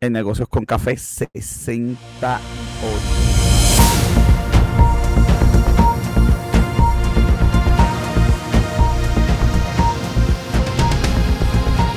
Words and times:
en 0.00 0.12
Negocios 0.12 0.46
con 0.48 0.66
Café 0.66 0.96
68. 0.96 1.96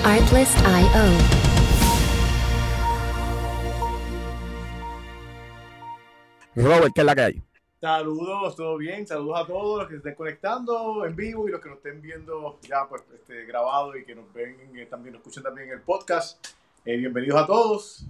Artlist.io. 0.05 1.39
Robert, 6.55 6.91
¿qué 6.95 7.01
es 7.01 7.05
la 7.05 7.15
que 7.15 7.21
hay? 7.21 7.43
Saludos, 7.81 8.55
todo 8.55 8.77
bien, 8.77 9.05
saludos 9.07 9.41
a 9.41 9.47
todos 9.47 9.79
los 9.79 9.87
que 9.87 9.93
se 9.93 9.97
estén 9.97 10.15
conectando 10.15 11.05
en 11.05 11.15
vivo 11.15 11.47
y 11.47 11.51
los 11.51 11.61
que 11.61 11.69
nos 11.69 11.77
estén 11.77 12.01
viendo 12.01 12.59
ya 12.61 12.87
pues 12.87 13.03
este, 13.13 13.45
grabado 13.45 13.95
y 13.97 14.05
que 14.05 14.15
nos 14.15 14.31
ven, 14.33 14.77
eh, 14.77 14.85
también 14.85 15.13
nos 15.13 15.21
escuchan 15.21 15.43
también 15.43 15.67
en 15.67 15.75
el 15.75 15.81
podcast. 15.81 16.58
Eh, 16.85 16.95
bienvenidos 16.95 17.41
a 17.41 17.45
todos. 17.45 18.05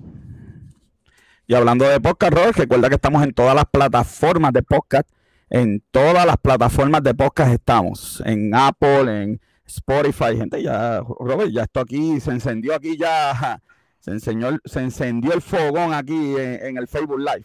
Y 1.48 1.55
hablando 1.55 1.86
de 1.86 2.00
podcast, 2.00 2.34
Robert, 2.34 2.55
recuerda 2.55 2.88
que 2.88 2.96
estamos 2.96 3.23
en 3.23 3.34
todas 3.34 3.55
las 3.55 3.66
plataformas 3.66 4.54
de 4.54 4.62
podcast. 4.62 5.10
En 5.50 5.84
todas 5.90 6.23
las 6.26 6.38
plataformas 6.38 7.02
de 7.02 7.16
podcast 7.16 7.52
estamos. 7.52 8.22
En 8.26 8.54
Apple, 8.54 9.24
en 9.24 9.41
Spotify. 9.66 10.38
Gente, 10.38 10.62
ya, 10.62 11.00
Robert, 11.00 11.50
ya 11.52 11.63
esto 11.63 11.80
aquí 11.80 12.20
se 12.20 12.32
encendió 12.32 12.76
aquí 12.76 12.96
ya. 12.98 13.62
Se, 14.00 14.12
enseñó, 14.12 14.58
se 14.63 14.80
encendió 14.80 15.34
el 15.34 15.41
fogón 15.41 15.94
aquí 15.94 16.38
en, 16.38 16.77
el 16.77 16.88
Facebook 16.88 17.20
Live. 17.20 17.44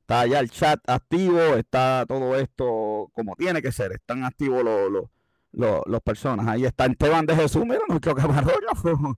Está 0.00 0.26
ya 0.26 0.40
el 0.40 0.50
chat 0.50 0.80
activo, 0.90 1.38
está 1.54 2.04
todo 2.08 2.34
esto 2.34 3.08
como 3.12 3.36
tiene 3.36 3.62
que 3.62 3.70
ser. 3.70 3.92
Están 3.92 4.24
activos 4.24 4.64
los, 4.64 4.90
los, 4.90 5.04
los, 5.52 5.82
los 5.86 6.00
personas. 6.00 6.48
Ahí 6.48 6.64
está 6.64 6.86
Esteban 6.86 7.24
de 7.24 7.36
Jesús, 7.36 7.64
mira 7.64 7.82
nuestro 7.88 8.14
camarógrafo. 8.16 9.16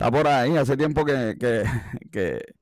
Está 0.00 0.10
por 0.10 0.26
ahí, 0.28 0.56
hace 0.56 0.78
tiempo 0.78 1.04
que, 1.04 1.36
que, 1.38 1.62
que 2.10 2.54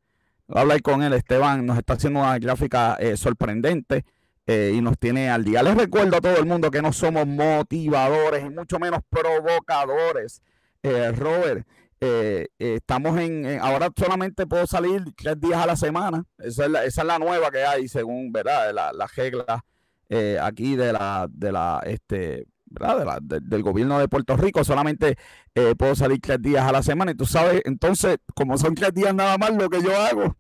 habla 0.48 0.77
con 0.80 1.05
él. 1.05 1.12
Esteban 1.12 1.65
nos 1.65 1.79
está 1.79 1.92
haciendo 1.92 2.19
una 2.19 2.37
gráfica 2.37 2.96
eh, 2.99 3.16
sorprendente 3.16 4.04
eh, 4.45 4.73
y 4.74 4.80
nos 4.80 4.99
tiene 4.99 5.30
al 5.30 5.45
día. 5.45 5.62
Les 5.62 5.77
recuerdo 5.77 6.16
a 6.16 6.21
todo 6.21 6.37
el 6.37 6.46
mundo 6.46 6.68
que 6.73 6.82
no 6.82 6.93
somos 6.93 7.29
motivadores 7.29 8.45
y 8.45 8.51
mucho 8.51 8.80
menos 8.80 9.02
provocadores. 9.09 10.43
Eh, 10.82 11.12
Robert, 11.12 11.65
eh, 12.01 12.49
estamos 12.59 13.16
en, 13.21 13.60
ahora 13.60 13.90
solamente 13.96 14.49
puedo 14.49 14.66
salir 14.66 15.05
tres 15.16 15.40
días 15.40 15.62
a 15.62 15.66
la 15.66 15.77
semana. 15.77 16.24
Esa 16.38 16.66
es 16.84 16.96
la, 16.96 17.21
nueva 17.21 17.52
que 17.52 17.65
hay 17.65 17.87
según, 17.87 18.32
¿verdad? 18.32 18.74
La, 18.74 18.93
la 18.93 20.45
aquí 20.45 20.74
de 20.74 20.93
la, 20.93 21.29
de 21.30 21.52
la, 21.52 21.82
este. 21.87 22.49
De 22.71 23.05
la- 23.05 23.19
de- 23.23 23.41
del 23.41 23.63
gobierno 23.63 23.99
de 23.99 24.09
Puerto 24.09 24.37
Rico. 24.37 24.63
Solamente 24.65 25.16
eh, 25.55 25.74
puedo 25.77 25.95
salir 25.95 26.21
tres 26.21 26.41
días 26.43 26.65
a 26.66 26.73
la 26.73 26.83
semana. 26.83 27.13
Y 27.13 27.15
tú 27.15 27.27
sabes, 27.27 27.63
entonces, 27.65 28.19
como 28.35 28.59
son 28.59 28.74
tres 28.74 28.93
días 28.95 29.15
nada 29.15 29.38
más, 29.38 29.51
lo 29.55 29.69
que 29.71 29.83
yo 29.83 29.97
hago, 29.97 30.37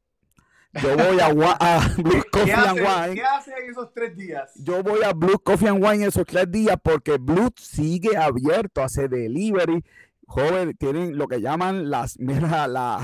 yo 0.82 0.96
voy 0.96 1.18
a, 1.20 1.26
a 1.58 1.88
Blue 1.96 2.22
¿Qué 2.22 2.30
Coffee 2.30 2.52
and 2.52 2.78
Wine. 2.80 3.14
¿Qué 3.14 3.22
hacen 3.24 3.54
en 3.64 3.70
esos 3.70 3.92
tres 3.94 4.16
días? 4.16 4.52
Yo 4.56 4.82
voy 4.82 5.02
a 5.02 5.12
Blue 5.12 5.38
Coffee 5.42 5.68
and 5.68 5.82
Wine 5.84 6.04
esos 6.06 6.26
tres 6.26 6.50
días 6.50 6.76
porque 6.82 7.16
Blue 7.18 7.50
sigue 7.56 8.16
abierto, 8.16 8.82
hace 8.82 9.08
delivery. 9.08 9.82
Joven, 10.26 10.76
tienen 10.76 11.16
lo 11.16 11.26
que 11.26 11.40
llaman 11.40 11.88
las, 11.88 12.18
mira, 12.20 12.68
la, 12.68 13.00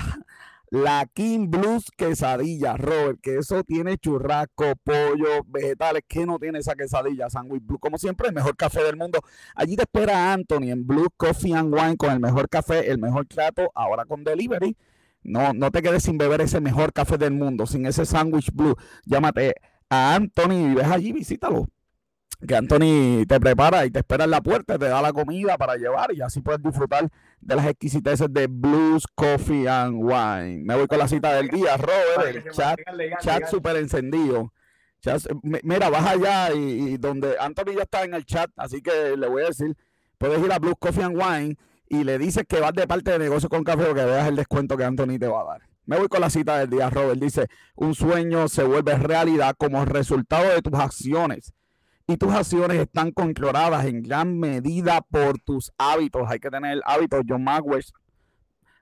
la 0.75 1.07
King 1.07 1.51
Blues 1.51 1.85
quesadilla, 1.97 2.77
Robert, 2.77 3.21
que 3.21 3.39
eso 3.39 3.63
tiene 3.63 3.97
churrasco, 3.97 4.73
pollo, 4.83 5.45
vegetales. 5.47 6.03
que 6.09 6.27
no 6.27 6.41
tiene 6.41 6.59
esa 6.59 6.75
quesadilla? 6.75 7.31
Sandwich 7.31 7.65
Blue, 7.65 7.79
como 7.79 7.97
siempre, 7.97 8.27
el 8.27 8.35
mejor 8.35 8.57
café 8.57 8.83
del 8.83 8.97
mundo. 8.97 9.21
Allí 9.55 9.77
te 9.77 9.83
espera 9.83 10.33
Anthony 10.33 10.73
en 10.73 10.85
Blue 10.85 11.07
Coffee 11.17 11.55
and 11.55 11.73
Wine 11.73 11.97
con 11.97 12.11
el 12.11 12.19
mejor 12.19 12.49
café, 12.49 12.91
el 12.91 12.99
mejor 12.99 13.27
trato, 13.27 13.71
ahora 13.73 14.05
con 14.05 14.25
delivery. 14.25 14.77
No, 15.23 15.53
no 15.55 15.71
te 15.71 15.81
quedes 15.81 16.03
sin 16.03 16.19
beber 16.19 16.41
ese 16.41 16.61
mejor 16.61 16.93
café 16.93 17.19
del 17.19 17.35
mundo, 17.35 17.67
sin 17.67 17.87
ese 17.87 18.05
Sandwich 18.05 18.51
Blue. 18.53 18.75
Llámate 19.05 19.55
a 19.89 20.17
Anthony 20.17 20.73
y 20.73 20.75
ves 20.75 20.89
allí, 20.89 21.13
visítalo 21.13 21.69
que 22.47 22.57
Anthony 22.57 23.25
te 23.27 23.41
prepara 23.41 23.85
y 23.87 23.91
te 23.91 24.01
espera 24.01 24.25
en 24.25 24.31
la 24.31 24.41
puerta, 24.41 24.79
te 24.79 24.87
da 24.89 25.01
la 25.03 25.13
comida 25.13 25.57
para 25.57 25.77
llevar 25.77 26.13
y 26.15 26.21
así 26.21 26.41
puedes 26.41 26.63
disfrutar 26.63 27.09
de 27.41 27.57
las 27.57 27.67
exquisiteces 27.67 28.29
de 28.33 28.47
Blues 28.47 29.07
Coffee 29.15 29.69
and 29.69 29.97
Wine. 30.03 30.63
Me 30.65 30.75
voy 30.77 30.87
con 30.87 30.99
la 30.99 31.09
cita 31.09 31.35
del 31.35 31.49
día, 31.49 31.77
Robert, 31.77 32.37
el 32.37 32.51
chat, 32.53 32.79
chat 33.21 33.47
súper 33.47 33.77
encendido. 33.77 34.53
Chat- 35.03 35.27
mi- 35.43 35.59
mira, 35.63 35.91
vas 35.91 36.07
allá 36.07 36.53
y, 36.55 36.95
y 36.95 36.97
donde 36.97 37.37
Anthony 37.39 37.75
ya 37.77 37.83
está 37.83 38.05
en 38.05 38.15
el 38.15 38.25
chat, 38.25 38.51
así 38.57 38.81
que 38.83 39.17
le 39.17 39.29
voy 39.29 39.43
a 39.43 39.47
decir, 39.47 39.77
puedes 40.19 40.43
ir 40.43 40.53
a 40.53 40.59
Blues 40.59 40.77
Coffee 40.79 41.03
and 41.03 41.17
Wine 41.17 41.57
y 41.89 42.05
le 42.05 42.19
dices 42.19 42.45
que 42.49 42.61
vas 42.61 42.73
de 42.73 42.87
parte 42.87 43.11
de 43.11 43.19
negocio 43.19 43.49
con 43.49 43.63
café 43.65 43.91
o 43.91 43.95
que 43.95 44.05
veas 44.05 44.27
el 44.29 44.37
descuento 44.37 44.77
que 44.77 44.85
Anthony 44.85 45.19
te 45.19 45.27
va 45.29 45.43
a 45.43 45.45
dar. 45.45 45.63
Me 45.87 45.99
voy 45.99 46.09
con 46.09 46.23
la 46.23 46.31
cita 46.31 46.59
del 46.59 46.71
día, 46.71 46.89
Robert. 46.89 47.21
Dice, 47.21 47.47
un 47.77 47.95
sueño 47.95 48.49
se 48.49 48.65
vuelve 48.65 48.97
realidad 48.97 49.55
como 49.59 49.85
resultado 49.85 50.49
de 50.55 50.63
tus 50.63 50.73
acciones 50.81 51.53
y 52.07 52.17
tus 52.17 52.33
acciones 52.33 52.79
están 52.79 53.13
controladas 53.13 53.87
en 53.87 54.03
gran 54.03 54.39
medida 54.39 55.01
por 55.01 55.39
tus 55.39 55.73
hábitos. 55.79 56.29
Hay 56.29 56.39
que 56.39 56.51
tener 56.51 56.81
hábitos, 56.85 57.23
John 57.27 57.45
Magwell. 57.45 57.85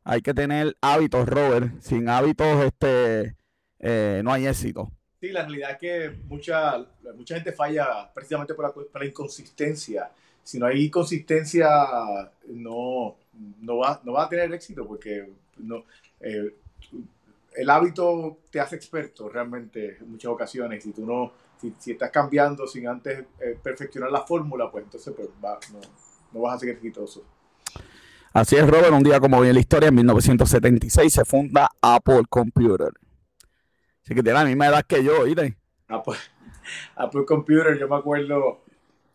Hay 0.04 0.20
que 0.22 0.34
tener 0.34 0.76
hábitos, 0.80 1.28
Robert. 1.28 1.80
Sin 1.80 2.08
hábitos, 2.08 2.64
este, 2.64 3.36
eh, 3.78 4.22
no 4.24 4.32
hay 4.32 4.46
éxito. 4.46 4.90
Sí, 5.20 5.28
la 5.28 5.42
realidad 5.42 5.70
es 5.72 5.78
que 5.78 6.10
mucha, 6.26 6.84
mucha 7.16 7.36
gente 7.36 7.52
falla 7.52 8.10
precisamente 8.12 8.54
por 8.54 8.90
la, 8.92 9.06
inconsistencia. 9.06 10.10
Si 10.42 10.58
no 10.58 10.66
hay 10.66 10.90
consistencia, 10.90 11.68
no, 12.48 13.16
no, 13.60 13.76
va, 13.76 14.00
no 14.02 14.14
va 14.14 14.24
a 14.24 14.28
tener 14.28 14.52
éxito 14.52 14.84
porque 14.84 15.30
no, 15.58 15.84
eh, 16.18 16.56
el 17.54 17.70
hábito 17.70 18.38
te 18.50 18.58
hace 18.58 18.74
experto 18.74 19.28
realmente 19.28 19.98
en 20.00 20.10
muchas 20.10 20.32
ocasiones. 20.32 20.82
Si 20.82 20.90
tú 20.90 21.06
no, 21.06 21.32
si, 21.62 21.74
si 21.78 21.92
estás 21.92 22.10
cambiando 22.10 22.66
sin 22.66 22.88
antes 22.88 23.20
eh, 23.40 23.56
perfeccionar 23.62 24.10
la 24.10 24.22
fórmula, 24.22 24.70
pues 24.70 24.84
entonces 24.84 25.14
pues, 25.16 25.28
va- 25.42 25.58
no, 25.72 25.80
no 26.32 26.40
vas 26.40 26.56
a 26.56 26.58
ser 26.58 26.70
exitoso. 26.70 27.24
Así 28.34 28.56
es, 28.56 28.66
Robert. 28.68 28.92
Un 28.92 29.02
día 29.02 29.20
como 29.20 29.38
hoy 29.38 29.48
en 29.48 29.54
la 29.54 29.60
historia, 29.60 29.88
en 29.88 29.94
1976, 29.94 31.12
se 31.12 31.24
funda 31.24 31.70
Apple 31.80 32.22
Computer. 32.28 32.90
Así 34.04 34.14
que 34.14 34.22
tiene 34.22 34.32
la 34.38 34.44
misma 34.44 34.66
edad 34.66 34.82
que 34.86 35.04
yo, 35.04 35.24
¿viste? 35.24 35.56
Apple, 35.88 36.16
Apple 36.96 37.24
Computer, 37.26 37.78
yo 37.78 37.88
me 37.88 37.96
acuerdo. 37.96 38.60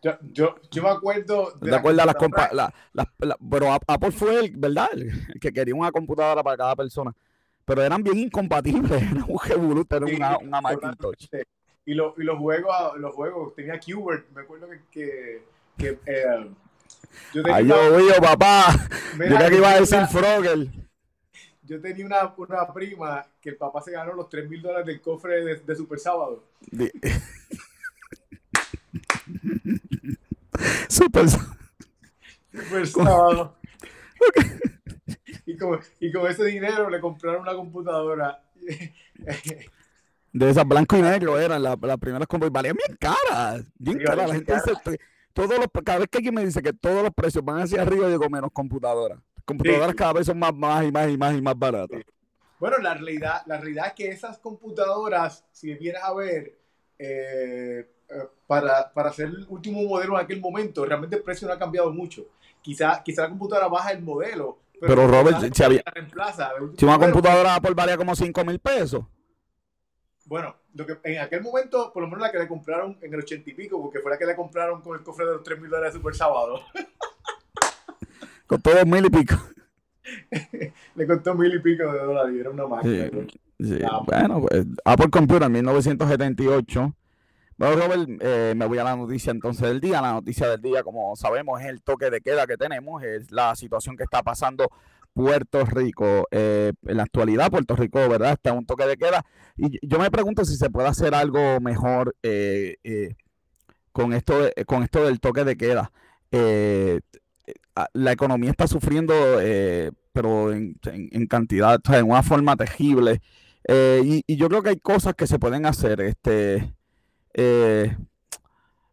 Yo, 0.00 0.12
yo, 0.32 0.54
yo 0.70 0.82
me 0.84 0.90
acuerdo. 0.90 1.52
de 1.60 1.70
¿Te 1.70 1.76
acuerdas 1.76 2.06
las 2.06 2.14
computadoras- 2.14 2.48
compa 2.50 2.54
la- 2.54 2.74
las- 2.92 3.06
la- 3.18 3.36
pero 3.50 3.72
Ap- 3.72 3.82
Apple 3.88 4.12
fue 4.12 4.38
el, 4.38 4.56
¿verdad? 4.56 4.88
El 4.92 5.40
que 5.40 5.52
quería 5.52 5.74
una 5.74 5.90
computadora 5.90 6.42
para 6.42 6.56
cada 6.56 6.76
persona. 6.76 7.12
Pero 7.64 7.82
eran 7.82 8.02
bien 8.02 8.16
incompatibles. 8.18 9.02
Era 9.12 9.24
un 9.26 9.38
revolú 9.44 9.84
tener 9.84 10.08
Sí, 10.08 10.14
una, 10.16 10.38
una. 10.38 10.60
Macintosh. 10.60 11.26
Y, 11.88 11.94
lo- 11.94 12.14
y 12.18 12.22
los 12.22 12.38
juegos, 12.38 12.98
los 12.98 13.14
juegos, 13.14 13.54
tenía 13.54 13.80
Qbert, 13.80 14.28
me 14.34 14.42
acuerdo 14.42 14.68
que, 14.68 14.80
que, 14.90 15.42
que, 15.78 15.98
eh, 16.04 16.50
yo 17.32 17.42
tenía 17.42 17.56
Ay, 17.56 17.66
yo, 17.66 18.20
papá. 18.20 18.66
mira, 19.16 19.30
Yo 19.30 19.36
creo 19.36 19.48
que 19.50 19.56
iba 19.56 19.70
a 19.70 19.80
decir 19.80 20.06
Frogel. 20.12 20.70
yo 21.62 21.80
tenía 21.80 22.04
una, 22.04 22.34
una 22.36 22.72
prima 22.74 23.26
que 23.40 23.48
el 23.50 23.56
papá 23.56 23.80
se 23.80 23.92
ganó 23.92 24.12
los 24.12 24.28
3 24.28 24.50
mil 24.50 24.60
dólares 24.60 24.86
del 24.86 25.00
cofre 25.00 25.42
de, 25.42 25.56
de 25.60 25.76
Super 25.76 25.98
Sábado. 25.98 26.44
Super. 30.88 31.26
Super 32.52 32.86
Sábado. 32.86 33.54
y, 35.46 35.56
con, 35.56 35.80
y 36.00 36.12
con 36.12 36.30
ese 36.30 36.44
dinero 36.44 36.90
le 36.90 37.00
compraron 37.00 37.42
una 37.42 37.54
computadora. 37.54 38.42
De 40.38 40.50
esas 40.50 40.66
blanco 40.66 40.96
y 40.96 41.02
negro 41.02 41.38
eran 41.38 41.62
las 41.62 41.76
las 41.80 41.98
primeras 41.98 42.26
compras. 42.28 42.52
Valían 42.52 42.76
bien 42.76 42.96
caras. 42.98 43.64
Bien 43.76 43.98
caras. 43.98 44.28
La 44.28 44.34
gente 44.34 44.54
dice, 44.54 44.72
"Te- 44.84 45.00
todos 45.32 45.58
los, 45.58 45.66
cada 45.84 45.98
vez 46.00 46.08
que 46.08 46.18
alguien 46.18 46.34
me 46.34 46.44
dice 46.44 46.62
que 46.62 46.72
todos 46.72 47.02
los 47.02 47.12
precios 47.14 47.44
van 47.44 47.60
hacia 47.60 47.82
arriba, 47.82 48.02
yo 48.04 48.10
digo 48.10 48.28
menos 48.30 48.50
computadoras. 48.52 49.18
Computadoras 49.44 49.90
Sí. 49.90 49.96
cada 49.96 50.12
vez 50.12 50.26
son 50.26 50.38
más, 50.38 50.54
más 50.54 50.84
y 50.84 50.92
más 50.92 51.08
y 51.10 51.16
más 51.16 51.34
y 51.36 51.42
más 51.42 51.58
baratas. 51.58 52.00
Bueno, 52.60 52.78
la 52.78 52.94
realidad, 52.94 53.42
la 53.46 53.56
realidad 53.58 53.86
es 53.88 53.92
que 53.94 54.08
esas 54.08 54.38
computadoras, 54.38 55.44
si 55.52 55.72
vienes 55.74 56.02
a 56.02 56.12
ver, 56.12 56.58
eh, 56.98 57.88
eh, 58.10 58.14
para, 58.46 58.92
para 58.92 59.10
hacer 59.10 59.26
el 59.26 59.46
último 59.48 59.82
modelo 59.84 60.18
en 60.18 60.24
aquel 60.24 60.40
momento, 60.40 60.84
realmente 60.84 61.16
el 61.16 61.22
precio 61.22 61.46
no 61.46 61.54
ha 61.54 61.58
cambiado 61.58 61.92
mucho. 61.92 62.26
Quizá, 62.62 63.02
quizá 63.04 63.22
la 63.22 63.28
computadora 63.28 63.68
baja 63.68 63.92
el 63.92 64.02
modelo. 64.02 64.58
Pero, 64.80 65.06
Robert, 65.06 65.40
la- 65.40 65.50
si 65.54 65.62
había- 65.62 65.82
la 66.14 66.32
Si 66.76 66.84
una 66.84 66.98
computadora 66.98 67.54
Apple 67.56 67.74
valía 67.74 67.96
como 67.96 68.14
5 68.14 68.44
mil 68.44 68.58
pesos. 68.58 69.04
Bueno, 70.28 70.54
lo 70.74 70.84
que, 70.84 70.98
en 71.04 71.20
aquel 71.20 71.40
momento, 71.40 71.90
por 71.90 72.02
lo 72.02 72.08
menos 72.08 72.20
la 72.20 72.30
que 72.30 72.38
le 72.38 72.46
compraron 72.46 72.98
en 73.00 73.14
el 73.14 73.20
ochenta 73.20 73.48
y 73.48 73.54
pico, 73.54 73.80
porque 73.80 74.00
fue 74.00 74.10
la 74.10 74.18
que 74.18 74.26
le 74.26 74.36
compraron 74.36 74.82
con 74.82 74.96
el 74.98 75.02
cofre 75.02 75.24
de 75.24 75.32
los 75.32 75.42
3 75.42 75.58
mil 75.58 75.70
dólares 75.70 75.94
de 75.94 75.98
Super 75.98 76.14
Sábado, 76.14 76.60
Costó 78.46 78.74
dos 78.74 78.86
mil 78.86 79.04
y 79.04 79.10
pico. 79.10 79.34
le 80.94 81.06
costó 81.06 81.34
mil 81.34 81.54
y 81.54 81.58
pico 81.58 81.92
de 81.92 81.98
dólares 81.98 82.34
y 82.34 82.40
era 82.40 82.48
una 82.50 82.66
máquina. 82.66 83.10
Sí, 83.10 83.40
sí, 83.60 83.78
Ah, 83.84 84.00
Bueno, 84.06 84.40
pues 84.40 84.66
Apple 84.86 85.10
Computer 85.10 85.50
1978. 85.50 86.94
Bueno, 87.58 87.76
Robert, 87.76 88.08
eh, 88.20 88.54
me 88.56 88.64
voy 88.64 88.78
a 88.78 88.84
la 88.84 88.96
noticia 88.96 89.32
entonces 89.32 89.68
del 89.68 89.80
día. 89.80 90.00
La 90.00 90.12
noticia 90.12 90.48
del 90.48 90.62
día, 90.62 90.82
como 90.82 91.14
sabemos, 91.14 91.60
es 91.60 91.66
el 91.66 91.82
toque 91.82 92.08
de 92.08 92.22
queda 92.22 92.46
que 92.46 92.56
tenemos, 92.56 93.02
es 93.02 93.30
la 93.30 93.54
situación 93.54 93.98
que 93.98 94.04
está 94.04 94.22
pasando 94.22 94.70
Puerto 95.18 95.64
Rico. 95.64 96.28
Eh, 96.30 96.72
en 96.86 96.96
la 96.96 97.02
actualidad, 97.02 97.50
Puerto 97.50 97.74
Rico, 97.74 98.08
¿verdad? 98.08 98.34
Está 98.34 98.52
un 98.52 98.64
toque 98.64 98.86
de 98.86 98.96
queda. 98.96 99.24
Y 99.56 99.84
yo 99.84 99.98
me 99.98 100.12
pregunto 100.12 100.44
si 100.44 100.54
se 100.54 100.70
puede 100.70 100.86
hacer 100.86 101.12
algo 101.12 101.58
mejor 101.60 102.14
eh, 102.22 103.16
con, 103.90 104.12
esto, 104.12 104.48
con 104.64 104.84
esto 104.84 105.04
del 105.04 105.18
toque 105.18 105.42
de 105.42 105.56
queda. 105.56 105.90
la 107.94 108.12
economía 108.12 108.52
está 108.52 108.68
sufriendo, 108.68 109.12
pero 110.12 110.52
en, 110.52 110.76
cantidad, 111.28 111.80
en 111.92 112.08
una 112.08 112.22
forma 112.22 112.54
tejible. 112.54 113.20
Y, 113.68 114.36
yo 114.36 114.48
creo 114.48 114.62
que 114.62 114.70
hay 114.70 114.78
cosas 114.78 115.14
que 115.14 115.26
se 115.26 115.40
pueden 115.40 115.66
hacer. 115.66 116.00
Este, 116.00 116.76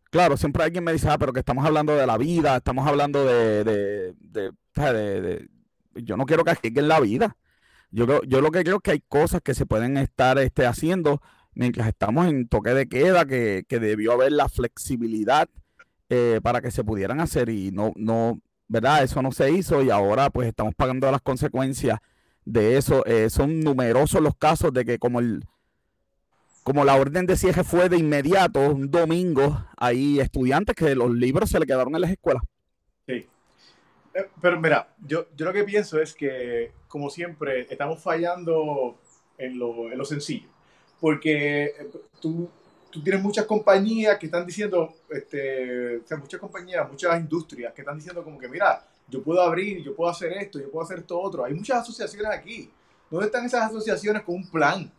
claro, 0.10 0.38
siempre 0.38 0.63
alguien 0.63 0.83
me 0.83 0.94
dice, 0.94 1.07
ah, 1.07 1.19
pero 1.19 1.33
que 1.33 1.42
estamos 1.42 1.63
hablando 1.63 1.95
de 1.95 2.07
la 2.07 2.18
vida, 2.18 2.57
estamos 2.57 2.88
hablando 2.88 3.24
de, 3.25 4.16
yo 5.95 6.18
no 6.18 6.25
quiero 6.25 6.44
que 6.44 6.51
arriesguen 6.51 6.88
la 6.88 7.00
vida. 7.00 7.38
Yo, 7.92 8.21
yo 8.24 8.42
lo 8.42 8.51
que 8.51 8.63
creo 8.63 8.77
es 8.77 8.81
que 8.81 8.92
hay 8.92 9.03
cosas 9.07 9.42
que 9.42 9.53
se 9.53 9.65
pueden 9.65 9.97
estar 9.97 10.38
este, 10.39 10.65
haciendo 10.65 11.21
mientras 11.56 11.88
estamos 11.88 12.27
en 12.27 12.47
toque 12.47 12.74
de 12.74 12.88
queda, 12.88 13.25
que, 13.25 13.65
debió 13.69 14.13
haber 14.13 14.33
la 14.33 14.50
flexibilidad 14.50 15.50
eh, 16.09 16.39
para 16.44 16.62
que 16.62 16.71
se 16.71 16.83
pudieran 16.83 17.19
hacer 17.19 17.50
y 17.50 17.71
no, 17.71 17.94
no, 17.95 18.39
¿verdad? 18.68 19.03
Eso 19.03 19.21
no 19.21 19.31
se 19.31 19.51
hizo 19.51 19.81
y 19.81 19.89
ahora 19.89 20.30
pues 20.30 20.47
estamos 20.50 20.75
pagando 20.75 21.09
las 21.09 21.21
consecuencias 21.21 22.00
de 22.44 22.77
eso. 22.77 23.06
Eh, 23.06 23.30
son 23.30 23.62
numerosos 23.62 24.21
los 24.21 24.36
casos 24.36 24.71
de 24.74 24.86
que 24.86 25.00
como 25.00 25.19
el 25.19 25.44
como 26.63 26.83
la 26.83 26.95
orden 26.95 27.27
de 27.27 27.38
cierre 27.38 27.63
fue 27.63 27.89
de 27.89 27.97
inmediato, 27.97 28.71
un 28.71 28.89
domingo, 28.89 29.63
hay 29.77 30.19
estudiantes 30.19 30.75
que 30.75 30.95
los 30.95 31.12
libros 31.12 31.51
se 31.51 31.59
le 31.59 31.68
quedaron 31.68 31.94
en 31.94 32.01
las 32.01 32.09
escuelas. 32.09 32.42
Sí. 33.07 33.27
Pero 34.41 34.59
mira, 34.59 34.88
yo, 35.06 35.27
yo 35.35 35.45
lo 35.45 35.53
que 35.53 35.63
pienso 35.63 36.00
es 36.00 36.13
que, 36.13 36.71
como 36.88 37.09
siempre, 37.09 37.67
estamos 37.69 38.01
fallando 38.01 38.97
en 39.38 39.59
lo, 39.59 39.91
en 39.91 39.97
lo 39.97 40.06
sencillo. 40.06 40.47
Porque 41.01 41.65
eh, 41.65 41.89
tú, 42.21 42.50
tú, 42.89 43.03
tienes 43.03 43.21
muchas 43.21 43.45
compañías 43.45 44.17
que 44.17 44.27
están 44.27 44.45
diciendo, 44.45 44.94
este, 45.09 45.97
o 45.97 46.07
sea, 46.07 46.17
muchas 46.17 46.39
compañías, 46.39 46.89
muchas 46.89 47.19
industrias 47.19 47.73
que 47.73 47.81
están 47.81 47.97
diciendo 47.97 48.23
como 48.23 48.39
que, 48.39 48.47
mira, 48.47 48.88
yo 49.09 49.21
puedo 49.21 49.41
abrir, 49.41 49.83
yo 49.83 49.94
puedo 49.94 50.09
hacer 50.09 50.31
esto, 50.33 50.59
yo 50.59 50.71
puedo 50.71 50.85
hacer 50.85 51.00
esto 51.00 51.19
otro. 51.19 51.44
Hay 51.44 51.53
muchas 51.53 51.81
asociaciones 51.81 52.31
aquí. 52.31 52.71
¿Dónde 53.09 53.25
están 53.25 53.45
esas 53.45 53.63
asociaciones 53.69 54.23
con 54.23 54.35
un 54.35 54.50
plan? 54.50 54.91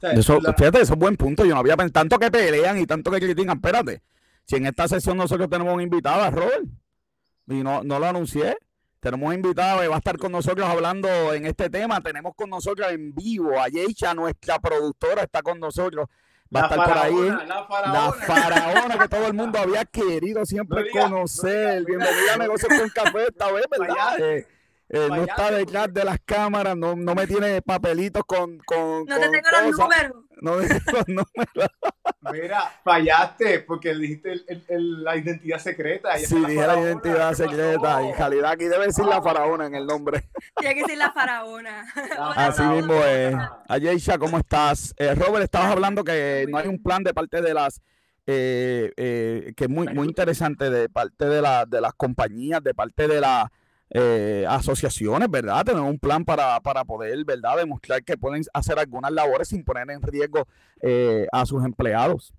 Eso, 0.00 0.40
Fíjate, 0.40 0.80
eso 0.80 0.94
es 0.94 0.98
buen 0.98 1.16
punto. 1.16 1.44
Yo 1.44 1.54
no 1.54 1.60
había 1.60 1.76
pensado 1.76 1.92
tanto 1.92 2.18
que 2.18 2.30
pelean 2.30 2.78
y 2.78 2.86
tanto 2.86 3.10
que 3.10 3.20
critican. 3.20 3.56
Espérate, 3.58 4.02
si 4.46 4.56
en 4.56 4.66
esta 4.66 4.88
sesión 4.88 5.16
nosotros 5.16 5.48
tenemos 5.48 5.74
un 5.74 5.82
invitado 5.82 6.22
a 6.22 6.30
Robert 6.30 6.64
y 7.46 7.62
no, 7.62 7.82
no 7.82 7.98
lo 7.98 8.06
anuncié. 8.06 8.56
Tenemos 9.00 9.34
invitado 9.34 9.80
que 9.80 9.88
va 9.88 9.96
a 9.96 9.98
estar 9.98 10.16
con 10.16 10.30
nosotros 10.30 10.68
hablando 10.68 11.08
en 11.34 11.46
este 11.46 11.68
tema. 11.68 12.00
Tenemos 12.00 12.34
con 12.36 12.48
nosotros 12.48 12.90
en 12.92 13.12
vivo 13.12 13.60
a 13.60 13.68
Yeisha, 13.68 14.14
nuestra 14.14 14.60
productora, 14.60 15.22
está 15.22 15.42
con 15.42 15.58
nosotros. 15.58 16.08
Va 16.54 16.60
a 16.60 16.62
estar 16.64 16.88
por 16.88 16.98
ahí. 16.98 17.48
La 17.48 18.12
faraona. 18.12 18.98
que 18.98 19.08
todo 19.08 19.26
el 19.26 19.34
mundo 19.34 19.58
había 19.58 19.84
querido 19.86 20.46
siempre 20.46 20.88
conocer. 20.90 21.84
Bienvenida 21.84 22.34
a 22.34 22.36
Negocios 22.36 22.72
con 22.78 22.88
Café 22.90 23.26
esta 23.28 23.50
vez, 23.50 23.64
¿verdad? 23.76 24.18
Eh, 24.94 25.08
no 25.08 25.22
está 25.22 25.50
detrás 25.50 25.92
de 25.92 26.04
las 26.04 26.18
cámaras, 26.22 26.76
no, 26.76 26.94
no 26.94 27.14
me 27.14 27.26
tiene 27.26 27.62
papelitos 27.62 28.22
con. 28.26 28.58
con 28.58 29.06
no 29.06 29.18
te 29.18 29.30
tengo 29.30 29.48
los 29.50 29.78
números. 29.78 30.21
No 30.40 30.56
tengo 30.56 30.80
los 30.92 31.08
números. 31.08 31.70
Mira, 32.32 32.72
fallaste 32.84 33.60
porque 33.60 33.94
dijiste 33.94 34.32
el, 34.32 34.64
el, 34.68 35.04
la 35.04 35.16
identidad 35.16 35.58
secreta. 35.58 36.16
Sí, 36.18 36.36
dije 36.46 36.66
la 36.66 36.80
identidad 36.80 37.34
secreta. 37.34 38.02
En 38.02 38.16
realidad 38.16 38.52
aquí 38.52 38.64
debe 38.64 38.86
decir 38.86 39.04
la 39.04 39.20
faraona 39.22 39.66
en 39.66 39.74
el 39.74 39.86
nombre. 39.86 40.28
Tiene 40.56 40.74
que 40.74 40.82
decir 40.82 40.98
la 40.98 41.12
faraona. 41.12 41.84
Así 42.36 42.62
mismo 42.62 42.94
es. 43.04 43.34
Ayesha, 43.68 44.18
¿cómo 44.18 44.38
estás? 44.38 44.94
Eh, 44.96 45.14
Robert, 45.14 45.44
estabas 45.44 45.72
hablando 45.72 46.04
que 46.04 46.46
no 46.48 46.58
hay 46.58 46.68
un 46.68 46.82
plan 46.82 47.02
de 47.02 47.14
parte 47.14 47.42
de 47.42 47.54
las. 47.54 47.80
Eh, 48.26 49.52
que 49.56 49.64
es 49.64 49.68
muy, 49.68 49.88
muy 49.88 50.06
interesante 50.06 50.70
de 50.70 50.88
parte 50.88 51.26
de, 51.26 51.42
la, 51.42 51.66
de 51.66 51.80
las 51.80 51.92
compañías, 51.94 52.62
de 52.62 52.72
parte 52.72 53.08
de 53.08 53.20
la 53.20 53.50
eh, 53.94 54.46
asociaciones, 54.48 55.30
¿verdad? 55.30 55.66
Tenemos 55.66 55.90
un 55.90 55.98
plan 55.98 56.24
para, 56.24 56.58
poder, 56.60 57.24
¿verdad? 57.26 57.58
Demostrar 57.58 58.02
que 58.02 58.16
pueden 58.16 58.42
hacer 58.54 58.78
algunas 58.78 59.12
labores 59.12 59.48
sin 59.48 59.62
poner 59.62 59.90
en 59.90 60.00
riesgo 60.00 60.46
eh, 60.80 61.26
a 61.30 61.44
sus 61.44 61.62
empleados. 61.62 62.32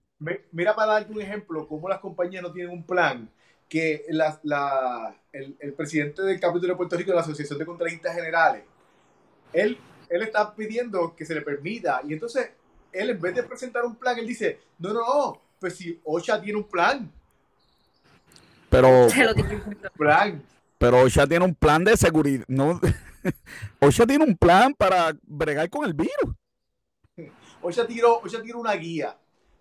Mira, 0.52 0.76
para 0.76 0.94
darte 0.94 1.14
un 1.14 1.22
ejemplo, 1.22 1.68
cómo 1.68 1.88
las 1.88 2.00
compañías 2.00 2.42
no 2.42 2.52
tienen 2.52 2.72
un 2.72 2.84
plan, 2.84 3.30
que 3.70 4.04
el, 4.08 5.74
presidente 5.76 6.24
del 6.24 6.40
capítulo 6.40 6.74
de 6.74 6.78
Puerto 6.78 6.98
Rico 6.98 7.12
de 7.12 7.16
la 7.18 7.22
Asociación 7.22 7.60
de 7.60 7.66
Contratistas 7.66 8.16
Generales, 8.16 8.64
él, 9.52 9.78
él 10.10 10.22
está 10.24 10.56
pidiendo 10.56 11.16
que 11.16 11.24
se 11.24 11.36
le 11.36 11.42
permita, 11.42 12.02
y 12.08 12.14
entonces 12.14 12.50
él 12.92 13.12
en 13.12 13.22
vez 13.22 13.36
de 13.36 13.44
presentar 13.44 13.86
un 13.86 13.96
plan, 13.96 14.18
él 14.18 14.26
dice, 14.26 14.60
no, 14.80 14.92
no, 14.92 15.02
no, 15.02 15.42
pues 15.60 15.76
si 15.76 16.00
OSHA 16.04 16.42
tiene 16.42 16.58
un 16.58 16.68
plan. 16.68 17.12
Pero... 18.70 19.08
Plan. 19.96 20.42
Pero 20.84 21.02
OSHA 21.02 21.28
tiene 21.28 21.46
un 21.46 21.56
plan 21.56 21.82
de 21.86 21.96
seguridad. 21.96 22.44
No, 22.50 22.78
OSHA 23.80 24.06
tiene 24.06 24.26
un 24.26 24.36
plan 24.36 24.74
para 24.74 25.16
bregar 25.22 25.70
con 25.70 25.86
el 25.86 25.94
virus. 25.94 26.36
OSHA 27.62 27.88
tiró, 27.88 28.22
tiró 28.44 28.60
una 28.60 28.74
guía 28.74 29.16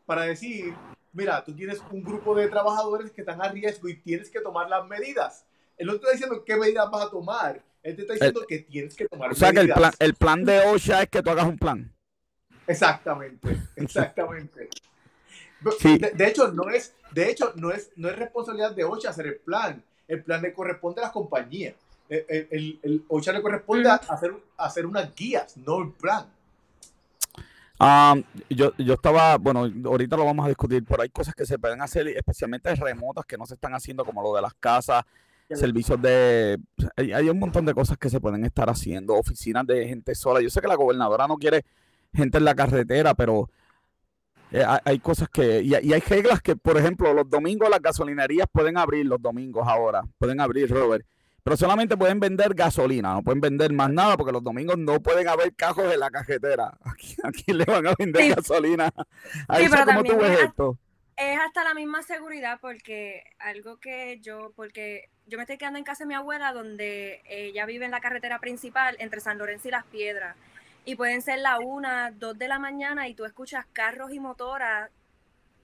para 0.04 0.22
decir, 0.22 0.74
mira, 1.12 1.44
tú 1.44 1.54
tienes 1.54 1.80
un 1.92 2.02
grupo 2.02 2.34
de 2.34 2.48
trabajadores 2.48 3.12
que 3.12 3.20
están 3.20 3.40
a 3.40 3.48
riesgo 3.52 3.88
y 3.88 3.98
tienes 3.98 4.30
que 4.30 4.40
tomar 4.40 4.68
las 4.68 4.84
medidas. 4.88 5.46
Él 5.76 5.86
no 5.86 5.92
está 5.92 6.10
diciendo 6.10 6.42
qué 6.44 6.56
medidas 6.56 6.90
vas 6.90 7.06
a 7.06 7.10
tomar. 7.10 7.62
Él 7.84 7.94
te 7.94 8.02
está 8.02 8.14
diciendo 8.14 8.40
que 8.48 8.58
tienes 8.58 8.96
que 8.96 9.06
tomar 9.06 9.28
medidas. 9.28 9.38
O 9.38 9.44
sea, 9.44 9.52
que 9.52 9.60
el 9.60 9.72
plan, 9.72 9.92
el 10.00 10.14
plan 10.14 10.44
de 10.44 10.58
OSHA 10.58 11.02
es 11.02 11.08
que 11.08 11.22
tú 11.22 11.30
hagas 11.30 11.46
un 11.46 11.56
plan. 11.56 11.94
Exactamente, 12.66 13.62
exactamente. 13.76 14.70
De, 16.14 16.26
hecho, 16.26 16.48
no 16.48 16.68
es, 16.68 16.96
de 17.12 17.30
hecho, 17.30 17.52
no 17.54 17.70
es, 17.70 17.92
no 17.94 18.08
es 18.08 18.16
responsabilidad 18.16 18.74
de 18.74 18.82
OSHA 18.82 19.10
hacer 19.10 19.28
el 19.28 19.36
plan 19.36 19.84
el 20.08 20.22
plan 20.22 20.42
le 20.42 20.52
corresponde 20.52 21.00
a 21.00 21.04
las 21.04 21.12
compañías. 21.12 21.74
El, 22.08 22.48
el, 22.50 22.80
el 22.82 23.04
OCHA 23.08 23.32
le 23.32 23.42
corresponde 23.42 23.88
a 23.88 23.94
hacer, 23.94 24.34
hacer 24.58 24.86
unas 24.86 25.14
guías, 25.14 25.56
no 25.56 25.82
el 25.82 25.92
plan. 25.92 26.26
Ah, 27.84 28.14
yo, 28.48 28.72
yo 28.78 28.94
estaba, 28.94 29.38
bueno, 29.38 29.68
ahorita 29.84 30.16
lo 30.16 30.24
vamos 30.24 30.44
a 30.44 30.48
discutir, 30.48 30.84
pero 30.86 31.02
hay 31.02 31.08
cosas 31.08 31.34
que 31.34 31.46
se 31.46 31.58
pueden 31.58 31.80
hacer, 31.80 32.06
especialmente 32.08 32.72
remotas, 32.76 33.24
que 33.26 33.36
no 33.36 33.44
se 33.44 33.54
están 33.54 33.74
haciendo, 33.74 34.04
como 34.04 34.22
lo 34.22 34.34
de 34.34 34.42
las 34.42 34.54
casas, 34.54 35.04
servicios 35.50 36.00
de... 36.00 36.58
Hay, 36.96 37.12
hay, 37.12 37.28
un 37.28 37.38
montón 37.38 37.66
de 37.66 37.74
cosas 37.74 37.98
que 37.98 38.08
se 38.08 38.20
pueden 38.20 38.44
estar 38.44 38.70
haciendo, 38.70 39.14
oficinas 39.14 39.66
de 39.66 39.88
gente 39.88 40.14
sola. 40.14 40.40
Yo 40.40 40.48
sé 40.48 40.60
que 40.60 40.68
la 40.68 40.76
gobernadora 40.76 41.26
no 41.26 41.36
quiere 41.36 41.64
gente 42.14 42.38
en 42.38 42.44
la 42.44 42.54
carretera, 42.54 43.14
pero 43.14 43.50
eh, 44.52 44.64
hay 44.84 44.98
cosas 44.98 45.28
que, 45.30 45.62
y, 45.62 45.74
hay 45.74 46.00
reglas 46.00 46.42
que, 46.42 46.56
por 46.56 46.76
ejemplo, 46.76 47.14
los 47.14 47.28
domingos 47.28 47.70
las 47.70 47.80
gasolinerías 47.80 48.46
pueden 48.52 48.76
abrir 48.76 49.06
los 49.06 49.20
domingos 49.20 49.66
ahora, 49.66 50.02
pueden 50.18 50.40
abrir, 50.40 50.70
Robert, 50.70 51.06
pero 51.42 51.56
solamente 51.56 51.96
pueden 51.96 52.20
vender 52.20 52.54
gasolina, 52.54 53.14
no 53.14 53.22
pueden 53.22 53.40
vender 53.40 53.72
más 53.72 53.90
nada 53.90 54.16
porque 54.16 54.30
los 54.32 54.44
domingos 54.44 54.76
no 54.76 55.00
pueden 55.00 55.26
haber 55.26 55.54
cajos 55.54 55.92
en 55.92 56.00
la 56.00 56.10
cajetera. 56.10 56.76
Aquí, 56.84 57.16
aquí 57.22 57.52
le 57.52 57.64
van 57.64 57.86
a 57.86 57.94
vender 57.98 58.34
gasolina. 58.34 58.92
Ahí 59.48 59.64
sí, 59.64 59.70
pero 59.70 60.04
tú 60.04 60.16
ves 60.18 60.40
esto? 60.40 60.78
Es 61.16 61.38
hasta 61.38 61.64
la 61.64 61.74
misma 61.74 62.02
seguridad 62.02 62.58
porque 62.60 63.24
algo 63.38 63.78
que 63.78 64.20
yo, 64.20 64.52
porque 64.54 65.08
yo 65.26 65.38
me 65.38 65.44
estoy 65.44 65.56
quedando 65.56 65.78
en 65.78 65.84
casa 65.84 66.04
de 66.04 66.08
mi 66.08 66.14
abuela 66.14 66.52
donde 66.52 67.22
ella 67.26 67.64
vive 67.64 67.84
en 67.84 67.90
la 67.90 68.00
carretera 68.00 68.38
principal 68.38 68.96
entre 68.98 69.20
San 69.20 69.38
Lorenzo 69.38 69.68
y 69.68 69.70
Las 69.70 69.84
Piedras 69.84 70.36
y 70.84 70.96
pueden 70.96 71.22
ser 71.22 71.38
la 71.38 71.58
una, 71.58 72.10
dos 72.10 72.38
de 72.38 72.48
la 72.48 72.58
mañana 72.58 73.08
y 73.08 73.14
tú 73.14 73.24
escuchas 73.24 73.66
carros 73.72 74.12
y 74.12 74.20
motoras 74.20 74.90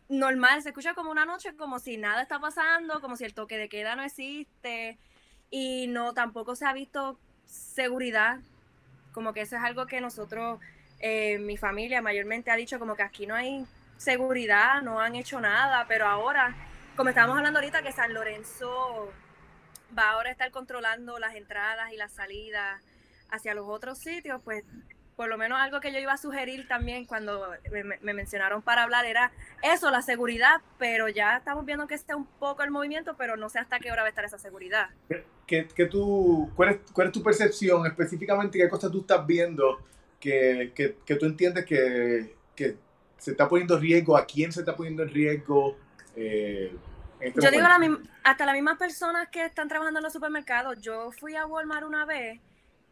normal, 0.08 0.62
se 0.62 0.70
escucha 0.70 0.94
como 0.94 1.10
una 1.10 1.26
noche 1.26 1.54
como 1.54 1.78
si 1.78 1.96
nada 1.96 2.22
está 2.22 2.38
pasando, 2.38 3.00
como 3.00 3.16
si 3.16 3.24
el 3.24 3.34
toque 3.34 3.58
de 3.58 3.68
queda 3.68 3.94
no 3.94 4.02
existe 4.02 4.98
y 5.50 5.86
no 5.88 6.14
tampoco 6.14 6.56
se 6.56 6.66
ha 6.66 6.72
visto 6.72 7.18
seguridad, 7.46 8.38
como 9.12 9.32
que 9.32 9.42
eso 9.42 9.56
es 9.56 9.62
algo 9.62 9.86
que 9.86 10.00
nosotros, 10.00 10.60
eh, 11.00 11.38
mi 11.38 11.56
familia 11.56 12.00
mayormente 12.02 12.50
ha 12.50 12.56
dicho 12.56 12.78
como 12.78 12.96
que 12.96 13.02
aquí 13.02 13.26
no 13.26 13.34
hay 13.34 13.66
seguridad, 13.96 14.82
no 14.82 15.00
han 15.00 15.16
hecho 15.16 15.40
nada, 15.40 15.86
pero 15.88 16.06
ahora, 16.06 16.54
como 16.96 17.10
estábamos 17.10 17.36
hablando 17.36 17.58
ahorita 17.58 17.82
que 17.82 17.92
San 17.92 18.14
Lorenzo 18.14 19.12
va 19.96 20.10
ahora 20.10 20.28
a 20.28 20.32
estar 20.32 20.50
controlando 20.50 21.18
las 21.18 21.34
entradas 21.34 21.92
y 21.92 21.96
las 21.96 22.12
salidas 22.12 22.80
hacia 23.30 23.54
los 23.54 23.66
otros 23.68 23.98
sitios, 23.98 24.40
pues 24.42 24.64
por 25.18 25.28
lo 25.28 25.36
menos 25.36 25.58
algo 25.58 25.80
que 25.80 25.92
yo 25.92 25.98
iba 25.98 26.12
a 26.12 26.16
sugerir 26.16 26.68
también 26.68 27.04
cuando 27.04 27.50
me, 27.72 28.12
mencionaron 28.14 28.62
para 28.62 28.84
hablar 28.84 29.04
era 29.04 29.32
eso, 29.64 29.90
la 29.90 30.00
seguridad, 30.00 30.60
pero 30.78 31.08
ya 31.08 31.38
estamos 31.38 31.66
viendo 31.66 31.88
que 31.88 31.96
está 31.96 32.14
un 32.14 32.24
poco 32.24 32.62
el 32.62 32.70
movimiento, 32.70 33.16
pero 33.18 33.36
no 33.36 33.48
sé 33.48 33.58
hasta 33.58 33.80
qué 33.80 33.90
hora 33.90 34.02
va 34.02 34.06
a 34.06 34.10
estar 34.10 34.24
esa 34.24 34.38
seguridad. 34.38 34.90
¿Qué, 35.44 35.66
qué 35.74 35.86
tú, 35.86 36.52
cuál, 36.54 36.68
es, 36.68 36.78
¿Cuál 36.92 37.08
es 37.08 37.12
tu 37.12 37.20
percepción 37.20 37.84
específicamente? 37.84 38.60
¿Qué 38.60 38.68
cosas 38.68 38.92
tú 38.92 39.00
estás 39.00 39.26
viendo 39.26 39.80
que, 40.20 40.70
que, 40.72 40.98
que 41.04 41.16
tú 41.16 41.26
entiendes 41.26 41.64
que, 41.64 42.36
que, 42.54 42.76
se 43.16 43.32
está 43.32 43.48
poniendo 43.48 43.74
en 43.74 43.80
riesgo? 43.80 44.16
¿A 44.16 44.24
quién 44.24 44.52
se 44.52 44.60
está 44.60 44.76
poniendo 44.76 45.02
en 45.02 45.08
riesgo? 45.08 45.76
Eh, 46.14 46.72
Este 47.18 47.42
yo 47.42 47.50
digo 47.50 47.66
hasta 48.22 48.46
las 48.46 48.54
mismas 48.54 48.78
personas 48.78 49.26
que 49.30 49.44
están 49.44 49.66
trabajando 49.66 49.98
en 49.98 50.04
los 50.04 50.12
supermercados. 50.12 50.80
Yo 50.80 51.10
fui 51.10 51.34
a 51.34 51.44
Walmart 51.44 51.84
una 51.84 52.04
vez 52.04 52.40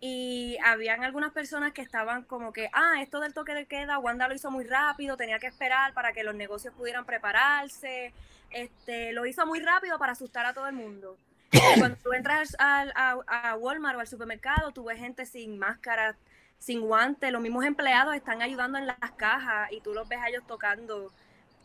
y 0.08 0.56
habían 0.62 1.02
algunas 1.02 1.32
personas 1.32 1.72
que 1.72 1.82
estaban 1.82 2.22
como 2.22 2.52
que, 2.52 2.70
ah, 2.72 3.02
esto 3.02 3.18
del 3.18 3.34
toque 3.34 3.54
de 3.54 3.66
queda, 3.66 3.98
Wanda 3.98 4.28
lo 4.28 4.34
hizo 4.34 4.52
muy 4.52 4.64
rápido, 4.64 5.16
tenía 5.16 5.40
que 5.40 5.48
esperar 5.48 5.94
para 5.94 6.12
que 6.12 6.22
los 6.22 6.36
negocios 6.36 6.72
pudieran 6.74 7.04
prepararse, 7.04 8.12
este, 8.50 9.12
lo 9.12 9.26
hizo 9.26 9.44
muy 9.46 9.58
rápido 9.58 9.98
para 9.98 10.12
asustar 10.12 10.46
a 10.46 10.54
todo 10.54 10.68
el 10.68 10.76
mundo. 10.76 11.16
cuando 11.78 11.96
tú 11.96 12.12
entras 12.12 12.56
a, 12.60 13.16
a, 13.26 13.56
Walmart 13.56 13.96
o 13.96 14.00
al 14.00 14.06
supermercado, 14.06 14.70
tú 14.70 14.84
ves 14.84 14.98
gente 15.00 15.26
sin 15.26 15.58
máscara, 15.58 16.16
sin 16.58 16.82
guantes, 16.82 17.32
los 17.32 17.42
mismos 17.42 17.64
empleados 17.64 18.14
están 18.14 18.42
ayudando 18.42 18.78
en 18.78 18.86
las 18.86 19.10
cajas 19.16 19.72
y 19.72 19.80
tú 19.80 19.92
los 19.92 20.08
ves 20.08 20.20
a 20.20 20.28
ellos 20.28 20.46
tocando 20.46 21.12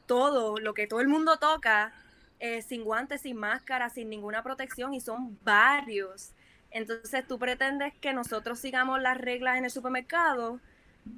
todo, 0.08 0.58
lo 0.58 0.74
que 0.74 0.88
todo 0.88 1.02
el 1.02 1.08
mundo 1.08 1.38
toca, 1.38 1.94
eh, 2.40 2.64
sin 2.64 2.84
guantes, 2.84 3.22
sin 3.22 3.38
máscara, 3.38 3.90
sin 3.90 4.10
ninguna 4.10 4.42
protección 4.42 4.96
y 4.96 5.00
son 5.00 5.38
varios. 5.44 6.32
Entonces 6.72 7.28
tú 7.28 7.38
pretendes 7.38 7.94
que 8.00 8.14
nosotros 8.14 8.60
sigamos 8.60 9.02
las 9.02 9.18
reglas 9.18 9.58
en 9.58 9.66
el 9.66 9.72
supermercado, 9.72 10.60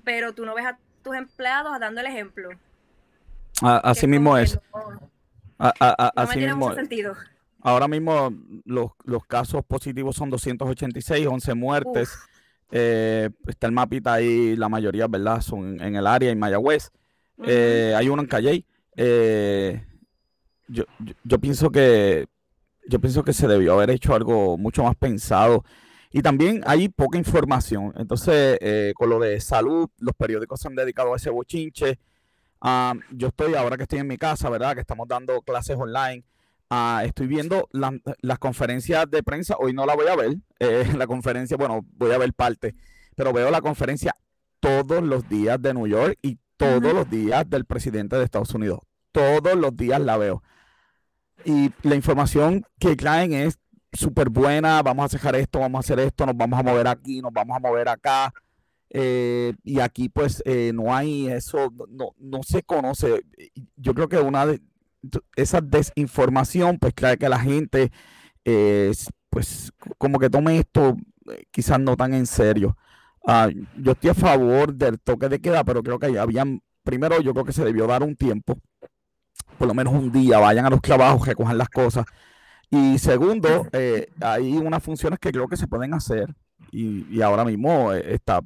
pero 0.03 0.33
tú 0.33 0.45
no 0.45 0.55
ves 0.55 0.65
a 0.65 0.77
tus 1.03 1.15
empleados 1.15 1.79
dando 1.79 2.01
el 2.01 2.07
ejemplo. 2.07 2.49
así 3.61 4.07
mismo 4.07 4.37
es. 4.37 4.59
así 5.57 6.39
mismo 6.39 6.73
Sentido. 6.73 7.15
Ahora 7.61 7.87
mismo 7.87 8.33
los, 8.65 8.91
casos 9.25 9.63
positivos 9.63 10.17
son 10.17 10.29
286, 10.29 11.27
11 11.27 11.53
muertes. 11.53 12.13
Eh, 12.71 13.29
está 13.47 13.67
el 13.67 13.73
mapita 13.73 14.13
ahí, 14.13 14.55
la 14.55 14.67
mayoría, 14.67 15.07
¿verdad? 15.07 15.39
Son 15.39 15.79
en 15.79 15.95
el 15.95 16.07
área, 16.07 16.31
en 16.31 16.39
Mayagüez. 16.39 16.91
Eh, 17.45 17.93
hay 17.95 18.09
uno 18.09 18.21
en 18.21 18.27
Calle. 18.27 18.65
Eh, 18.97 19.81
yo, 20.67 20.83
yo, 21.23 21.39
pienso 21.39 21.71
que 21.71 22.27
yo 22.87 22.99
pienso 22.99 23.23
que 23.23 23.33
se 23.33 23.47
debió 23.47 23.73
haber 23.73 23.89
hecho 23.89 24.13
algo 24.13 24.57
mucho 24.57 24.83
más 24.83 24.95
pensado. 24.95 25.63
Y 26.11 26.21
también 26.21 26.61
hay 26.65 26.89
poca 26.89 27.17
información. 27.17 27.93
Entonces, 27.97 28.57
eh, 28.61 28.93
con 28.95 29.09
lo 29.09 29.19
de 29.19 29.41
salud, 29.41 29.89
los 29.97 30.13
periódicos 30.15 30.59
se 30.59 30.67
han 30.67 30.75
dedicado 30.75 31.13
a 31.13 31.17
ese 31.17 31.31
bochinche. 31.31 31.97
Yo 33.11 33.27
estoy, 33.27 33.55
ahora 33.55 33.77
que 33.77 33.83
estoy 33.83 33.99
en 33.99 34.07
mi 34.07 34.17
casa, 34.17 34.49
¿verdad? 34.49 34.75
Que 34.75 34.81
estamos 34.81 35.07
dando 35.07 35.41
clases 35.41 35.75
online. 35.75 36.23
Ah, 36.69 37.01
estoy 37.03 37.27
viendo 37.27 37.67
las 37.71 38.39
conferencias 38.39 39.09
de 39.09 39.23
prensa. 39.23 39.55
Hoy 39.59 39.73
no 39.73 39.85
la 39.85 39.95
voy 39.95 40.07
a 40.07 40.15
ver. 40.15 40.37
Eh, 40.59 40.85
la 40.97 41.07
conferencia, 41.07 41.57
bueno, 41.57 41.85
voy 41.97 42.11
a 42.11 42.17
ver 42.17 42.33
parte. 42.33 42.75
Pero 43.15 43.33
veo 43.33 43.49
la 43.49 43.61
conferencia 43.61 44.15
todos 44.59 45.03
los 45.03 45.27
días 45.27 45.61
de 45.61 45.73
New 45.73 45.87
York 45.87 46.17
y 46.21 46.37
todos 46.57 46.93
los 46.93 47.09
días 47.09 47.49
del 47.49 47.65
presidente 47.65 48.17
de 48.17 48.23
Estados 48.23 48.53
Unidos. 48.53 48.79
Todos 49.11 49.55
los 49.55 49.75
días 49.75 49.99
la 49.99 50.17
veo 50.17 50.43
y 51.45 51.71
la 51.81 51.95
información 51.95 52.65
que 52.79 52.95
traen 52.95 53.33
es 53.33 53.59
súper 53.91 54.29
buena, 54.29 54.81
vamos 54.81 55.05
a 55.05 55.17
dejar 55.17 55.35
esto, 55.35 55.59
vamos 55.59 55.79
a 55.79 55.81
hacer 55.81 55.99
esto, 55.99 56.25
nos 56.25 56.35
vamos 56.35 56.59
a 56.59 56.63
mover 56.63 56.87
aquí, 56.87 57.21
nos 57.21 57.31
vamos 57.31 57.55
a 57.55 57.59
mover 57.59 57.89
acá. 57.89 58.33
Eh, 58.89 59.53
y 59.63 59.79
aquí 59.79 60.09
pues 60.09 60.43
eh, 60.45 60.71
no 60.73 60.95
hay 60.95 61.27
eso, 61.27 61.73
no, 61.89 62.13
no 62.19 62.43
se 62.43 62.63
conoce. 62.63 63.23
Yo 63.75 63.93
creo 63.93 64.07
que 64.07 64.17
una 64.17 64.45
de 64.45 64.61
esa 65.35 65.61
desinformación 65.61 66.77
pues 66.79 66.93
trae 66.93 67.17
que 67.17 67.27
la 67.27 67.39
gente 67.39 67.91
eh, 68.45 68.91
pues 69.29 69.71
como 69.97 70.19
que 70.19 70.29
tome 70.29 70.59
esto 70.59 70.95
quizás 71.51 71.79
no 71.79 71.97
tan 71.97 72.13
en 72.13 72.27
serio. 72.27 72.77
Ah, 73.25 73.49
yo 73.77 73.93
estoy 73.93 74.11
a 74.11 74.13
favor 74.13 74.73
del 74.73 74.99
toque 74.99 75.29
de 75.29 75.39
queda, 75.39 75.63
pero 75.63 75.81
creo 75.81 75.97
que 75.97 76.19
habían, 76.19 76.61
primero 76.83 77.21
yo 77.21 77.33
creo 77.33 77.45
que 77.45 77.53
se 77.53 77.63
debió 77.63 77.87
dar 77.87 78.03
un 78.03 78.15
tiempo 78.15 78.59
por 79.57 79.67
lo 79.67 79.73
menos 79.73 79.93
un 79.93 80.11
día, 80.11 80.39
vayan 80.39 80.65
a 80.65 80.69
los 80.69 80.81
trabajos, 80.81 81.27
recojan 81.27 81.57
las 81.57 81.69
cosas. 81.69 82.05
Y 82.69 82.97
segundo, 82.97 83.67
eh, 83.71 84.07
hay 84.19 84.57
unas 84.57 84.81
funciones 84.81 85.19
que 85.19 85.31
creo 85.31 85.47
que 85.47 85.57
se 85.57 85.67
pueden 85.67 85.93
hacer 85.93 86.33
y, 86.71 87.21
ahora 87.21 87.45
mismo 87.45 87.93
eh, 87.93 88.15
está 88.15 88.41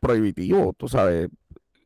prohibitivo, 0.00 0.72
tú 0.72 0.88
sabes, 0.88 1.28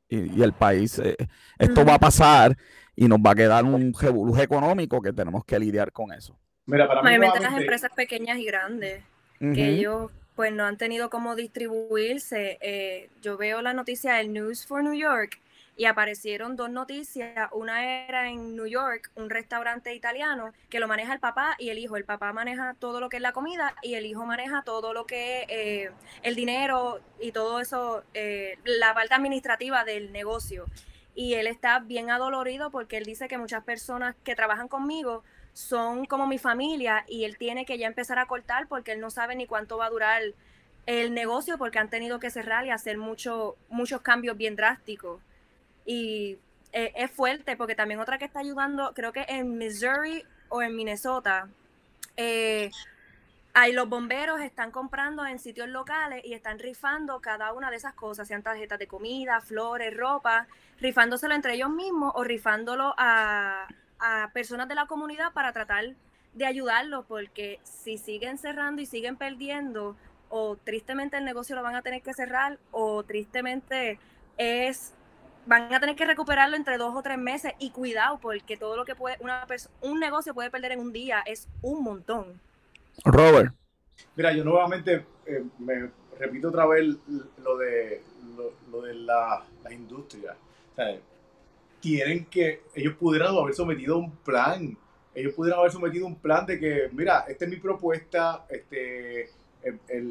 y, 0.09 0.41
el 0.41 0.53
país, 0.53 1.01
eh, 1.01 1.17
esto 1.59 1.85
va 1.85 1.95
a 1.95 1.99
pasar 1.99 2.57
y 2.95 3.09
nos 3.09 3.19
va 3.19 3.33
a 3.33 3.35
quedar 3.35 3.65
un 3.65 3.93
revolujo 3.93 4.41
económico 4.41 5.03
que 5.03 5.13
tenemos 5.13 5.45
que 5.45 5.59
lidiar 5.59 5.91
con 5.91 6.13
eso. 6.13 6.39
Mira, 6.65 6.87
para 6.87 7.03
mí 7.03 7.19
las 7.19 7.61
empresas 7.61 7.91
pequeñas 7.97 8.39
y 8.39 8.45
grandes, 8.45 9.03
que 9.41 9.69
ellos 9.69 10.13
pues 10.37 10.53
no 10.53 10.65
han 10.65 10.77
tenido 10.77 11.11
cómo 11.11 11.35
distribuirse. 11.35 13.09
yo 13.21 13.37
veo 13.37 13.63
la 13.63 13.73
noticia 13.73 14.15
del 14.15 14.33
News 14.33 14.65
for 14.65 14.85
New 14.85 14.95
York 14.95 15.41
y 15.77 15.85
aparecieron 15.85 16.57
dos 16.57 16.71
noticias. 16.71 17.51
Una 17.53 18.07
era 18.07 18.31
en 18.31 18.57
New 18.57 18.67
York, 18.67 19.11
un 19.15 19.29
restaurante 19.29 19.95
italiano 19.95 20.53
que 20.71 20.81
lo 20.81 20.89
maneja 20.89 21.13
el 21.13 21.21
papá 21.21 21.55
y 21.59 21.69
el 21.69 21.79
hijo. 21.79 21.97
El 21.97 22.05
papá 22.05 22.33
maneja 22.33 22.75
todo 22.79 22.99
lo 22.99 23.11
que 23.11 23.17
es 23.17 23.23
la 23.23 23.33
comida 23.33 23.75
y 23.83 23.95
el 23.95 24.07
hijo 24.07 24.25
maneja 24.25 24.63
todo 24.63 24.95
lo 24.95 25.05
que 25.05 25.43
es 25.43 25.47
eh, 25.51 25.91
el 26.23 26.35
dinero 26.35 27.01
y 27.21 27.33
todo 27.33 27.61
eso, 27.61 28.03
eh, 28.15 28.59
la 28.65 28.95
parte 28.95 29.15
administrativa 29.15 29.85
del 29.85 30.13
negocio. 30.13 30.65
Y 31.15 31.35
él 31.35 31.47
está 31.47 31.79
bien 31.79 32.11
adolorido 32.11 32.71
porque 32.71 32.97
él 32.97 33.05
dice 33.05 33.29
que 33.29 33.39
muchas 33.39 33.63
personas 33.63 34.17
que 34.25 34.35
trabajan 34.35 34.69
conmigo 34.69 35.25
son 35.53 36.07
como 36.07 36.27
mi 36.27 36.39
familia 36.39 37.05
y 37.07 37.25
él 37.25 37.37
tiene 37.39 37.65
que 37.67 37.79
ya 37.79 37.87
empezar 37.87 38.19
a 38.19 38.27
cortar 38.27 38.67
porque 38.67 38.93
él 38.93 39.01
no 39.01 39.11
sabe 39.11 39.35
ni 39.35 39.47
cuánto 39.47 39.79
va 39.79 39.87
a 39.87 39.91
durar 39.91 40.23
el 40.87 41.15
negocio 41.15 41.59
porque 41.59 41.79
han 41.79 41.91
tenido 41.91 42.19
que 42.19 42.31
cerrar 42.31 42.67
y 42.67 42.71
hacer 42.71 42.99
mucho, 42.99 43.57
muchos 43.69 44.03
cambios 44.03 44.37
bien 44.37 44.57
drásticos 44.57 45.21
y 45.87 46.39
eh, 46.73 46.93
es 46.97 47.11
fuerte 47.11 47.57
porque 47.57 47.75
también 47.75 48.01
otra 48.01 48.19
que 48.19 48.27
está 48.27 48.41
ayudando, 48.41 48.93
creo 48.93 49.13
que 49.13 49.25
en 49.29 49.57
Missouri 49.57 50.25
o 50.51 50.61
en 50.61 50.77
Minnesota, 50.77 51.49
eh, 52.17 52.71
hay 53.55 53.73
los 53.73 53.89
bomberos 53.89 54.41
están 54.41 54.71
comprando 54.71 55.25
en 55.25 55.39
sitios 55.39 55.69
locales 55.69 56.23
y 56.25 56.35
están 56.35 56.59
rifando 56.59 57.21
cada 57.21 57.55
una 57.55 57.71
de 57.71 57.77
esas 57.77 57.95
cosas, 57.95 58.29
sean 58.29 58.43
tarjetas 58.43 58.79
de 58.79 58.87
comida, 58.87 59.41
flores, 59.41 59.97
ropa, 59.97 60.47
rifándoselo 60.79 61.35
entre 61.35 61.55
ellos 61.55 61.71
mismos 61.71 62.13
o 62.15 62.25
rifándolo 62.25 62.95
a, 62.99 63.67
a 63.99 64.31
personas 64.35 64.69
de 64.69 64.75
la 64.75 64.87
comunidad 64.87 65.33
para 65.33 65.53
tratar 65.53 65.95
de 66.35 66.45
ayudarlos, 66.45 67.07
porque 67.07 67.61
si 67.63 67.97
siguen 67.97 68.37
cerrando 68.37 68.83
y 68.83 68.87
siguen 68.87 69.17
perdiendo, 69.17 69.97
o 70.29 70.57
tristemente 70.57 71.17
el 71.17 71.25
negocio 71.25 71.57
lo 71.57 71.63
van 71.63 71.77
a 71.77 71.83
tener 71.83 72.03
que 72.03 72.13
cerrar, 72.13 72.59
o 72.73 73.05
tristemente 73.05 73.99
es 74.37 74.93
van 75.47 75.73
a 75.73 75.81
tener 75.81 75.97
que 75.97 76.05
recuperarlo 76.05 76.57
entre 76.57 76.77
dos 76.77 76.95
o 76.95 77.03
tres 77.03 77.19
meses 77.19 77.53
y 77.59 77.71
cuidado 77.71 78.19
porque 78.19 78.57
todo 78.57 78.77
lo 78.77 78.85
que 78.85 78.95
puede 78.95 79.17
una 79.21 79.47
un 79.83 80.01
negocio 80.01 80.35
puede 80.35 80.51
perder 80.51 80.73
en 80.73 80.81
un 80.81 80.93
día 80.93 81.23
es 81.25 81.49
un 81.63 81.83
montón. 81.83 82.41
Robert. 83.05 83.55
Mira, 84.15 84.33
yo 84.33 84.45
nuevamente 84.45 85.07
eh, 85.27 85.45
me 85.59 85.91
repito 86.19 86.49
otra 86.49 86.67
vez 86.67 86.85
lo 87.43 87.57
de 87.59 88.03
lo, 88.71 88.83
de 88.83 88.95
la, 88.95 89.45
la 89.63 89.73
industria. 89.73 90.37
quieren 91.81 92.27
que 92.27 92.63
ellos 92.75 92.95
pudieran 92.95 93.35
haber 93.35 93.55
sometido 93.55 93.99
un 93.99 94.11
plan. 94.17 94.77
Ellos 95.15 95.33
pudieran 95.33 95.61
haber 95.61 95.73
sometido 95.73 96.07
un 96.07 96.17
plan 96.17 96.45
de 96.45 96.59
que, 96.59 96.91
mira, 96.93 97.25
esta 97.27 97.47
es 97.47 97.51
mi 97.51 97.57
propuesta, 97.57 98.45
este, 98.51 99.31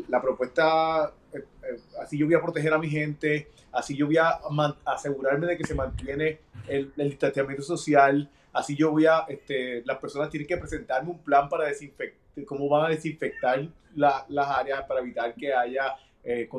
la 0.09 0.21
propuesta, 0.21 1.13
eh, 1.33 1.37
eh, 1.37 1.77
así 2.01 2.17
yo 2.17 2.25
voy 2.25 2.35
a 2.35 2.41
proteger 2.41 2.73
a 2.73 2.77
mi 2.77 2.89
gente, 2.89 3.49
así 3.71 3.95
yo 3.95 4.05
voy 4.07 4.17
a 4.17 4.39
asegurarme 4.85 5.47
de 5.47 5.57
que 5.57 5.65
se 5.65 5.75
mantiene 5.75 6.39
el, 6.67 6.91
distanciamiento 6.95 7.63
social, 7.63 8.29
así 8.53 8.75
yo 8.75 8.91
voy 8.91 9.05
a, 9.05 9.25
este, 9.27 9.83
las 9.85 9.97
personas 9.97 10.29
tienen 10.29 10.47
que 10.47 10.57
presentarme 10.57 11.11
un 11.11 11.19
plan 11.19 11.49
para 11.49 11.67
desinfectar, 11.67 12.45
cómo 12.45 12.67
van 12.67 12.87
a 12.87 12.89
desinfectar 12.89 13.65
las 13.95 14.49
áreas 14.49 14.83
para 14.83 14.99
evitar 14.99 15.33
que 15.35 15.53
haya 15.53 15.95
eh, 16.23 16.49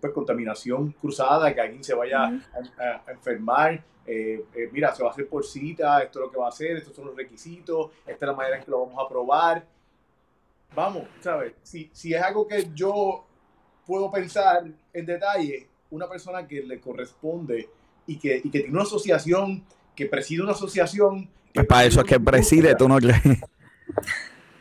pues, 0.00 0.12
contaminación 0.12 0.92
cruzada, 0.92 1.52
que 1.54 1.60
alguien 1.60 1.84
se 1.84 1.94
vaya 1.94 2.40
a, 2.78 3.10
enfermar. 3.10 3.82
mira, 4.72 4.94
se 4.94 5.02
va 5.02 5.10
a 5.10 5.12
hacer 5.12 5.28
por 5.28 5.44
cita, 5.44 6.02
esto 6.02 6.18
es 6.18 6.26
lo 6.26 6.30
que 6.30 6.38
va 6.38 6.46
a 6.46 6.48
hacer, 6.48 6.78
estos 6.78 6.94
son 6.96 7.06
los 7.06 7.16
requisitos, 7.16 7.90
esta 8.06 8.24
es 8.24 8.28
la 8.30 8.32
manera 8.32 8.56
en 8.56 8.64
que 8.64 8.70
lo 8.70 8.86
vamos 8.86 8.98
a 8.98 9.02
aprobar 9.02 9.64
vamos, 10.74 11.04
¿sabes? 11.20 11.54
Si, 11.62 11.90
si 11.92 12.14
es 12.14 12.22
algo 12.22 12.46
que 12.46 12.70
yo 12.74 13.26
puedo 13.86 14.10
pensar 14.10 14.64
en 14.92 15.06
detalle, 15.06 15.68
una 15.90 16.08
persona 16.08 16.46
que 16.46 16.62
le 16.62 16.80
corresponde 16.80 17.68
y 18.06 18.16
que, 18.16 18.36
y 18.36 18.50
que 18.50 18.60
tiene 18.60 18.70
una 18.72 18.82
asociación, 18.82 19.64
que 19.94 20.06
preside 20.06 20.42
una 20.42 20.52
asociación. 20.52 21.28
Que 21.52 21.64
para 21.64 21.84
eso 21.84 22.00
es 22.00 22.06
que 22.06 22.18
preside, 22.18 22.74
tú 22.74 22.88
no 22.88 22.96
crees. 22.96 23.40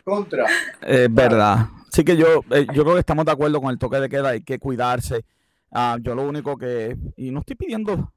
Contra. 0.04 0.46
Es 0.82 1.14
verdad. 1.14 1.68
Sí 1.92 2.04
que 2.04 2.16
yo, 2.16 2.42
eh, 2.52 2.66
yo 2.74 2.84
creo 2.84 2.94
que 2.94 3.00
estamos 3.00 3.26
de 3.26 3.32
acuerdo 3.32 3.62
con 3.62 3.70
el 3.72 3.78
toque 3.78 4.00
de 4.00 4.10
queda, 4.10 4.30
hay 4.30 4.42
que 4.42 4.60
cuidarse. 4.60 5.26
Ah, 5.72 5.98
yo 6.02 6.16
lo 6.16 6.24
único 6.24 6.58
que, 6.58 6.98
y 7.18 7.32
no 7.32 7.40
estoy 7.40 7.56
pidiendo 7.56 8.12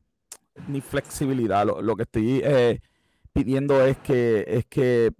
ni 0.69 0.81
flexibilidad, 0.81 1.67
lo, 1.67 1.97
que 1.97 2.03
estoy 2.05 2.41
eh, 2.45 2.81
pidiendo 3.33 3.85
es 3.85 3.99
que, 3.99 4.45
es 4.47 4.67
que 4.67 5.11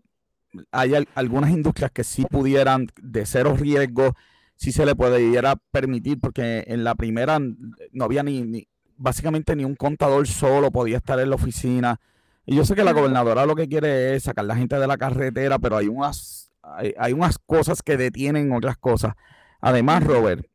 hay 0.71 1.07
algunas 1.15 1.51
industrias 1.51 1.91
que 1.91 2.05
sí 2.05 2.25
pudieran, 2.31 2.89
de 3.01 3.27
cero 3.27 3.57
riesgo, 3.59 4.15
sí 4.57 4.73
se 4.73 4.87
le 4.87 4.95
pudiera 4.95 5.57
permitir, 5.71 6.21
porque 6.21 6.65
en 6.67 6.85
la 6.85 6.95
primera 6.95 7.39
no 7.39 8.05
había 8.05 8.23
ni, 8.23 8.67
básicamente 8.97 9.57
ni 9.57 9.65
un 9.65 9.75
contador 9.75 10.27
solo 10.27 10.71
podía 10.71 10.99
estar 10.99 11.19
en 11.21 11.31
la 11.31 11.37
oficina. 11.37 12.01
Y 12.47 12.57
yo 12.57 12.65
sé 12.65 12.75
que 12.75 12.85
la 12.85 12.93
gobernadora 12.93 13.47
lo 13.47 13.55
que 13.55 13.69
quiere 13.69 14.15
es 14.15 14.25
sacar 14.25 14.45
la 14.45 14.57
gente 14.57 14.77
de 14.79 14.87
la 14.87 14.99
carretera, 14.99 15.59
pero 15.59 15.77
hay 15.77 15.89
unas, 15.89 16.51
hay, 16.63 17.13
unas 17.13 17.39
cosas 17.39 17.83
que 17.83 17.97
detienen 17.97 18.53
otras 18.53 18.77
cosas. 18.77 19.15
Además, 19.61 20.05
Robert, 20.05 20.47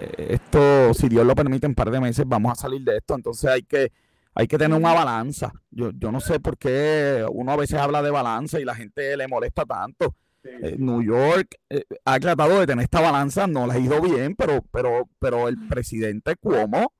eh, 0.00 0.28
esto, 0.30 0.92
si 0.94 1.08
Dios 1.08 1.26
lo 1.26 1.34
permite, 1.34 1.66
en 1.66 1.70
un 1.70 1.74
par 1.74 1.90
de 1.90 2.00
meses 2.00 2.24
vamos 2.26 2.52
a 2.52 2.54
salir 2.56 2.82
de 2.82 2.98
esto. 2.98 3.14
Entonces 3.14 3.50
hay 3.50 3.62
que, 3.62 3.90
hay 4.38 4.46
que 4.46 4.56
tener 4.56 4.78
una 4.78 4.94
balanza. 4.94 5.52
Yo, 5.68 5.90
yo 5.90 6.12
no 6.12 6.20
sé 6.20 6.38
por 6.38 6.56
qué 6.56 7.26
uno 7.28 7.50
a 7.50 7.56
veces 7.56 7.80
habla 7.80 8.02
de 8.02 8.10
balanza 8.10 8.60
y 8.60 8.64
la 8.64 8.76
gente 8.76 9.16
le 9.16 9.26
molesta 9.26 9.64
tanto. 9.64 10.14
Eh, 10.44 10.76
New 10.78 11.02
York 11.02 11.56
eh, 11.68 11.82
ha 12.04 12.20
tratado 12.20 12.60
de 12.60 12.66
tener 12.68 12.84
esta 12.84 13.00
balanza, 13.00 13.48
no 13.48 13.66
le 13.66 13.72
ha 13.72 13.78
ido 13.80 14.00
bien, 14.00 14.36
pero, 14.36 14.62
pero, 14.70 15.08
pero 15.18 15.48
el 15.48 15.66
presidente 15.66 16.36
Cuomo, 16.36 16.92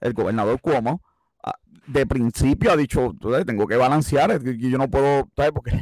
el 0.00 0.12
gobernador 0.12 0.60
Cuomo, 0.60 1.02
de 1.88 2.06
principio 2.06 2.70
ha 2.70 2.76
dicho, 2.76 3.12
tengo 3.44 3.66
que 3.66 3.76
balancear, 3.76 4.40
yo 4.40 4.78
no 4.78 4.88
puedo, 4.88 5.28
porque 5.52 5.72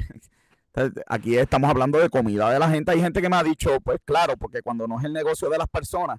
aquí 1.06 1.36
estamos 1.36 1.68
hablando 1.68 1.98
de 1.98 2.08
comida 2.08 2.50
de 2.50 2.58
la 2.58 2.70
gente, 2.70 2.92
hay 2.92 3.02
gente 3.02 3.20
que 3.20 3.28
me 3.28 3.36
ha 3.36 3.42
dicho, 3.42 3.78
pues 3.80 3.98
claro, 4.06 4.38
porque 4.38 4.62
cuando 4.62 4.88
no 4.88 4.98
es 4.98 5.04
el 5.04 5.12
negocio 5.12 5.50
de 5.50 5.58
las 5.58 5.68
personas, 5.68 6.18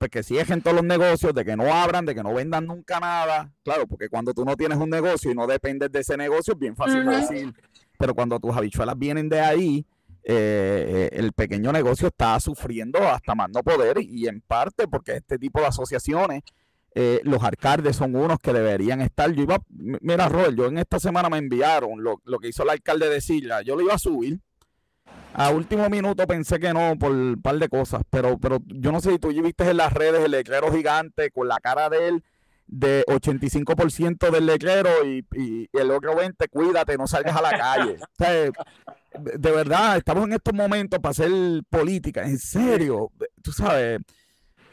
pues 0.00 0.10
que 0.10 0.22
si 0.22 0.38
es 0.38 0.48
en 0.48 0.62
todos 0.62 0.74
los 0.74 0.84
negocios, 0.84 1.34
de 1.34 1.44
que 1.44 1.54
no 1.56 1.70
abran, 1.74 2.06
de 2.06 2.14
que 2.14 2.22
no 2.22 2.32
vendan 2.32 2.66
nunca 2.66 2.98
nada, 2.98 3.52
claro, 3.62 3.86
porque 3.86 4.08
cuando 4.08 4.32
tú 4.32 4.46
no 4.46 4.56
tienes 4.56 4.78
un 4.78 4.88
negocio 4.88 5.30
y 5.30 5.34
no 5.34 5.46
dependes 5.46 5.92
de 5.92 6.00
ese 6.00 6.16
negocio, 6.16 6.54
es 6.54 6.58
bien 6.58 6.74
fácil 6.74 7.04
decir, 7.04 7.52
pero 7.98 8.14
cuando 8.14 8.40
tus 8.40 8.56
habichuelas 8.56 8.98
vienen 8.98 9.28
de 9.28 9.40
ahí, 9.40 9.84
eh, 10.24 11.10
el 11.12 11.34
pequeño 11.34 11.70
negocio 11.70 12.08
está 12.08 12.40
sufriendo 12.40 12.98
hasta 12.98 13.34
más 13.34 13.50
no 13.50 13.62
poder 13.62 13.98
y 14.00 14.26
en 14.26 14.40
parte 14.40 14.88
porque 14.88 15.16
este 15.16 15.38
tipo 15.38 15.60
de 15.60 15.66
asociaciones 15.66 16.44
eh, 16.94 17.20
los 17.24 17.42
alcaldes 17.42 17.96
son 17.96 18.16
unos 18.16 18.38
que 18.40 18.54
deberían 18.54 19.02
estar. 19.02 19.30
Yo 19.32 19.42
iba, 19.42 19.58
mira, 19.68 20.30
Robert, 20.30 20.56
yo 20.56 20.66
en 20.66 20.78
esta 20.78 20.98
semana 20.98 21.28
me 21.28 21.36
enviaron 21.36 22.02
lo, 22.02 22.38
que 22.38 22.48
hizo 22.48 22.62
el 22.62 22.70
alcalde 22.70 23.10
de 23.10 23.20
Silla. 23.20 23.60
Yo 23.60 23.76
lo 23.76 23.82
iba 23.82 23.94
a 23.94 23.98
subir. 23.98 24.40
A 25.32 25.50
último 25.50 25.88
minuto 25.88 26.26
pensé 26.26 26.58
que 26.58 26.72
no 26.72 26.98
por 26.98 27.12
un 27.12 27.40
par 27.40 27.56
de 27.56 27.68
cosas, 27.68 28.02
pero, 28.10 28.38
pero 28.38 28.58
yo 28.66 28.90
no 28.90 29.00
sé 29.00 29.12
si 29.12 29.18
tú 29.18 29.28
viste 29.28 29.68
en 29.70 29.76
las 29.76 29.92
redes 29.92 30.24
el 30.24 30.32
letrero 30.32 30.72
gigante 30.72 31.30
con 31.30 31.48
la 31.48 31.58
cara 31.60 31.88
de 31.88 32.08
él 32.08 32.24
de 32.66 33.04
85% 33.06 34.30
del 34.30 34.46
letrero 34.46 34.90
y, 35.04 35.68
el 35.72 35.90
otro 35.90 36.14
20, 36.14 36.48
cuídate, 36.48 36.96
no 36.96 37.06
salgas 37.06 37.36
a 37.36 37.42
la 37.42 37.50
calle. 37.50 37.96
de 39.18 39.50
verdad, 39.50 39.96
estamos 39.96 40.24
en 40.24 40.34
estos 40.34 40.54
momentos 40.54 41.00
para 41.00 41.10
hacer 41.10 41.30
política, 41.68 42.22
en 42.22 42.38
serio, 42.38 43.10
tú 43.42 43.50
sabes, 43.52 44.00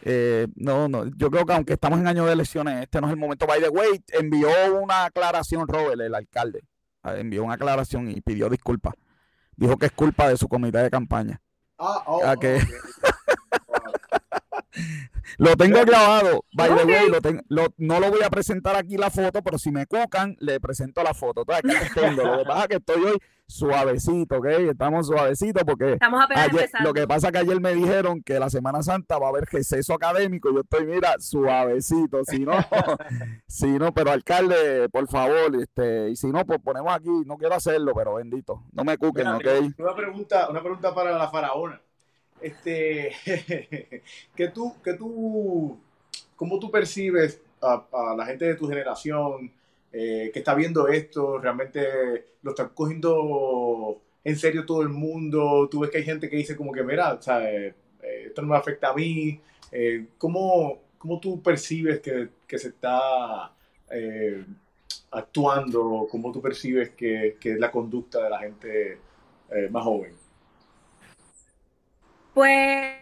eh, 0.03 0.47
no, 0.55 0.87
no, 0.87 1.05
yo 1.17 1.31
creo 1.31 1.45
que 1.45 1.53
aunque 1.53 1.73
estamos 1.73 1.99
en 1.99 2.07
año 2.07 2.25
de 2.25 2.33
elecciones, 2.33 2.83
este 2.83 3.01
no 3.01 3.07
es 3.07 3.13
el 3.13 3.19
momento. 3.19 3.47
By 3.47 3.61
the 3.61 3.69
way, 3.69 4.03
envió 4.09 4.49
una 4.79 5.05
aclaración, 5.05 5.67
Robert, 5.67 5.99
el 5.99 6.13
alcalde. 6.13 6.61
Envió 7.03 7.43
una 7.43 7.55
aclaración 7.55 8.09
y 8.09 8.21
pidió 8.21 8.49
disculpas. 8.49 8.93
Dijo 9.57 9.77
que 9.77 9.87
es 9.87 9.91
culpa 9.91 10.29
de 10.29 10.37
su 10.37 10.47
comité 10.47 10.77
de 10.77 10.89
campaña. 10.89 11.41
Ah, 11.77 12.03
oh, 12.05 12.39
que... 12.39 12.59
Lo 15.37 15.55
tengo 15.55 15.81
grabado, 15.85 16.45
by 16.53 16.69
the 16.69 16.85
way, 16.85 17.11
no 17.77 17.99
lo 17.99 18.09
voy 18.09 18.21
a 18.23 18.29
presentar 18.29 18.75
aquí 18.75 18.97
la 18.97 19.09
foto, 19.09 19.41
pero 19.41 19.57
si 19.57 19.71
me 19.71 19.85
cucan, 19.85 20.35
le 20.39 20.59
presento 20.59 21.03
la 21.03 21.13
foto. 21.13 21.43
Lo 21.45 22.37
que 22.37 22.45
pasa 22.45 22.61
es 22.61 22.67
que 22.67 22.75
estoy 22.75 23.03
hoy 23.03 23.17
suavecito, 23.47 24.37
¿ok? 24.37 24.45
Estamos 24.45 25.07
suavecitos 25.07 25.63
porque 25.63 25.93
Estamos 25.93 26.25
lo 26.83 26.93
que 26.93 27.07
pasa 27.07 27.27
es 27.27 27.33
que 27.33 27.39
ayer 27.39 27.59
me 27.61 27.73
dijeron 27.73 28.21
que 28.21 28.39
la 28.39 28.49
Semana 28.49 28.83
Santa 28.83 29.17
va 29.17 29.27
a 29.27 29.29
haber 29.29 29.45
receso 29.45 29.93
académico. 29.93 30.51
Yo 30.53 30.61
estoy, 30.61 30.85
mira, 30.85 31.15
suavecito. 31.19 32.23
Si 32.25 32.39
no, 32.39 32.53
si 33.47 33.67
no, 33.79 33.93
pero 33.93 34.11
alcalde, 34.11 34.89
por 34.89 35.07
favor, 35.07 35.55
este, 35.61 36.09
y 36.09 36.15
si 36.15 36.27
no, 36.27 36.45
pues 36.45 36.59
ponemos 36.61 36.93
aquí, 36.93 37.09
no 37.25 37.37
quiero 37.37 37.55
hacerlo, 37.55 37.93
pero 37.95 38.15
bendito, 38.15 38.63
no 38.73 38.83
me 38.83 38.97
cuquen, 38.97 39.27
¿ok? 39.27 39.45
Una 39.77 39.95
pregunta, 39.95 40.49
una 40.49 40.61
pregunta 40.61 40.93
para 40.93 41.17
la 41.17 41.29
faraona 41.29 41.81
este, 42.41 43.13
que 44.35 44.47
tú, 44.49 44.75
que 44.83 44.93
tú, 44.93 45.77
¿cómo 46.35 46.59
tú 46.59 46.69
percibes 46.71 47.41
a, 47.61 48.15
la 48.15 48.25
gente 48.25 48.45
de 48.45 48.55
tu 48.55 48.67
generación 48.67 49.51
eh, 49.91 50.29
que 50.33 50.39
está 50.39 50.53
viendo 50.53 50.87
esto? 50.87 51.39
¿Realmente 51.39 52.27
lo 52.41 52.51
está 52.51 52.67
cogiendo 52.69 54.01
en 54.23 54.35
serio 54.37 54.65
todo 54.65 54.81
el 54.81 54.89
mundo? 54.89 55.67
¿Tú 55.69 55.79
ves 55.79 55.89
que 55.89 55.97
hay 55.97 56.03
gente 56.03 56.29
que 56.29 56.37
dice 56.37 56.55
como 56.55 56.71
que, 56.71 56.83
mira, 56.83 57.19
eh, 57.41 57.73
esto 58.25 58.41
no 58.41 58.49
me 58.49 58.57
afecta 58.57 58.89
a 58.89 58.93
mí? 58.93 59.39
Eh, 59.71 60.07
¿cómo, 60.17 60.81
¿cómo, 60.97 61.19
tú 61.19 61.41
percibes 61.41 61.99
que, 61.99 62.29
que 62.47 62.59
se 62.59 62.69
está 62.69 63.51
actuando? 65.11 66.07
¿Cómo 66.09 66.31
tú 66.31 66.41
percibes 66.41 66.91
que, 66.91 67.37
que, 67.39 67.53
es 67.53 67.59
la 67.59 67.71
conducta 67.71 68.23
de 68.23 68.29
la 68.29 68.39
gente 68.39 68.99
más 69.71 69.83
joven? 69.83 70.26
Pues. 72.37 72.93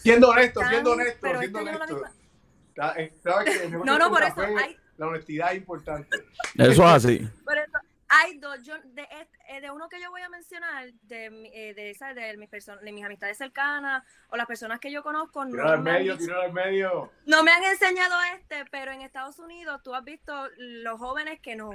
Siendo 0.00 0.30
honesto, 0.30 0.60
siendo 0.68 0.92
honesto, 0.94 1.38
siendo 1.38 1.58
honesto. 1.60 2.02
No, 3.84 4.00
no, 4.00 4.10
por 4.10 4.24
eso 4.24 4.42
hay... 4.42 4.76
La 4.96 5.06
honestidad 5.06 5.52
es 5.52 5.58
importante. 5.58 6.24
Eso 6.56 6.72
es 6.72 6.80
así. 6.80 7.18
Por 7.44 7.56
eso, 7.56 7.78
hay 8.08 8.38
dos. 8.38 8.60
Yo, 8.64 8.74
de, 8.82 9.06
eh, 9.48 9.60
de, 9.60 9.70
uno 9.70 9.88
que 9.88 10.00
yo 10.00 10.10
voy 10.10 10.22
a 10.22 10.28
mencionar, 10.28 10.92
de, 11.02 11.26
eh, 11.54 11.72
de, 11.74 11.90
esa, 11.90 12.14
de, 12.14 12.36
mis 12.36 12.50
de 12.50 12.92
mis 12.92 13.04
amistades 13.04 13.38
cercanas 13.38 14.02
o 14.30 14.36
las 14.36 14.46
personas 14.46 14.80
que 14.80 14.90
yo 14.90 15.04
conozco. 15.04 15.44
no 15.44 15.62
al 15.64 15.80
medio, 15.80 16.16
al 16.40 16.52
medio. 16.52 17.12
No 17.26 17.44
me 17.44 17.52
han 17.52 17.62
enseñado 17.62 18.16
este, 18.34 18.64
pero 18.72 18.90
en 18.90 19.02
Estados 19.02 19.38
Unidos 19.38 19.80
tú 19.84 19.94
has 19.94 20.04
visto 20.04 20.34
los 20.56 20.98
jóvenes 20.98 21.38
que 21.40 21.54
no 21.54 21.70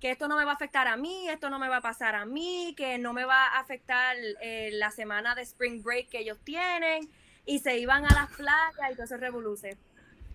que 0.00 0.10
esto 0.10 0.28
no 0.28 0.36
me 0.36 0.44
va 0.44 0.52
a 0.52 0.54
afectar 0.54 0.88
a 0.88 0.96
mí, 0.96 1.28
esto 1.28 1.50
no 1.50 1.58
me 1.58 1.68
va 1.68 1.78
a 1.78 1.80
pasar 1.80 2.14
a 2.14 2.24
mí, 2.24 2.74
que 2.76 2.98
no 2.98 3.12
me 3.12 3.24
va 3.24 3.46
a 3.46 3.60
afectar 3.60 4.16
eh, 4.40 4.70
la 4.74 4.90
semana 4.90 5.34
de 5.34 5.42
spring 5.42 5.82
break 5.82 6.10
que 6.10 6.18
ellos 6.20 6.38
tienen, 6.44 7.08
y 7.46 7.60
se 7.60 7.78
iban 7.78 8.04
a 8.04 8.14
las 8.14 8.30
playas 8.32 8.92
y 8.92 8.94
todo 8.96 9.06
se 9.06 9.16
revoluce. 9.16 9.78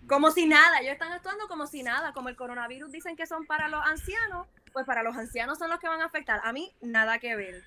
Como 0.08 0.30
si 0.32 0.46
nada, 0.46 0.80
ellos 0.80 0.94
están 0.94 1.12
actuando 1.12 1.46
como 1.46 1.66
si 1.66 1.82
nada, 1.82 2.12
como 2.12 2.28
el 2.28 2.36
coronavirus 2.36 2.90
dicen 2.90 3.14
que 3.14 3.26
son 3.26 3.46
para 3.46 3.68
los 3.68 3.84
ancianos, 3.86 4.48
pues 4.72 4.84
para 4.84 5.02
los 5.02 5.16
ancianos 5.16 5.58
son 5.58 5.70
los 5.70 5.78
que 5.78 5.88
van 5.88 6.00
a 6.00 6.06
afectar. 6.06 6.40
A 6.42 6.52
mí 6.52 6.72
nada 6.80 7.18
que 7.18 7.36
ver. 7.36 7.62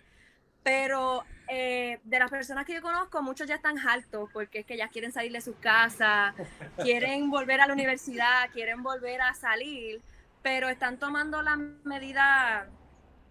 Pero 0.63 1.23
eh, 1.47 1.99
de 2.03 2.19
las 2.19 2.29
personas 2.29 2.65
que 2.65 2.73
yo 2.73 2.81
conozco, 2.81 3.21
muchos 3.21 3.47
ya 3.47 3.55
están 3.55 3.77
altos 3.79 4.29
porque 4.33 4.59
es 4.59 4.65
que 4.65 4.75
ya 4.75 4.89
quieren 4.89 5.11
salir 5.11 5.31
de 5.31 5.39
sus 5.39 5.55
casas, 5.57 6.33
quieren 6.81 7.29
volver 7.29 7.61
a 7.61 7.67
la 7.67 7.73
universidad, 7.73 8.49
quieren 8.51 8.81
volver 8.83 9.21
a 9.21 9.33
salir 9.35 10.01
pero 10.45 10.69
están 10.69 10.99
tomando 10.99 11.41
las 11.41 11.57
medidas 11.85 12.67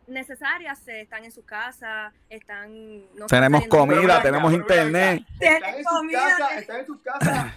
necesarias, 0.08 0.82
están 0.88 1.24
en 1.24 1.30
su 1.30 1.44
casa, 1.44 2.12
están... 2.28 3.06
tenemos 3.28 3.68
comida, 3.68 4.20
tenemos 4.20 4.52
internet. 4.52 5.24
Están 5.38 5.76
en, 5.76 5.84
sus 5.84 6.10
casas, 6.10 6.52
están 6.56 6.80
en 6.80 6.86
sus 6.86 7.02
casas 7.02 7.54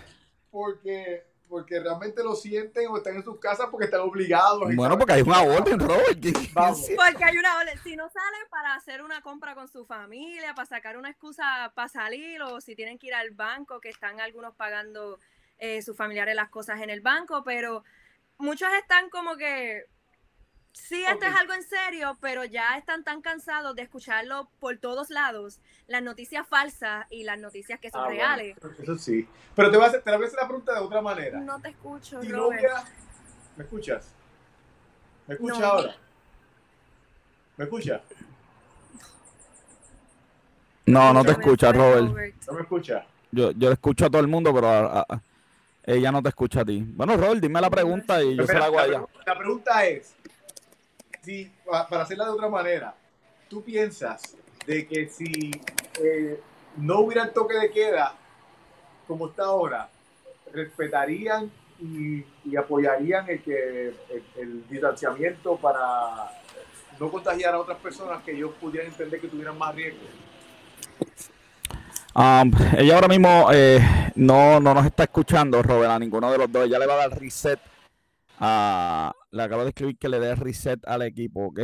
porque 0.51 1.25
porque 1.49 1.79
realmente 1.79 2.23
lo 2.23 2.35
sienten 2.35 2.87
o 2.89 2.97
están 2.97 3.15
en 3.15 3.23
sus 3.23 3.39
casas 3.39 3.69
porque 3.71 3.85
están 3.85 4.01
obligados. 4.01 4.75
Bueno, 4.75 4.95
porque 4.95 5.13
hay 5.13 5.21
una 5.23 5.41
orden, 5.41 5.79
Robert. 5.79 6.19
Porque 6.53 7.23
hay 7.23 7.37
una 7.39 7.57
orden. 7.57 7.79
Si 7.83 7.95
no 7.95 8.07
salen 8.09 8.47
para 8.51 8.75
hacer 8.75 9.01
una 9.01 9.21
compra 9.21 9.55
con 9.55 9.67
su 9.67 9.87
familia, 9.87 10.53
para 10.53 10.67
sacar 10.67 10.97
una 10.97 11.09
excusa 11.09 11.71
para 11.73 11.89
salir, 11.89 12.43
o 12.43 12.61
si 12.61 12.75
tienen 12.75 12.99
que 12.99 13.07
ir 13.07 13.15
al 13.15 13.31
banco, 13.31 13.81
que 13.81 13.89
están 13.89 14.19
algunos 14.19 14.53
pagando 14.53 15.17
eh, 15.57 15.81
sus 15.81 15.97
familiares 15.97 16.35
las 16.35 16.49
cosas 16.49 16.79
en 16.81 16.91
el 16.91 17.01
banco, 17.01 17.43
pero 17.43 17.83
muchos 18.37 18.69
están 18.79 19.09
como 19.09 19.35
que, 19.37 19.85
sí, 20.71 21.03
esto 21.03 21.25
es 21.25 21.35
algo 21.35 21.53
en 21.53 21.63
serio, 21.63 22.17
pero 22.21 22.43
ya 22.45 22.77
están 22.77 23.03
tan 23.03 23.21
cansados 23.21 23.75
de 23.75 23.83
escucharlo 23.83 24.49
por 24.59 24.77
todos 24.77 25.09
lados, 25.09 25.59
las 25.87 26.03
noticias 26.03 26.47
falsas 26.47 27.05
y 27.09 27.23
las 27.23 27.39
noticias 27.39 27.79
que 27.79 27.89
son 27.89 28.05
ah, 28.05 28.09
reales. 28.09 28.57
eso 28.81 28.97
sí. 28.97 29.27
Pero 29.55 29.71
te 29.71 29.77
voy, 29.77 29.85
a 29.85 29.89
hacer, 29.89 30.01
te 30.01 30.11
voy 30.15 30.23
a 30.23 30.27
hacer 30.27 30.39
la 30.39 30.47
pregunta 30.47 30.73
de 30.73 30.79
otra 30.79 31.01
manera. 31.01 31.39
No 31.39 31.59
te 31.59 31.69
escucho, 31.69 32.19
¿Me 32.21 33.63
escuchas? 33.63 34.13
¿Me 35.25 35.33
escuchas 35.33 35.61
ahora? 35.61 35.95
¿Me 37.57 37.63
escuchas? 37.63 38.01
No, 40.85 41.11
no 41.11 41.23
te 41.25 41.31
escucha, 41.31 41.71
Robert. 41.73 42.35
¿No 42.47 42.53
me 42.53 42.61
escucha? 42.61 43.05
Yo, 43.31 43.51
yo 43.51 43.71
escucho 43.71 44.05
a 44.05 44.09
todo 44.09 44.21
el 44.21 44.27
mundo, 44.27 44.53
pero 44.53 44.69
a, 44.69 45.05
ella 45.87 46.11
no 46.11 46.21
te 46.21 46.29
escucha 46.29 46.61
a 46.61 46.65
ti. 46.65 46.83
Bueno, 46.85 47.15
Robert, 47.15 47.39
dime 47.39 47.61
la 47.61 47.69
pregunta 47.69 48.21
y 48.21 48.35
yo 48.35 48.45
se 48.45 48.53
la 48.53 48.65
hago 48.65 48.77
a 48.77 48.85
ella. 48.85 49.05
La 49.25 49.37
pregunta 49.37 49.85
es, 49.85 50.13
si, 51.21 51.49
para 51.65 52.03
hacerla 52.03 52.25
de 52.25 52.31
otra 52.31 52.49
manera, 52.49 52.93
¿tú 53.49 53.63
piensas 53.63 54.35
de 54.65 54.85
que 54.85 55.07
si 55.07 55.49
eh, 56.03 56.41
no 56.75 56.99
hubiera 56.99 57.23
el 57.23 57.31
toque 57.31 57.57
de 57.57 57.71
queda 57.71 58.13
como 59.07 59.29
está 59.29 59.45
ahora, 59.45 59.89
respetarían 60.51 61.49
y, 61.79 62.25
apoyarían 62.57 63.29
el, 63.29 63.41
que, 63.41 63.93
el, 64.35 64.67
distanciamiento 64.67 65.55
para 65.55 66.31
no 66.99 67.09
contagiar 67.09 67.53
a 67.53 67.59
otras 67.59 67.77
personas 67.77 68.21
que 68.23 68.31
ellos 68.31 68.51
pudieran 68.59 68.89
entender 68.89 69.21
que 69.21 69.29
tuvieran 69.29 69.57
más 69.57 69.73
riesgo? 69.73 70.01
Um, 72.17 72.51
ella 72.75 72.95
ahora 72.95 73.07
mismo 73.07 73.47
eh, 73.53 73.79
no, 74.15 74.59
no 74.59 74.73
nos 74.73 74.87
está 74.87 75.03
escuchando, 75.03 75.61
Robert, 75.61 75.91
a 75.91 75.99
ninguno 75.99 76.31
de 76.31 76.39
los 76.39 76.51
dos. 76.51 76.65
Ella 76.65 76.79
le 76.79 76.87
va 76.87 76.95
a 76.95 77.07
dar 77.07 77.19
reset 77.19 77.59
a, 78.39 79.13
le 79.29 79.43
acabo 79.43 79.61
de 79.61 79.69
escribir 79.69 79.99
que 79.99 80.09
le 80.09 80.19
dé 80.19 80.33
reset 80.33 80.79
al 80.87 81.03
equipo, 81.03 81.45
¿ok? 81.45 81.59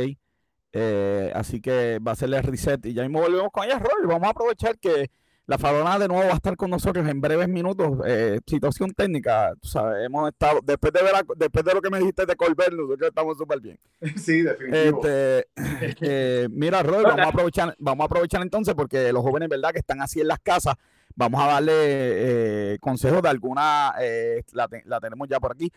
Eh, 0.72 1.32
así 1.34 1.60
que 1.60 1.98
va 1.98 2.12
a 2.12 2.14
hacerle 2.14 2.40
reset 2.40 2.86
y 2.86 2.94
ya 2.94 3.02
mismo 3.02 3.20
volvemos 3.20 3.50
con 3.50 3.64
ella, 3.64 3.80
Roy. 3.80 4.06
Vamos 4.06 4.28
a 4.28 4.30
aprovechar 4.30 4.78
que 4.78 5.10
la 5.46 5.58
farona 5.58 5.98
de 5.98 6.08
nuevo 6.08 6.24
va 6.24 6.32
a 6.32 6.36
estar 6.36 6.56
con 6.56 6.70
nosotros 6.70 7.06
en 7.06 7.20
breves 7.20 7.48
minutos. 7.48 7.98
Eh, 8.06 8.40
situación 8.46 8.92
técnica, 8.92 9.52
tú 9.60 9.68
sabes, 9.68 10.06
hemos 10.06 10.28
estado, 10.28 10.60
después 10.64 10.92
de 10.92 11.02
ver 11.02 11.12
después 11.36 11.64
de 11.64 11.74
lo 11.74 11.82
que 11.82 11.90
me 11.90 11.98
dijiste 11.98 12.24
de 12.24 12.34
Colbert, 12.34 12.72
nosotros 12.72 13.08
estamos 13.08 13.36
súper 13.36 13.60
bien. 13.60 13.78
Sí, 14.16 14.42
definitivamente. 14.42 15.46
Este, 15.80 15.96
eh, 16.44 16.48
mira, 16.50 16.82
Roy, 16.82 17.02
vamos 17.02 17.26
a 17.26 17.28
aprovechar, 17.28 17.74
vamos 17.78 18.04
a 18.04 18.06
aprovechar 18.06 18.42
entonces 18.42 18.74
porque 18.74 19.12
los 19.12 19.22
jóvenes, 19.22 19.48
¿verdad? 19.48 19.72
Que 19.72 19.80
están 19.80 20.00
así 20.00 20.20
en 20.20 20.28
las 20.28 20.38
casas, 20.40 20.76
vamos 21.14 21.42
a 21.42 21.46
darle 21.46 21.72
eh, 21.74 22.78
consejos 22.80 23.20
de 23.20 23.28
alguna, 23.28 23.94
eh, 24.00 24.42
la, 24.52 25.00
tenemos 25.00 25.28
ya 25.28 25.40
por 25.40 25.52
aquí, 25.52 25.70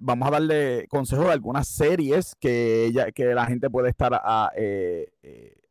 vamos 0.00 0.28
a 0.28 0.30
darle 0.30 0.86
consejos 0.88 1.26
de 1.26 1.32
algunas 1.32 1.66
series 1.66 2.36
que, 2.38 2.92
que 3.14 3.34
la 3.34 3.46
gente 3.46 3.68
puede 3.68 3.88
estar, 3.88 4.12
a, 4.14 4.52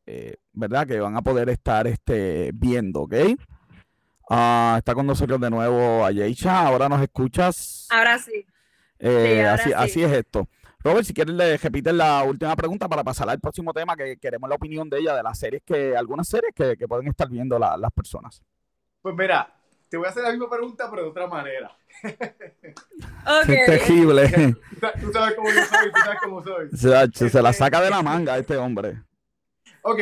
eh, 0.06 0.36
¿verdad? 0.54 0.88
Que 0.88 1.00
van 1.00 1.16
a 1.16 1.22
poder 1.22 1.50
estar 1.50 1.88
este, 1.88 2.52
viendo, 2.54 3.02
¿ok? 3.02 3.14
Ah, 4.30 4.76
está 4.78 4.94
con 4.96 5.06
nosotros 5.06 5.40
de 5.42 5.50
nuevo 5.50 6.06
Ayeisha, 6.06 6.66
ahora 6.66 6.88
nos 6.88 7.02
escuchas. 7.02 7.88
Ahora 7.90 8.18
sí. 8.18 8.46
así, 9.00 9.74
así 9.74 10.04
es 10.04 10.12
esto. 10.12 10.48
Robert, 10.84 11.06
si 11.06 11.14
quieres 11.14 11.36
le 11.36 11.58
repites 11.58 11.94
la 11.94 12.24
última 12.24 12.56
pregunta 12.56 12.90
para 12.90 13.04
pasar 13.04 13.30
al 13.30 13.40
próximo 13.40 13.72
tema 13.74 13.96
que 13.96 14.18
queremos 14.18 14.50
la 14.50 14.56
opinión 14.56 14.90
de 14.90 15.00
ella 15.00 15.16
de 15.16 15.24
las 15.24 15.38
series 15.38 15.62
que, 15.64 15.96
algunas 15.96 16.28
series 16.28 16.54
que, 16.56 16.88
pueden 16.88 17.08
estar 17.08 17.30
viendo 17.30 17.60
las 17.60 17.92
personas. 17.92 18.42
Pues 19.02 19.16
mira, 19.16 19.54
te 19.90 19.98
voy 19.98 20.08
a 20.08 20.10
hacer 20.10 20.24
la 20.24 20.32
misma 20.32 20.50
pregunta, 20.50 20.90
pero 20.90 21.04
de 21.04 21.10
otra 21.10 21.28
manera. 21.28 21.78
Okay. 23.44 23.66
Terrible. 23.66 24.28
Tú 25.02 25.12
sabes 25.12 25.36
cómo 25.36 25.50
yo 25.50 25.64
soy, 25.66 25.92
tú 25.92 26.00
sabes 26.04 26.20
cómo 26.24 26.44
soy. 26.44 26.70
Se, 26.72 27.30
se, 27.30 27.42
la 27.42 27.54
saca 27.54 27.82
de 27.82 27.90
la 27.90 28.02
manga 28.02 28.38
este 28.38 28.58
hombre. 28.58 29.04
Ok, 29.84 30.00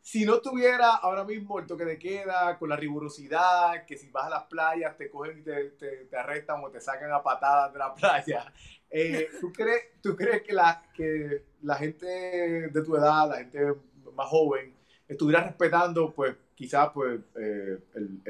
si 0.00 0.24
no 0.24 0.40
tuviera 0.40 0.96
ahora 0.96 1.24
mismo 1.24 1.58
el 1.58 1.66
toque 1.66 1.84
de 1.84 1.98
queda, 1.98 2.58
con 2.58 2.68
la 2.68 2.76
rigurosidad, 2.76 3.84
que 3.86 3.96
si 3.96 4.10
vas 4.10 4.26
a 4.26 4.30
las 4.30 4.44
playas 4.44 4.96
te 4.96 5.10
cogen 5.10 5.38
y 5.38 5.42
te, 5.42 5.70
te, 5.70 6.16
arrestan 6.16 6.62
o 6.64 6.70
te 6.70 6.80
sacan 6.80 7.12
a 7.12 7.22
patadas 7.22 7.72
de 7.72 7.78
la 7.78 7.94
playa, 7.94 8.52
eh, 8.90 9.28
¿tú, 9.40 9.52
crees, 9.52 10.00
¿tú 10.02 10.16
crees 10.16 10.42
que 10.42 10.52
la, 10.52 10.82
que 10.94 11.44
la 11.62 11.76
gente 11.76 12.06
de 12.06 12.82
tu 12.82 12.96
edad, 12.96 13.28
la 13.28 13.36
gente 13.38 13.74
más 14.14 14.28
joven, 14.28 14.74
estuviera 15.06 15.42
respetando 15.44 16.12
pues 16.12 16.36
quizás 16.54 16.90
pues, 16.92 17.20
eh, 17.36 17.78
el, 17.94 18.20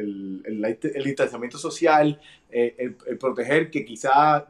el, 0.45 0.65
el, 0.65 1.05
distanciamiento 1.05 1.59
social, 1.59 2.21
eh, 2.49 2.95
el, 3.07 3.19
proteger 3.19 3.71
que 3.71 3.85
quizás, 3.85 4.45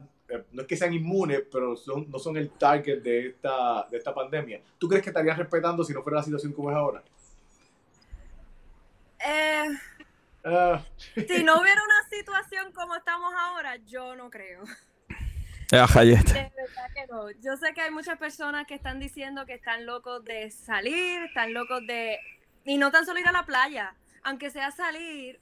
no 0.53 0.63
es 0.63 0.69
que 0.69 0.77
sean 0.77 0.93
inmunes, 0.93 1.43
pero 1.51 1.77
son, 1.77 2.11
no 2.11 2.19
son 2.19 2.37
el 2.37 2.51
target 2.51 3.03
de 3.03 3.29
esta, 3.29 3.87
de 3.91 3.99
esta 3.99 4.15
pandemia. 4.15 4.61
¿Tú 4.79 4.89
crees 4.89 5.03
que 5.03 5.11
estarían 5.11 5.37
respetando 5.37 5.85
si 5.85 5.93
no 5.93 6.03
fuera 6.03 6.19
la 6.19 6.25
situación 6.25 6.53
como 6.53 6.71
es 6.71 6.77
ahora? 6.77 7.03
Ah. 10.43 10.83
si 11.15 11.45
no 11.45 11.61
hubiera 11.61 11.83
una 11.83 12.09
situación 12.09 12.73
como 12.73 12.97
estamos 12.97 13.33
ahora, 13.37 13.77
yo 13.77 14.17
no 14.17 14.31
creo. 14.31 14.65
De 16.33 16.51
verdad 16.57 16.91
que 16.95 17.07
no. 17.09 17.31
Yo 17.43 17.57
sé 17.57 17.73
que 17.75 17.83
hay 17.83 17.91
muchas 17.91 18.19
personas 18.19 18.67
que 18.67 18.75
están 18.75 18.99
diciendo 18.99 19.47
que 19.47 19.55
están 19.55 19.87
locos 19.87 20.25
de 20.25 20.51
salir, 20.51 21.23
están 21.23 21.55
locos 21.55 21.87
de 21.87 22.19
y 22.65 22.77
no 22.77 22.91
tan 22.91 23.07
solo 23.07 23.21
ir 23.21 23.29
a 23.29 23.33
la 23.33 23.47
playa, 23.47 23.95
aunque 24.23 24.51
sea 24.51 24.71
salir. 24.71 25.41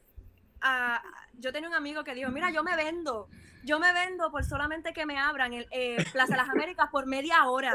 A, 0.60 1.02
yo 1.34 1.52
tenía 1.52 1.68
un 1.68 1.74
amigo 1.74 2.04
que 2.04 2.14
dijo, 2.14 2.30
mira, 2.30 2.50
yo 2.50 2.62
me 2.62 2.74
vendo, 2.76 3.28
yo 3.64 3.78
me 3.78 3.92
vendo 3.92 4.30
por 4.30 4.44
solamente 4.44 4.92
que 4.92 5.06
me 5.06 5.18
abran 5.18 5.52
el 5.52 5.66
eh, 5.70 6.04
Plaza 6.12 6.32
de 6.32 6.38
las 6.38 6.48
Américas 6.48 6.88
por 6.90 7.06
media 7.06 7.44
hora. 7.46 7.74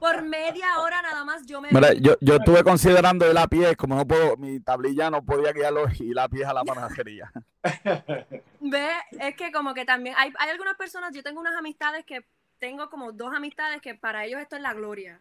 Por 0.00 0.22
media 0.22 0.80
hora 0.80 1.02
nada 1.02 1.24
más 1.24 1.46
yo 1.46 1.60
me 1.60 1.70
Mira, 1.70 1.92
yo, 1.94 2.16
yo 2.20 2.36
estuve 2.36 2.62
considerando 2.62 3.30
ir 3.30 3.38
a 3.38 3.46
pie, 3.46 3.76
como 3.76 3.96
no 3.96 4.06
puedo, 4.06 4.36
mi 4.36 4.60
tablilla 4.60 5.10
no 5.10 5.24
podía 5.24 5.52
guiarlo 5.52 5.86
y 5.98 6.18
a 6.18 6.28
pie 6.28 6.44
a 6.44 6.52
la 6.52 6.64
panadería. 6.64 7.30
Ve, 8.60 8.90
es 9.20 9.36
que 9.36 9.52
como 9.52 9.74
que 9.74 9.84
también 9.84 10.14
hay, 10.18 10.32
hay 10.38 10.50
algunas 10.50 10.76
personas, 10.76 11.14
yo 11.14 11.22
tengo 11.22 11.40
unas 11.40 11.56
amistades 11.56 12.04
que 12.04 12.26
tengo 12.58 12.88
como 12.88 13.12
dos 13.12 13.34
amistades 13.34 13.80
que 13.80 13.94
para 13.94 14.24
ellos 14.24 14.40
esto 14.40 14.56
es 14.56 14.62
la 14.62 14.72
gloria 14.72 15.20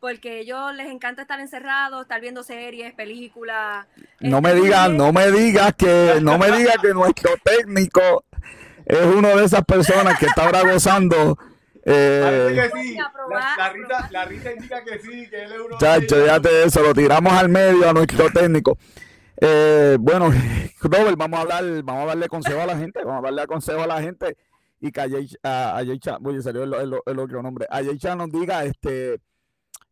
porque 0.00 0.30
a 0.30 0.34
ellos 0.36 0.74
les 0.74 0.88
encanta 0.88 1.22
estar 1.22 1.40
encerrados, 1.40 2.02
estar 2.02 2.20
viendo 2.20 2.42
series, 2.42 2.94
películas. 2.94 3.86
No 4.20 4.40
me 4.40 4.54
digas, 4.54 4.90
no 4.90 5.12
me 5.12 5.30
digas 5.30 5.74
que, 5.74 6.18
no 6.22 6.38
me 6.38 6.50
digas 6.52 6.76
que 6.80 6.94
nuestro 6.94 7.30
técnico 7.42 8.24
es 8.84 9.04
uno 9.04 9.36
de 9.36 9.44
esas 9.44 9.64
personas 9.64 10.18
que 10.18 10.26
está 10.26 10.44
ahora 10.44 10.62
gozando. 10.62 11.38
Eh, 11.84 12.54
que 12.54 12.82
sí. 12.82 12.96
La, 12.96 13.72
Rita, 13.72 14.08
la, 14.10 14.24
Rita, 14.24 14.52
indica 14.52 14.84
que 14.84 14.98
sí, 14.98 15.28
que 15.28 15.44
él 15.44 15.52
es 15.52 15.60
uno 15.60 15.78
Chacho, 15.78 16.26
ya 16.26 16.40
te 16.40 16.64
eso, 16.64 16.82
lo 16.82 16.92
tiramos 16.94 17.32
al 17.32 17.48
medio 17.48 17.88
a 17.88 17.92
nuestro 17.92 18.30
técnico. 18.30 18.78
Eh, 19.40 19.96
bueno, 20.00 20.30
Robert, 20.80 21.16
vamos 21.16 21.38
a 21.38 21.42
hablar, 21.42 21.82
vamos 21.82 22.04
a 22.04 22.06
darle 22.06 22.28
consejo 22.28 22.60
a 22.60 22.66
la 22.66 22.76
gente, 22.76 23.04
vamos 23.04 23.20
a 23.20 23.26
darle 23.26 23.46
consejo 23.46 23.82
a 23.82 23.86
la 23.86 24.02
gente 24.02 24.36
y 24.80 24.92
que 24.92 25.00
a 25.42 25.76
Ayeicha, 25.76 26.18
voy 26.20 26.38
a 26.38 26.42
salir 26.42 26.62
el, 26.62 26.94
el, 27.04 27.18
otro 27.18 27.42
nombre, 27.42 27.66
Ayeicha 27.70 28.14
nos 28.14 28.30
diga 28.30 28.64
este 28.64 29.20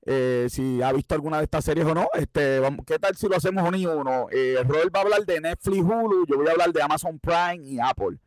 eh, 0.08 0.46
si 0.48 0.80
ha 0.82 0.92
visto 0.92 1.16
alguna 1.16 1.38
de 1.38 1.44
estas 1.44 1.64
series 1.64 1.84
o 1.84 1.94
no. 1.94 2.08
Este, 2.14 2.60
vamos, 2.60 2.86
¿Qué 2.86 2.98
tal 2.98 3.16
si 3.16 3.28
lo 3.28 3.36
hacemos 3.36 3.66
uno 3.66 3.76
y 3.76 3.86
uno? 3.86 4.28
Eh, 4.30 4.56
Robert 4.66 4.94
va 4.94 5.00
a 5.00 5.02
hablar 5.02 5.26
de 5.26 5.40
Netflix, 5.40 5.82
Hulu, 5.82 6.26
yo 6.26 6.36
voy 6.36 6.46
a 6.46 6.52
hablar 6.52 6.72
de 6.72 6.80
Amazon 6.80 7.18
Prime 7.18 7.58
y 7.64 7.80
Apple. 7.80 8.18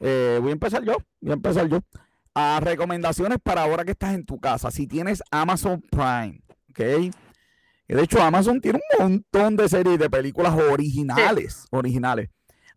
Eh, 0.00 0.38
voy 0.40 0.50
a 0.50 0.52
empezar 0.52 0.84
yo, 0.84 0.96
voy 1.20 1.30
a 1.30 1.34
empezar 1.34 1.68
yo. 1.68 1.78
A 2.34 2.60
recomendaciones 2.60 3.38
para 3.42 3.62
ahora 3.62 3.84
que 3.84 3.92
estás 3.92 4.14
en 4.14 4.24
tu 4.24 4.40
casa. 4.40 4.70
Si 4.70 4.86
tienes 4.86 5.22
Amazon 5.30 5.82
Prime, 5.90 6.40
¿ok? 6.70 7.14
De 7.88 8.02
hecho, 8.02 8.22
Amazon 8.22 8.60
tiene 8.60 8.80
un 8.98 9.04
montón 9.04 9.54
de 9.54 9.68
series 9.68 9.98
de 9.98 10.08
películas 10.08 10.54
originales, 10.54 11.66
originales. 11.70 12.30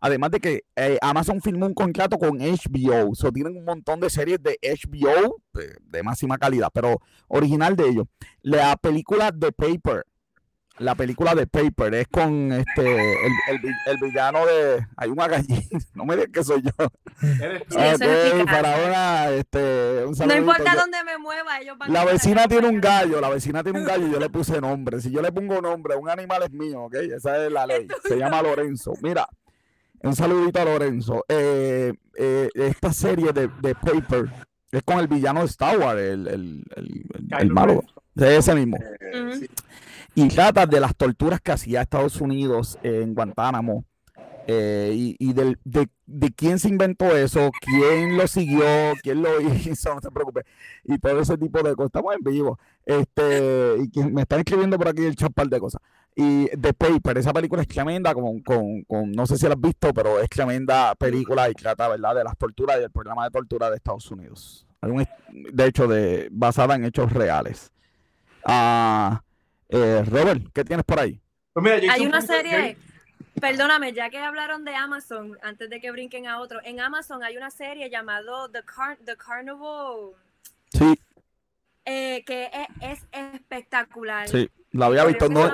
Además 0.06 0.30
de 0.30 0.38
que 0.38 0.64
eh, 0.76 0.98
Amazon 1.02 1.40
firmó 1.40 1.66
un 1.66 1.74
contrato 1.74 2.16
con 2.16 2.38
HBO, 2.38 3.12
so 3.16 3.32
tienen 3.32 3.56
un 3.56 3.64
montón 3.64 3.98
de 3.98 4.08
series 4.08 4.40
de 4.40 4.56
HBO 4.62 5.42
de, 5.52 6.02
máxima 6.04 6.38
calidad, 6.38 6.68
pero 6.72 7.00
original 7.26 7.74
de 7.74 7.88
ellos. 7.88 8.04
La 8.40 8.76
película 8.76 9.32
The 9.36 9.50
Paper, 9.50 10.06
la 10.78 10.94
película 10.94 11.34
de 11.34 11.48
Paper 11.48 11.92
es 11.94 12.06
con 12.06 12.52
este 12.52 13.14
el, 13.50 13.98
villano 14.00 14.46
de 14.46 14.86
hay 14.96 15.10
una 15.10 15.26
gallina 15.26 15.60
no 15.94 16.04
me 16.04 16.14
digas 16.14 16.30
que 16.32 16.44
soy 16.44 16.62
yo. 16.62 16.70
Para 18.46 19.32
este, 19.32 20.04
no 20.24 20.36
importa 20.36 20.76
dónde 20.76 21.02
me 21.02 21.18
mueva 21.18 21.58
ellos 21.58 21.76
van 21.78 21.92
la 21.92 22.04
vecina 22.04 22.46
tiene 22.46 22.68
un 22.68 22.80
gallo 22.80 23.20
la 23.20 23.28
vecina 23.28 23.64
tiene 23.64 23.80
un 23.80 23.86
gallo 23.86 24.06
y 24.06 24.12
yo 24.12 24.20
le 24.20 24.30
puse 24.30 24.60
nombre. 24.60 25.00
Si 25.00 25.10
yo 25.10 25.20
le 25.20 25.32
pongo 25.32 25.60
nombre 25.60 25.96
un 25.96 26.08
animal 26.08 26.44
es 26.44 26.52
mío 26.52 26.82
¿ok? 26.82 26.94
esa 26.94 27.44
es 27.44 27.50
la 27.50 27.66
ley. 27.66 27.88
Se 28.06 28.16
llama 28.16 28.40
Lorenzo. 28.40 28.92
Mira 29.02 29.28
un 30.02 30.14
saludito 30.14 30.60
a 30.60 30.64
Lorenzo. 30.64 31.24
Eh, 31.28 31.92
eh, 32.16 32.48
esta 32.54 32.92
serie 32.92 33.32
de, 33.32 33.48
Paper 33.48 34.30
es 34.70 34.82
con 34.82 34.98
el 34.98 35.08
villano 35.08 35.40
de 35.40 35.46
Star 35.46 35.78
Wars, 35.78 36.00
el, 36.00 36.26
el, 36.26 36.64
el, 37.38 37.50
malo. 37.50 37.84
De 38.14 38.36
ese 38.36 38.54
mismo. 38.54 38.78
Eh, 39.00 39.48
y 40.14 40.28
trata 40.28 40.66
de 40.66 40.80
las 40.80 40.96
torturas 40.96 41.40
que 41.40 41.52
hacía 41.52 41.82
Estados 41.82 42.20
Unidos 42.20 42.78
en 42.82 43.14
Guantánamo. 43.14 43.84
y, 44.48 45.16
y 45.18 45.32
de, 45.32 45.56
de, 45.64 46.32
quién 46.34 46.58
se 46.58 46.68
inventó 46.68 47.16
eso, 47.16 47.50
quién 47.60 48.16
lo 48.16 48.26
siguió, 48.28 48.64
quién 49.02 49.22
lo 49.22 49.40
hizo, 49.40 49.94
no 49.94 50.00
se 50.00 50.10
preocupe. 50.10 50.42
Y 50.84 50.98
todo 50.98 51.20
ese 51.20 51.36
tipo 51.36 51.62
de 51.62 51.74
cosas. 51.74 51.86
Estamos 51.88 52.14
en 52.14 52.32
vivo. 52.32 52.58
Este, 52.84 53.76
y 53.92 54.04
me 54.04 54.22
están 54.22 54.38
escribiendo 54.38 54.78
por 54.78 54.88
aquí 54.88 55.04
el 55.04 55.16
chat 55.16 55.32
de 55.36 55.60
cosas. 55.60 55.82
Y 56.18 56.48
The 56.48 56.72
Paper, 56.72 57.18
esa 57.18 57.30
película 57.34 57.60
es 57.60 57.68
tremenda, 57.68 58.14
con, 58.14 58.40
con, 58.40 58.82
con, 58.84 59.12
no 59.12 59.26
sé 59.26 59.36
si 59.36 59.44
la 59.46 59.52
has 59.52 59.60
visto, 59.60 59.92
pero 59.92 60.18
es 60.18 60.30
tremenda 60.30 60.94
película 60.94 61.50
y 61.50 61.52
trata, 61.52 61.88
¿verdad?, 61.88 62.14
de 62.14 62.24
las 62.24 62.38
torturas 62.38 62.78
y 62.78 62.80
del 62.80 62.90
programa 62.90 63.24
de 63.24 63.30
tortura 63.30 63.68
de 63.68 63.76
Estados 63.76 64.10
Unidos. 64.10 64.66
de 64.80 65.66
hecho, 65.66 65.86
de, 65.86 66.28
basada 66.32 66.74
en 66.74 66.86
hechos 66.86 67.12
reales. 67.12 67.70
Ah, 68.46 69.22
eh, 69.68 70.02
Robert, 70.06 70.42
¿qué 70.54 70.64
tienes 70.64 70.86
por 70.86 71.00
ahí? 71.00 71.20
Pues 71.52 71.82
hay 71.90 72.06
una 72.06 72.22
serie, 72.22 72.78
perdóname, 73.38 73.92
ya 73.92 74.08
que 74.08 74.16
hablaron 74.16 74.64
de 74.64 74.74
Amazon, 74.74 75.36
antes 75.42 75.68
de 75.68 75.80
que 75.80 75.90
brinquen 75.90 76.28
a 76.28 76.40
otro, 76.40 76.60
en 76.64 76.80
Amazon 76.80 77.24
hay 77.24 77.36
una 77.36 77.50
serie 77.50 77.90
llamada 77.90 78.48
The, 78.50 78.62
The 79.04 79.16
Carnival. 79.18 80.12
Sí. 80.72 80.98
Eh, 81.84 82.24
que 82.24 82.50
es, 82.80 83.02
es 83.12 83.34
espectacular. 83.34 84.28
Sí. 84.28 84.48
La 84.76 84.86
había 84.86 85.04
visto. 85.04 85.28
No, 85.28 85.48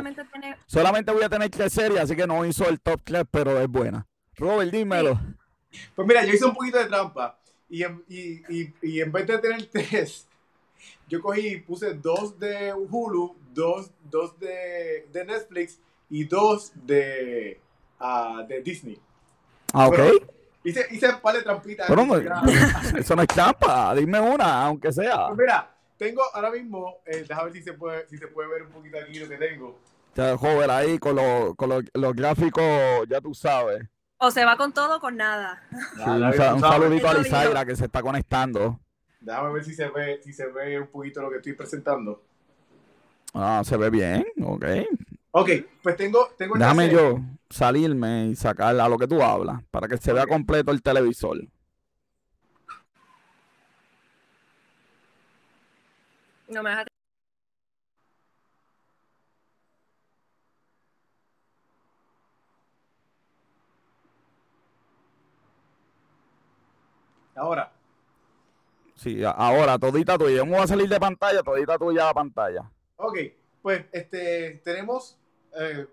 solamente, 0.72 1.12
voy 1.12 1.22
a 1.22 1.28
tener 1.28 1.50
tres 1.50 1.72
series, 1.72 2.00
así 2.00 2.16
que 2.16 2.26
no 2.26 2.44
hizo 2.46 2.66
el 2.68 2.80
top 2.80 3.00
3, 3.04 3.24
pero 3.30 3.60
es 3.60 3.68
buena. 3.68 4.06
Robert, 4.36 4.70
dímelo. 4.70 5.20
Pues 5.94 6.08
mira, 6.08 6.24
yo 6.24 6.32
hice 6.32 6.46
un 6.46 6.54
poquito 6.54 6.78
de 6.78 6.86
trampa. 6.86 7.38
Y 7.68 7.82
en, 7.84 8.02
y, 8.08 9.00
en 9.00 9.12
vez 9.12 9.26
de 9.26 9.38
tener 9.38 9.64
tres, 9.66 10.26
yo 11.08 11.22
cogí 11.22 11.48
y 11.48 11.60
puse 11.60 11.94
dos 11.94 12.38
de 12.38 12.72
Hulu, 12.74 13.34
dos, 13.54 13.90
dos 14.10 14.38
de, 14.38 15.06
Netflix 15.12 15.78
y 16.10 16.24
dos 16.24 16.72
de, 16.74 17.58
uh, 18.00 18.46
de 18.46 18.60
Disney. 18.60 19.00
Ah, 19.72 19.88
ok. 19.88 19.98
Hice, 20.64 20.86
hice 20.90 21.08
un 21.08 21.20
par 21.20 21.34
de 21.34 21.42
trampitas. 21.42 21.88
eso 22.98 23.16
no 23.16 23.22
es 23.22 23.28
trampa, 23.28 23.94
dime 23.94 24.20
una, 24.20 24.64
aunque 24.64 24.92
sea. 24.92 25.28
Pues 25.28 25.38
mira, 25.38 25.74
tengo 25.96 26.22
ahora 26.34 26.50
mismo, 26.50 26.98
eh, 27.06 27.24
déjame 27.26 27.44
ver 27.44 27.52
si 27.54 27.62
se, 27.62 27.72
puede, 27.72 28.06
si 28.08 28.18
se 28.18 28.28
puede 28.28 28.48
ver 28.48 28.62
un 28.64 28.70
poquito 28.70 28.98
aquí 28.98 29.18
lo 29.18 29.28
que 29.28 29.36
tengo. 29.38 29.78
Ya, 30.14 30.36
joven, 30.36 30.70
ahí 30.70 30.98
con, 30.98 31.16
con 31.54 31.84
los 31.94 32.14
gráficos, 32.14 32.62
ya 33.08 33.20
tú 33.20 33.34
sabes. 33.34 33.82
O 34.18 34.30
se 34.30 34.44
va 34.44 34.56
con 34.56 34.72
todo 34.72 34.98
o 34.98 35.00
con 35.00 35.16
nada. 35.16 35.62
un, 35.96 36.60
saludito 36.60 37.08
a 37.08 37.14
Lizaira 37.14 37.64
que 37.64 37.74
se 37.74 37.86
está 37.86 38.02
conectando. 38.02 38.78
Déjame 39.20 39.52
ver 39.52 39.64
si 39.64 39.74
se 39.74 39.88
ve, 39.88 40.20
si 40.22 40.32
se 40.32 40.46
ve 40.46 40.78
un 40.78 40.86
poquito 40.88 41.20
lo 41.22 41.30
que 41.30 41.36
estoy 41.36 41.54
presentando. 41.54 42.22
Ah, 43.34 43.62
se 43.64 43.76
ve 43.76 43.90
bien, 43.90 44.24
ok. 44.42 44.64
Ok, 45.32 45.50
pues 45.82 45.96
tengo... 45.96 46.28
tengo 46.36 46.56
Déjame 46.56 46.90
yo 46.90 47.20
salirme 47.48 48.26
y 48.26 48.36
sacar 48.36 48.78
a 48.78 48.88
lo 48.88 48.98
que 48.98 49.08
tú 49.08 49.22
hablas, 49.22 49.62
para 49.70 49.88
que 49.88 49.96
se 49.96 50.12
vea 50.12 50.26
completo 50.26 50.70
el 50.70 50.82
televisor. 50.82 51.38
No 56.48 56.62
me 56.62 56.70
dejas 56.70 56.91
Ahora. 67.42 67.72
Sí, 68.94 69.20
ahora, 69.24 69.76
todita 69.76 70.16
tuya. 70.16 70.42
Vamos 70.42 70.60
a 70.60 70.66
salir 70.68 70.88
de 70.88 71.00
pantalla, 71.00 71.42
todita 71.42 71.76
tuya 71.76 72.08
a 72.08 72.14
pantalla. 72.14 72.70
Ok, 72.94 73.18
pues 73.60 73.84
este, 73.90 74.60
tenemos, 74.62 75.18
eh, 75.58 75.84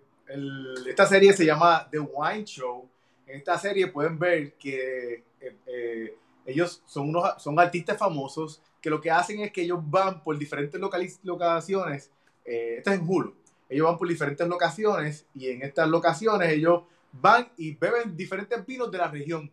esta 0.88 1.08
serie 1.08 1.34
se 1.34 1.48
llama 1.48 1.88
The 1.90 1.98
Wine 1.98 2.46
Show. 2.46 2.88
En 3.26 3.38
esta 3.38 3.58
serie 3.58 3.88
pueden 3.88 4.20
ver 4.20 4.54
que 4.58 5.24
eh, 5.42 5.58
eh, 5.66 6.18
ellos 6.46 6.84
son, 6.86 7.10
unos, 7.10 7.42
son 7.42 7.60
artistas 7.60 7.98
famosos 7.98 8.62
que 8.80 8.92
lo 8.92 9.02
que 9.02 9.10
hacen 9.10 9.40
es 9.40 9.52
que 9.52 9.64
ellos 9.64 9.80
van 9.82 10.24
por 10.24 10.38
diferentes 10.38 10.80
locaciones, 10.80 12.12
esto 12.46 12.92
es 12.92 13.00
en 13.00 13.10
Hulu, 13.10 13.34
ellos 13.68 13.88
van 13.88 13.98
por 13.98 14.08
diferentes 14.08 14.48
locaciones 14.48 15.26
y 15.34 15.50
en 15.50 15.64
estas 15.64 15.90
locaciones 15.90 16.50
ellos 16.52 16.84
van 17.12 17.52
y 17.58 17.74
beben 17.74 18.16
diferentes 18.16 18.64
vinos 18.68 18.92
de 18.92 19.00
la 19.00 19.08
región. 19.08 19.52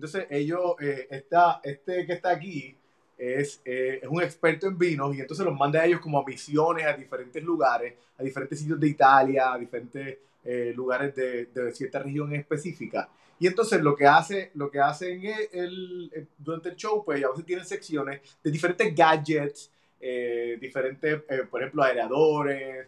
Entonces 0.00 0.26
ellos, 0.30 0.76
está, 0.80 1.60
este 1.62 2.06
que 2.06 2.14
está 2.14 2.30
aquí, 2.30 2.74
es, 3.20 3.60
eh, 3.66 4.00
es, 4.02 4.08
un 4.08 4.22
experto 4.22 4.66
en 4.66 4.78
vinos 4.78 5.14
y 5.14 5.20
entonces 5.20 5.44
los 5.44 5.54
manda 5.54 5.82
a 5.82 5.84
ellos 5.84 6.00
como 6.00 6.18
a 6.18 6.24
misiones 6.24 6.86
a 6.86 6.94
diferentes 6.94 7.44
lugares, 7.44 7.92
a 8.16 8.22
diferentes 8.22 8.58
sitios 8.58 8.80
de 8.80 8.88
Italia, 8.88 9.52
a 9.52 9.58
diferentes 9.58 10.16
eh, 10.42 10.72
lugares 10.74 11.14
de, 11.14 11.48
cierta 11.74 11.98
región 11.98 12.34
específica. 12.34 13.10
Y 13.38 13.46
entonces 13.46 13.82
lo 13.82 13.94
que, 13.94 14.06
hace, 14.06 14.52
lo 14.54 14.70
que 14.70 14.80
hacen 14.80 15.20
el, 15.52 16.28
durante 16.38 16.70
el 16.70 16.76
show, 16.76 17.04
pues 17.04 17.22
a 17.22 17.28
veces 17.28 17.44
tienen 17.44 17.66
secciones 17.66 18.22
de 18.42 18.50
diferentes 18.50 18.94
gadgets, 18.94 19.70
eh, 20.00 20.56
diferentes, 20.58 21.20
por 21.50 21.60
ejemplo, 21.60 21.82
aeradores, 21.82 22.86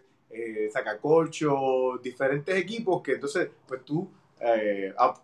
sacacorchos, 0.73 2.03
diferentes 2.03 2.57
equipos 2.57 3.03
que 3.03 3.13
entonces, 3.13 3.51
pues 3.69 3.85
tú 3.85 4.11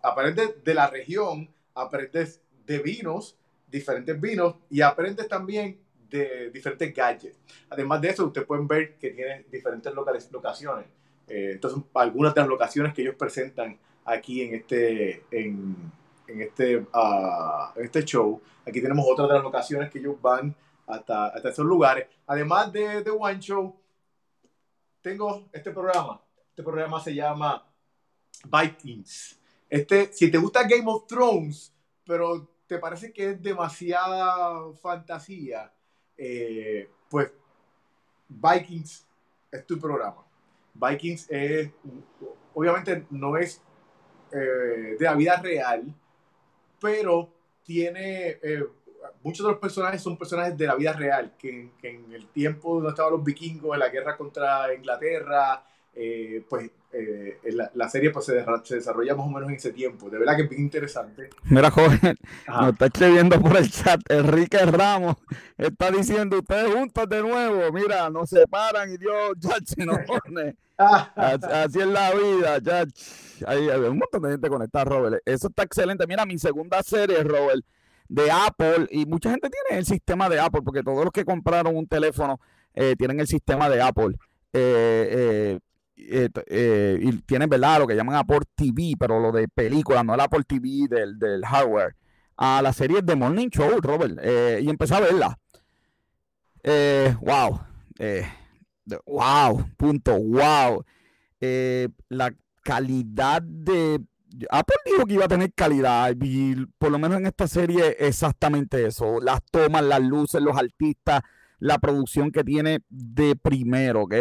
aprendes 0.03 0.63
de 0.63 0.73
la 0.75 0.87
región, 0.87 1.49
aprendes 1.73 2.41
de 2.65 2.79
vinos 2.79 3.37
diferentes 3.69 4.19
vinos 4.19 4.55
y 4.69 4.81
aprendes 4.81 5.27
también 5.27 5.79
de 6.09 6.49
diferentes 6.49 6.93
gadgets. 6.93 7.39
Además 7.69 8.01
de 8.01 8.09
eso, 8.09 8.25
ustedes 8.25 8.47
pueden 8.47 8.67
ver 8.67 8.95
que 8.97 9.11
tiene 9.11 9.45
diferentes 9.51 9.93
locaciones. 10.31 10.87
Eh, 11.27 11.51
estas 11.55 11.71
son 11.71 11.85
algunas 11.93 12.33
de 12.33 12.41
las 12.41 12.49
locaciones 12.49 12.93
que 12.93 13.03
ellos 13.03 13.15
presentan 13.15 13.77
aquí 14.05 14.41
en 14.41 14.55
este, 14.55 15.23
en, 15.29 15.91
en 16.27 16.41
este, 16.41 16.77
uh, 16.77 17.71
este 17.75 18.03
show. 18.03 18.41
Aquí 18.65 18.81
tenemos 18.81 19.05
otras 19.07 19.27
de 19.27 19.35
las 19.35 19.43
locaciones 19.43 19.91
que 19.91 19.99
ellos 19.99 20.19
van 20.19 20.55
hasta, 20.87 21.27
hasta 21.27 21.49
esos 21.49 21.65
lugares. 21.65 22.07
Además 22.25 22.73
de 22.73 23.03
The 23.03 23.11
One 23.11 23.39
Show, 23.39 23.75
tengo 25.01 25.47
este 25.53 25.69
programa. 25.71 26.19
Este 26.49 26.63
programa 26.63 26.99
se 26.99 27.13
llama 27.13 27.63
Vikings. 28.45 29.38
Este, 29.69 30.11
si 30.11 30.31
te 30.31 30.37
gusta 30.37 30.63
Game 30.67 30.85
of 30.87 31.05
Thrones, 31.05 31.71
pero 32.05 32.47
te 32.65 32.79
parece 32.79 33.13
que 33.13 33.31
es 33.31 33.41
demasiada 33.41 34.73
fantasía, 34.81 35.71
eh, 36.17 36.89
pues 37.09 37.31
Vikings 38.27 39.07
es 39.51 39.65
tu 39.65 39.79
programa. 39.79 40.25
Vikings 40.73 41.27
es, 41.29 41.71
obviamente 42.53 43.05
no 43.11 43.37
es 43.37 43.61
eh, 44.31 44.95
de 44.97 45.05
la 45.05 45.13
vida 45.13 45.37
real, 45.37 45.93
pero 46.79 47.29
tiene, 47.63 48.39
eh, 48.41 48.63
muchos 49.23 49.45
de 49.45 49.51
los 49.51 49.59
personajes 49.59 50.01
son 50.01 50.17
personajes 50.17 50.57
de 50.57 50.65
la 50.65 50.75
vida 50.75 50.93
real, 50.93 51.35
que, 51.37 51.71
que 51.79 51.89
en 51.89 52.11
el 52.11 52.27
tiempo 52.27 52.75
donde 52.75 52.89
estaban 52.89 53.13
los 53.13 53.23
vikingos, 53.23 53.73
en 53.73 53.79
la 53.79 53.89
guerra 53.89 54.17
contra 54.17 54.73
Inglaterra, 54.73 55.63
pues 56.47 56.71
eh, 56.91 57.39
la, 57.73 57.89
serie 57.89 58.09
pues, 58.09 58.25
se, 58.25 58.43
desarrolla 58.75 59.15
más 59.15 59.27
o 59.27 59.29
menos 59.29 59.49
en 59.49 59.55
ese 59.55 59.71
tiempo. 59.71 60.09
De 60.09 60.17
verdad 60.17 60.35
que 60.35 60.43
es 60.43 60.49
bien 60.49 60.63
interesante. 60.63 61.29
Mira, 61.43 61.69
joven, 61.69 62.17
nos 62.47 62.69
está 62.69 62.85
escribiendo 62.87 63.39
por 63.39 63.57
el 63.57 63.69
chat. 63.69 63.99
Enrique 64.09 64.57
Ramos 64.65 65.15
está 65.57 65.91
diciendo: 65.91 66.39
Ustedes 66.39 66.73
juntos 66.73 67.07
de 67.07 67.21
nuevo. 67.21 67.71
Mira, 67.71 68.09
nos 68.09 68.29
separan 68.29 68.91
y 68.91 68.97
Dios, 68.97 69.33
ya 69.39 69.85
nos 69.85 69.99
pone. 69.99 70.55
así, 70.77 71.79
es 71.79 71.87
la 71.87 72.11
vida, 72.13 72.57
ya. 72.59 72.85
Hay, 73.45 73.69
hay, 73.69 73.79
un 73.81 73.99
montón 73.99 74.23
de 74.23 74.31
gente 74.31 74.49
conectada, 74.49 74.85
Robert. 74.85 75.21
Eso 75.25 75.47
está 75.47 75.63
excelente. 75.63 76.07
Mira, 76.07 76.25
mi 76.25 76.39
segunda 76.39 76.81
serie, 76.81 77.23
Robert, 77.23 77.63
de 78.07 78.31
Apple. 78.31 78.87
Y 78.89 79.05
mucha 79.05 79.29
gente 79.29 79.49
tiene 79.49 79.79
el 79.79 79.85
sistema 79.85 80.27
de 80.27 80.39
Apple, 80.39 80.61
porque 80.63 80.81
todos 80.81 81.03
los 81.03 81.13
que 81.13 81.23
compraron 81.23 81.75
un 81.75 81.87
teléfono 81.87 82.39
eh, 82.73 82.95
tienen 82.97 83.19
el 83.19 83.27
sistema 83.27 83.69
de 83.69 83.81
Apple. 83.81 84.15
Eh, 84.53 85.09
eh, 85.11 85.59
eh, 86.07 86.29
eh, 86.47 86.99
y 87.01 87.11
tienen, 87.21 87.49
¿verdad? 87.49 87.79
Lo 87.79 87.87
que 87.87 87.95
llaman 87.95 88.15
Apple 88.15 88.39
TV, 88.55 88.93
pero 88.99 89.19
lo 89.19 89.31
de 89.31 89.47
película, 89.47 90.03
no 90.03 90.13
el 90.13 90.19
Apple 90.19 90.43
TV 90.47 90.87
del, 90.89 91.19
del 91.19 91.45
hardware. 91.45 91.95
A 92.37 92.61
la 92.61 92.71
serie 92.71 93.01
The 93.03 93.15
Morning 93.15 93.49
Show, 93.49 93.81
Robert, 93.81 94.17
eh, 94.21 94.59
y 94.61 94.69
empecé 94.69 94.95
a 94.95 95.01
verla. 95.01 95.37
wow. 97.21 97.59
wow, 99.05 99.69
punto, 99.75 100.17
wow. 100.17 100.83
la 102.09 102.33
calidad 102.63 103.41
de... 103.41 104.01
Apple 104.51 104.75
dijo 104.85 105.05
que 105.05 105.15
iba 105.15 105.25
a 105.25 105.27
tener 105.29 105.51
calidad 105.53 106.15
y 106.21 106.55
por 106.77 106.91
lo 106.91 106.99
menos 106.99 107.17
en 107.17 107.25
esta 107.25 107.47
serie 107.47 107.97
exactamente 107.99 108.85
eso. 108.85 109.19
Las 109.19 109.41
tomas, 109.51 109.83
las 109.83 110.01
luces, 110.01 110.39
los 110.41 110.55
artistas, 110.55 111.23
la 111.57 111.79
producción 111.79 112.31
que 112.31 112.43
tiene 112.43 112.79
de 112.89 113.35
primero, 113.35 114.03
¿ok? 114.03 114.13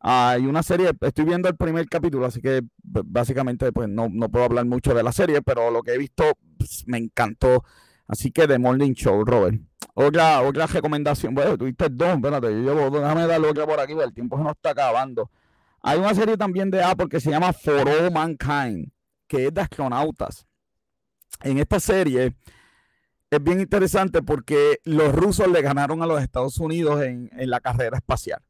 Hay 0.00 0.46
una 0.46 0.62
serie, 0.62 0.92
estoy 1.00 1.24
viendo 1.24 1.48
el 1.48 1.56
primer 1.56 1.88
capítulo, 1.88 2.26
así 2.26 2.40
que 2.40 2.62
básicamente 2.82 3.72
pues 3.72 3.88
no, 3.88 4.08
puedo 4.30 4.44
hablar 4.44 4.64
mucho 4.64 4.94
de 4.94 5.02
la 5.02 5.12
serie, 5.12 5.42
pero 5.42 5.70
lo 5.70 5.82
que 5.82 5.94
he 5.94 5.98
visto 5.98 6.24
pues, 6.56 6.84
me 6.86 6.98
encantó. 6.98 7.64
Así 8.06 8.30
que 8.30 8.46
The 8.46 8.58
Morning 8.58 8.92
Show, 8.92 9.24
Robert. 9.24 9.60
Otra, 9.94 10.40
otra 10.42 10.66
recomendación, 10.66 11.34
bueno, 11.34 11.58
tuviste 11.58 11.88
dos, 11.90 12.14
espérate, 12.14 12.46
yo 12.46 12.74
llevo, 12.74 12.98
déjame 12.98 13.26
darle 13.26 13.48
otra 13.48 13.66
por 13.66 13.80
aquí, 13.80 13.92
el 13.92 14.14
tiempo 14.14 14.38
se 14.38 14.44
nos 14.44 14.52
está 14.52 14.70
acabando. 14.70 15.30
Hay 15.82 15.98
una 15.98 16.14
serie 16.14 16.36
también 16.36 16.70
de 16.70 16.82
Apple 16.82 17.08
que 17.08 17.20
se 17.20 17.30
llama 17.30 17.52
For 17.52 17.88
All 17.88 18.12
Mankind, 18.12 18.90
que 19.26 19.48
es 19.48 19.54
de 19.54 19.60
astronautas. 19.60 20.46
En 21.42 21.58
esta 21.58 21.80
serie 21.80 22.36
es 23.30 23.42
bien 23.42 23.60
interesante 23.60 24.22
porque 24.22 24.78
los 24.84 25.12
rusos 25.12 25.48
le 25.48 25.60
ganaron 25.60 26.00
a 26.02 26.06
los 26.06 26.22
Estados 26.22 26.58
Unidos 26.58 27.02
en, 27.02 27.28
en 27.32 27.50
la 27.50 27.60
carrera 27.60 27.98
espacial 27.98 28.40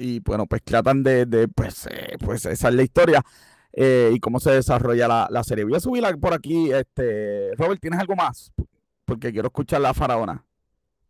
y 0.00 0.20
bueno, 0.20 0.46
pues 0.46 0.62
tratan 0.62 1.02
de, 1.02 1.26
de 1.26 1.48
pues, 1.48 1.86
eh, 1.86 2.16
pues 2.24 2.46
esa 2.46 2.68
es 2.68 2.74
la 2.74 2.82
historia 2.82 3.22
eh, 3.72 4.10
y 4.12 4.18
cómo 4.18 4.40
se 4.40 4.50
desarrolla 4.50 5.06
la, 5.06 5.28
la, 5.30 5.44
serie. 5.44 5.64
Voy 5.64 5.74
a 5.74 5.80
subirla 5.80 6.16
por 6.16 6.34
aquí, 6.34 6.72
este, 6.72 7.54
Robert, 7.56 7.80
¿tienes 7.80 8.00
algo 8.00 8.16
más? 8.16 8.52
Porque 9.04 9.32
quiero 9.32 9.48
escuchar 9.48 9.80
la 9.80 9.94
faraona. 9.94 10.44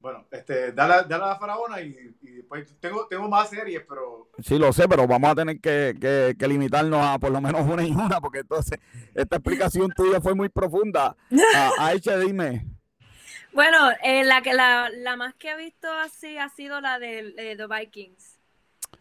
Bueno, 0.00 0.26
este, 0.30 0.72
dale, 0.72 1.06
dale 1.06 1.24
a 1.24 1.28
la 1.28 1.38
faraona 1.38 1.80
y, 1.82 2.16
y 2.22 2.42
pues 2.42 2.74
tengo, 2.80 3.06
tengo 3.06 3.28
más 3.28 3.50
series, 3.50 3.82
pero... 3.86 4.30
Sí, 4.42 4.58
lo 4.58 4.72
sé, 4.72 4.88
pero 4.88 5.06
vamos 5.06 5.30
a 5.30 5.34
tener 5.34 5.60
que, 5.60 5.94
que, 6.00 6.34
que, 6.38 6.48
limitarnos 6.48 7.04
a 7.04 7.18
por 7.18 7.30
lo 7.30 7.40
menos 7.40 7.66
una 7.68 7.84
y 7.84 7.90
una, 7.90 8.18
porque 8.18 8.38
entonces 8.38 8.78
esta 9.14 9.36
explicación 9.36 9.90
tuya 9.94 10.20
fue 10.20 10.34
muy 10.34 10.48
profunda. 10.48 11.16
Uh, 11.30 11.82
Aicha, 11.82 12.16
dime. 12.18 12.66
Bueno, 13.52 13.90
eh, 14.02 14.24
la, 14.24 14.40
que, 14.40 14.54
la, 14.54 14.88
la 14.90 15.16
más 15.16 15.34
que 15.34 15.50
he 15.50 15.56
visto 15.56 15.92
así 15.92 16.38
ha 16.38 16.48
sido 16.48 16.80
la 16.80 16.98
de, 16.98 17.32
de 17.32 17.56
The 17.56 17.66
Vikings. 17.66 18.39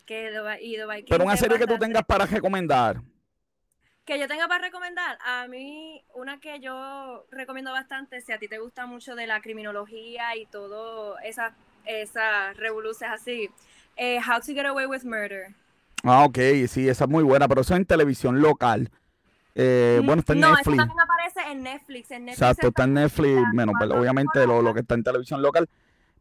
Pero 0.08 1.24
una 1.24 1.38
serie 1.38 1.58
que 1.58 1.68
tú 1.68 1.78
tengas 1.78 2.04
para 2.04 2.26
recomendar. 2.26 3.02
Que 4.06 4.20
yo 4.20 4.28
tenga 4.28 4.48
para 4.48 4.66
recomendar, 4.66 5.20
a 5.24 5.48
mí 5.48 6.04
una 6.16 6.40
que 6.40 6.60
yo 6.60 7.28
recomiendo 7.30 7.72
bastante, 7.72 8.22
si 8.22 8.32
a 8.32 8.40
ti 8.40 8.48
te 8.48 8.58
gusta 8.58 8.88
mucho 8.88 9.16
de 9.16 9.28
la 9.28 9.40
criminología 9.40 10.36
y 10.36 10.48
todo 10.48 11.20
esas 11.20 11.54
esa 11.86 12.54
revoluciones 12.54 13.22
así, 13.22 13.50
eh, 13.98 14.20
How 14.20 14.40
to 14.40 14.54
Get 14.54 14.66
Away 14.66 14.88
with 14.88 15.04
Murder. 15.04 15.54
Ah, 16.04 16.24
ok, 16.24 16.38
sí, 16.68 16.88
esa 16.88 17.04
es 17.04 17.10
muy 17.10 17.24
buena, 17.24 17.48
pero 17.48 17.62
eso 17.62 17.74
es 17.74 17.80
en 17.80 17.86
televisión 17.86 18.42
local. 18.42 18.90
Eh, 19.56 20.02
bueno, 20.04 20.22
está 20.22 20.34
en 20.34 20.40
no, 20.40 20.56
Netflix. 20.56 20.78
No, 20.78 20.84
también 20.84 21.00
aparece 21.02 21.52
en 21.52 21.64
Netflix. 21.64 22.12
En 22.12 22.26
Netflix 22.26 22.42
Exacto, 22.42 22.68
está 22.70 22.84
en 22.86 22.94
Netflix, 22.94 23.42
menos 23.54 23.76
pues, 23.78 23.92
obviamente 23.92 24.48
lo, 24.48 24.62
lo, 24.62 24.74
que 24.74 24.80
está 24.80 24.96
en 24.96 25.04
televisión 25.04 25.42
local, 25.42 25.68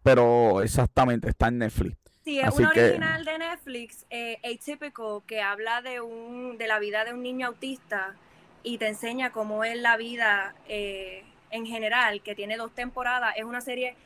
pero 0.02 0.61
exactamente 0.61 1.28
está 1.28 1.48
en 1.48 1.59
Netflix. 1.59 1.96
Sí, 2.28 2.40
es 2.40 2.54
un 2.58 2.66
original 2.66 3.24
de 3.24 3.38
Netflix, 3.38 4.04
eh, 4.10 4.36
Atypical, 4.44 5.22
que 5.26 5.40
habla 5.40 5.80
de 5.80 6.02
un 6.02 6.58
de 6.58 6.66
la 6.66 6.78
vida 6.78 7.06
de 7.06 7.14
un 7.14 7.22
niño 7.22 7.46
autista 7.46 8.16
y 8.62 8.76
te 8.76 8.86
enseña 8.86 9.32
cómo 9.32 9.64
es 9.64 9.78
la 9.78 9.96
vida 9.96 10.54
eh, 10.68 11.24
en 11.50 11.64
general, 11.64 12.20
que 12.20 12.34
tiene 12.34 12.58
dos 12.58 12.74
temporadas. 12.74 13.32
Es 13.38 13.44
una 13.44 13.62
serie 13.62 13.96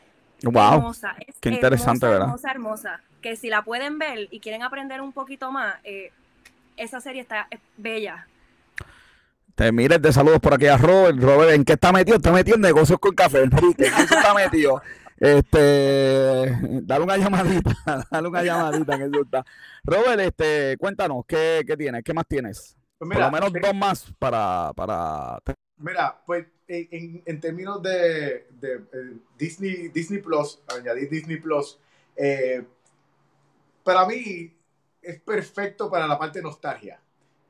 hermosa. 0.40 1.16
Qué 1.40 1.48
interesante, 1.48 2.06
hermosa, 2.06 2.12
¿verdad? 2.12 2.26
Hermosa, 2.28 2.50
hermosa. 2.52 3.00
Que 3.22 3.34
si 3.34 3.48
la 3.48 3.62
pueden 3.62 3.98
ver 3.98 4.28
y 4.30 4.38
quieren 4.38 4.62
aprender 4.62 5.00
un 5.00 5.12
poquito 5.12 5.50
más, 5.50 5.74
eh, 5.82 6.12
esa 6.76 7.00
serie 7.00 7.22
está 7.22 7.48
bella. 7.76 8.28
Te 9.56 9.72
mires 9.72 10.00
de 10.00 10.12
saludos 10.12 10.38
por 10.38 10.54
aquí 10.54 10.68
a 10.68 10.76
Robert. 10.76 11.18
Robert, 11.18 11.50
¿en 11.54 11.64
qué 11.64 11.72
está 11.72 11.90
metido? 11.90 12.18
Está 12.18 12.30
metido 12.30 12.54
en 12.54 12.62
negocios 12.62 13.00
con 13.00 13.16
café. 13.16 13.42
¿En 13.42 13.50
qué 13.50 13.86
está 13.86 14.32
metido? 14.32 14.80
Este, 15.22 16.58
dale 16.82 17.04
una 17.04 17.16
llamadita, 17.16 17.70
dale 18.10 18.26
una 18.26 18.42
llamadita 18.42 18.98
que 18.98 19.04
está. 19.04 19.44
Robert, 19.84 20.20
este, 20.20 20.76
cuéntanos, 20.78 21.24
¿qué, 21.28 21.62
qué 21.64 21.76
tienes? 21.76 22.02
¿Qué 22.02 22.12
más 22.12 22.26
tienes? 22.26 22.76
Pues 22.98 23.08
mira, 23.08 23.30
por 23.30 23.40
lo 23.40 23.50
menos 23.50 23.62
dos 23.62 23.74
más 23.76 24.12
para, 24.18 24.72
para... 24.74 25.38
Mira, 25.76 26.20
pues 26.26 26.46
en, 26.66 27.22
en 27.24 27.40
términos 27.40 27.80
de, 27.80 28.48
de, 28.50 28.74
eh, 28.92 29.16
Disney, 29.38 29.90
Disney 29.90 30.20
Plus, 30.20 30.60
añadir 30.76 31.08
Disney 31.08 31.36
Plus, 31.36 31.78
eh, 32.16 32.64
para 33.84 34.04
mí 34.06 34.52
es 35.00 35.20
perfecto 35.20 35.88
para 35.88 36.08
la 36.08 36.18
parte 36.18 36.40
de 36.40 36.42
nostalgia. 36.42 36.98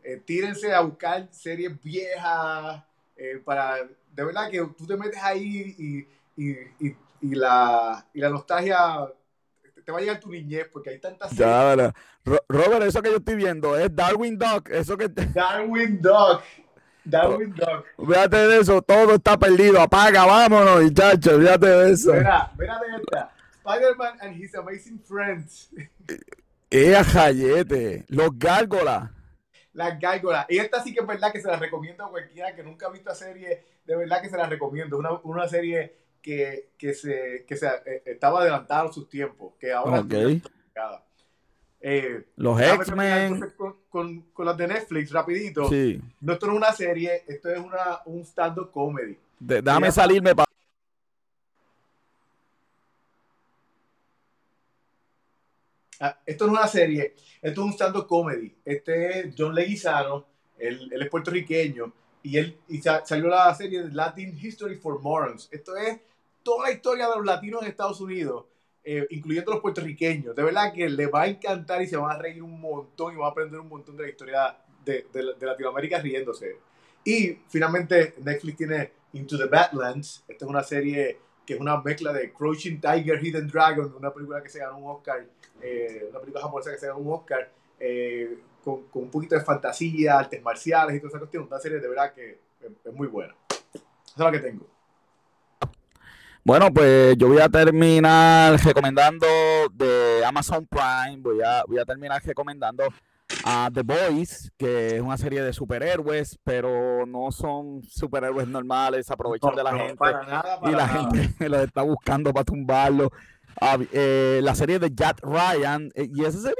Eh, 0.05 0.21
tírense 0.23 0.75
a 0.75 0.81
buscar 0.81 1.27
series 1.31 1.83
viejas, 1.83 2.85
eh, 3.17 3.41
para, 3.43 3.77
de 3.77 4.25
verdad 4.25 4.51
que 4.51 4.59
tú 4.77 4.87
te 4.87 4.95
metes 4.95 5.23
ahí 5.23 5.75
y, 5.79 6.07
y, 6.37 6.51
y, 6.79 6.97
y, 7.23 7.35
la, 7.35 8.07
y 8.13 8.21
la 8.21 8.29
nostalgia 8.29 9.09
te 9.85 9.91
va 9.91 9.99
a 9.99 10.01
llegar 10.01 10.21
tu 10.21 10.31
niñez 10.31 10.69
porque 10.73 10.91
hay 10.91 11.01
tantas 11.01 11.31
series. 11.31 11.47
Ya, 11.47 11.95
Robert, 12.49 12.83
eso 12.85 13.03
que 13.03 13.11
yo 13.11 13.17
estoy 13.17 13.37
viendo 13.37 13.77
es 13.77 13.95
Darwin 13.95 14.39
Dog, 14.39 14.71
eso 14.71 14.97
que... 14.97 15.09
Darwin 15.09 16.01
Dog. 16.01 16.43
Darwin 17.05 17.55
Dog. 17.55 17.85
Fíjate 17.99 18.37
de 18.37 18.61
eso, 18.61 18.81
todo 18.83 19.15
está 19.15 19.37
perdido. 19.37 19.81
Apaga, 19.81 20.25
vámonos, 20.25 20.83
muchachos. 20.83 21.41
Fíjate 21.41 21.67
de 21.67 21.93
eso. 21.93 22.13
Mira, 22.13 22.53
mira 22.59 22.79
de 22.79 22.97
esta. 22.97 23.33
Spider-Man 23.65 24.19
and 24.21 24.37
his 24.37 24.55
amazing 24.55 25.01
friends. 25.01 25.71
¡Eh, 26.71 26.95
jayete! 27.05 28.05
Los 28.09 28.39
gárgolas. 28.39 29.11
Las 29.75 29.99
gárgolas. 29.99 30.47
Y 30.49 30.59
esta 30.59 30.83
sí 30.83 30.95
que 30.95 31.01
es 31.01 31.07
verdad 31.07 31.33
que 31.33 31.41
se 31.41 31.49
la 31.49 31.57
recomiendo 31.57 32.05
a 32.05 32.11
cualquiera 32.11 32.55
que 32.55 32.63
nunca 32.63 32.87
ha 32.87 32.91
visto 32.91 33.11
la 33.11 33.15
serie. 33.15 33.65
De 33.85 33.97
verdad 33.97 34.23
que 34.23 34.31
se 34.31 34.37
la 34.37 34.47
recomiendo. 34.47 34.97
Una, 34.97 35.13
una 35.23 35.49
serie 35.49 36.02
que, 36.23 36.71
que, 36.79 36.95
se, 36.95 37.45
que 37.47 37.57
se 37.57 37.67
eh, 37.67 38.03
estaba 38.07 38.41
adelantada 38.41 38.89
a 38.89 38.93
sus 38.93 39.09
tiempos. 39.09 39.55
Que 39.59 39.73
ahora 39.73 40.01
okay. 40.01 40.41
eh, 41.81 42.25
los 42.37 42.61
X-Men. 42.61 43.53
Con, 43.57 43.77
con, 43.91 44.21
con, 44.33 44.47
las 44.47 44.57
de 44.57 44.69
Netflix, 44.69 45.11
rapidito. 45.11 45.69
Sí. 45.69 46.01
No, 46.21 46.33
esto 46.33 46.47
no 46.47 46.53
es 46.53 46.59
una 46.59 46.73
serie, 46.73 47.25
esto 47.27 47.51
es 47.51 47.59
una, 47.59 48.01
un 48.07 48.25
stand-up 48.25 48.71
comedy. 48.71 49.19
De, 49.39 49.61
déjame 49.61 49.91
salirme 49.91 50.35
para. 50.35 50.49
Ah, 55.99 56.19
esto 56.25 56.47
no 56.47 56.55
es 56.55 56.59
una 56.59 56.69
serie, 56.69 57.15
esto 57.41 57.61
es 57.61 57.67
un 57.67 57.73
stand-up 57.73 58.07
comedy. 58.07 58.55
Este 58.65 59.21
es 59.21 59.35
John 59.37 59.55
Leguizano, 59.55 60.25
él, 60.59 60.89
él, 60.93 61.03
es 61.03 61.09
puertorriqueño, 61.09 61.93
y 62.25 62.39
él 62.39 62.59
y 62.69 62.81
salió 62.81 63.29
la 63.29 63.55
serie 63.55 63.85
Latin 63.85 64.37
History 64.41 64.77
for 64.77 65.01
Morons. 65.01 65.49
Esto 65.53 65.77
es 65.77 66.01
toda 66.43 66.69
la 66.69 66.73
historia 66.73 67.09
de 67.09 67.17
los 67.17 67.25
latinos 67.25 67.63
en 67.63 67.69
Estados 67.69 68.01
Unidos 68.01 68.47
eh, 68.85 69.07
incluyendo 69.11 69.53
los 69.53 69.61
puertorriqueños. 69.61 70.35
De 70.35 70.43
verdad 70.43 70.73
que 70.73 70.89
les 70.89 71.09
va 71.09 71.23
a 71.23 71.27
encantar 71.29 71.83
y 71.83 71.87
se 71.87 71.97
van 71.97 72.11
a 72.11 72.19
reír 72.19 72.43
un 72.43 72.61
montón 72.61 73.15
y 73.15 73.17
van 73.17 73.29
a 73.29 73.31
aprender 73.31 73.61
un 73.61 73.69
montón 73.69 73.97
de 73.97 74.05
la 74.05 74.09
historia 74.09 74.57
de, 74.85 75.07
de, 75.13 75.35
de 75.39 75.47
Latinoamérica 75.47 76.01
riéndose. 76.01 76.57
Y 77.05 77.39
finalmente 77.49 78.15
Netflix 78.19 78.57
tiene 78.57 78.93
Into 79.13 79.39
the 79.39 79.47
Badlands. 79.47 80.25
Esta 80.27 80.45
es 80.45 80.49
una 80.49 80.65
serie 80.65 81.19
que 81.47 81.55
es 81.55 81.61
una 81.61 81.81
mezcla 81.81 82.13
de 82.13 82.33
Crouching 82.33 82.81
Tiger, 82.81 83.25
Hidden 83.25 83.49
Dragon, 83.49 83.95
una 83.97 84.13
película 84.13 84.43
que 84.43 84.49
se 84.49 84.59
ganó 84.59 84.79
un 84.79 84.97
Oscar, 84.97 85.27
eh, 85.61 86.07
una 86.11 86.19
película 86.19 86.43
japonesa 86.43 86.73
que 86.73 86.79
se 86.79 86.87
ganó 86.87 86.99
un 86.99 87.13
Oscar, 87.13 87.51
eh, 87.79 88.39
con, 88.65 88.85
con, 88.89 89.03
un 89.03 89.11
poquito 89.11 89.37
de 89.37 89.43
fantasía, 89.43 90.19
artes 90.19 90.43
marciales 90.43 90.97
y 90.97 90.99
toda 90.99 91.11
esa 91.11 91.19
cuestión. 91.19 91.45
Una 91.45 91.61
serie 91.61 91.79
de 91.79 91.89
verdad 91.89 92.13
que 92.13 92.39
es, 92.61 92.71
es 92.85 92.93
muy 92.93 93.07
buena. 93.07 93.35
Esa 93.49 93.83
es 94.15 94.19
la 94.19 94.33
que 94.33 94.41
tengo. 94.41 94.72
Bueno, 96.45 96.73
pues 96.73 97.17
yo 97.19 97.29
voy 97.29 97.39
a 97.39 97.49
terminar 97.49 98.59
recomendando 98.65 99.27
de 99.73 100.25
Amazon 100.25 100.67
Prime, 100.67 101.19
voy 101.23 101.41
a, 101.41 101.63
voy 101.69 101.79
a 101.79 101.85
terminar 101.85 102.21
recomendando 102.25 102.85
a 103.45 103.71
The 103.73 103.83
Boys, 103.83 104.51
que 104.57 104.97
es 104.97 105.01
una 105.01 105.17
serie 105.17 105.41
de 105.43 105.53
superhéroes, 105.53 106.39
pero 106.43 107.07
no 107.07 107.31
son 107.31 107.83
superhéroes 107.85 108.49
normales, 108.49 109.09
aprovechan 109.13 109.53
no, 109.53 109.57
de 109.57 109.63
la 109.63 109.71
no, 109.71 109.79
gente 109.79 109.95
para 109.97 110.23
nada, 110.25 110.61
para 110.61 110.73
y 110.73 110.75
la 110.75 110.87
nada. 110.89 111.11
gente 111.13 111.49
los 111.49 111.61
está 111.63 111.83
buscando 111.83 112.33
para 112.33 112.45
tumbarlo. 112.45 113.11
Ah, 113.61 113.79
eh, 113.93 114.41
la 114.43 114.57
serie 114.57 114.81
de 114.81 114.91
Jack 114.93 115.21
Ryan, 115.23 115.91
eh, 115.95 116.09
y 116.13 116.25
esa 116.25 116.41
serie, 116.41 116.57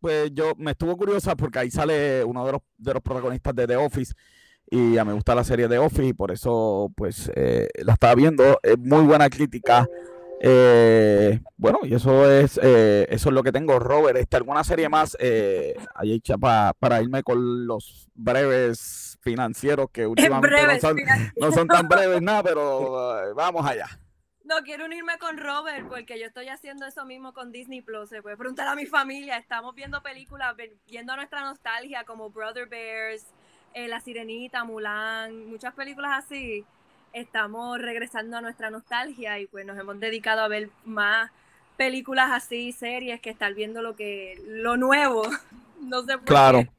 pues 0.00 0.30
yo 0.32 0.52
me 0.58 0.70
estuvo 0.70 0.96
curiosa 0.96 1.34
porque 1.34 1.58
ahí 1.58 1.72
sale 1.72 2.22
uno 2.22 2.46
de 2.46 2.52
los, 2.52 2.60
de 2.78 2.94
los 2.94 3.02
protagonistas 3.02 3.52
de 3.56 3.66
The 3.66 3.76
Office 3.76 4.14
y 4.74 4.98
a 4.98 5.04
mí 5.04 5.08
me 5.08 5.14
gusta 5.14 5.36
la 5.36 5.44
serie 5.44 5.68
de 5.68 5.78
Office 5.78 6.06
y 6.06 6.12
por 6.12 6.32
eso 6.32 6.90
pues 6.96 7.30
eh, 7.36 7.68
la 7.84 7.92
estaba 7.92 8.16
viendo. 8.16 8.58
Es 8.60 8.76
muy 8.76 9.04
buena 9.04 9.30
crítica. 9.30 9.86
Eh, 10.40 11.40
bueno, 11.56 11.78
y 11.84 11.94
eso 11.94 12.28
es 12.28 12.58
eh, 12.60 13.06
eso 13.08 13.28
es 13.28 13.34
lo 13.34 13.44
que 13.44 13.52
tengo, 13.52 13.78
Robert. 13.78 14.18
Este, 14.18 14.36
¿Alguna 14.36 14.64
serie 14.64 14.88
más 14.88 15.16
eh, 15.20 15.74
ahí 15.94 16.14
hecha 16.14 16.36
pa, 16.36 16.74
para 16.76 17.00
irme 17.00 17.22
con 17.22 17.68
los 17.68 18.08
breves 18.14 19.16
financieros 19.22 19.90
que 19.92 20.06
últimamente 20.08 20.66
no, 20.66 20.80
son, 20.80 20.96
no, 21.36 21.52
son, 21.52 21.68
tan 21.68 21.88
breves 21.88 22.20
nada, 22.20 22.42
pero 22.42 23.30
uh, 23.30 23.34
vamos 23.34 23.64
allá. 23.64 23.86
No 24.42 24.56
quiero 24.64 24.86
unirme 24.86 25.16
con 25.18 25.38
Robert 25.38 25.88
porque 25.88 26.18
yo 26.18 26.26
estoy 26.26 26.48
haciendo 26.48 26.84
eso 26.84 27.04
mismo 27.06 27.32
con 27.32 27.52
Disney 27.52 27.80
Plus. 27.80 28.10
Se 28.10 28.20
puede 28.20 28.36
preguntar 28.36 28.66
a 28.66 28.74
mi 28.74 28.86
familia. 28.86 29.38
Estamos 29.38 29.74
viendo 29.74 30.02
películas, 30.02 30.54
viendo 30.86 31.14
nuestra 31.14 31.42
nostalgia 31.42 32.04
como 32.04 32.28
Brother 32.28 32.68
Bears, 32.68 33.24
eh, 33.74 33.88
La 33.88 34.00
Sirenita, 34.00 34.64
Mulan, 34.64 35.48
muchas 35.48 35.74
películas 35.74 36.12
así, 36.24 36.64
estamos 37.12 37.78
regresando 37.80 38.36
a 38.36 38.40
nuestra 38.40 38.70
nostalgia 38.70 39.38
y 39.40 39.46
pues 39.46 39.66
nos 39.66 39.78
hemos 39.78 39.98
dedicado 40.00 40.40
a 40.42 40.48
ver 40.48 40.70
más 40.84 41.30
películas 41.76 42.30
así, 42.32 42.72
series, 42.72 43.20
que 43.20 43.30
estar 43.30 43.52
viendo 43.54 43.82
lo 43.82 43.96
que 43.96 44.40
lo 44.46 44.76
nuevo. 44.76 45.22
no 45.80 46.02
sé 46.02 46.14
por 46.18 46.24
claro. 46.24 46.62
qué. 46.62 46.70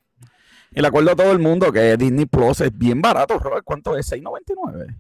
Y 0.72 0.82
le 0.82 0.88
acuerdo 0.88 1.12
a 1.12 1.16
todo 1.16 1.32
el 1.32 1.40
mundo 1.40 1.72
que 1.72 1.96
Disney 1.96 2.26
Plus 2.26 2.62
es 2.62 2.78
bien 2.78 3.02
barato, 3.02 3.40
Robert. 3.40 3.64
¿Cuánto 3.64 3.96
es? 3.98 4.12
¿6.99? 4.12 4.94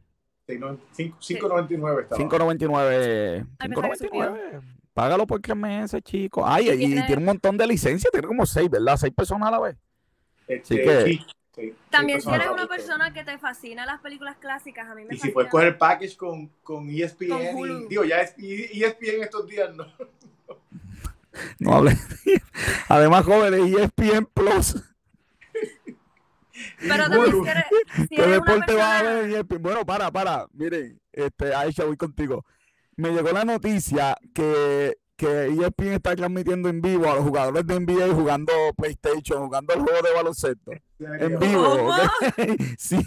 5.99 0.47 2.01
estaba. 2.03 2.21
5.99. 2.21 3.45
5.99. 3.57 4.61
Págalo 4.93 5.27
por 5.27 5.41
tres 5.41 5.57
meses, 5.57 6.01
chicos. 6.01 6.45
Ay, 6.47 6.69
y, 6.69 6.71
y 6.71 6.77
tiene... 6.77 7.03
tiene 7.03 7.19
un 7.19 7.25
montón 7.25 7.57
de 7.57 7.67
licencias, 7.67 8.09
tiene 8.11 8.27
como 8.27 8.45
seis, 8.45 8.69
¿verdad? 8.69 8.95
Seis 8.95 9.13
personas 9.13 9.49
a 9.49 9.51
la 9.51 9.59
vez. 9.59 9.75
Este, 10.47 11.01
Así 11.01 11.17
que, 11.17 11.25
sí. 11.55 11.73
También 11.89 12.21
si 12.21 12.29
eres 12.31 12.47
una 12.47 12.67
persona 12.67 13.13
que 13.13 13.23
te 13.23 13.37
fascina 13.37 13.85
las 13.85 14.01
películas 14.01 14.37
clásicas, 14.37 14.87
a 14.89 14.95
mí 14.95 15.05
me 15.05 15.15
Y 15.15 15.17
si 15.17 15.29
puedes 15.29 15.49
coger 15.49 15.67
el 15.69 15.77
package 15.77 16.15
con, 16.17 16.47
con 16.63 16.89
ESPN, 16.89 17.29
Con 17.53 17.83
y, 17.83 17.87
digo, 17.87 18.03
ya 18.03 18.21
es, 18.21 18.33
y- 18.37 18.83
ESPN 18.83 19.23
estos 19.23 19.47
días 19.47 19.73
no. 19.75 19.85
no 21.59 21.75
hable. 21.75 21.97
Además, 22.89 23.25
jóvenes, 23.25 23.61
E 23.61 23.83
ESPN 23.83 24.25
Plus. 24.33 24.75
Pero 26.79 27.03
también 27.09 27.35
Hulu. 27.35 27.43
si 27.43 27.49
eres, 27.49 27.63
si 27.95 28.07
¿Qué 28.07 28.21
eres 28.23 28.39
una 28.39 28.45
va 28.49 28.53
a 28.55 28.65
persona- 28.65 28.99
haber 28.99 29.25
en 29.25 29.31
ESPN? 29.35 29.61
Bueno, 29.61 29.85
para, 29.85 30.11
para. 30.11 30.47
Miren, 30.53 30.99
este, 31.11 31.53
Aisha, 31.53 31.83
voy 31.85 31.97
contigo. 31.97 32.45
Me 32.95 33.11
llegó 33.11 33.31
la 33.31 33.43
noticia 33.43 34.17
que, 34.33 34.97
que 35.15 35.45
ESPN 35.47 35.93
está 35.93 36.15
transmitiendo 36.15 36.67
en 36.69 36.81
vivo 36.81 37.09
a 37.09 37.15
los 37.15 37.23
jugadores 37.23 37.65
de 37.65 37.79
NBA 37.79 38.13
jugando 38.13 38.51
PlayStation, 38.77 39.45
jugando 39.45 39.73
el 39.73 39.81
juego 39.81 40.01
de 40.01 40.13
baloncesto. 40.13 40.71
En 40.99 41.39
vivo. 41.39 41.63
¿Cómo? 41.63 41.89
¿ok? 41.89 41.95
Sí, 42.77 42.97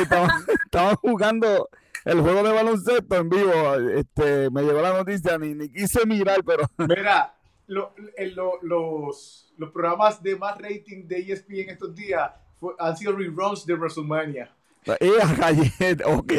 estaban, 0.00 0.30
estaban 0.64 0.96
jugando 0.96 1.68
el 2.04 2.20
juego 2.20 2.42
de 2.42 2.52
baloncesto 2.52 3.16
en 3.16 3.28
vivo. 3.28 3.74
Este, 3.94 4.50
me 4.50 4.62
llegó 4.62 4.80
la 4.80 4.92
noticia, 4.94 5.36
ni, 5.38 5.54
ni 5.54 5.68
quise 5.68 6.06
mirar, 6.06 6.42
pero 6.44 6.64
Mira, 6.78 7.34
lo- 7.66 7.92
los, 8.62 9.52
los 9.56 9.70
programas 9.70 10.22
de 10.22 10.36
más 10.36 10.56
rating 10.58 11.06
de 11.06 11.18
ESPN 11.32 11.70
estos 11.70 11.94
días 11.94 12.30
fue- 12.58 12.74
han 12.78 12.96
sido 12.96 13.12
reruns 13.16 13.66
de 13.66 13.74
WrestleMania. 13.74 14.50
Eh, 15.00 15.96
ok. 16.06 16.32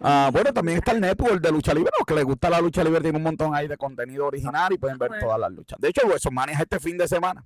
Ah, 0.00 0.30
bueno, 0.32 0.52
también 0.52 0.78
está 0.78 0.92
el 0.92 1.00
network 1.00 1.40
de 1.40 1.50
lucha 1.52 1.74
libre, 1.74 1.90
los 1.98 2.06
que 2.06 2.14
les 2.14 2.24
gusta 2.24 2.50
la 2.50 2.60
lucha 2.60 2.82
libre 2.84 3.00
tiene 3.00 3.16
un 3.18 3.24
montón 3.24 3.54
ahí 3.54 3.68
de 3.68 3.76
contenido 3.76 4.26
original 4.26 4.72
y 4.72 4.78
pueden 4.78 4.98
ver 4.98 5.08
Bueno. 5.10 5.24
todas 5.24 5.40
las 5.40 5.52
luchas. 5.52 5.78
De 5.80 5.88
hecho, 5.88 6.06
WrestleMania 6.06 6.54
es 6.54 6.60
este 6.60 6.80
fin 6.80 6.96
de 6.98 7.08
semana, 7.08 7.44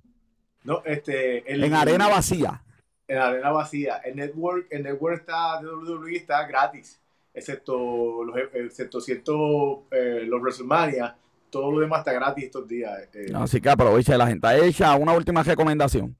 No, 0.63 0.81
este, 0.85 1.51
el, 1.51 1.63
en 1.63 1.73
arena 1.73 2.07
vacía. 2.07 2.63
En 3.07 3.17
arena 3.19 3.51
vacía. 3.51 3.97
El 3.97 4.15
network, 4.17 4.67
el 4.69 4.83
network 4.83 5.19
está 5.19 5.61
de 5.61 5.67
WWE 5.67 6.15
está 6.17 6.45
gratis, 6.45 6.99
excepto 7.33 8.23
los 8.23 8.35
excepto 8.53 8.99
ciertos 8.99 9.79
eh, 9.91 10.25
los 10.27 10.41
WrestleMania. 10.41 11.15
Todo 11.49 11.71
lo 11.71 11.79
demás 11.79 11.99
está 11.99 12.11
gratis 12.11 12.43
estos 12.45 12.67
días. 12.67 12.91
Eh. 13.13 13.31
Así 13.33 13.61
que 13.61 13.69
aprovecha 13.69 14.17
la 14.17 14.27
gente. 14.27 14.47
Hecha 14.65 14.93
una 14.95 15.13
última 15.13 15.41
recomendación. 15.43 16.17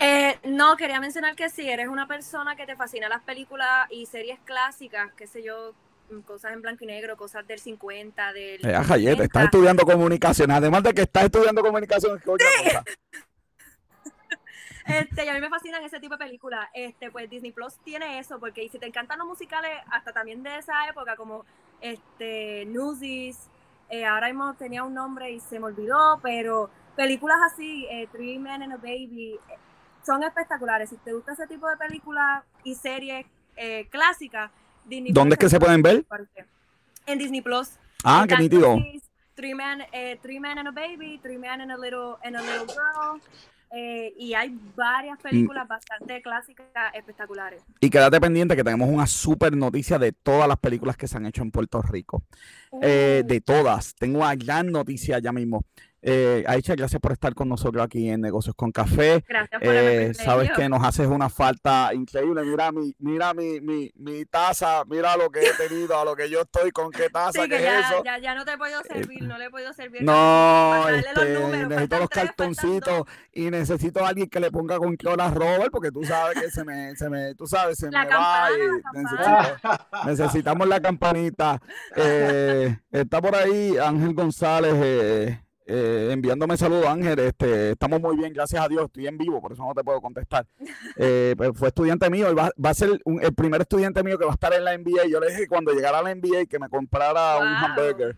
Eh, 0.00 0.38
no, 0.44 0.76
quería 0.76 1.00
mencionar 1.00 1.34
que 1.36 1.48
si 1.48 1.68
eres 1.68 1.88
una 1.88 2.06
persona 2.06 2.56
que 2.56 2.66
te 2.66 2.76
fascina 2.76 3.08
las 3.08 3.22
películas 3.22 3.86
y 3.90 4.06
series 4.06 4.38
clásicas, 4.44 5.12
qué 5.16 5.26
sé 5.26 5.42
yo, 5.42 5.74
mm, 6.10 6.20
cosas 6.20 6.52
en 6.52 6.62
blanco 6.62 6.84
y 6.84 6.88
negro, 6.88 7.16
cosas 7.16 7.46
del 7.46 7.58
50, 7.58 8.32
del. 8.32 8.66
Eh, 8.66 8.74
ajá, 8.74 8.96
estás 8.96 9.44
estudiando 9.44 9.84
comunicación. 9.84 10.50
Además 10.50 10.82
de 10.82 10.92
que 10.92 11.02
estás 11.02 11.24
estudiando 11.24 11.62
comunicación, 11.62 12.20
¿qué 12.20 12.30
otra 12.30 12.46
cosa? 12.62 12.84
Este, 14.86 15.24
y 15.24 15.28
a 15.28 15.32
mí 15.32 15.40
me 15.40 15.48
fascinan 15.48 15.82
ese 15.82 15.98
tipo 15.98 16.14
de 16.14 16.24
películas. 16.26 16.68
Este, 16.74 17.10
pues 17.10 17.30
Disney 17.30 17.52
Plus 17.52 17.74
tiene 17.84 18.18
eso, 18.18 18.38
porque 18.38 18.68
si 18.68 18.78
te 18.78 18.86
encantan 18.86 19.18
los 19.18 19.26
musicales, 19.26 19.72
hasta 19.90 20.12
también 20.12 20.42
de 20.42 20.58
esa 20.58 20.86
época, 20.88 21.16
como 21.16 21.46
este, 21.80 22.66
Newsies, 22.66 23.48
eh, 23.88 24.04
ahora 24.04 24.28
mismo 24.28 24.54
tenía 24.54 24.84
un 24.84 24.94
nombre 24.94 25.30
y 25.30 25.40
se 25.40 25.58
me 25.58 25.66
olvidó, 25.66 26.20
pero 26.22 26.70
películas 26.96 27.38
así, 27.52 27.86
eh, 27.90 28.08
Three 28.12 28.38
Men 28.38 28.62
and 28.62 28.72
a 28.72 28.76
Baby, 28.76 29.38
son 30.04 30.22
espectaculares. 30.22 30.90
Si 30.90 30.96
te 30.96 31.12
gusta 31.12 31.32
ese 31.32 31.46
tipo 31.46 31.68
de 31.68 31.76
películas 31.76 32.44
y 32.62 32.74
series 32.74 33.26
eh, 33.56 33.86
clásicas, 33.90 34.50
Disney 34.84 35.12
¿Dónde 35.12 35.34
es 35.34 35.38
que 35.38 35.48
se 35.48 35.58
pueden 35.58 35.82
ver? 35.82 36.04
En 37.06 37.18
Disney 37.18 37.40
Plus. 37.40 37.70
Ah, 38.04 38.26
qué 38.28 38.36
nítido. 38.36 38.76
Three 39.34 39.54
men, 39.54 39.82
eh, 39.92 40.16
three 40.22 40.38
men 40.38 40.58
and 40.58 40.68
a 40.68 40.70
baby, 40.70 41.18
three 41.20 41.38
men 41.38 41.60
and 41.60 41.72
a 41.72 41.76
little, 41.76 42.16
and 42.22 42.36
a 42.36 42.40
little 42.40 42.66
girl. 42.66 43.20
Eh, 43.76 44.14
y 44.16 44.34
hay 44.34 44.56
varias 44.76 45.18
películas 45.18 45.66
bastante 45.66 46.22
clásicas 46.22 46.66
espectaculares. 46.94 47.60
Y 47.80 47.90
quédate 47.90 48.20
pendiente 48.20 48.54
que 48.54 48.62
tenemos 48.62 48.88
una 48.88 49.08
super 49.08 49.56
noticia 49.56 49.98
de 49.98 50.12
todas 50.12 50.46
las 50.46 50.58
películas 50.58 50.96
que 50.96 51.08
se 51.08 51.16
han 51.16 51.26
hecho 51.26 51.42
en 51.42 51.50
Puerto 51.50 51.82
Rico. 51.82 52.22
Eh, 52.80 53.22
uh. 53.24 53.26
de 53.26 53.40
todas. 53.40 53.96
Tengo 53.96 54.20
una 54.20 54.36
gran 54.36 54.70
noticia 54.70 55.18
ya 55.18 55.32
mismo. 55.32 55.64
Eh, 56.06 56.44
Aicha, 56.46 56.74
gracias 56.74 57.00
por 57.00 57.12
estar 57.12 57.34
con 57.34 57.48
nosotros 57.48 57.82
aquí 57.82 58.10
en 58.10 58.20
Negocios 58.20 58.54
con 58.54 58.70
Café. 58.70 59.24
Gracias 59.26 59.58
por 59.58 59.74
eh, 59.74 60.12
Sabes 60.12 60.50
que 60.50 60.68
nos 60.68 60.84
haces 60.84 61.06
una 61.06 61.30
falta 61.30 61.94
increíble. 61.94 62.42
Mira 62.44 62.70
mi, 62.72 62.94
mira 62.98 63.32
mi, 63.32 63.58
mi, 63.62 63.90
mi, 63.94 64.26
taza, 64.26 64.84
mira 64.84 65.16
lo 65.16 65.30
que 65.30 65.40
he 65.40 65.52
tenido, 65.68 65.98
a 65.98 66.04
lo 66.04 66.14
que 66.14 66.28
yo 66.28 66.42
estoy, 66.42 66.72
con 66.72 66.90
qué 66.90 67.08
taza, 67.08 67.48
que 67.48 67.58
ya, 67.58 67.80
es 67.80 67.86
eso. 67.86 68.04
Ya, 68.04 68.18
ya 68.18 68.34
no 68.34 68.44
te 68.44 68.52
he 68.52 68.58
podido 68.58 68.82
servir, 68.82 69.22
no 69.22 69.38
le 69.38 69.46
he 69.46 69.50
podido 69.50 69.72
servir. 69.72 70.02
No, 70.02 70.86
este, 70.90 71.66
necesito 71.66 71.98
los 71.98 72.08
cartoncitos 72.10 73.04
y 73.32 73.50
necesito 73.50 74.04
a 74.04 74.08
alguien 74.08 74.28
que 74.28 74.40
le 74.40 74.50
ponga 74.50 74.76
con 74.76 74.98
a 75.18 75.30
Robert, 75.30 75.70
porque 75.72 75.90
tú 75.90 76.04
sabes 76.04 76.38
que 76.38 76.50
se 76.50 76.64
me, 76.64 76.94
se 76.96 77.08
me 77.08 77.34
tú 77.34 77.46
sabes, 77.46 77.78
se 77.78 77.88
me 77.88 78.06
va 78.06 78.48
y 78.52 80.06
necesitamos 80.06 80.68
la 80.68 80.80
campanita. 80.80 81.62
Eh, 81.96 82.76
está 82.92 83.22
por 83.22 83.34
ahí 83.34 83.78
Ángel 83.78 84.12
González. 84.12 85.40
Eh, 85.66 86.10
enviándome 86.12 86.56
saludos, 86.56 86.86
Ángel. 86.86 87.18
Este, 87.18 87.70
estamos 87.72 88.00
muy 88.00 88.16
bien, 88.16 88.32
gracias 88.32 88.62
a 88.62 88.68
Dios. 88.68 88.84
Estoy 88.84 89.06
en 89.06 89.16
vivo, 89.16 89.40
por 89.40 89.52
eso 89.52 89.64
no 89.64 89.74
te 89.74 89.82
puedo 89.82 90.00
contestar. 90.00 90.46
Eh, 90.96 91.34
pues, 91.36 91.50
fue 91.54 91.68
estudiante 91.68 92.08
mío 92.08 92.30
y 92.30 92.34
va, 92.34 92.52
a 92.62 92.74
ser 92.74 93.00
el 93.20 93.34
primer 93.34 93.60
estudiante 93.60 94.04
mío 94.04 94.16
que 94.16 94.24
va 94.24 94.30
a 94.30 94.34
estar 94.34 94.52
en 94.52 94.64
la 94.64 94.76
NBA. 94.76 95.06
Yo 95.10 95.18
le 95.18 95.28
dije 95.28 95.48
cuando 95.48 95.72
llegara 95.72 95.98
a 95.98 96.02
la 96.02 96.14
NBA 96.14 96.46
que 96.48 96.58
me 96.58 96.68
comprara 96.68 97.38
un 97.38 97.48
hamburger. 97.48 98.16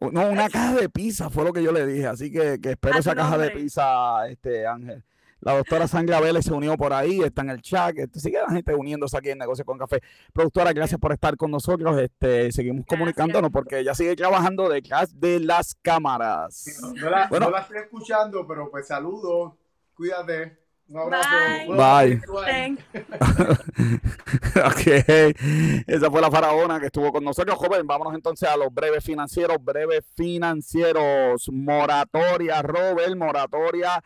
No, 0.00 0.28
una 0.28 0.48
caja 0.48 0.74
de 0.74 0.88
pizza 0.88 1.30
fue 1.30 1.44
lo 1.44 1.52
que 1.52 1.62
yo 1.62 1.70
le 1.72 1.86
dije. 1.86 2.06
Así 2.06 2.32
que, 2.32 2.60
que 2.60 2.70
espero 2.70 2.98
esa 2.98 3.14
caja 3.14 3.38
de 3.38 3.50
pizza, 3.50 4.28
este 4.28 4.66
Ángel. 4.66 5.04
La 5.40 5.54
doctora 5.54 5.86
Sandra 5.86 6.20
Vélez 6.20 6.46
se 6.46 6.52
unió 6.52 6.76
por 6.76 6.92
ahí, 6.92 7.20
está 7.20 7.42
en 7.42 7.50
el 7.50 7.62
chat. 7.62 7.96
Este, 7.96 8.20
sigue 8.20 8.38
la 8.40 8.52
gente 8.52 8.74
uniéndose 8.74 9.16
aquí 9.16 9.30
en 9.30 9.38
Negocio 9.38 9.64
con 9.64 9.78
Café. 9.78 10.02
Productora, 10.32 10.72
gracias 10.72 10.98
por 10.98 11.12
estar 11.12 11.36
con 11.36 11.50
nosotros. 11.50 11.98
Este, 11.98 12.50
seguimos 12.52 12.86
comunicándonos 12.86 13.50
porque 13.50 13.80
ella 13.80 13.94
sigue 13.94 14.16
trabajando 14.16 14.68
detrás 14.68 15.18
de 15.18 15.40
las 15.40 15.74
cámaras. 15.82 16.80
no, 16.94 17.10
la, 17.10 17.60
estoy 17.60 17.78
escuchando, 17.78 18.46
pero 18.46 18.70
pues 18.70 18.86
saludos. 18.86 19.52
Cuídate. 19.94 20.58
Un 20.88 20.98
abrazo. 20.98 21.28
Bye. 21.68 22.22
Bye. 22.28 22.78
ok. 24.64 25.84
Esa 25.86 26.10
fue 26.10 26.20
la 26.20 26.30
faraona 26.30 26.78
que 26.78 26.86
estuvo 26.86 27.12
con 27.12 27.24
nosotros, 27.24 27.56
joven. 27.56 27.86
Vámonos 27.86 28.14
entonces 28.14 28.48
a 28.48 28.56
los 28.56 28.72
breves 28.72 29.04
financieros. 29.04 29.58
Breves 29.60 30.04
financieros. 30.16 31.48
Moratoria, 31.52 32.62
Robert, 32.62 33.16
moratoria 33.16 34.02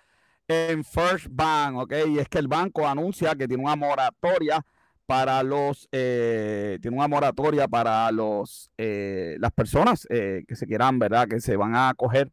en 0.50 0.84
First 0.84 1.28
Bank, 1.30 1.76
¿ok? 1.76 1.92
Y 2.08 2.18
es 2.18 2.28
que 2.28 2.38
el 2.38 2.48
banco 2.48 2.86
anuncia 2.86 3.34
que 3.36 3.46
tiene 3.46 3.62
una 3.62 3.76
moratoria 3.76 4.64
para 5.06 5.42
los, 5.42 5.88
eh, 5.92 6.78
tiene 6.82 6.96
una 6.96 7.08
moratoria 7.08 7.68
para 7.68 8.10
los, 8.10 8.70
eh, 8.76 9.36
las 9.38 9.52
personas 9.52 10.06
eh, 10.10 10.44
que 10.46 10.56
se 10.56 10.66
quieran, 10.66 10.98
¿verdad? 10.98 11.28
Que 11.28 11.40
se 11.40 11.56
van 11.56 11.74
a 11.74 11.90
acoger. 11.90 12.30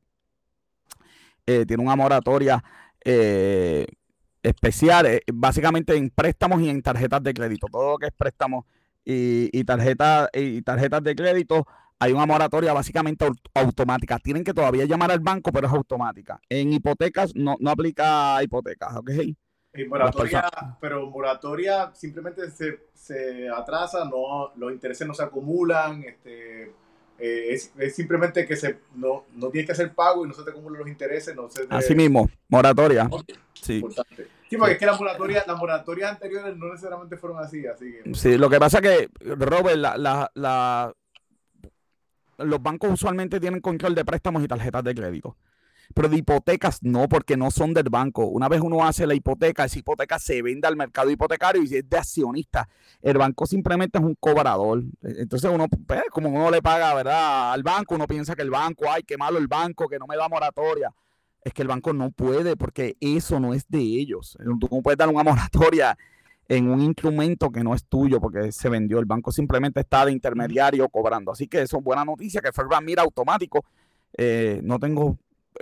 tiene 1.45 1.81
una 1.81 1.95
moratoria 1.95 2.63
especial, 4.43 5.21
básicamente 5.33 5.95
en 5.95 6.09
préstamos 6.09 6.61
y 6.61 6.69
en 6.69 6.81
tarjetas 6.81 7.23
de 7.23 7.33
crédito. 7.33 7.67
Todo 7.71 7.91
lo 7.91 7.97
que 7.97 8.07
es 8.07 8.13
préstamos 8.13 8.65
y, 9.05 9.49
y, 9.53 9.61
y 9.61 10.61
tarjetas 10.61 11.03
de 11.03 11.15
crédito 11.15 11.65
hay 11.99 12.13
una 12.13 12.25
moratoria 12.25 12.73
básicamente 12.73 13.27
automática. 13.53 14.19
Tienen 14.19 14.43
que 14.43 14.53
todavía 14.53 14.85
llamar 14.85 15.11
al 15.11 15.19
banco, 15.19 15.51
pero 15.51 15.67
es 15.67 15.73
automática. 15.73 16.39
En 16.49 16.73
hipotecas 16.73 17.35
no, 17.35 17.55
no 17.59 17.71
aplica 17.71 18.41
hipotecas, 18.43 18.95
¿ok? 18.95 19.11
moratoria, 19.85 20.49
pero 20.81 21.07
moratoria 21.07 21.91
simplemente 21.93 22.49
se, 22.49 22.87
se, 22.95 23.47
atrasa, 23.47 24.05
no, 24.05 24.51
los 24.55 24.71
intereses 24.71 25.07
no 25.07 25.13
se 25.13 25.21
acumulan, 25.21 26.03
este, 26.03 26.71
eh, 27.19 27.53
es, 27.53 27.71
simplemente 27.93 28.45
que 28.47 28.55
se, 28.55 28.79
no, 28.95 29.25
no 29.35 29.49
tienes 29.49 29.67
que 29.67 29.73
hacer 29.73 29.93
pago 29.93 30.25
y 30.25 30.27
no 30.27 30.33
se 30.33 30.43
te 30.43 30.51
acumulan 30.51 30.79
los 30.79 30.87
intereses. 30.87 31.35
No 31.35 31.49
se 31.49 31.67
Así 31.69 31.95
mismo, 31.95 32.29
moratoria. 32.47 33.09
Sí. 33.53 33.83
Sí, 34.49 34.55
porque 34.55 34.73
es 34.73 34.79
que 34.79 34.85
las 34.85 34.97
moratorias, 34.97 35.45
las 35.45 35.57
moratorias 35.57 36.11
anteriores 36.11 36.55
no 36.55 36.69
necesariamente 36.69 37.17
fueron 37.17 37.39
así, 37.39 37.67
así 37.67 37.91
que... 37.91 38.15
Sí, 38.15 38.37
lo 38.37 38.49
que 38.49 38.59
pasa 38.59 38.79
es 38.79 38.81
que, 38.81 39.09
Robert, 39.35 39.75
la, 39.75 39.97
la, 39.97 40.31
la 40.35 40.93
los 42.37 42.61
bancos 42.61 42.91
usualmente 42.91 43.39
tienen 43.39 43.61
control 43.61 43.95
de 43.95 44.05
préstamos 44.05 44.43
y 44.43 44.47
tarjetas 44.47 44.83
de 44.83 44.95
crédito. 44.95 45.37
Pero 45.93 46.09
de 46.09 46.17
hipotecas 46.17 46.83
no, 46.83 47.07
porque 47.07 47.37
no 47.37 47.49
son 47.49 47.73
del 47.73 47.89
banco. 47.89 48.25
Una 48.25 48.49
vez 48.49 48.59
uno 48.61 48.85
hace 48.85 49.07
la 49.07 49.13
hipoteca, 49.13 49.63
esa 49.63 49.79
hipoteca 49.79 50.19
se 50.19 50.41
vende 50.41 50.67
al 50.67 50.75
mercado 50.75 51.09
hipotecario 51.09 51.63
y 51.63 51.75
es 51.75 51.89
de 51.89 51.97
accionista. 51.97 52.67
El 53.01 53.17
banco 53.17 53.45
simplemente 53.45 53.97
es 53.97 54.03
un 54.03 54.15
cobrador. 54.19 54.83
Entonces 55.01 55.49
uno, 55.49 55.67
pues, 55.69 56.03
como 56.11 56.29
uno 56.29 56.51
le 56.51 56.61
paga, 56.61 56.93
¿verdad? 56.93 57.53
Al 57.53 57.63
banco, 57.63 57.95
uno 57.95 58.05
piensa 58.05 58.35
que 58.35 58.41
el 58.41 58.49
banco, 58.49 58.85
ay, 58.89 59.03
qué 59.03 59.17
malo 59.17 59.37
el 59.37 59.47
banco, 59.47 59.87
que 59.87 59.97
no 59.97 60.07
me 60.07 60.17
da 60.17 60.27
moratoria. 60.27 60.93
Es 61.41 61.53
que 61.53 61.61
el 61.61 61.69
banco 61.69 61.93
no 61.93 62.11
puede 62.11 62.57
porque 62.57 62.97
eso 62.99 63.39
no 63.39 63.53
es 63.53 63.65
de 63.69 63.79
ellos. 63.79 64.37
Tú 64.59 64.67
no 64.69 64.81
puedes 64.81 64.97
dar 64.97 65.07
una 65.07 65.23
moratoria 65.23 65.97
en 66.49 66.69
un 66.69 66.81
instrumento 66.81 67.51
que 67.51 67.63
no 67.63 67.73
es 67.73 67.85
tuyo 67.85 68.19
porque 68.19 68.51
se 68.51 68.69
vendió. 68.69 68.99
El 68.99 69.05
banco 69.05 69.31
simplemente 69.31 69.81
está 69.81 70.05
de 70.05 70.11
intermediario 70.11 70.87
cobrando. 70.89 71.31
Así 71.31 71.47
que 71.47 71.61
eso 71.61 71.77
es 71.77 71.83
buena 71.83 72.05
noticia 72.05 72.41
que 72.41 72.51
Fairbank 72.51 72.83
mira 72.83 73.03
automático. 73.03 73.65
Eh, 74.17 74.61
no 74.63 74.79
tengo 74.79 75.17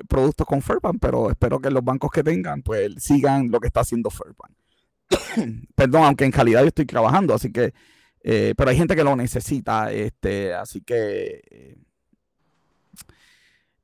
productos 0.07 0.45
con 0.45 0.61
Fairbank, 0.61 0.97
pero 0.99 1.29
espero 1.29 1.59
que 1.59 1.71
los 1.71 1.83
bancos 1.83 2.11
que 2.11 2.23
tengan 2.23 2.61
pues 2.61 2.93
sigan 2.97 3.49
lo 3.49 3.59
que 3.59 3.67
está 3.67 3.81
haciendo 3.81 4.09
Fairbank. 4.09 4.51
Perdón, 5.75 6.03
aunque 6.03 6.25
en 6.25 6.31
calidad 6.31 6.61
yo 6.61 6.67
estoy 6.67 6.86
trabajando, 6.86 7.33
así 7.33 7.51
que, 7.51 7.73
eh, 8.23 8.53
pero 8.57 8.69
hay 8.69 8.77
gente 8.77 8.95
que 8.95 9.03
lo 9.03 9.15
necesita, 9.15 9.91
este, 9.91 10.53
así 10.53 10.81
que 10.81 11.77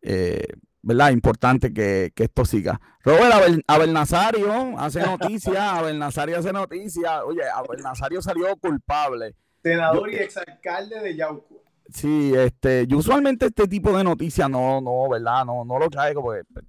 eh, 0.01 0.47
¿verdad? 0.83 1.11
Importante 1.11 1.73
que, 1.73 2.11
esto 2.15 2.45
siga. 2.45 2.79
Robert 3.03 3.63
Abel, 3.67 3.93
Nazario 3.93 4.77
hace 4.77 5.01
noticia, 5.05 5.77
Abel 5.77 5.99
Nazario 5.99 6.37
hace 6.37 6.51
noticia. 6.51 7.23
Oye, 7.25 7.43
Abel 7.53 7.81
Nazario 7.81 8.21
salió 8.21 8.55
culpable. 8.57 9.35
Senador 9.63 10.11
y 10.11 10.15
exalcalde 10.15 10.99
de 10.99 11.15
Yauco. 11.15 11.61
Sí, 11.93 12.33
este, 12.35 12.87
yo 12.87 12.97
usualmente 12.97 13.47
este 13.47 13.67
tipo 13.67 13.95
de 13.95 14.03
noticias 14.03 14.49
no, 14.49 14.79
no, 14.79 15.09
¿verdad? 15.09 15.45
No, 15.45 15.65
no 15.65 15.77
lo 15.77 15.89
traigo 15.89 16.21
porque 16.21 16.43
pues, 16.51 16.65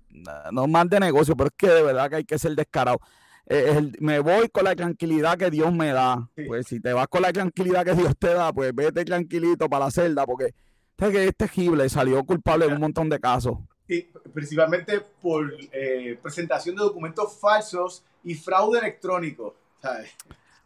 no 0.50 0.64
es 0.64 0.70
más 0.70 0.88
de 0.90 0.98
negocio, 0.98 1.36
pero 1.36 1.48
es 1.48 1.54
que 1.56 1.68
de 1.68 1.82
verdad 1.82 2.10
que 2.10 2.16
hay 2.16 2.24
que 2.24 2.38
ser 2.38 2.56
descarado. 2.56 2.98
Eh, 3.46 3.92
me 4.00 4.18
voy 4.18 4.48
con 4.48 4.64
la 4.64 4.74
tranquilidad 4.74 5.38
que 5.38 5.50
Dios 5.50 5.72
me 5.72 5.92
da. 5.92 6.28
Pues 6.46 6.66
si 6.66 6.80
te 6.80 6.92
vas 6.92 7.06
con 7.06 7.22
la 7.22 7.32
tranquilidad 7.32 7.84
que 7.84 7.94
Dios 7.94 8.14
te 8.18 8.34
da, 8.34 8.52
pues 8.52 8.74
vete 8.74 9.04
tranquilito 9.04 9.68
para 9.68 9.86
la 9.86 9.90
celda, 9.90 10.26
porque 10.26 10.54
este 10.98 11.24
es 11.24 11.36
terrible, 11.36 11.88
salió 11.88 12.24
culpable 12.24 12.66
en 12.66 12.74
un 12.74 12.80
montón 12.80 13.08
de 13.08 13.18
casos 13.20 13.58
principalmente 14.32 15.00
por 15.20 15.54
eh, 15.72 16.18
presentación 16.22 16.76
de 16.76 16.82
documentos 16.82 17.38
falsos 17.40 18.04
y 18.24 18.34
fraude 18.34 18.78
electrónico. 18.78 19.56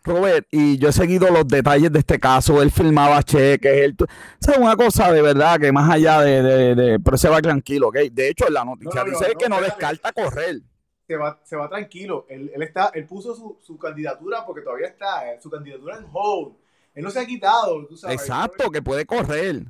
Robert, 0.07 0.47
y 0.53 0.79
yo 0.79 0.91
he 0.91 0.93
seguido 0.93 1.29
los 1.31 1.49
detalles 1.49 1.91
de 1.91 1.99
este 1.99 2.21
caso, 2.21 2.63
él 2.63 2.71
filmaba 2.71 3.23
cheques, 3.23 3.73
él, 3.73 3.97
¿sabes? 4.39 4.61
Una 4.61 4.77
cosa 4.77 5.11
de 5.11 5.21
verdad 5.21 5.59
que 5.59 5.73
más 5.73 5.91
allá 5.91 6.21
de, 6.21 6.75
de, 6.75 7.01
pero 7.01 7.17
se 7.17 7.29
va 7.29 7.43
tranquilo, 7.43 7.89
¿ok? 7.89 7.97
De 8.13 8.29
hecho, 8.29 8.49
la 8.49 8.65
noticia 8.65 9.03
dice 9.03 9.35
que 9.37 9.49
no 9.49 9.61
descarta 9.61 10.13
correr. 10.13 10.61
se 11.09 11.17
va, 11.17 11.41
se 11.43 11.57
va 11.57 11.69
tranquilo. 11.69 12.27
Él, 12.29 12.53
él, 12.55 12.63
está, 12.63 12.91
él 12.95 13.05
puso 13.07 13.35
su, 13.35 13.59
su, 13.61 13.77
candidatura 13.79 14.47
porque 14.47 14.63
todavía 14.63 14.89
está, 14.89 15.33
eh, 15.33 15.41
su 15.41 15.51
candidatura 15.51 15.99
en 15.99 16.07
hold. 16.13 16.55
Él 16.95 17.03
no 17.03 17.11
se 17.11 17.21
ha 17.21 17.27
quitado, 17.27 17.87
tú 17.87 17.97
sabes. 17.97 18.21
Exacto, 18.21 18.71
que 18.71 18.83
puede 18.83 19.07
correr. 19.07 19.65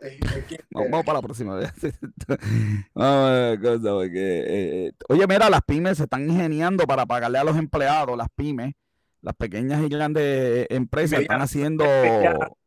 vamos, 0.70 1.04
para 1.04 1.18
la 1.18 1.22
próxima 1.22 1.54
vez. 1.56 1.72
Eh, 3.00 4.92
oye, 5.08 5.26
mira, 5.26 5.50
las 5.50 5.62
pymes 5.62 5.98
se 5.98 6.04
están 6.04 6.28
ingeniando 6.28 6.84
para 6.84 7.06
pagarle 7.06 7.38
a 7.38 7.44
los 7.44 7.56
empleados, 7.56 8.16
las 8.16 8.28
pymes, 8.34 8.74
las 9.22 9.34
pequeñas 9.34 9.82
y 9.82 9.88
grandes 9.88 10.66
empresas 10.70 11.20
están 11.20 11.40
haciendo... 11.40 11.84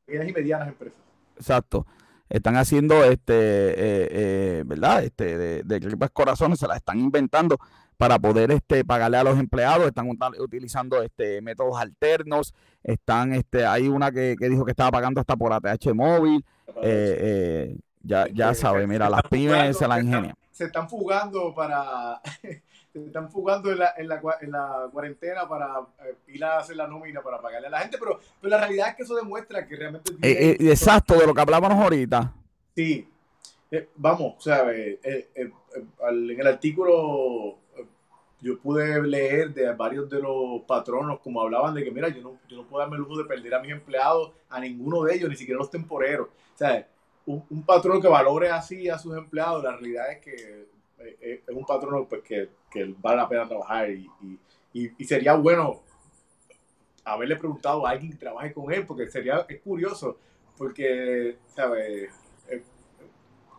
Pequeñas 0.05 0.29
y 0.29 0.33
medianas 0.33 0.67
empresas. 0.69 0.99
Exacto. 1.37 1.85
Están 2.29 2.55
haciendo 2.55 3.03
este 3.03 3.33
eh, 3.33 4.07
eh, 4.11 4.63
verdad 4.65 5.03
este 5.03 5.37
de, 5.37 5.63
de 5.63 6.09
corazones 6.13 6.59
se 6.59 6.67
las 6.67 6.77
están 6.77 6.99
inventando 6.99 7.57
para 8.01 8.17
poder 8.17 8.49
este 8.51 8.83
pagarle 8.83 9.17
a 9.17 9.23
los 9.23 9.37
empleados. 9.37 9.85
Están 9.85 10.09
utilizando 10.39 11.03
este 11.03 11.39
métodos 11.41 11.79
alternos. 11.79 12.53
Están 12.83 13.33
este 13.33 13.65
hay 13.65 13.89
una 13.89 14.11
que, 14.11 14.35
dijo 14.39 14.65
que 14.65 14.71
estaba 14.71 14.89
pagando 14.89 15.19
hasta 15.19 15.35
por 15.35 15.53
ATH 15.53 15.93
móvil 15.93 16.43
eh, 16.81 17.77
ya 18.01 18.27
ya 18.33 18.53
sabe 18.53 18.87
mira 18.87 19.09
las 19.09 19.23
pymes 19.23 19.77
se 19.77 19.87
la 19.87 19.99
ingenian 19.99 20.35
se 20.51 20.65
están 20.65 20.89
fugando 20.89 21.53
para 21.53 22.21
se 22.93 23.05
están 23.05 23.29
fugando 23.31 23.71
en 23.71 23.79
la, 23.79 23.93
en 23.97 24.07
la, 24.07 24.21
en 24.41 24.51
la 24.51 24.89
cuarentena 24.91 25.47
para 25.47 25.79
eh, 26.05 26.15
ir 26.27 26.43
a 26.43 26.59
hacer 26.59 26.75
la 26.75 26.87
nómina 26.87 27.21
para 27.21 27.41
pagarle 27.41 27.67
a 27.67 27.71
la 27.71 27.79
gente, 27.79 27.97
pero, 27.97 28.19
pero 28.39 28.51
la 28.51 28.57
realidad 28.57 28.89
es 28.89 28.95
que 28.95 29.03
eso 29.03 29.15
demuestra 29.15 29.65
que 29.65 29.75
realmente... 29.75 30.11
Eh, 30.21 30.57
eh, 30.59 30.69
exacto, 30.69 31.17
de 31.17 31.25
lo 31.25 31.33
que 31.33 31.41
hablábamos 31.41 31.81
ahorita. 31.81 32.33
Sí, 32.75 33.07
vamos, 33.95 34.35
o 34.37 34.41
sea, 34.41 34.69
en 34.71 35.53
el 36.39 36.47
artículo 36.47 37.59
yo 38.41 38.59
pude 38.59 39.01
leer 39.03 39.53
de 39.53 39.71
varios 39.73 40.09
de 40.09 40.19
los 40.19 40.61
patronos 40.67 41.19
como 41.19 41.41
hablaban 41.41 41.75
de 41.75 41.83
que, 41.83 41.91
mira, 41.91 42.09
yo 42.09 42.21
no, 42.21 42.39
yo 42.47 42.57
no 42.57 42.67
puedo 42.67 42.81
darme 42.81 42.97
el 42.97 43.03
lujo 43.03 43.17
de 43.17 43.25
perder 43.25 43.53
a 43.53 43.59
mis 43.59 43.71
empleados, 43.71 44.31
a 44.49 44.59
ninguno 44.59 45.03
de 45.03 45.15
ellos, 45.15 45.29
ni 45.29 45.35
siquiera 45.35 45.59
los 45.59 45.69
temporeros. 45.69 46.27
O 46.27 46.57
sea, 46.57 46.87
un, 47.25 47.43
un 47.49 47.63
patrón 47.63 48.01
que 48.01 48.07
valore 48.07 48.49
así 48.49 48.89
a 48.89 48.97
sus 48.97 49.15
empleados, 49.15 49.63
la 49.63 49.71
realidad 49.71 50.11
es 50.11 50.19
que 50.19 50.71
es 51.19 51.41
un 51.49 51.65
patrón 51.65 52.05
pues, 52.07 52.21
que, 52.21 52.49
que, 52.69 52.95
vale 52.99 53.17
la 53.17 53.29
pena 53.29 53.47
trabajar 53.47 53.89
y, 53.89 54.09
y, 54.73 54.91
y, 54.97 55.05
sería 55.05 55.33
bueno 55.33 55.81
haberle 57.03 57.35
preguntado 57.35 57.85
a 57.85 57.91
alguien 57.91 58.11
que 58.11 58.17
trabaje 58.17 58.53
con 58.53 58.71
él, 58.71 58.85
porque 58.85 59.07
sería 59.07 59.45
es 59.49 59.61
curioso, 59.61 60.17
porque, 60.57 61.37
¿sabes? 61.47 62.11
Eh, 62.49 62.63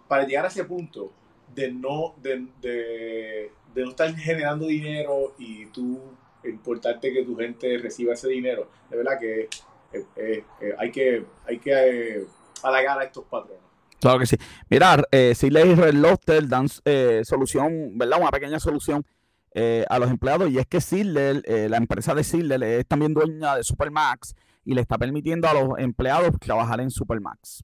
para 0.09 0.25
llegar 0.25 0.45
a 0.45 0.49
ese 0.49 0.65
punto 0.65 1.13
de 1.55 1.73
no, 1.73 2.15
de, 2.19 2.47
de, 2.61 3.53
de 3.75 3.83
no 3.85 3.91
estar 3.91 4.15
generando 4.15 4.67
dinero 4.67 5.35
y 5.39 5.67
tú 5.67 6.01
importarte 6.45 7.13
que 7.13 7.25
tu 7.25 7.37
gente 7.37 7.79
reciba 7.79 8.15
ese 8.15 8.29
dinero, 8.29 8.69
de 8.91 8.97
verdad 8.97 9.19
que 9.21 9.49
eh, 9.93 10.45
eh, 10.61 10.75
hay 10.79 10.91
que, 10.91 11.25
hay 11.47 11.59
que 11.59 12.27
halagar 12.63 12.99
a 12.99 13.05
estos 13.05 13.25
patrones. 13.25 13.63
Claro 14.01 14.19
que 14.19 14.27
sí. 14.27 14.37
Mirar, 14.69 15.07
eh, 15.13 15.33
y 15.41 15.49
Red 15.49 15.95
Lobster 15.95 16.49
dan 16.49 16.67
eh, 16.85 17.23
solución, 17.25 17.97
¿verdad? 17.97 18.21
Una 18.21 18.33
pequeña 18.33 18.59
solución 18.59 19.07
eh, 19.55 19.85
a 19.89 19.99
los 20.01 20.11
empleados 20.11 20.51
y 20.51 20.59
es 20.59 20.67
que 20.67 20.81
Sidley, 20.81 21.41
eh, 21.45 21.69
la 21.69 21.77
empresa 21.77 22.13
de 22.13 22.25
Sidley 22.25 22.81
es 22.81 22.87
también 22.87 23.15
dueña 23.15 23.55
de 23.55 23.63
Supermax 23.63 24.35
y 24.65 24.75
le 24.75 24.81
está 24.81 24.99
permitiendo 24.99 25.47
a 25.47 25.55
los 25.55 25.79
empleados 25.79 26.33
trabajar 26.41 26.81
en 26.81 26.91
Supermax. 26.91 27.63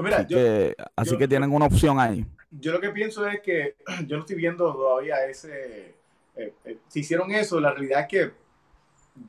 Pues 0.00 0.28
mira, 0.28 0.74
así, 0.96 1.16
que, 1.16 1.28
tienen 1.28 1.52
una 1.52 1.66
opción 1.66 2.00
ahí. 2.00 2.24
Yo 2.50 2.72
lo 2.72 2.80
que 2.80 2.90
pienso 2.90 3.26
es 3.26 3.40
que 3.40 3.76
yo 4.06 4.16
no 4.16 4.20
estoy 4.20 4.36
viendo 4.36 4.72
todavía 4.72 5.26
ese... 5.26 5.94
si 6.88 7.00
hicieron 7.00 7.30
eso, 7.32 7.60
la 7.60 7.72
realidad 7.72 8.00
es 8.00 8.06
que 8.08 8.32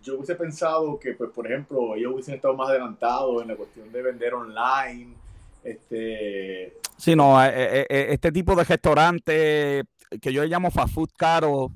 yo 0.01 0.15
hubiese 0.15 0.35
pensado 0.35 0.97
que, 0.99 1.13
pues, 1.13 1.29
por 1.31 1.45
ejemplo, 1.45 1.95
ellos 1.95 2.13
hubiesen 2.13 2.35
estado 2.35 2.55
más 2.55 2.69
adelantados 2.69 3.41
en 3.41 3.49
la 3.49 3.55
cuestión 3.55 3.91
de 3.91 4.01
vender 4.01 4.33
online. 4.33 5.13
Este... 5.63 6.77
Sí, 6.97 7.15
no, 7.15 7.43
eh, 7.43 7.49
eh, 7.53 7.85
eh, 7.89 8.07
este 8.11 8.31
tipo 8.31 8.55
de 8.55 8.63
restaurantes 8.63 9.83
que 10.21 10.33
yo 10.33 10.43
llamo 10.45 10.71
fast 10.71 10.93
food 10.93 11.09
caro, 11.17 11.71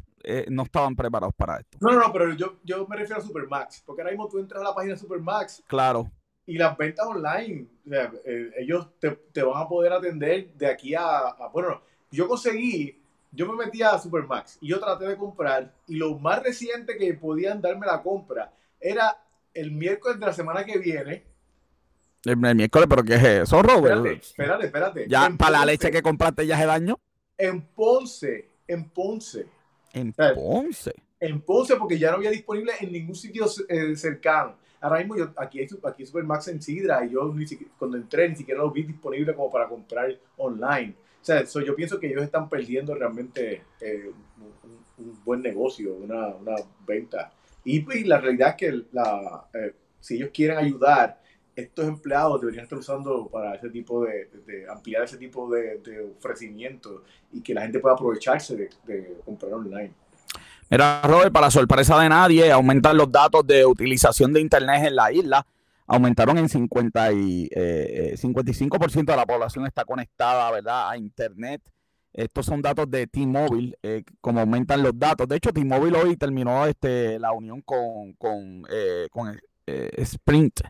no 0.50 0.64
estaban 0.64 0.96
preparados 0.96 1.34
para 1.36 1.58
esto. 1.58 1.78
No, 1.82 1.92
no, 1.92 2.00
no, 2.00 2.14
pero 2.14 2.34
yo, 2.34 2.56
yo 2.64 2.88
me 2.88 2.96
refiero 2.96 3.22
a 3.22 3.26
Supermax, 3.26 3.84
porque 3.86 4.02
ahora 4.02 4.12
mismo 4.12 4.28
tú 4.28 4.40
entras 4.40 4.62
a 4.62 4.70
la 4.70 4.76
página 4.76 4.94
de 4.94 5.00
Supermax. 5.00 5.64
Claro. 5.68 6.10
Y 6.48 6.58
las 6.58 6.78
ventas 6.78 7.08
online, 7.08 7.66
o 7.86 7.90
sea, 7.90 8.12
ellos 8.58 8.88
te, 9.00 9.12
te, 9.32 9.42
van 9.42 9.64
a 9.64 9.68
poder 9.68 9.94
atender 9.94 10.54
de 10.54 10.68
aquí 10.68 10.94
a, 10.94 11.30
a, 11.30 11.50
Bueno, 11.52 11.82
yo 12.12 12.28
conseguí 12.28 13.02
yo 13.36 13.46
me 13.48 13.66
metí 13.66 13.82
a 13.82 14.00
Supermax 14.00 14.58
y 14.62 14.70
yo 14.70 14.80
traté 14.80 15.06
de 15.06 15.18
comprar 15.18 15.74
y 15.88 15.96
lo 15.96 16.18
más 16.18 16.42
reciente 16.42 16.98
que 16.98 17.14
podían 17.16 17.62
darme 17.62 17.86
la 17.86 18.02
compra 18.02 18.54
era 18.80 19.18
el 19.54 19.72
miércoles 19.72 20.20
de 20.20 20.26
la 20.26 20.34
semana 20.34 20.64
que 20.64 20.78
viene. 20.78 21.24
El, 22.24 22.38
miércoles, 22.38 22.88
pero 22.90 23.04
¿qué 23.04 23.16
es 23.16 23.24
eso, 23.24 23.62
Robert? 23.62 24.06
Espérate, 24.06 24.66
espérate. 24.66 25.06
¿Ya 25.08 25.30
para 25.38 25.60
la 25.60 25.66
leche 25.66 25.92
que 25.92 26.02
compraste 26.02 26.48
ya 26.48 26.56
hace 26.56 26.66
daño? 26.66 27.00
En 27.38 27.62
Ponce, 27.62 28.50
en 28.68 28.90
Ponce. 28.90 29.46
En 29.94 30.14
Ponce. 30.14 30.94
En 31.20 31.42
Ponce, 31.42 31.76
porque 31.76 32.00
ya 32.00 32.12
no 32.12 32.18
había 32.18 32.32
disponible 32.32 32.74
en 32.80 32.92
ningún 32.92 33.16
sitio 33.16 33.46
eh, 33.68 33.96
cercano. 33.96 34.58
Ahora 34.82 35.00
mismo 35.00 35.18
yo, 35.18 35.32
aquí 35.38 35.60
hay, 35.60 35.68
aquí 35.84 36.06
Supermax 36.06 36.48
en 36.50 36.62
Sidra 36.62 37.06
y 37.06 37.12
yo 37.12 37.34
cuando 37.78 37.98
entré 37.98 38.30
ni 38.30 38.36
siquiera 38.36 38.62
lo 38.62 38.72
vi 38.72 38.84
disponible 38.84 39.34
como 39.34 39.52
para 39.52 39.68
comprar 39.68 40.16
online. 40.38 40.96
O 41.22 41.26
sea, 41.26 41.44
yo 41.44 41.76
pienso 41.76 42.00
que 42.00 42.08
ellos 42.08 42.24
están 42.24 42.48
perdiendo 42.48 42.94
realmente 42.94 43.64
eh, 43.82 44.12
un, 44.98 45.24
buen 45.24 45.42
negocio, 45.42 45.96
una, 45.96 46.28
una 46.28 46.56
venta. 46.86 47.32
Y, 47.64 47.80
pues, 47.80 48.06
la 48.06 48.22
realidad 48.22 48.50
es 48.50 48.56
que 48.56 48.68
eh, 48.68 49.74
si 50.00 50.18
ellos 50.18 50.30
quieren 50.32 50.58
ayudar, 50.58 51.20
estos 51.56 51.86
empleados 51.88 52.42
deberían 52.42 52.66
estar 52.66 52.78
usando 52.78 53.28
para 53.28 53.56
ese 53.56 53.70
tipo 53.70 54.06
de, 54.06 54.30
de 54.46 54.70
ampliar 54.70 55.04
ese 55.04 55.18
tipo 55.18 55.50
de, 55.50 55.80
de 55.80 56.02
ofrecimientos 56.02 57.02
y 57.32 57.42
que 57.42 57.56
la 57.56 57.62
gente 57.64 57.80
pueda 57.80 57.96
aprovecharse 57.96 58.70
de 58.86 59.18
comprar 59.26 59.54
online. 59.54 59.94
Mira, 60.70 61.02
Robert, 61.04 61.32
para 61.32 61.52
sorpresa 61.52 62.00
de 62.00 62.10
nadie, 62.10 62.52
aumentan 62.52 62.98
los 62.98 63.12
datos 63.12 63.46
de 63.46 63.66
utilización 63.66 64.34
de 64.34 64.42
Internet 64.42 64.86
en 64.86 64.96
la 64.96 65.12
isla 65.12 65.46
aumentaron 65.88 66.38
en 66.38 66.50
50 66.50 67.14
y, 67.14 67.50
eh, 67.52 68.16
55% 68.18 69.00
eh, 69.00 69.14
de 69.14 69.18
la 69.18 69.26
población 69.26 69.66
está 69.66 69.86
conectada 69.86 70.52
¿verdad? 70.52 70.90
a 70.90 70.98
Internet. 70.98 71.62
Estos 72.14 72.46
son 72.46 72.62
datos 72.62 72.90
de 72.90 73.08
T-Mobile, 73.08 73.78
eh, 73.84 74.04
como 74.22 74.40
aumentan 74.40 74.82
los 74.82 74.98
datos. 74.98 75.28
De 75.28 75.36
hecho, 75.36 75.52
T-Mobile 75.52 75.98
hoy 75.98 76.16
terminó 76.16 76.66
este, 76.66 77.20
la 77.20 77.34
unión 77.34 77.62
con, 77.62 78.14
con, 78.14 78.64
eh, 78.70 79.08
con 79.12 79.38
Sprint. 79.68 80.62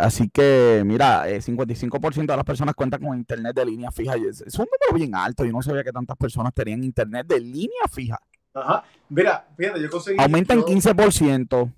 así 0.00 0.28
que, 0.28 0.82
mira, 0.84 1.28
55% 1.28 2.26
de 2.26 2.36
las 2.36 2.44
personas 2.44 2.74
cuentan 2.74 3.00
con 3.00 3.16
internet 3.16 3.54
de 3.54 3.64
línea 3.64 3.92
fija. 3.92 4.16
Es, 4.16 4.40
es 4.40 4.58
un 4.58 4.66
número 4.66 4.98
bien 4.98 5.14
alto. 5.14 5.44
Yo 5.44 5.52
no 5.52 5.62
sabía 5.62 5.84
que 5.84 5.92
tantas 5.92 6.16
personas 6.16 6.52
tenían 6.52 6.82
internet 6.82 7.24
de 7.28 7.38
línea 7.38 7.84
fija. 7.88 8.18
Ajá. 8.54 8.84
Mira, 9.08 9.46
fíjate, 9.56 9.80
yo 9.80 9.90
conseguí. 9.90 10.16
Aumenta 10.20 10.54
en 10.54 10.62
15% 10.62 11.72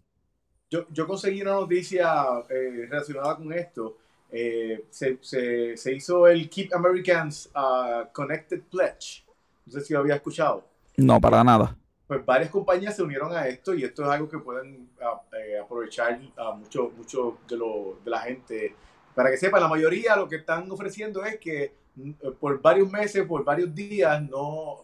yo, 0.75 0.87
yo 0.91 1.07
conseguí 1.07 1.43
una 1.43 1.53
noticia 1.53 2.25
eh, 2.49 2.87
relacionada 2.91 3.37
con 3.37 3.53
esto. 3.53 3.99
Eh, 4.31 4.87
se, 4.91 5.19
se, 5.21 5.77
se, 5.77 5.95
hizo 5.95 6.27
el 6.27 6.51
Keep 6.51 6.75
Americans 6.75 7.49
uh, 7.55 8.13
Connected 8.13 8.63
Pledge. 8.63 9.25
No 9.67 9.73
sé 9.73 9.81
si 9.83 9.93
lo 9.93 10.01
había 10.01 10.17
escuchado. 10.17 10.67
No, 10.97 11.21
para 11.21 11.45
nada. 11.45 11.77
Pues 12.09 12.27
varias 12.27 12.51
compañías 12.51 12.97
se 12.97 13.05
unieron 13.05 13.33
a 13.33 13.47
esto 13.47 13.73
y 13.73 13.85
esto 13.85 14.03
es 14.03 14.09
algo 14.09 14.29
que 14.29 14.39
pueden 14.39 14.91
uh, 15.01 15.37
eh, 15.37 15.59
aprovechar 15.61 16.21
a 16.37 16.53
mucho, 16.53 16.91
mucho 16.97 17.39
de, 17.49 17.57
lo, 17.57 17.99
de 18.05 18.11
la 18.11 18.21
gente. 18.21 18.75
Para 19.15 19.31
que 19.31 19.37
sepan, 19.37 19.61
la 19.61 19.69
mayoría 19.69 20.17
lo 20.17 20.29
que 20.29 20.37
están 20.37 20.69
ofreciendo 20.73 21.25
es 21.25 21.39
que 21.39 21.73
mm, 21.95 22.11
por 22.41 22.61
varios 22.61 22.91
meses, 22.91 23.25
por 23.27 23.45
varios 23.45 23.73
días, 23.73 24.21
no, 24.29 24.84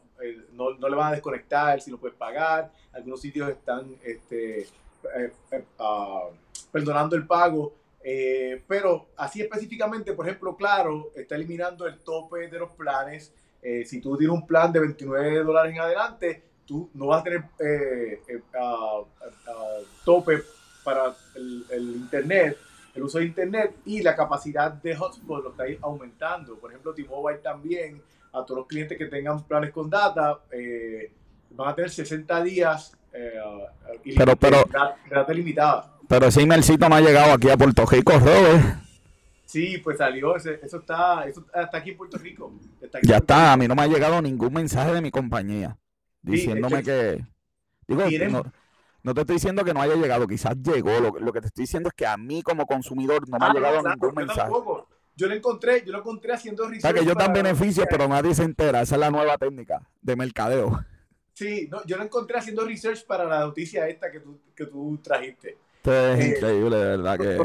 no, 0.52 0.74
no, 0.74 0.88
le 0.88 0.96
van 0.96 1.08
a 1.08 1.12
desconectar 1.12 1.80
si 1.80 1.90
lo 1.90 1.98
puedes 1.98 2.16
pagar. 2.16 2.70
Algunos 2.92 3.20
sitios 3.20 3.48
están 3.48 3.96
este, 4.04 4.62
eh, 4.62 5.32
eh, 5.50 5.64
ah, 5.78 6.28
perdonando 6.70 7.16
el 7.16 7.26
pago. 7.26 7.74
Eh, 8.02 8.62
pero 8.66 9.08
así 9.16 9.42
específicamente, 9.42 10.12
por 10.12 10.26
ejemplo, 10.26 10.56
Claro 10.56 11.10
está 11.14 11.34
eliminando 11.34 11.86
el 11.86 11.98
tope 11.98 12.48
de 12.48 12.58
los 12.58 12.70
planes. 12.70 13.32
si 13.84 14.00
tú 14.00 14.16
tienes 14.16 14.34
un 14.34 14.46
plan 14.46 14.72
de 14.72 14.80
29 14.80 15.44
dólares 15.44 15.74
en 15.74 15.80
adelante, 15.80 16.42
tú 16.66 16.88
no 16.94 17.08
vas 17.08 17.20
a 17.20 17.24
tener 17.24 17.44
ah, 18.58 19.02
ah, 19.48 19.78
tope 20.04 20.42
para 20.82 21.14
el, 21.34 21.96
Internet, 21.96 22.56
el 22.94 23.02
uso 23.02 23.18
de 23.18 23.26
Internet 23.26 23.76
y 23.84 24.02
la 24.02 24.16
capacidad 24.16 24.72
de 24.72 24.96
hotspot 24.96 25.44
lo 25.44 25.50
está 25.50 25.64
aumentando. 25.82 26.58
Por 26.58 26.70
ejemplo, 26.70 26.94
T-Mobile 26.94 27.38
también, 27.38 28.02
a 28.32 28.44
todos 28.44 28.58
los 28.58 28.66
clientes 28.66 28.96
que 28.96 29.06
tengan 29.06 29.42
planes 29.44 29.70
con 29.70 29.90
data, 29.90 30.40
van 31.50 31.68
a 31.68 31.74
tener 31.74 31.90
60 31.90 32.42
días 32.44 32.96
eh, 33.12 33.40
pero, 34.16 34.36
pero, 34.36 34.64
limitada. 35.34 35.96
Pero 36.08 36.26
ese 36.26 36.42
emailcito 36.42 36.88
no 36.88 36.94
ha 36.94 37.00
llegado 37.00 37.32
aquí 37.32 37.50
a 37.50 37.56
Puerto 37.56 37.84
Rico, 37.86 38.12
Robert. 38.18 38.78
Sí, 39.44 39.78
pues 39.78 39.98
salió, 39.98 40.36
eso 40.36 40.50
está, 40.52 41.24
eso 41.26 41.44
está 41.52 41.78
aquí 41.78 41.90
en 41.90 41.96
Puerto 41.96 42.18
Rico. 42.18 42.52
ya 43.02 43.16
está, 43.16 43.52
a 43.52 43.56
mí 43.56 43.66
no 43.66 43.74
me 43.74 43.82
ha 43.82 43.86
llegado 43.88 44.22
ningún 44.22 44.52
mensaje 44.52 44.92
de 44.92 45.00
mi 45.00 45.10
compañía 45.10 45.76
diciéndome 46.22 46.82
que... 46.82 47.24
Digo, 47.88 48.04
no, 49.02 49.14
te 49.14 49.22
estoy 49.22 49.36
diciendo 49.36 49.64
que 49.64 49.74
no 49.74 49.82
haya 49.82 49.96
llegado, 49.96 50.28
quizás 50.28 50.54
llegó, 50.62 51.00
lo, 51.00 51.32
que 51.32 51.40
te 51.40 51.48
estoy 51.48 51.62
diciendo 51.62 51.88
es 51.88 51.94
que 51.96 52.06
a 52.06 52.16
mí 52.16 52.42
como 52.42 52.66
consumidor 52.66 53.28
no 53.28 53.38
me 53.38 53.46
ha 53.46 53.48
ah, 53.48 53.54
llegado 53.54 53.82
ningún 53.82 54.14
mensaje. 54.14 54.52
Yo 55.16 55.26
lo 55.26 55.34
encontré, 55.34 55.84
yo 55.84 55.92
lo 55.92 55.98
encontré 55.98 56.32
haciendo 56.32 56.64
research. 56.64 56.84
O 56.84 56.88
sea, 56.88 56.94
que 56.94 57.00
ellos 57.00 57.16
dan 57.16 57.32
beneficios, 57.32 57.86
pero 57.90 58.08
nadie 58.08 58.34
se 58.34 58.42
entera. 58.42 58.80
Esa 58.80 58.94
es 58.94 59.00
la 59.00 59.10
nueva 59.10 59.36
técnica 59.36 59.86
de 60.00 60.16
mercadeo. 60.16 60.84
Sí, 61.34 61.68
no, 61.70 61.84
yo 61.86 61.96
lo 61.96 62.04
encontré 62.04 62.38
haciendo 62.38 62.66
research 62.66 63.06
para 63.06 63.24
la 63.24 63.40
noticia 63.40 63.88
esta 63.88 64.10
que 64.10 64.20
tú, 64.20 64.40
que 64.54 64.66
tú 64.66 64.98
trajiste. 65.02 65.56
Esto 65.76 66.08
es 66.12 66.20
eh, 66.20 66.28
increíble, 66.36 66.76
de 66.76 66.84
verdad 66.84 67.18
que... 67.18 67.36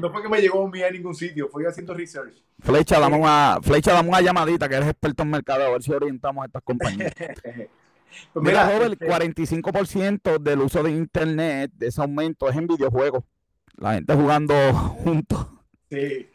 No 0.00 0.12
fue, 0.12 0.22
que 0.22 0.28
me 0.28 0.40
llegó 0.40 0.64
a 0.64 0.70
mí 0.70 0.80
a 0.80 0.90
ningún 0.92 1.16
sitio, 1.16 1.48
fue 1.48 1.66
haciendo 1.66 1.92
research. 1.92 2.34
Flecha, 2.60 3.00
dame 3.00 3.16
una, 3.16 3.58
Flecha, 3.60 3.92
dame 3.92 4.08
una 4.10 4.20
llamadita, 4.20 4.68
que 4.68 4.76
eres 4.76 4.90
experto 4.90 5.24
en 5.24 5.30
mercado, 5.30 5.64
a 5.64 5.70
ver 5.70 5.82
si 5.82 5.92
orientamos 5.92 6.44
a 6.44 6.46
estas 6.46 6.62
compañías. 6.62 7.12
pues 8.32 8.44
mira, 8.44 8.76
el 8.76 8.96
45% 8.96 10.14
este 10.14 10.38
del 10.38 10.60
uso 10.60 10.84
de 10.84 10.92
internet, 10.92 11.72
de 11.74 11.88
ese 11.88 12.00
aumento, 12.00 12.48
es 12.48 12.56
en 12.56 12.68
videojuegos. 12.68 13.24
La 13.76 13.94
gente 13.94 14.14
jugando 14.14 14.54
juntos. 15.02 15.46
Sí. 15.90 16.28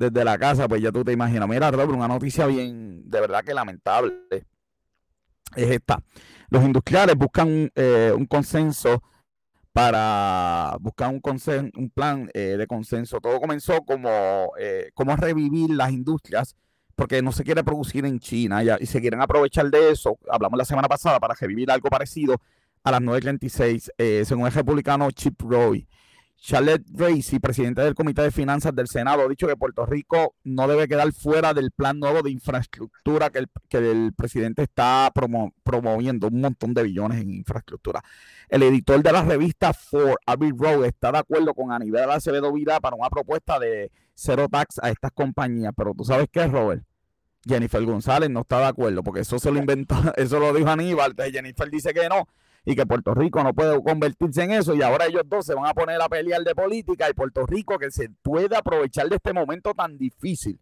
Desde 0.00 0.24
la 0.24 0.38
casa, 0.38 0.66
pues 0.66 0.80
ya 0.80 0.90
tú 0.90 1.04
te 1.04 1.12
imaginas. 1.12 1.46
Mira, 1.46 1.70
Robert, 1.70 1.90
una 1.90 2.08
noticia 2.08 2.46
bien, 2.46 3.02
de 3.04 3.20
verdad 3.20 3.44
que 3.44 3.52
lamentable 3.52 4.14
es 4.30 4.42
esta. 5.54 6.02
Los 6.48 6.64
industriales 6.64 7.16
buscan 7.16 7.70
eh, 7.74 8.10
un 8.16 8.24
consenso 8.24 9.02
para 9.74 10.74
buscar 10.80 11.10
un, 11.10 11.20
un 11.76 11.90
plan 11.90 12.30
eh, 12.32 12.56
de 12.56 12.66
consenso. 12.66 13.20
Todo 13.20 13.38
comenzó 13.42 13.82
como, 13.82 14.54
eh, 14.58 14.90
como 14.94 15.14
revivir 15.16 15.68
las 15.68 15.90
industrias, 15.92 16.56
porque 16.96 17.20
no 17.20 17.30
se 17.30 17.44
quiere 17.44 17.62
producir 17.62 18.06
en 18.06 18.20
China 18.20 18.62
y 18.80 18.86
se 18.86 19.02
quieren 19.02 19.20
aprovechar 19.20 19.70
de 19.70 19.90
eso. 19.90 20.18
Hablamos 20.30 20.56
la 20.56 20.64
semana 20.64 20.88
pasada 20.88 21.20
para 21.20 21.34
revivir 21.34 21.70
algo 21.70 21.90
parecido 21.90 22.40
a 22.84 22.90
las 22.90 23.02
9.36, 23.02 23.90
eh, 23.98 24.24
según 24.24 24.46
el 24.46 24.52
republicano 24.52 25.10
Chip 25.10 25.38
Roy. 25.42 25.86
Charlotte 26.42 26.86
Racy, 26.94 27.38
presidente 27.38 27.82
del 27.82 27.94
Comité 27.94 28.22
de 28.22 28.30
Finanzas 28.30 28.74
del 28.74 28.88
Senado, 28.88 29.22
ha 29.22 29.28
dicho 29.28 29.46
que 29.46 29.56
Puerto 29.56 29.84
Rico 29.84 30.36
no 30.42 30.66
debe 30.66 30.88
quedar 30.88 31.12
fuera 31.12 31.52
del 31.52 31.70
plan 31.70 31.98
nuevo 32.00 32.22
de 32.22 32.30
infraestructura 32.30 33.28
que 33.28 33.40
el, 33.40 33.46
que 33.68 33.76
el 33.76 34.14
presidente 34.16 34.62
está 34.62 35.12
promoviendo, 35.62 36.28
un 36.28 36.40
montón 36.40 36.72
de 36.72 36.84
billones 36.84 37.20
en 37.20 37.30
infraestructura. 37.30 38.02
El 38.48 38.62
editor 38.62 39.02
de 39.02 39.12
la 39.12 39.22
revista 39.22 39.74
For 39.74 40.18
Abbey 40.24 40.52
Road 40.56 40.86
está 40.86 41.12
de 41.12 41.18
acuerdo 41.18 41.52
con 41.52 41.72
Aníbal 41.72 42.10
Acevedo 42.10 42.50
Vila 42.54 42.80
para 42.80 42.96
una 42.96 43.10
propuesta 43.10 43.58
de 43.58 43.92
cero 44.14 44.48
tax 44.50 44.78
a 44.82 44.88
estas 44.88 45.12
compañías, 45.12 45.74
pero 45.76 45.92
tú 45.94 46.04
sabes 46.04 46.28
qué, 46.32 46.46
Robert. 46.46 46.82
Jennifer 47.46 47.82
González 47.84 48.30
no 48.30 48.40
está 48.40 48.60
de 48.60 48.66
acuerdo, 48.66 49.02
porque 49.02 49.20
eso 49.20 49.38
se 49.38 49.50
lo 49.50 49.58
inventó, 49.58 49.94
eso 50.16 50.38
lo 50.38 50.54
dijo 50.54 50.70
Aníbal, 50.70 51.14
Jennifer 51.30 51.70
dice 51.70 51.92
que 51.92 52.08
no, 52.08 52.28
y 52.64 52.74
que 52.74 52.86
Puerto 52.86 53.14
Rico 53.14 53.42
no 53.42 53.54
puede 53.54 53.82
convertirse 53.82 54.42
en 54.42 54.52
eso 54.52 54.74
y 54.74 54.82
ahora 54.82 55.06
ellos 55.06 55.22
dos 55.26 55.46
se 55.46 55.54
van 55.54 55.66
a 55.66 55.74
poner 55.74 56.00
a 56.00 56.08
pelear 56.08 56.42
de 56.42 56.54
política 56.54 57.08
y 57.08 57.14
Puerto 57.14 57.46
Rico 57.46 57.78
que 57.78 57.90
se 57.90 58.10
puede 58.22 58.56
aprovechar 58.56 59.08
de 59.08 59.16
este 59.16 59.32
momento 59.32 59.74
tan 59.74 59.96
difícil, 59.96 60.60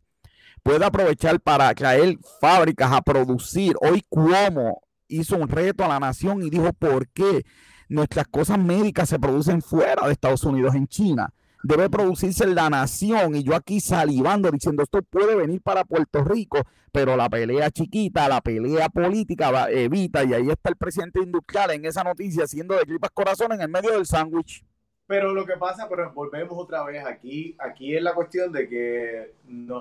puede 0.63 0.85
aprovechar 0.85 1.41
para 1.41 1.75
traer 1.75 2.19
fábricas 2.41 2.93
a 2.93 3.03
producir. 3.03 3.75
Hoy 3.81 4.05
Cuomo 4.09 4.83
hizo 5.09 5.37
un 5.37 5.49
reto 5.49 5.85
a 5.85 5.89
la 5.89 6.01
nación 6.01 6.43
y 6.43 6.51
dijo, 6.51 6.73
¿por 6.73 7.09
qué 7.09 7.45
nuestras 7.89 8.29
cosas 8.29 8.59
médicas 8.59 9.09
se 9.09 9.19
producen 9.19 9.63
fuera 9.63 10.07
de 10.07 10.13
Estados 10.13 10.45
Unidos, 10.45 10.75
en 10.75 10.87
China? 10.87 11.33
Debe 11.63 11.91
producirse 11.91 12.45
en 12.45 12.55
la 12.55 12.71
nación 12.71 13.35
y 13.35 13.43
yo 13.43 13.55
aquí 13.55 13.81
salivando 13.81 14.51
diciendo 14.51 14.83
esto 14.83 15.03
puede 15.03 15.35
venir 15.35 15.61
para 15.61 15.85
Puerto 15.85 16.23
Rico, 16.25 16.61
pero 16.93 17.17
la 17.17 17.29
pelea 17.29 17.71
chiquita, 17.71 18.29
la 18.29 18.41
pelea 18.41 18.89
política 18.89 19.69
evita 19.71 20.25
y 20.25 20.35
ahí 20.35 20.51
está 20.51 20.71
el 20.71 20.77
presidente 20.77 21.21
industrial 21.21 21.73
en 21.73 21.85
esa 21.85 22.05
noticia 22.05 22.45
haciendo 22.45 22.77
de 22.77 22.85
clipas 22.85 23.11
corazones 23.11 23.59
en 23.59 23.63
el 23.63 23.69
medio 23.69 23.93
del 23.93 24.07
sándwich. 24.07 24.65
Pero 25.07 25.33
lo 25.33 25.47
que 25.47 25.57
pasa, 25.57 25.89
pero 25.89 26.13
volvemos 26.13 26.53
otra 26.59 26.85
vez 26.85 27.05
aquí, 27.05 27.57
aquí 27.59 27.97
es 27.97 28.03
la 28.03 28.15
cuestión 28.15 28.53
de 28.53 28.69
que 28.69 29.35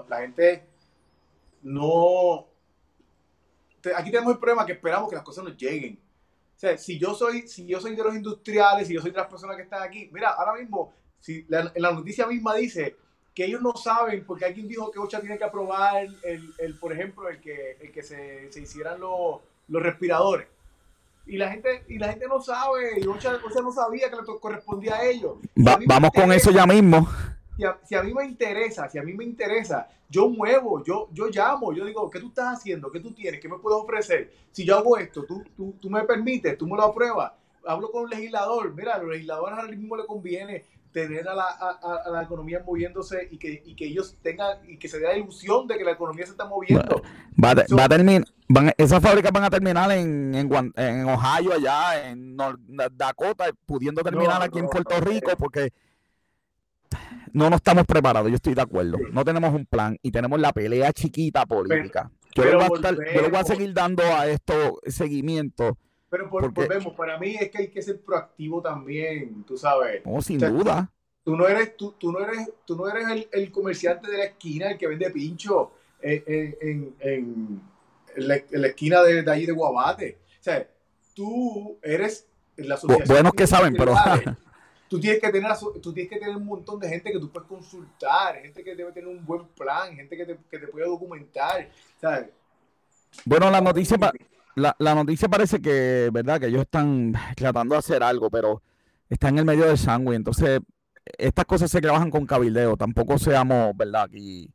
la 0.08 0.20
gente 0.20 0.66
no... 1.64 2.48
aquí 3.96 4.10
tenemos 4.10 4.34
el 4.34 4.40
problema 4.40 4.66
que 4.66 4.72
esperamos 4.72 5.10
que 5.10 5.16
las 5.16 5.26
cosas 5.26 5.44
nos 5.44 5.58
lleguen. 5.58 6.00
O 6.56 6.60
sea, 6.60 6.78
si 6.78 6.98
yo 6.98 7.14
soy, 7.14 7.48
si 7.48 7.68
yo 7.68 7.80
soy 7.80 7.96
de 7.96 8.04
los 8.04 8.16
industriales, 8.16 8.88
si 8.88 8.94
yo 8.94 9.02
soy 9.02 9.12
de 9.12 9.18
las 9.18 9.28
personas 9.28 9.58
que 9.58 9.64
están 9.64 9.84
aquí, 9.84 10.10
mira, 10.12 10.30
ahora 10.30 10.54
mismo 10.60 10.94
si 11.20 11.46
la, 11.48 11.72
la 11.76 11.92
noticia 11.92 12.28
misma 12.28 12.56
dice 12.56 12.96
que 13.38 13.46
ellos 13.46 13.62
no 13.62 13.74
saben, 13.76 14.26
porque 14.26 14.46
alguien 14.46 14.68
dijo 14.68 14.90
que 14.90 14.98
OCHA 14.98 15.22
tiene 15.22 15.38
que 15.38 15.44
aprobar, 15.44 16.08
el, 16.24 16.54
el 16.58 16.74
por 16.80 16.92
ejemplo, 16.92 17.30
el 17.30 17.40
que, 17.40 17.78
el 17.80 17.92
que 17.92 18.02
se, 18.02 18.52
se 18.52 18.62
hicieran 18.62 19.00
los, 19.00 19.42
los 19.68 19.84
respiradores. 19.84 20.48
Y 21.28 21.38
la 21.38 21.52
gente, 21.52 21.84
y 21.88 22.00
la 22.00 22.10
gente 22.10 22.28
no 22.28 22.42
sabe, 22.42 23.00
y 23.00 23.06
OCHA, 23.06 23.40
no 23.62 23.72
sabía 23.72 24.10
que 24.10 24.16
le 24.16 24.40
correspondía 24.40 24.96
a 24.96 25.06
ellos. 25.06 25.34
vamos 25.56 26.10
con 26.16 26.32
eso 26.32 26.50
ya 26.50 26.66
mismo. 26.66 27.08
Si 27.56 27.64
a, 27.64 27.78
si 27.84 27.94
a, 27.94 28.02
mí 28.02 28.12
me 28.12 28.26
interesa, 28.26 28.90
si 28.90 28.98
a 28.98 29.04
mí 29.04 29.14
me 29.14 29.24
interesa, 29.24 29.88
yo 30.10 30.30
muevo, 30.30 30.84
yo, 30.84 31.10
yo 31.12 31.28
llamo, 31.28 31.74
yo 31.74 31.86
digo, 31.86 32.10
¿qué 32.10 32.20
tú 32.20 32.30
estás 32.30 32.58
haciendo? 32.58 32.92
¿Qué 32.92 33.02
tú 33.02 33.12
tienes? 33.12 33.40
¿Qué 33.40 33.50
me 33.50 33.60
puedes 33.60 33.80
ofrecer? 33.80 34.32
Si 34.52 34.66
yo 34.66 34.78
hago 34.78 34.98
esto, 34.98 35.26
tú, 35.26 35.44
tú, 35.56 35.76
tú 35.80 35.90
me 35.92 36.02
permites, 36.06 36.58
tú 36.58 36.66
me 36.66 36.76
lo 36.76 36.86
apruebas. 36.86 37.34
Hablo 37.66 37.92
con 37.92 38.06
un 38.06 38.10
legislador, 38.10 38.74
mira, 38.74 38.96
a 38.96 38.98
los 38.98 39.10
legisladores 39.10 39.60
ahora 39.60 39.70
mismo 39.70 39.96
le 39.96 40.06
conviene 40.08 40.64
tener 40.92 41.28
a 41.28 41.36
la, 41.36 41.46
a, 41.46 42.10
la 42.10 42.24
economía 42.24 42.62
moviéndose 42.66 43.28
y 43.32 43.38
que, 43.38 43.62
y 43.66 43.76
que, 43.76 43.86
ellos 43.86 44.16
tengan 44.22 44.58
y 44.68 44.78
que 44.78 44.88
se 44.88 45.00
dé 45.00 45.06
la 45.06 45.18
ilusión 45.18 45.68
de 45.68 45.78
que 45.78 45.84
la 45.84 45.92
economía 45.92 46.26
se 46.26 46.32
está 46.32 46.46
moviendo. 46.46 47.02
Va, 47.44 47.54
va 47.54 47.84
a 47.84 47.90
terminar, 47.90 48.26
van, 48.48 48.72
esas 48.78 49.02
fábricas 49.02 49.32
van 49.32 49.44
a 49.44 49.50
terminar 49.50 49.92
en, 49.92 50.34
en, 50.36 50.50
en 50.76 51.10
Ohio, 51.10 51.54
allá, 51.54 52.10
en 52.10 52.38
Dakota, 52.94 53.46
pudiendo 53.66 54.02
terminar 54.02 54.42
aquí 54.42 54.60
en 54.60 54.68
Puerto 54.68 55.00
Rico, 55.02 55.32
porque 55.38 55.72
no 57.34 57.50
nos 57.50 57.58
estamos 57.58 57.86
preparados, 57.86 58.30
yo 58.30 58.36
estoy 58.36 58.54
de 58.54 58.62
acuerdo. 58.62 58.98
No 59.12 59.24
tenemos 59.24 59.54
un 59.54 59.66
plan 59.66 59.98
y 60.02 60.12
tenemos 60.12 60.40
la 60.40 60.54
pelea 60.54 60.92
chiquita 60.94 61.46
política. 61.46 62.10
yo, 62.34 62.46
le 62.46 62.56
voy 62.56 62.64
a 62.64 62.92
yo 62.92 63.22
le 63.22 63.30
voy 63.30 63.40
a 63.40 63.44
seguir 63.44 63.74
dando 63.74 64.04
a 64.04 64.28
esto 64.28 64.80
seguimiento 64.86 65.78
pero 66.10 66.30
volvemos, 66.30 66.94
para 66.94 67.18
mí 67.18 67.36
es 67.40 67.50
que 67.50 67.58
hay 67.58 67.68
que 67.68 67.82
ser 67.82 68.00
proactivo 68.00 68.62
también, 68.62 69.44
tú 69.44 69.58
sabes. 69.58 70.06
No, 70.06 70.22
sin 70.22 70.40
duda. 70.40 70.90
Tú 71.24 71.36
no 71.36 71.48
eres, 71.48 71.76
tú, 71.76 71.94
tú 72.00 72.12
no 72.12 72.20
eres, 72.20 72.50
tú 72.66 72.78
no 72.78 72.88
eres 72.88 73.10
el, 73.10 73.30
el, 73.34 73.52
comerciante 73.52 74.10
de 74.10 74.18
la 74.18 74.24
esquina, 74.26 74.72
el 74.72 74.78
que 74.78 74.88
vende 74.88 75.10
pincho 75.12 75.72
en, 76.02 76.24
en, 76.26 76.96
en, 77.02 77.62
en 78.16 78.28
la, 78.28 78.68
esquina 78.68 79.02
de, 79.02 79.24
de, 79.24 79.32
allí 79.32 79.46
de 79.46 79.52
Guabate. 79.52 80.20
O 80.40 80.44
sea, 80.44 80.66
tú 81.14 81.78
eres 81.82 82.28
la 82.56 82.76
asociación. 82.76 83.08
Buenos 83.10 83.34
que 83.34 83.48
saben, 83.48 83.76
pero. 83.78 83.94
Tú 84.90 85.02
tienes, 85.02 85.20
que 85.20 85.30
tener, 85.30 85.52
tú 85.82 85.92
tienes 85.92 86.10
que 86.10 86.18
tener 86.18 86.34
un 86.34 86.46
montón 86.46 86.80
de 86.80 86.88
gente 86.88 87.12
que 87.12 87.20
tú 87.20 87.30
puedes 87.30 87.46
consultar, 87.46 88.42
gente 88.42 88.64
que 88.64 88.74
debe 88.74 88.94
tener 88.94 89.10
un 89.10 89.26
buen 89.26 89.46
plan, 89.48 89.94
gente 89.94 90.16
que 90.16 90.26
te, 90.26 90.38
que 90.50 90.60
te 90.60 90.68
puede 90.68 90.86
documentar. 90.86 91.70
¿sabes? 92.00 92.30
Bueno, 93.26 93.52
la 93.52 93.60
noticia, 93.60 93.98
la, 94.58 94.76
la, 94.80 94.96
noticia 94.96 95.30
parece 95.30 95.62
que, 95.62 96.10
¿verdad? 96.12 96.40
Que 96.40 96.48
ellos 96.48 96.62
están 96.62 97.14
tratando 97.36 97.76
de 97.76 97.80
hacer 97.80 98.02
algo, 98.02 98.30
pero 98.30 98.64
está 99.08 99.30
en 99.30 99.38
el 99.38 99.46
medio 99.46 99.66
del 99.66 99.78
sangre. 99.78 100.16
Entonces, 100.16 100.60
estas 101.18 101.46
cosas 101.46 101.70
se 101.70 101.80
trabajan 101.80 102.10
con 102.10 102.26
cabildeo. 102.26 102.76
Tampoco 102.76 103.20
seamos, 103.20 103.78
¿verdad? 103.78 104.04
Aquí. 104.04 104.52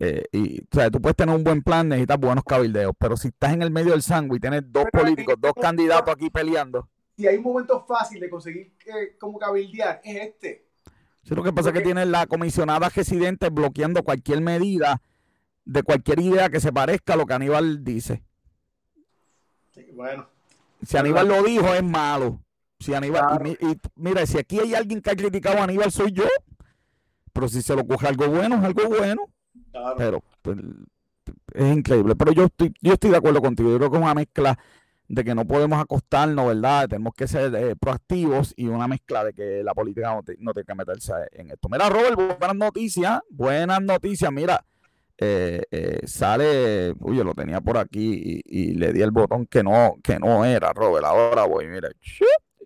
Eh, 0.00 0.24
y, 0.32 0.60
o 0.60 0.66
sea, 0.72 0.90
tú 0.90 1.00
puedes 1.00 1.14
tener 1.14 1.36
un 1.36 1.44
buen 1.44 1.62
plan, 1.62 1.88
necesitas 1.88 2.18
buenos 2.18 2.42
cabildeos, 2.42 2.94
pero 2.98 3.16
si 3.16 3.28
estás 3.28 3.52
en 3.52 3.62
el 3.62 3.70
medio 3.70 3.92
del 3.92 4.02
sangre 4.02 4.38
y 4.38 4.40
tienes 4.40 4.62
dos 4.66 4.86
políticos, 4.90 5.36
dos 5.38 5.52
candidatos 5.60 6.12
aquí 6.12 6.30
peleando. 6.30 6.88
Si 7.16 7.28
hay 7.28 7.36
un 7.36 7.44
momento 7.44 7.84
fácil 7.86 8.18
de 8.18 8.28
conseguir 8.28 8.74
eh, 8.86 9.16
como 9.20 9.38
cabildear, 9.38 10.00
es 10.02 10.16
este. 10.16 10.66
Sí, 11.22 11.34
lo 11.34 11.44
que 11.44 11.52
pasa 11.52 11.68
es 11.68 11.74
que 11.74 11.80
tiene 11.82 12.06
la 12.06 12.26
comisionada 12.26 12.88
residente 12.88 13.50
bloqueando 13.50 14.02
cualquier 14.02 14.40
medida 14.40 15.00
de 15.64 15.82
cualquier 15.84 16.18
idea 16.18 16.48
que 16.48 16.58
se 16.58 16.72
parezca 16.72 17.12
a 17.12 17.16
lo 17.16 17.24
que 17.24 17.34
Aníbal 17.34 17.84
dice 17.84 18.24
bueno. 19.92 20.28
Si 20.82 20.96
Aníbal 20.96 21.28
lo 21.28 21.42
dijo, 21.42 21.72
es 21.72 21.82
malo. 21.82 22.40
Si 22.78 22.92
Aníbal, 22.94 23.56
y, 23.60 23.80
mira, 23.96 24.26
si 24.26 24.38
aquí 24.38 24.60
hay 24.60 24.74
alguien 24.74 25.00
que 25.00 25.10
ha 25.10 25.16
criticado 25.16 25.58
a 25.58 25.64
Aníbal, 25.64 25.90
soy 25.90 26.12
yo. 26.12 26.24
Pero 27.32 27.48
si 27.48 27.62
se 27.62 27.74
lo 27.74 27.86
coge 27.86 28.06
algo 28.06 28.28
bueno, 28.28 28.56
es 28.56 28.64
algo 28.64 28.88
bueno. 28.88 29.28
Pero 29.96 30.22
pues, 30.42 30.58
es 31.54 31.76
increíble. 31.76 32.14
Pero 32.14 32.32
yo 32.32 32.44
estoy, 32.44 32.74
yo 32.80 32.92
estoy 32.92 33.10
de 33.10 33.16
acuerdo 33.16 33.40
contigo. 33.40 33.70
Yo 33.70 33.78
creo 33.78 33.90
que 33.90 33.96
es 33.96 34.02
una 34.02 34.14
mezcla 34.14 34.58
de 35.08 35.24
que 35.24 35.34
no 35.34 35.46
podemos 35.46 35.80
acostarnos, 35.80 36.46
¿verdad? 36.46 36.88
Tenemos 36.88 37.14
que 37.14 37.26
ser 37.26 37.54
eh, 37.54 37.76
proactivos 37.76 38.54
y 38.56 38.66
una 38.68 38.88
mezcla 38.88 39.24
de 39.24 39.32
que 39.32 39.62
la 39.62 39.74
política 39.74 40.08
no, 40.08 40.22
no 40.38 40.52
tiene 40.52 40.66
que 40.66 40.74
meterse 40.74 41.12
en 41.32 41.50
esto. 41.50 41.68
Mira, 41.68 41.88
Robert, 41.88 42.16
buenas 42.16 42.56
noticias. 42.56 43.20
Buenas 43.30 43.82
noticias. 43.82 44.30
Mira, 44.32 44.64
eh, 45.18 45.62
eh, 45.70 46.00
sale, 46.06 46.94
uy, 47.00 47.16
yo 47.16 47.24
lo 47.24 47.34
tenía 47.34 47.60
por 47.60 47.78
aquí 47.78 48.42
y, 48.44 48.74
le 48.74 48.92
di 48.92 49.02
el 49.02 49.10
botón 49.10 49.46
que 49.46 49.62
no, 49.62 49.96
que 50.02 50.18
no 50.18 50.44
era, 50.44 50.72
Robert. 50.72 51.04
Ahora 51.04 51.44
voy, 51.44 51.68
mira. 51.68 51.90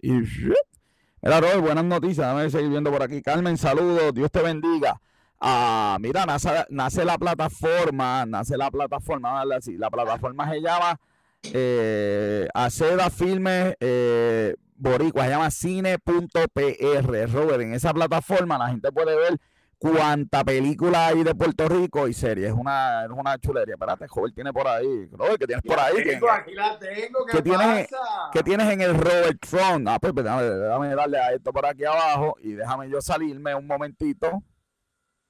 Mira, 0.02 1.40
Robert, 1.40 1.60
buenas 1.60 1.84
noticias. 1.84 2.26
Déjame 2.26 2.50
seguir 2.50 2.70
viendo 2.70 2.90
por 2.90 3.02
aquí. 3.02 3.20
Carmen, 3.22 3.56
saludos. 3.56 4.14
Dios 4.14 4.30
te 4.30 4.42
bendiga. 4.42 5.00
a, 5.40 5.98
mira, 6.00 6.26
nace, 6.26 7.04
la 7.04 7.18
plataforma, 7.18 8.24
nace 8.26 8.56
la 8.56 8.70
plataforma, 8.70 9.42
así, 9.54 9.76
la 9.76 9.90
plataforma 9.90 10.50
se 10.50 10.60
llama 10.60 10.98
eh, 11.44 12.48
Aceda 12.54 13.10
Filmes 13.10 13.76
eh, 13.78 14.56
Boricua, 14.76 15.24
se 15.24 15.30
llama 15.30 15.50
cine.pr, 15.50 17.32
Robert, 17.32 17.60
en 17.60 17.74
esa 17.74 17.92
plataforma 17.94 18.58
la 18.58 18.68
gente 18.68 18.90
puede 18.90 19.16
ver 19.16 19.38
cuánta 19.78 20.44
película 20.44 21.06
hay 21.08 21.22
de 21.22 21.34
Puerto 21.34 21.68
Rico 21.68 22.08
y 22.08 22.12
series. 22.12 22.48
Es 22.48 22.54
una, 22.54 23.04
es 23.04 23.10
una 23.10 23.38
chulería. 23.38 23.74
Espérate, 23.74 24.08
joven 24.08 24.34
tiene 24.34 24.52
por 24.52 24.66
ahí. 24.66 25.08
¿Qué 25.38 25.46
tienes 25.46 25.64
por 25.64 25.78
ahí? 25.78 26.04
Tengo, 26.04 26.30
aquí 26.30 26.54
la 26.54 26.78
tengo. 26.78 27.26
¿Qué, 27.30 27.42
tienes, 27.42 27.88
¿Qué 28.32 28.42
tienes 28.42 28.72
en 28.72 28.80
el 28.80 28.94
Robert 28.94 29.38
Tron? 29.40 29.88
Ah, 29.88 29.98
pues, 29.98 30.12
pues 30.12 30.24
déjame, 30.24 30.94
darle 30.94 31.18
a 31.18 31.32
esto 31.32 31.52
por 31.52 31.64
aquí 31.64 31.84
abajo 31.84 32.36
y 32.42 32.52
déjame 32.52 32.90
yo 32.90 33.00
salirme 33.00 33.54
un 33.54 33.66
momentito. 33.66 34.42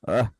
Ah. 0.06 0.32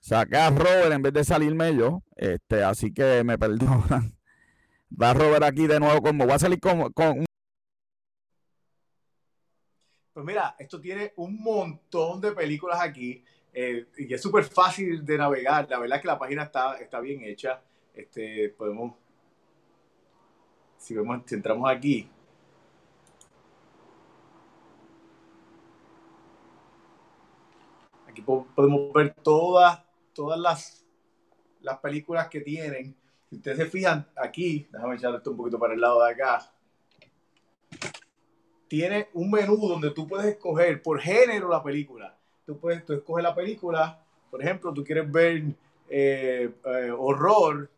Saqué 0.00 0.36
a 0.36 0.50
Robert 0.50 0.92
en 0.92 1.02
vez 1.02 1.12
de 1.12 1.24
salirme 1.24 1.74
yo. 1.76 2.02
Este, 2.16 2.64
así 2.64 2.92
que 2.92 3.22
me 3.24 3.38
perdonan. 3.38 4.16
Va 5.00 5.14
Robert 5.14 5.44
aquí 5.44 5.68
de 5.68 5.78
nuevo 5.78 6.02
como 6.02 6.24
voy 6.24 6.34
a 6.34 6.38
salir 6.40 6.58
con, 6.58 6.92
con 6.92 7.24
pues 10.20 10.34
mira, 10.34 10.54
esto 10.58 10.78
tiene 10.78 11.14
un 11.16 11.42
montón 11.42 12.20
de 12.20 12.32
películas 12.32 12.78
aquí 12.78 13.24
eh, 13.54 13.86
y 13.96 14.12
es 14.12 14.20
súper 14.20 14.44
fácil 14.44 15.02
de 15.02 15.16
navegar. 15.16 15.66
La 15.70 15.78
verdad 15.78 15.96
es 15.96 16.02
que 16.02 16.08
la 16.08 16.18
página 16.18 16.42
está, 16.42 16.76
está 16.76 17.00
bien 17.00 17.22
hecha. 17.22 17.62
Este, 17.94 18.50
podemos, 18.50 18.92
si 20.76 20.94
vemos, 20.94 21.22
si 21.24 21.34
entramos 21.36 21.70
aquí, 21.70 22.06
aquí 28.06 28.20
podemos 28.20 28.92
ver 28.92 29.14
todas, 29.22 29.82
todas 30.12 30.38
las, 30.38 30.84
las 31.62 31.78
películas 31.78 32.28
que 32.28 32.42
tienen. 32.42 32.94
Si 33.30 33.36
ustedes 33.36 33.56
se 33.56 33.66
fijan 33.66 34.06
aquí, 34.16 34.68
déjame 34.70 34.96
echar 34.96 35.14
esto 35.14 35.30
un 35.30 35.38
poquito 35.38 35.58
para 35.58 35.72
el 35.72 35.80
lado 35.80 36.04
de 36.04 36.12
acá 36.12 36.52
tiene 38.70 39.08
un 39.14 39.32
menú 39.32 39.56
donde 39.56 39.90
tú 39.90 40.06
puedes 40.06 40.26
escoger 40.26 40.80
por 40.80 41.00
género 41.00 41.48
la 41.48 41.60
película. 41.60 42.16
Tú 42.46 42.56
puedes, 42.56 42.84
tú 42.84 42.92
escoges 42.92 43.24
la 43.24 43.34
película, 43.34 44.00
por 44.30 44.40
ejemplo, 44.40 44.72
tú 44.72 44.84
quieres 44.84 45.10
ver 45.10 45.42
eh, 45.88 46.48
eh, 46.64 46.90
horror. 46.96 47.68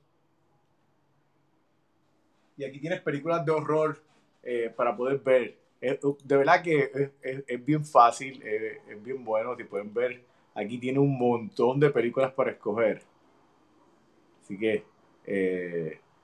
Y 2.59 2.65
aquí 2.65 2.79
tienes 2.79 3.01
películas 3.01 3.43
de 3.47 3.53
horror 3.53 4.03
eh, 4.43 4.71
para 4.77 4.95
poder 4.95 5.19
ver. 5.21 5.57
de 5.81 6.37
verdad 6.37 6.63
que 6.63 7.11
es, 7.23 7.65
bien 7.65 7.87
fácil, 7.87 8.43
es 8.43 9.03
bien 9.03 9.25
bueno. 9.25 9.57
Si 9.57 9.65
pueden 9.65 9.95
ver, 9.95 10.23
aquí 10.55 10.77
tiene 10.77 10.99
un 10.99 11.17
montón 11.17 11.81
de 11.81 11.89
películas 11.89 12.35
para 12.35 12.51
escoger. 12.51 13.01
Así 14.43 14.59
que 14.59 14.85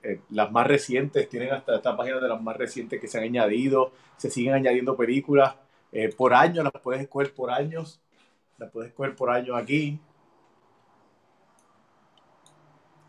eh, 0.01 0.21
las 0.29 0.49
más 0.51 0.65
recientes, 0.65 1.27
tienen 1.27 1.51
hasta 1.51 1.75
esta 1.75 1.97
página 1.97 2.19
de 2.19 2.29
las 2.29 2.41
más 2.41 2.55
recientes 2.55 3.01
que 3.01 3.07
se 3.07 3.17
han 3.17 3.25
añadido, 3.25 3.91
se 4.15 4.29
siguen 4.29 4.53
añadiendo 4.53 4.95
películas 4.95 5.55
eh, 5.91 6.09
por 6.15 6.33
año, 6.33 6.63
las 6.63 6.71
puedes 6.81 7.01
escoger 7.01 7.33
por 7.33 7.51
años, 7.51 7.99
las 8.57 8.71
puedes 8.71 8.91
escoger 8.91 9.15
por 9.15 9.29
año 9.29 9.55
aquí. 9.55 9.99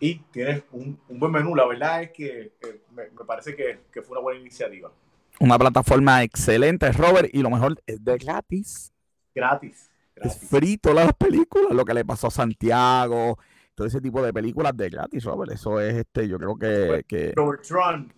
Y 0.01 0.17
tienes 0.33 0.65
un, 0.73 0.99
buen 1.09 1.31
menú, 1.31 1.55
la 1.55 1.67
verdad 1.67 2.03
es 2.03 2.11
que 2.11 2.53
me, 2.91 3.05
parece 3.25 3.55
que, 3.55 4.03
fue 4.03 4.13
una 4.13 4.21
buena 4.21 4.41
iniciativa. 4.41 4.91
Una 5.39 5.59
plataforma 5.59 6.23
excelente, 6.23 6.91
Robert, 6.91 7.29
y 7.33 7.43
lo 7.43 7.51
mejor 7.51 7.81
es 7.87 8.03
de 8.03 8.17
gratis. 8.17 8.93
Gratis. 9.35 9.91
Es 10.17 10.39
frito 10.39 10.93
las 10.93 11.13
películas, 11.13 11.71
lo 11.71 11.85
que 11.85 11.95
le 11.95 12.05
pasó 12.05 12.27
a 12.27 12.31
Santiago, 12.31 13.39
todo 13.81 13.89
ese 13.89 14.01
tipo 14.03 14.23
de 14.23 14.31
películas 14.31 14.77
de 14.77 14.91
gratis, 14.91 15.25
Robert. 15.25 15.53
Eso 15.53 15.81
es, 15.81 15.95
este, 15.95 16.29
yo 16.29 16.37
creo 16.37 16.59
que... 16.59 17.03
que 17.09 17.33
Robert 17.35 17.63
Tron. 17.63 18.13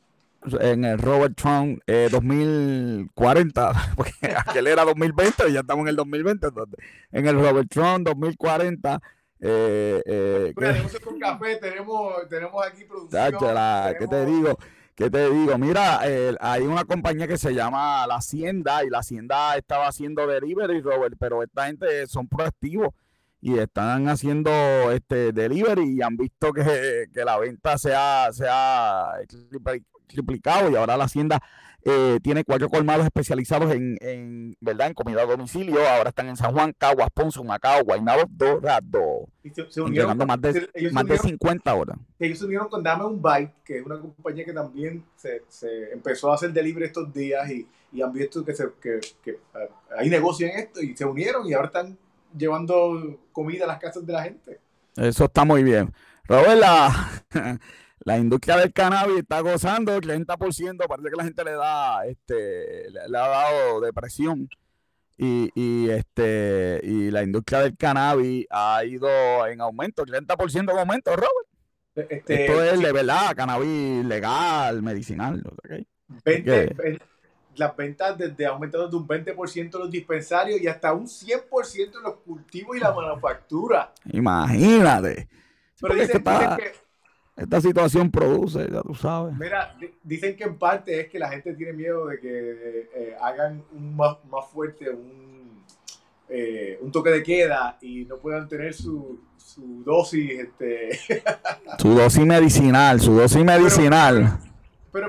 En 0.59 0.85
el 0.85 0.99
Robert 0.99 1.41
2040, 1.41 3.71
eh, 3.71 3.75
porque 3.97 4.13
aquel 4.37 4.67
era 4.67 4.85
2020 4.85 5.49
y 5.49 5.53
ya 5.53 5.61
estamos 5.61 5.85
en 5.85 5.91
el 5.91 5.95
2020. 5.95 6.49
Entonces, 6.49 6.81
en 7.13 7.29
el 7.29 7.39
Robert 7.39 7.69
Tron 7.71 8.03
2040... 8.03 9.01
Eh, 9.39 10.03
eh, 10.05 10.53
tenemos 10.57 10.99
con 10.99 11.21
café, 11.21 11.59
tenemos, 11.59 12.29
tenemos 12.29 12.67
aquí 12.67 12.85
producción. 12.85 13.35
¿Qué 14.01 14.09
te 14.09 14.27
digo? 14.27 14.59
¿Qué 14.97 15.11
te 15.11 15.31
digo? 15.31 15.57
Mira, 15.59 16.01
hay 16.41 16.63
una 16.63 16.85
compañía 16.85 17.29
que 17.29 17.39
se 17.39 17.55
llama 17.55 18.05
La 18.09 18.17
Hacienda 18.17 18.83
y 18.83 18.91
La 18.91 18.99
Hacienda 18.99 19.57
estaba 19.57 19.87
haciendo 19.87 20.27
delivery, 20.27 20.81
Robert, 20.81 21.15
pero 21.21 21.45
esta 21.45 21.67
gente 21.67 22.05
son 22.09 22.27
proactivos 22.27 22.89
y 23.43 23.59
están 23.59 24.09
haciendo 24.09 24.51
este 24.93 25.33
delivery 25.33 25.97
y 25.97 26.01
han 26.01 26.17
visto 26.17 26.53
que, 26.53 27.09
la 27.13 27.39
venta 27.39 27.77
se 27.77 27.93
ha, 27.93 28.31
se 28.33 28.47
ha 28.49 29.15
triplicado 30.07 30.71
y 30.71 30.77
ahora 30.77 30.97
la 30.97 31.05
hacienda 31.05 31.43
eh, 31.85 32.21
tiene 32.23 32.45
cuatro 32.45 32.69
colmados 32.69 33.05
especializados 33.05 33.73
en, 33.73 34.57
¿verdad? 34.61 34.87
en 34.87 34.95
comida 34.95 35.23
a 35.23 35.27
domicilio. 35.27 35.77
Ahora 35.89 36.11
están 36.11 36.29
en 36.29 36.37
San 36.37 36.53
Juan, 36.53 36.73
Caguas, 36.79 37.11
Ponce, 37.13 37.43
Macao, 37.43 37.83
Guaynabo, 37.83 38.23
Dorado. 38.29 39.27
se, 39.69 39.81
unieron, 39.81 40.17
más 40.19 40.41
de, 40.41 40.69
más 40.93 41.05
de 41.05 41.19
50 41.19 41.69
ahora. 41.69 41.99
Ellos 42.21 42.39
se 42.39 42.45
unieron 42.45 42.69
con 42.69 42.85
Dame 42.85 43.07
un 43.07 43.21
Bite, 43.21 43.55
que 43.65 43.79
es 43.79 43.85
una 43.85 43.99
compañía 43.99 44.45
que 44.45 44.53
también 44.53 45.05
se, 45.17 45.43
se 45.49 45.93
empezó 45.93 46.31
a 46.31 46.37
hacer 46.37 46.53
delivery 46.53 46.87
estos 46.87 47.13
días 47.13 47.51
y, 47.51 47.67
y 47.91 48.03
han 48.03 48.13
visto 48.13 48.45
que, 48.45 48.55
se, 48.55 48.69
que, 48.81 49.01
que 49.21 49.31
eh, 49.33 49.69
hay 49.99 50.09
negocio 50.09 50.47
en 50.47 50.61
esto 50.61 50.81
y 50.81 50.97
se 50.97 51.05
unieron 51.05 51.45
y 51.45 51.55
ahora 51.55 51.67
están 51.67 51.99
llevando 52.37 53.21
comida 53.33 53.65
a 53.65 53.69
las 53.69 53.79
casas 53.79 54.07
de 54.07 54.13
la 54.13 54.23
gente. 54.23 54.61
Eso 54.97 55.25
está 55.25 55.45
muy 55.45 55.63
bien. 55.63 55.93
Robert, 56.25 56.61
la, 58.05 58.19
industria 58.19 58.57
del 58.57 58.73
cannabis 58.73 59.19
está 59.19 59.41
gozando 59.41 59.97
el 59.97 60.03
30%, 60.03 60.87
parece 60.87 61.11
que 61.11 61.17
la 61.17 61.25
gente 61.25 61.45
le 61.45 61.53
da, 61.53 62.07
este, 62.07 62.91
le, 62.91 63.19
ha 63.19 63.29
dado 63.29 63.81
depresión. 63.81 64.49
Y, 65.17 65.51
y, 65.55 65.91
este 65.91 66.81
y 66.83 67.11
la 67.11 67.23
industria 67.23 67.61
del 67.61 67.77
cannabis 67.77 68.47
ha 68.51 68.85
ido 68.85 69.09
en 69.47 69.61
aumento, 69.61 70.05
30% 70.05 70.73
en 70.73 70.79
aumento, 70.79 71.15
Robert. 71.15 71.49
Este, 71.95 72.47
Esto 72.47 72.63
es 72.65 72.81
de 72.81 72.93
verdad, 72.93 73.37
cannabis 73.37 74.05
legal, 74.05 74.83
medicinal. 74.83 75.43
¿okay? 75.65 75.87
20, 76.25 76.99
las 77.57 77.77
ventas 77.77 78.17
desde 78.17 78.47
aumentaron 78.47 78.91
de 78.91 78.97
un 78.97 79.07
20% 79.07 79.79
los 79.79 79.91
dispensarios 79.91 80.61
y 80.61 80.67
hasta 80.67 80.93
un 80.93 81.07
100% 81.07 81.97
en 81.97 82.03
los 82.03 82.15
cultivos 82.17 82.77
y 82.77 82.81
la 82.81 82.93
manufactura. 82.93 83.93
Imagínate. 84.13 85.29
Pero 85.81 85.95
dicen, 85.95 86.23
que 86.23 86.73
esta 87.37 87.61
situación 87.61 88.11
produce, 88.11 88.69
ya 88.71 88.83
tú 88.83 88.95
sabes. 88.95 89.35
Mira, 89.37 89.77
dicen 90.03 90.37
que 90.37 90.45
en 90.45 90.59
parte 90.59 91.01
es 91.01 91.09
que 91.09 91.19
la 91.19 91.29
gente 91.29 91.55
tiene 91.55 91.73
miedo 91.73 92.07
de 92.07 92.21
que 92.21 92.91
eh, 92.95 93.17
hagan 93.21 93.65
un 93.73 93.97
más, 93.97 94.17
fuerte 94.53 94.91
un, 94.91 95.65
eh, 96.29 96.79
un 96.81 96.93
toque 96.93 97.11
de 97.11 97.23
queda 97.23 97.79
y 97.81 98.05
no 98.05 98.19
puedan 98.19 98.49
tener 98.49 98.75
su, 98.75 99.21
su 99.37 99.83
dosis. 99.85 100.31
Este... 100.41 100.99
su 101.79 101.95
dosis 101.95 102.25
medicinal, 102.25 103.01
su 103.01 103.15
dosis 103.15 103.45
medicinal. 103.45 104.39
Pero 104.39 104.52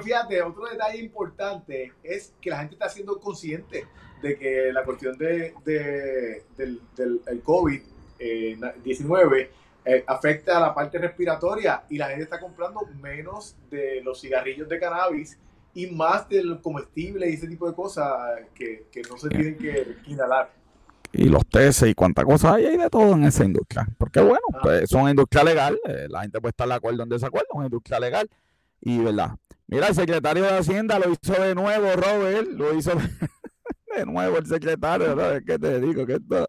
fíjate, 0.02 0.42
otro 0.42 0.66
detalle 0.66 1.00
importante 1.00 1.94
es 2.02 2.34
que 2.42 2.50
la 2.50 2.60
gente 2.60 2.76
está 2.76 2.90
siendo 2.90 3.20
consciente 3.20 3.86
de 4.22 4.38
que 4.38 4.72
la 4.72 4.84
cuestión 4.84 5.18
de, 5.18 5.54
del, 5.66 6.82
del 6.96 7.44
COVID-19 7.44 9.50
eh, 9.86 10.04
afecta 10.08 10.58
a 10.58 10.62
la 10.62 10.74
parte 10.74 10.98
respiratoria 10.98 11.84
y 11.90 11.98
la 11.98 12.08
gente 12.08 12.24
está 12.24 12.40
comprando 12.40 12.88
menos 13.02 13.58
de 13.70 14.02
los 14.02 14.22
cigarrillos 14.22 14.70
de 14.70 14.80
cannabis 14.80 15.38
y 15.74 15.88
más 15.88 16.30
del 16.30 16.62
comestible 16.62 17.30
y 17.30 17.34
ese 17.34 17.50
tipo 17.50 17.68
de 17.68 17.76
cosas 17.76 18.08
que, 18.56 18.86
no 19.10 19.18
se 19.18 19.28
tienen 19.28 19.58
que 19.58 19.98
inhalar. 20.08 20.52
Y 21.12 21.26
los 21.26 21.46
tesis 21.48 21.90
y 21.90 21.94
cuánta 21.94 22.24
cosa 22.24 22.54
hay, 22.54 22.66
hay 22.66 22.78
de 22.78 22.90
todo 22.90 23.14
en 23.14 23.26
esa 23.26 23.44
industria. 23.44 23.86
Porque 23.98 24.22
bueno, 24.22 24.40
ah. 24.54 24.60
pues, 24.64 24.90
son 24.90 25.10
industria 25.10 25.44
legal, 25.44 25.78
eh, 25.86 26.08
la 26.10 26.22
gente 26.22 26.40
puede 26.40 26.52
estar 26.52 26.68
de 26.68 26.76
acuerdo 26.76 27.04
en 27.04 27.10
desacuerdo, 27.10 27.48
es 27.52 27.56
una 27.56 27.66
industria 27.66 28.00
legal 28.00 28.30
y 28.80 29.00
verdad. 29.00 29.36
Mira, 29.74 29.88
el 29.88 29.96
secretario 29.96 30.44
de 30.44 30.56
Hacienda 30.60 31.00
lo 31.00 31.12
hizo 31.12 31.34
de 31.34 31.56
nuevo, 31.56 31.88
Robert, 31.96 32.48
lo 32.48 32.76
hizo 32.76 32.92
de 33.98 34.06
nuevo 34.06 34.38
el 34.38 34.46
secretario, 34.46 35.16
¿no? 35.16 35.24
¿Qué 35.44 35.58
te 35.58 35.82
digo? 35.82 36.06
¿Qué, 36.06 36.14
esto, 36.14 36.48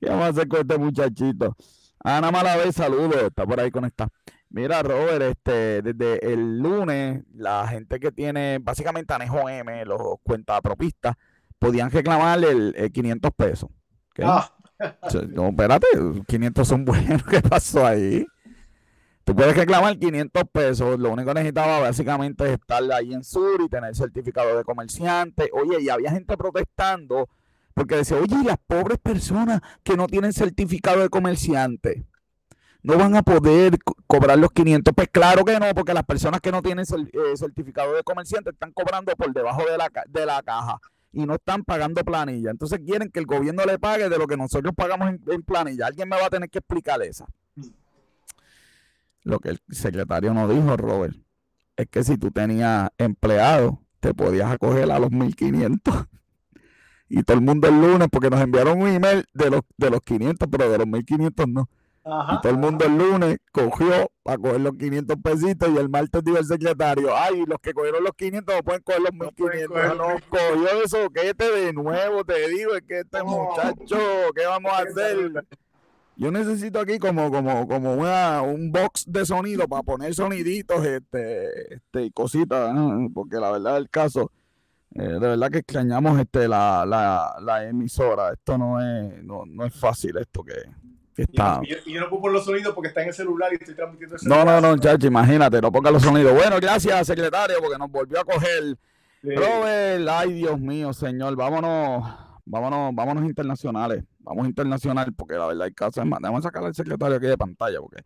¿Qué 0.00 0.08
vamos 0.08 0.24
a 0.24 0.28
hacer 0.28 0.48
con 0.48 0.60
este 0.60 0.78
muchachito? 0.78 1.54
Ana 2.02 2.30
Malavés, 2.30 2.74
saludos, 2.74 3.22
está 3.22 3.44
por 3.44 3.60
ahí 3.60 3.70
conectada. 3.70 4.08
Mira, 4.48 4.82
Robert, 4.82 5.20
este, 5.20 5.82
desde 5.82 6.32
el 6.32 6.58
lunes, 6.58 7.22
la 7.34 7.68
gente 7.68 8.00
que 8.00 8.10
tiene, 8.10 8.58
básicamente 8.62 9.12
Anejo 9.12 9.46
M, 9.46 9.84
los 9.84 10.00
cuentapropistas, 10.22 11.16
podían 11.58 11.90
reclamarle 11.90 12.48
el, 12.76 12.90
500 12.90 13.30
pesos. 13.36 13.68
Ah. 14.22 14.50
No, 15.28 15.48
espérate, 15.48 15.86
500 16.26 16.66
son 16.66 16.86
buenos, 16.86 17.22
¿qué 17.30 17.42
pasó 17.42 17.86
ahí? 17.86 18.26
Tú 19.24 19.34
puedes 19.34 19.56
reclamar 19.56 19.98
500 19.98 20.42
pesos. 20.52 20.98
Lo 20.98 21.10
único 21.10 21.28
que 21.28 21.34
necesitaba 21.34 21.80
básicamente 21.80 22.44
es 22.44 22.52
estar 22.52 22.82
ahí 22.92 23.14
en 23.14 23.24
Sur 23.24 23.62
y 23.62 23.68
tener 23.68 23.94
certificado 23.96 24.56
de 24.56 24.64
comerciante. 24.64 25.50
Oye, 25.52 25.82
y 25.82 25.88
había 25.88 26.10
gente 26.10 26.36
protestando 26.36 27.28
porque 27.74 27.96
decía, 27.96 28.18
oye, 28.18 28.36
las 28.44 28.58
pobres 28.66 28.98
personas 28.98 29.60
que 29.82 29.96
no 29.96 30.06
tienen 30.06 30.32
certificado 30.32 31.00
de 31.00 31.08
comerciante 31.08 32.06
no 32.84 32.98
van 32.98 33.16
a 33.16 33.22
poder 33.22 33.78
cobrar 34.06 34.38
los 34.38 34.52
500. 34.52 34.94
Pues 34.94 35.08
claro 35.10 35.44
que 35.44 35.58
no, 35.58 35.74
porque 35.74 35.94
las 35.94 36.04
personas 36.04 36.40
que 36.40 36.52
no 36.52 36.62
tienen 36.62 36.84
eh, 36.84 37.36
certificado 37.36 37.94
de 37.94 38.02
comerciante 38.04 38.50
están 38.50 38.72
cobrando 38.72 39.12
por 39.16 39.32
debajo 39.32 39.64
de 39.64 39.78
la, 39.78 39.90
de 40.06 40.26
la 40.26 40.42
caja 40.42 40.78
y 41.10 41.24
no 41.24 41.34
están 41.34 41.64
pagando 41.64 42.04
planilla. 42.04 42.50
Entonces 42.50 42.80
quieren 42.84 43.10
que 43.10 43.20
el 43.20 43.26
gobierno 43.26 43.64
le 43.64 43.78
pague 43.78 44.08
de 44.08 44.18
lo 44.18 44.26
que 44.26 44.36
nosotros 44.36 44.74
pagamos 44.76 45.14
en, 45.26 45.42
planilla. 45.42 45.86
Alguien 45.86 46.08
me 46.08 46.20
va 46.20 46.26
a 46.26 46.30
tener 46.30 46.50
que 46.50 46.58
explicar 46.58 47.00
esa. 47.02 47.26
Lo 49.24 49.40
que 49.40 49.50
el 49.50 49.60
secretario 49.70 50.32
nos 50.34 50.50
dijo, 50.50 50.76
Robert, 50.76 51.16
es 51.76 51.88
que 51.88 52.04
si 52.04 52.16
tú 52.16 52.30
tenías 52.30 52.90
empleado, 52.98 53.80
te 54.00 54.14
podías 54.14 54.52
acoger 54.52 54.90
a 54.92 54.98
los 54.98 55.10
1500 55.10 55.94
y 57.08 57.22
todo 57.22 57.36
el 57.38 57.42
mundo 57.42 57.68
el 57.68 57.80
lunes, 57.80 58.08
porque 58.10 58.30
nos 58.30 58.40
enviaron 58.40 58.82
un 58.82 58.88
email 58.88 59.24
de 59.32 59.50
los, 59.50 59.62
de 59.76 59.90
los 59.90 60.00
500, 60.00 60.48
pero 60.50 60.70
de 60.70 60.78
los 60.78 60.86
1500 60.86 61.48
no. 61.48 61.68
y 62.04 62.40
todo 62.42 62.52
el 62.52 62.58
mundo 62.58 62.84
el 62.84 62.98
lunes 62.98 63.38
cogió 63.50 64.10
para 64.22 64.38
coger 64.38 64.60
los 64.60 64.76
500 64.76 65.16
pesitos 65.22 65.70
y 65.70 65.78
el 65.78 65.88
martes 65.88 66.22
dijo 66.22 66.38
el 66.38 66.44
secretario, 66.44 67.16
ay, 67.16 67.44
los 67.46 67.58
que 67.60 67.72
cogieron 67.72 68.04
los 68.04 68.12
500 68.12 68.54
no 68.54 68.62
pueden 68.62 68.82
coger 68.82 69.00
los 69.00 69.12
1500. 69.12 69.96
No, 69.96 70.06
cogió 70.28 70.82
eso, 70.84 71.10
que 71.10 71.32
de 71.32 71.72
nuevo, 71.72 72.24
te 72.24 72.48
digo, 72.50 72.74
es 72.74 72.82
que 72.82 73.00
este 73.00 73.22
muchacho, 73.22 73.96
¿qué 74.34 74.46
vamos 74.46 74.72
a 74.72 74.78
hacer? 74.82 75.46
Yo 76.16 76.30
necesito 76.30 76.80
aquí 76.80 76.98
como, 76.98 77.30
como, 77.30 77.66
como 77.66 77.94
una, 77.94 78.42
un 78.42 78.70
box 78.70 79.04
de 79.06 79.26
sonido 79.26 79.66
para 79.66 79.82
poner 79.82 80.14
soniditos 80.14 80.84
este, 80.84 81.74
este, 81.74 82.04
y 82.04 82.10
cositas, 82.10 82.72
porque 83.12 83.36
la 83.36 83.50
verdad 83.50 83.74
del 83.74 83.90
caso 83.90 84.30
eh, 84.96 85.02
de 85.02 85.18
verdad 85.18 85.50
que 85.50 85.58
extrañamos 85.58 86.20
este, 86.20 86.46
la, 86.46 86.86
la, 86.86 87.36
la 87.40 87.64
emisora. 87.68 88.32
Esto 88.32 88.56
no 88.56 88.80
es, 88.80 89.24
no, 89.24 89.44
no 89.44 89.66
es 89.66 89.74
fácil, 89.74 90.16
esto 90.18 90.44
que, 90.44 90.54
está. 91.16 91.60
Y 91.64 91.92
yo, 91.92 92.00
no 92.00 92.08
puedo 92.08 92.22
poner 92.22 92.34
los 92.34 92.44
sonidos 92.44 92.74
porque 92.74 92.88
está 92.88 93.02
en 93.02 93.08
el 93.08 93.14
celular 93.14 93.52
y 93.52 93.56
estoy 93.56 93.74
transmitiendo 93.74 94.16
el 94.16 94.28
No, 94.28 94.44
no, 94.44 94.60
no, 94.60 94.78
chacho, 94.78 95.08
imagínate, 95.08 95.60
no 95.60 95.72
ponga 95.72 95.90
los 95.90 96.02
sonidos. 96.02 96.32
Bueno, 96.34 96.56
gracias, 96.60 97.08
secretario, 97.08 97.56
porque 97.60 97.76
nos 97.76 97.90
volvió 97.90 98.20
a 98.20 98.24
coger. 98.24 98.78
Robert, 99.22 100.08
ay, 100.08 100.34
Dios 100.34 100.60
mío, 100.60 100.92
señor, 100.92 101.34
vámonos, 101.34 102.14
vámonos, 102.44 102.94
vámonos 102.94 103.24
internacionales. 103.24 104.04
Vamos 104.24 104.46
internacional, 104.46 105.12
porque 105.14 105.34
la 105.34 105.46
verdad 105.46 105.66
hay 105.66 105.72
caso 105.72 106.00
es 106.00 106.06
más. 106.06 106.20
Vamos 106.20 106.40
a 106.40 106.48
sacar 106.48 106.64
al 106.64 106.74
secretario 106.74 107.16
aquí 107.16 107.26
de 107.26 107.38
pantalla, 107.38 107.80
porque 107.80 107.98
el 107.98 108.04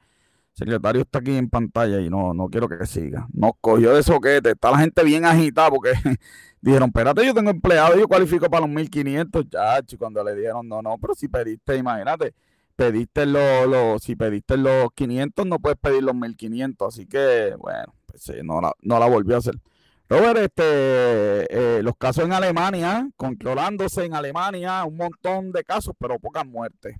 secretario 0.52 1.02
está 1.02 1.20
aquí 1.20 1.36
en 1.36 1.48
pantalla 1.48 2.00
y 2.00 2.10
no, 2.10 2.34
no 2.34 2.48
quiero 2.48 2.68
que 2.68 2.84
siga. 2.86 3.26
Nos 3.32 3.52
cogió 3.60 3.94
de 3.94 4.02
soquete. 4.02 4.50
Está 4.50 4.70
la 4.70 4.78
gente 4.78 5.02
bien 5.04 5.24
agitada 5.24 5.70
porque 5.70 5.92
Dijeron, 6.60 6.88
espérate, 6.88 7.24
yo 7.24 7.32
tengo 7.34 7.50
empleado, 7.50 7.96
yo 7.96 8.08
cualifico 8.08 8.50
para 8.50 8.66
los 8.66 8.70
1500, 8.74 9.44
ya, 9.48 9.80
cuando 9.96 10.24
le 10.24 10.34
dijeron, 10.34 10.68
no, 10.68 10.82
no, 10.82 10.98
pero 10.98 11.14
si 11.14 11.28
pediste, 11.28 11.76
imagínate, 11.76 12.34
pediste 12.74 13.26
los, 13.26 14.02
si 14.02 14.16
pediste 14.16 14.56
los 14.56 14.88
500, 14.92 15.46
no 15.46 15.60
puedes 15.60 15.78
pedir 15.78 16.02
los 16.02 16.16
1500, 16.16 16.88
así 16.88 17.06
que, 17.06 17.54
bueno, 17.58 17.94
pues, 18.06 18.32
no, 18.42 18.60
la, 18.60 18.72
no 18.82 18.98
la 18.98 19.06
volvió 19.06 19.36
a 19.36 19.38
hacer. 19.38 19.54
Robert, 20.08 20.38
este, 20.38 20.62
eh, 21.78 21.82
los 21.82 21.94
casos 21.98 22.24
en 22.24 22.32
Alemania, 22.32 23.06
controlándose 23.14 24.06
en 24.06 24.14
Alemania, 24.14 24.82
un 24.84 24.96
montón 24.96 25.52
de 25.52 25.62
casos, 25.62 25.94
pero 25.98 26.18
pocas 26.18 26.46
muertes. 26.46 26.96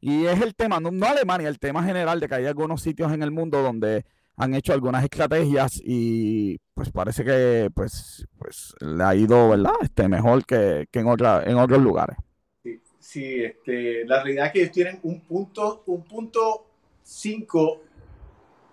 Y 0.00 0.26
es 0.26 0.40
el 0.40 0.56
tema, 0.56 0.80
no, 0.80 1.06
Alemania, 1.06 1.48
el 1.48 1.60
tema 1.60 1.84
general 1.84 2.18
de 2.18 2.26
que 2.26 2.34
hay 2.34 2.46
algunos 2.46 2.82
sitios 2.82 3.12
en 3.12 3.22
el 3.22 3.30
mundo 3.30 3.62
donde 3.62 4.04
han 4.36 4.54
hecho 4.54 4.72
algunas 4.72 5.04
estrategias 5.04 5.80
y 5.84 6.58
pues 6.74 6.90
parece 6.90 7.24
que 7.24 7.70
pues, 7.72 8.26
pues 8.36 8.74
le 8.80 9.04
ha 9.04 9.14
ido, 9.14 9.50
¿verdad? 9.50 9.74
Este, 9.82 10.08
mejor 10.08 10.44
que, 10.44 10.88
en, 10.92 11.06
otra, 11.06 11.44
en 11.44 11.56
otros 11.56 11.80
lugares. 11.80 12.16
Sí, 12.98 13.44
este, 13.44 14.04
la 14.06 14.24
realidad 14.24 14.46
es 14.46 14.52
que 14.52 14.60
ellos 14.62 14.72
tienen 14.72 14.98
un 15.04 15.20
punto, 15.20 15.84
un 15.86 16.02
punto 16.02 16.66
5, 17.02 17.80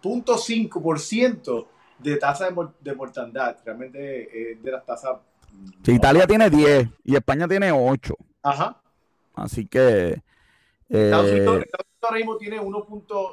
punto 0.02 0.36
5% 0.36 1.68
de 2.00 2.18
tasa 2.18 2.50
de, 2.80 2.96
mortandad. 2.96 3.58
Realmente 3.64 4.52
es 4.52 4.64
de 4.64 4.72
las 4.72 4.86
tasas. 4.86 5.18
Sí, 5.84 5.94
Italia 5.94 6.28
tiene 6.28 6.50
10 6.50 6.90
y 7.04 7.16
España 7.16 7.48
tiene 7.48 7.72
8. 7.72 8.16
Ajá. 8.44 8.82
Así 9.36 9.66
que. 9.68 10.22
Estados 10.90 11.32
Unidos, 11.32 11.64
eh, 11.64 11.70
ahora 12.02 12.18
mismo 12.18 12.38
tiene 12.38 12.60
1. 12.60 12.88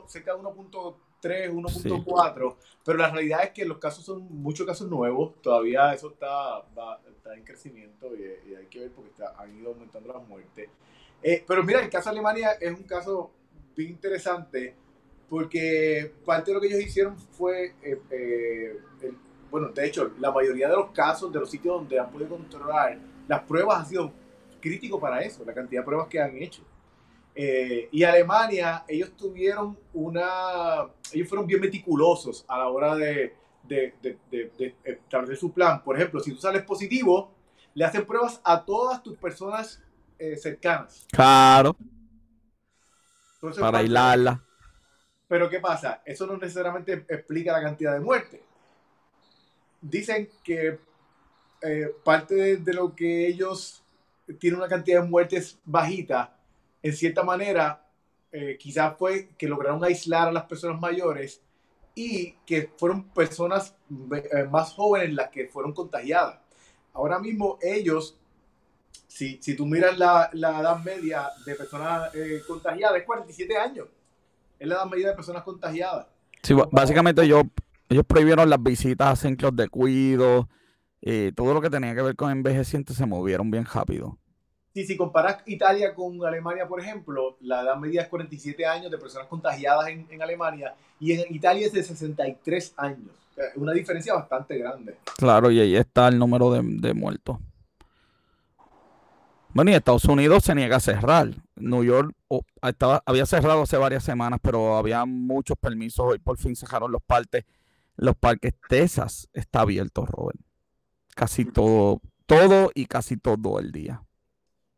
cerca 0.09 0.35
de 0.35 0.41
1. 0.41 1.05
1.4, 1.29 2.57
pero 2.85 2.99
la 2.99 3.11
realidad 3.11 3.45
es 3.45 3.51
que 3.51 3.65
los 3.65 3.79
casos 3.79 4.05
son 4.05 4.27
muchos 4.31 4.67
casos 4.67 4.89
nuevos, 4.89 5.41
todavía 5.41 5.93
eso 5.93 6.11
está, 6.11 6.65
está 7.09 7.35
en 7.35 7.45
crecimiento 7.45 8.15
y, 8.15 8.55
hay 8.55 8.67
que 8.67 8.81
ver 8.81 8.91
porque 8.93 9.11
está, 9.11 9.35
han 9.39 9.57
ido 9.57 9.73
aumentando 9.73 10.13
las 10.13 10.27
muertes. 10.29 10.69
Eh, 11.23 11.43
pero 11.47 11.63
mira, 11.63 11.81
el 11.81 11.89
caso 11.89 12.11
de 12.11 12.17
Alemania 12.17 12.53
es 12.61 12.73
un 12.73 12.83
caso 12.83 13.31
bien 13.75 13.91
interesante 13.91 14.75
porque 15.29 16.13
parte 16.25 16.51
de 16.51 16.55
lo 16.55 16.61
que 16.61 16.69
ellos 16.69 16.81
hicieron 16.81 17.17
fue, 17.19 17.75
eh, 17.83 18.01
eh, 18.11 18.79
bueno, 19.51 19.69
de 19.69 19.87
hecho, 19.87 20.13
la 20.19 20.31
mayoría 20.31 20.69
de 20.69 20.77
los 20.77 20.91
casos 20.91 21.33
de 21.33 21.41
los 21.41 21.51
sitios 21.51 21.77
donde 21.77 21.99
han 21.99 22.11
podido 22.11 22.31
controlar, 22.31 22.99
las 23.27 23.43
pruebas 23.43 23.81
han 23.81 23.87
sido 23.87 24.13
críticos 24.61 25.01
para 25.01 25.21
eso, 25.21 25.45
la 25.45 25.55
cantidad 25.55 25.81
de 25.81 25.85
pruebas 25.85 26.09
que 26.09 26.21
han 26.21 26.37
hecho. 26.37 26.63
Eh, 27.35 27.89
y 27.91 28.05
Alemania, 28.05 28.85
ellos 28.87 29.13
tuvieron 29.17 29.77
una, 29.93 30.89
ellos 31.13 31.29
fueron 31.29 31.47
bien 31.47 31.61
meticulosos 31.61 32.45
a 32.47 32.59
la 32.59 32.69
hora 32.69 32.95
de, 32.95 33.35
de, 33.65 33.95
de, 34.31 34.75
establecer 34.85 35.37
su 35.37 35.53
plan. 35.53 35.83
Por 35.83 35.97
ejemplo, 35.97 36.21
si 36.21 36.33
tú 36.33 36.41
sales 36.41 36.63
positivo, 36.63 37.33
le 37.75 37.85
hacen 37.85 38.07
pruebas 38.07 38.41
a 38.45 38.65
todas 38.65 39.03
tus 39.03 39.17
personas 39.17 39.83
cercanas. 40.37 41.07
Claro. 41.11 41.77
para 43.61 43.79
aislarla. 43.79 44.44
Pero 45.29 45.49
¿qué 45.49 45.61
pasa? 45.61 46.03
Eso 46.05 46.27
no 46.27 46.37
necesariamente 46.37 47.05
explica 47.09 47.53
la 47.53 47.63
cantidad 47.63 47.93
de 47.93 48.01
muertes. 48.01 48.41
Dicen 49.81 50.31
que 50.43 50.79
eh, 51.63 51.95
parte 52.05 52.57
de 52.57 52.75
lo 52.75 52.95
que 52.95 53.27
ellos 53.27 53.83
tienen 54.39 54.59
una 54.59 54.69
cantidad 54.69 55.03
de 55.03 55.09
muertes 55.09 55.59
bajita 55.65 56.37
en 56.85 56.93
cierta 56.93 57.23
manera, 57.23 57.83
eh, 58.31 58.59
quizás 58.59 58.97
fue 58.99 59.31
que 59.39 59.49
lograron 59.49 59.83
aislar 59.83 60.29
a 60.29 60.33
las 60.33 60.45
personas 60.45 60.79
mayores 60.79 61.41
y 61.95 62.33
que 62.45 62.71
fueron 62.77 63.05
personas 63.09 63.75
eh, 64.13 64.45
más 64.51 64.73
jóvenes 64.75 65.15
las 65.15 65.31
que 65.31 65.49
fueron 65.49 65.73
contagiadas. 65.73 66.41
Ahora 66.93 67.19
mismo 67.19 67.59
ellos, 67.63 68.19
si, 69.07 69.41
si 69.41 69.57
tú 69.57 69.65
miras 69.65 69.97
la, 69.99 70.29
la, 70.35 70.61
edad 70.61 70.85
media 70.85 71.31
de 71.47 71.55
personas 71.55 72.15
eh, 72.15 72.43
contagiadas, 72.47 72.99
es 72.99 73.05
47 73.05 73.57
años. 73.57 73.89
Es 74.65 74.69
la 74.69 74.77
edad 74.77 74.87
media 74.87 75.09
de 75.09 75.15
personas 75.15 75.43
contagiadas. 75.43 76.07
Sí, 76.43 76.55
básicamente 76.73 77.23
ellos, 77.23 77.43
ellos 77.87 78.05
prohibieron 78.07 78.49
las 78.49 78.63
visitas 78.63 79.09
a 79.09 79.15
centros 79.15 79.55
de 79.55 79.69
cuido, 79.69 80.49
todo 81.37 81.53
lo 81.53 81.61
que 81.61 81.69
tenía 81.69 81.95
que 81.95 82.01
ver 82.01 82.17
con 82.17 82.31
envejecientes 82.31 82.97
se 82.97 83.05
movieron 83.05 83.51
bien 83.51 83.67
rápido. 83.67 84.17
Sí, 84.73 84.87
si 84.87 84.97
comparas 84.97 85.43
Italia 85.45 85.95
con 85.95 86.25
Alemania, 86.25 86.67
por 86.67 86.81
ejemplo, 86.81 87.37
la 87.43 87.61
edad 87.61 87.77
media 87.77 88.01
es 88.01 88.09
47 88.09 88.65
años 88.65 88.91
de 88.91 88.97
personas 88.97 89.29
contagiadas 89.29 89.89
en, 89.89 90.23
Alemania 90.23 90.75
y 90.99 91.13
en 91.13 91.35
Italia 91.35 91.67
es 91.67 91.73
de 91.75 91.83
63 91.83 92.73
años. 92.79 93.11
una 93.57 93.73
diferencia 93.73 94.15
bastante 94.15 94.57
grande. 94.57 94.97
Claro, 95.19 95.51
y 95.51 95.61
ahí 95.61 95.77
está 95.77 96.09
el 96.09 96.19
número 96.19 96.51
de, 96.51 96.95
muertos. 96.95 97.37
Bueno, 99.55 99.71
y 99.71 99.75
Estados 99.75 100.05
Unidos 100.07 100.43
se 100.43 100.55
niega 100.57 100.79
a 100.79 100.81
cerrar. 100.81 101.29
New 101.55 101.85
York 101.85 102.13
oh, 102.27 102.43
estaba, 102.61 103.05
había 103.07 103.25
cerrado 103.25 103.63
hace 103.63 103.77
varias 103.77 104.03
semanas, 104.03 104.41
pero 104.43 104.77
había 104.77 105.05
muchos 105.05 105.57
permisos. 105.57 106.05
Hoy 106.05 106.19
por 106.19 106.37
fin 106.39 106.57
cerraron 106.57 106.91
los 106.91 107.01
parques. 107.01 107.45
Los 107.97 108.17
parques 108.17 108.53
Texas 108.69 109.29
está 109.33 109.61
abierto, 109.61 110.05
Robert. 110.07 110.41
Casi 111.15 111.45
todo, 111.45 112.01
todo 112.27 112.73
y 112.75 112.87
casi 112.87 113.17
todo 113.17 113.61
el 113.61 113.71
día. 113.71 114.03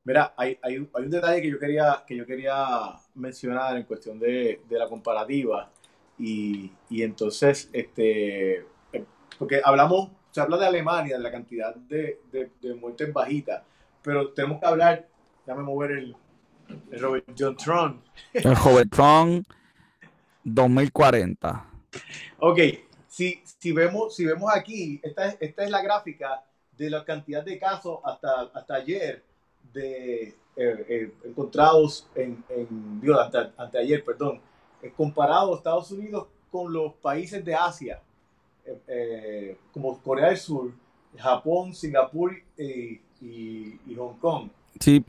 Mira, 0.04 0.34
hay, 0.36 0.58
hay, 0.62 0.76
un, 0.76 0.90
hay, 0.92 1.04
un 1.04 1.10
detalle 1.10 1.40
que 1.40 1.50
yo 1.50 1.58
quería, 1.58 2.04
que 2.06 2.14
yo 2.14 2.26
quería 2.26 2.66
mencionar 3.14 3.78
en 3.78 3.84
cuestión 3.84 4.18
de, 4.18 4.60
de 4.68 4.78
la 4.78 4.88
comparativa. 4.88 5.70
Y, 6.18 6.70
y, 6.90 7.02
entonces, 7.02 7.70
este, 7.72 8.58
eh, 8.92 9.04
porque 9.38 9.62
hablamos, 9.64 10.10
se 10.30 10.42
habla 10.42 10.58
de 10.58 10.66
Alemania, 10.66 11.16
de 11.16 11.22
la 11.22 11.32
cantidad 11.32 11.74
de, 11.74 12.20
de, 12.30 12.50
de 12.60 12.74
muertes 12.74 13.10
bajitas, 13.10 13.62
pero 14.06 14.32
tenemos 14.32 14.60
que 14.60 14.66
hablar, 14.66 15.08
déjame 15.44 15.64
mover 15.64 15.90
el, 15.90 16.16
el 16.92 17.00
Robert 17.00 17.26
John 17.36 17.56
Tron. 17.56 18.02
El 18.32 18.54
Robert 18.54 18.88
Tron 18.88 19.44
2040. 20.44 21.66
Ok, 22.38 22.58
si, 23.08 23.42
si, 23.44 23.72
vemos, 23.72 24.14
si 24.14 24.24
vemos 24.24 24.48
aquí, 24.54 25.00
esta 25.02 25.26
es, 25.26 25.36
esta 25.40 25.64
es 25.64 25.70
la 25.72 25.82
gráfica 25.82 26.44
de 26.78 26.88
la 26.88 27.04
cantidad 27.04 27.44
de 27.44 27.58
casos 27.58 27.98
hasta, 28.04 28.42
hasta 28.54 28.74
ayer 28.76 29.24
de 29.72 30.22
eh, 30.28 30.34
eh, 30.54 31.12
encontrados 31.24 32.08
en, 32.14 32.44
en 32.48 33.02
ante, 33.12 33.38
anteayer, 33.56 34.04
perdón, 34.04 34.40
eh, 34.82 34.92
comparado 34.96 35.52
a 35.52 35.56
Estados 35.56 35.90
Unidos 35.90 36.28
con 36.52 36.72
los 36.72 36.92
países 36.94 37.44
de 37.44 37.56
Asia, 37.56 38.00
como 39.72 40.00
Corea 40.00 40.28
del 40.28 40.36
Sur, 40.36 40.72
Japón, 41.16 41.74
Singapur 41.74 42.32
y, 42.56 43.00
y, 43.20 43.78
Hong 43.96 44.18
Kong. 44.18 44.48
Sí, 44.80 45.04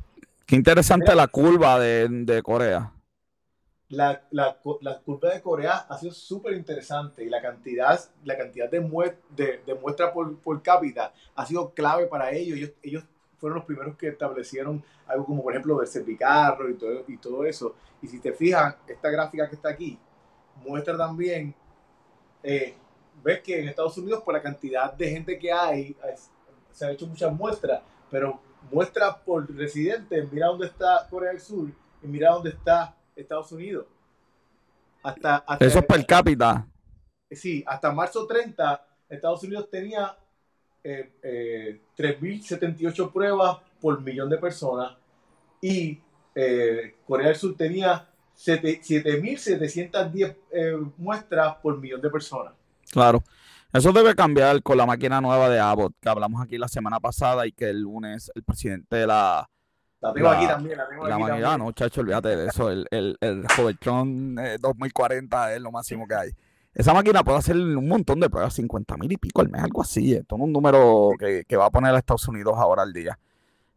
Qué 0.46 0.56
interesante 0.56 1.14
la 1.14 1.28
curva 1.28 1.78
de, 1.78 2.42
Corea. 2.42 2.94
La, 3.90 4.22
la, 4.32 4.58
curva 4.58 5.34
de 5.34 5.42
Corea 5.42 5.86
ha 5.90 5.98
sido 5.98 6.14
súper 6.14 6.54
interesante 6.54 7.24
y 7.24 7.30
la 7.30 7.42
cantidad, 7.42 8.00
la 8.24 8.38
cantidad 8.38 8.70
de, 8.70 8.80
de, 9.36 9.74
muestras 9.76 10.12
por, 10.12 10.38
por, 10.40 10.62
cápita 10.62 11.12
ha 11.36 11.46
sido 11.46 11.72
clave 11.72 12.08
para 12.08 12.32
ellos. 12.32 12.58
ellos. 12.58 12.72
Ellos 12.82 13.04
fueron 13.38 13.58
los 13.58 13.66
primeros 13.66 13.96
que 13.98 14.08
establecieron 14.08 14.84
algo 15.06 15.26
como, 15.26 15.44
por 15.44 15.54
ejemplo, 15.54 15.82
el 15.82 15.88
Cervicarro 15.88 16.70
y 16.70 16.74
todo, 16.74 17.04
y 17.08 17.18
todo 17.18 17.46
eso. 17.46 17.76
Y 18.02 18.08
si 18.08 18.20
te 18.20 18.34
fijas, 18.34 18.76
esta 18.88 19.10
gráfica 19.10 19.48
que 19.48 19.56
está 19.56 19.70
aquí 19.70 19.98
muestra 20.66 20.98
también, 20.98 21.54
eh, 22.44 22.76
ves 23.24 23.42
que 23.42 23.60
en 23.60 23.70
Estados 23.70 23.98
Unidos, 23.98 24.24
por 24.24 24.34
la 24.34 24.42
cantidad 24.42 24.92
de 24.94 25.10
gente 25.10 25.38
que 25.38 25.52
hay, 25.52 25.96
se 26.72 26.86
han 26.86 26.92
hecho 26.92 27.08
muchas 27.08 27.32
muestras, 27.34 27.82
pero 28.10 28.42
muestras 28.72 29.18
por 29.26 29.50
residentes, 29.56 30.32
mira 30.32 30.48
dónde 30.48 30.68
está 30.68 31.08
Corea 31.10 31.32
del 31.32 31.40
Sur 31.40 31.70
y 32.02 32.08
mira 32.08 32.32
dónde 32.32 32.50
está 32.52 32.96
Estados 33.16 33.52
Unidos. 33.52 33.86
Hasta, 35.04 35.46
Eso 35.60 35.80
es 35.80 35.86
per 35.86 36.06
cápita. 36.06 36.68
Sí, 37.30 37.64
hasta 37.66 37.92
marzo 37.92 38.26
30, 38.26 38.86
Estados 39.10 39.44
Unidos 39.44 39.70
tenía 39.70 40.18
eh, 40.84 41.14
eh, 41.22 41.82
3.078 41.98 43.12
pruebas 43.12 43.58
por 43.80 44.02
millón 44.02 44.30
de 44.30 44.38
personas 44.38 44.98
y 45.62 46.00
eh, 46.36 46.96
Corea 47.06 47.28
del 47.28 47.36
Sur 47.36 47.56
tenía 47.56 48.08
7.710 48.38 50.36
eh, 50.52 50.78
muestras 50.98 51.56
por 51.56 51.80
millón 51.80 52.02
de 52.02 52.10
personas. 52.10 52.54
Claro. 52.92 53.24
Eso 53.74 53.92
debe 53.92 54.16
cambiar 54.16 54.64
con 54.64 54.78
la 54.78 54.86
máquina 54.86 55.20
nueva 55.22 55.50
de 55.50 55.60
Abbott, 55.60 55.94
que 56.00 56.10
hablamos 56.10 56.42
aquí 56.42 56.58
la 56.58 56.68
semana 56.68 57.00
pasada 57.00 57.46
y 57.46 57.52
que 57.52 57.70
el 57.70 57.82
lunes 57.82 58.32
el 58.36 58.44
presidente 58.44 58.96
de 58.96 59.08
la... 59.08 59.50
La 60.00 60.14
tengo 60.14 60.30
aquí 60.30 60.48
también, 60.48 60.78
la 60.78 60.88
tengo 60.88 61.06
aquí 61.06 61.24
también. 61.26 61.60
No, 61.60 61.72
chacho, 61.72 62.02
olvídate 62.02 62.36
de 62.36 62.48
eso. 62.48 62.70
El, 62.70 62.86
el, 62.92 63.18
el 63.20 63.42
2040 64.62 65.56
es 65.56 65.62
lo 65.62 65.72
máximo 65.72 66.08
que 66.08 66.16
hay. 66.16 66.32
Esa 66.78 66.94
máquina 66.94 67.24
puede 67.24 67.40
hacer 67.40 67.56
un 67.56 67.88
montón 67.88 68.20
de 68.20 68.30
pruebas, 68.30 68.54
50 68.54 68.98
mil 68.98 69.12
y 69.12 69.18
pico 69.18 69.42
al 69.42 69.50
mes, 69.50 69.64
algo 69.64 69.82
así. 69.82 70.14
Esto 70.14 70.36
es 70.36 70.42
un 70.44 70.54
número 70.54 71.10
que, 71.18 71.58
va 71.58 71.66
a 71.66 71.72
poner 71.72 71.96
a 71.96 71.98
Estados 71.98 72.28
Unidos 72.28 72.54
ahora 72.56 72.84
al 72.84 72.94
día. 72.94 73.18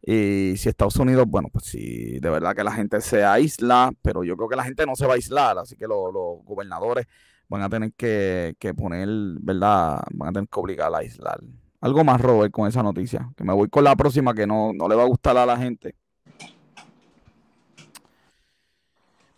Y 0.02 0.54
si 0.58 0.68
Estados 0.68 0.96
Unidos, 0.96 1.24
bueno, 1.26 1.48
pues 1.50 1.64
si 1.64 2.20
de 2.20 2.28
verdad 2.28 2.54
que 2.54 2.62
la 2.62 2.72
gente 2.72 3.00
se 3.00 3.24
aísla, 3.24 3.90
pero 4.02 4.22
yo 4.22 4.36
creo 4.36 4.50
que 4.50 4.56
la 4.56 4.64
gente 4.64 4.84
no 4.84 4.96
se 4.96 5.06
va 5.06 5.12
a 5.12 5.16
aislar, 5.16 5.56
así 5.56 5.76
que 5.76 5.86
los, 5.86 6.12
gobernadores 6.44 7.06
van 7.50 7.62
a 7.62 7.68
tener 7.68 7.92
que, 7.94 8.54
poner, 8.76 9.08
¿verdad? 9.40 10.00
Van 10.12 10.28
a 10.28 10.32
tener 10.32 10.48
que 10.48 10.60
obligar 10.60 10.94
a 10.94 10.98
aislar. 10.98 11.40
Algo 11.80 12.04
más, 12.04 12.20
Robert, 12.20 12.52
con 12.52 12.68
esa 12.68 12.82
noticia, 12.82 13.28
que 13.36 13.42
me 13.42 13.52
voy 13.52 13.68
con 13.68 13.82
la 13.82 13.96
próxima 13.96 14.32
que 14.32 14.46
no, 14.46 14.72
no 14.72 14.88
le 14.88 14.94
va 14.94 15.02
a 15.02 15.06
gustar 15.06 15.36
a 15.36 15.44
la 15.44 15.56
gente. 15.56 15.96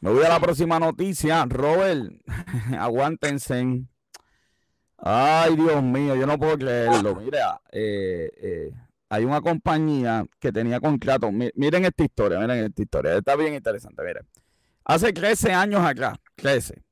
Me 0.01 0.11
voy 0.11 0.25
a 0.25 0.29
la 0.29 0.41
próxima 0.41 0.79
noticia. 0.79 1.47
Robert, 1.47 2.13
aguántense. 2.79 3.87
Ay, 4.99 5.57
Dios 5.57 5.83
mío, 5.83 6.15
yo 6.15 6.27
no 6.27 6.39
puedo 6.39 6.59
creerlo. 6.59 7.15
Mira, 7.17 7.61
eh, 7.71 8.31
eh, 8.37 8.73
hay 9.09 9.25
una 9.25 9.41
compañía 9.41 10.27
que 10.39 10.53
tenía 10.53 10.81
contrato. 10.81 11.31
Miren 11.33 11.85
esta 11.87 12.05
historia, 12.05 12.39
miren 12.39 12.59
esta 12.59 12.83
historia. 12.83 13.17
Está 13.17 13.37
bien 13.37 13.55
interesante, 13.55 14.03
miren. 14.03 14.27
Hace 14.85 15.13
13 15.13 15.53
años 15.53 15.81
acá, 15.81 16.17
13, 16.37 16.83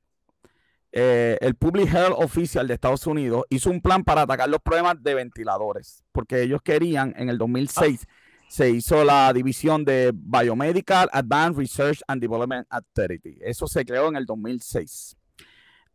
eh, 0.91 1.37
el 1.41 1.55
Public 1.55 1.93
Health 1.93 2.15
Official 2.17 2.67
de 2.67 2.73
Estados 2.73 3.07
Unidos 3.07 3.45
hizo 3.49 3.69
un 3.69 3.81
plan 3.81 4.03
para 4.03 4.23
atacar 4.23 4.49
los 4.49 4.59
problemas 4.59 5.01
de 5.01 5.15
ventiladores, 5.15 6.03
porque 6.11 6.41
ellos 6.41 6.61
querían 6.61 7.13
en 7.17 7.29
el 7.29 7.37
2006 7.37 8.07
se 8.51 8.69
hizo 8.69 9.05
la 9.05 9.31
división 9.31 9.85
de 9.85 10.11
Biomedical 10.13 11.09
Advanced 11.13 11.57
Research 11.57 12.01
and 12.05 12.21
Development 12.21 12.67
Authority. 12.69 13.37
Eso 13.39 13.65
se 13.65 13.85
creó 13.85 14.09
en 14.09 14.17
el 14.17 14.25
2006. 14.25 15.15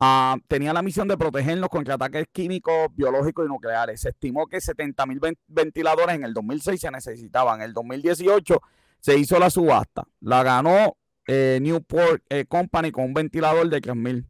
Ah, 0.01 0.37
tenía 0.49 0.73
la 0.73 0.81
misión 0.81 1.07
de 1.07 1.19
protegernos 1.19 1.69
contra 1.69 1.97
ataques 1.97 2.25
químicos, 2.33 2.89
biológicos 2.95 3.45
y 3.45 3.49
nucleares. 3.49 4.01
Se 4.01 4.09
estimó 4.09 4.47
que 4.47 4.59
70 4.59 5.05
mil 5.05 5.21
ventiladores 5.47 6.15
en 6.15 6.25
el 6.25 6.33
2006 6.33 6.81
se 6.81 6.91
necesitaban. 6.91 7.61
En 7.61 7.67
el 7.67 7.73
2018 7.75 8.63
se 9.01 9.19
hizo 9.19 9.39
la 9.39 9.51
subasta. 9.51 10.05
La 10.21 10.43
ganó 10.43 10.97
eh, 11.27 11.59
Newport 11.61 12.23
eh, 12.31 12.47
Company 12.47 12.91
con 12.91 13.05
un 13.05 13.13
ventilador 13.13 13.69
de 13.69 13.83
3 13.83 13.97
mil. 13.97 14.27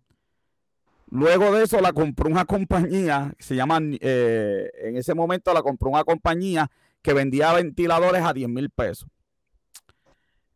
Luego 1.09 1.55
de 1.55 1.65
eso 1.65 1.81
la 1.81 1.93
compró 1.93 2.29
una 2.29 2.45
compañía, 2.45 3.33
se 3.39 3.55
llama, 3.55 3.79
eh, 3.81 4.71
en 4.83 4.97
ese 4.97 5.15
momento 5.15 5.55
la 5.55 5.63
compró 5.63 5.91
una 5.91 6.05
compañía 6.05 6.71
que 7.01 7.13
vendía 7.13 7.53
ventiladores 7.53 8.23
a 8.23 8.33
10 8.33 8.49
mil 8.49 8.71
pesos. 8.71 9.09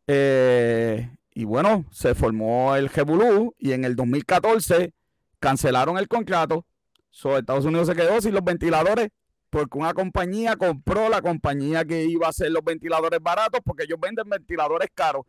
Eh, 0.09 1.09
y 1.33 1.45
bueno, 1.45 1.85
se 1.93 2.17
formó 2.17 2.75
el 2.75 2.89
Jebulú 2.89 3.55
y 3.59 3.73
en 3.73 3.85
el 3.85 3.95
2014 3.95 4.93
cancelaron 5.39 5.99
el 5.99 6.09
contrato. 6.09 6.67
Estados 7.13 7.65
Unidos 7.65 7.87
se 7.87 7.95
quedó 7.95 8.21
sin 8.21 8.35
los 8.35 8.45
ventiladores 8.45 9.11
porque 9.51 9.79
una 9.79 9.95
compañía 9.95 10.57
compró 10.57 11.09
la 11.09 11.23
compañía 11.23 11.85
que 11.85 12.05
iba 12.05 12.27
a 12.27 12.31
hacer 12.31 12.51
los 12.51 12.65
ventiladores 12.65 13.21
baratos 13.21 13.61
porque 13.65 13.85
ellos 13.85 13.99
venden 14.01 14.29
ventiladores 14.29 14.89
caros. 14.95 15.27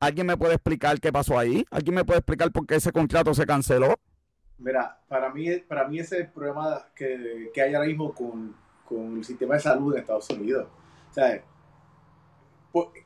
¿Alguien 0.00 0.26
me 0.26 0.36
puede 0.38 0.54
explicar 0.54 0.98
qué 0.98 1.12
pasó 1.12 1.38
ahí? 1.38 1.66
¿Alguien 1.70 1.94
me 1.94 2.04
puede 2.06 2.20
explicar 2.20 2.50
por 2.50 2.66
qué 2.66 2.76
ese 2.76 2.90
contrato 2.90 3.34
se 3.34 3.44
canceló? 3.44 3.94
Mira, 4.56 4.98
para 5.06 5.28
mí, 5.28 5.54
para 5.58 5.86
mí 5.86 5.98
ese 5.98 6.16
es 6.16 6.20
el 6.22 6.32
problema 6.32 6.86
que, 6.96 7.50
que 7.52 7.60
hay 7.60 7.74
ahora 7.74 7.86
mismo 7.86 8.14
con, 8.14 8.56
con 8.86 9.18
el 9.18 9.24
sistema 9.24 9.54
de 9.54 9.60
salud 9.60 9.92
en 9.94 10.00
Estados 10.00 10.30
Unidos. 10.30 10.68
O 11.10 11.12
sea, 11.12 11.42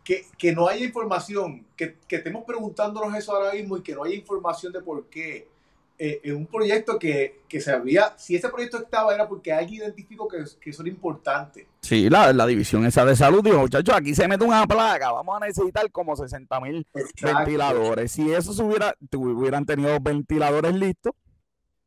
que, 0.04 0.26
que 0.38 0.52
no 0.52 0.68
haya 0.68 0.84
información, 0.84 1.66
que, 1.76 1.98
que, 2.06 2.16
estemos 2.16 2.44
preguntándonos 2.44 3.16
eso 3.16 3.34
ahora 3.34 3.54
mismo 3.54 3.76
y 3.76 3.82
que 3.82 3.94
no 3.94 4.04
haya 4.04 4.14
información 4.14 4.72
de 4.72 4.80
por 4.80 5.08
qué. 5.08 5.48
Eh, 5.96 6.20
en 6.24 6.34
un 6.34 6.46
proyecto 6.46 6.98
que, 6.98 7.42
que, 7.48 7.60
se 7.60 7.70
había, 7.70 8.18
si 8.18 8.34
ese 8.34 8.48
proyecto 8.48 8.78
estaba 8.78 9.14
era 9.14 9.28
porque 9.28 9.52
alguien 9.52 9.82
identificó 9.82 10.26
que, 10.26 10.38
que 10.60 10.70
eso 10.70 10.82
era 10.82 10.90
importante. 10.90 11.68
Sí, 11.82 12.10
la, 12.10 12.32
la 12.32 12.46
división 12.46 12.84
esa 12.84 13.04
de 13.04 13.14
salud 13.14 13.44
dijo, 13.44 13.58
muchachos, 13.58 13.94
aquí 13.94 14.12
se 14.12 14.26
mete 14.26 14.44
una 14.44 14.66
plaga, 14.66 15.12
vamos 15.12 15.36
a 15.40 15.46
necesitar 15.46 15.88
como 15.92 16.16
60 16.16 16.60
mil 16.60 16.84
ventiladores. 17.22 18.10
Si 18.10 18.32
eso 18.32 18.52
se 18.52 18.62
hubiera, 18.64 18.96
hubieran 19.12 19.64
tenido 19.66 19.96
ventiladores 20.00 20.74
listos, 20.74 21.12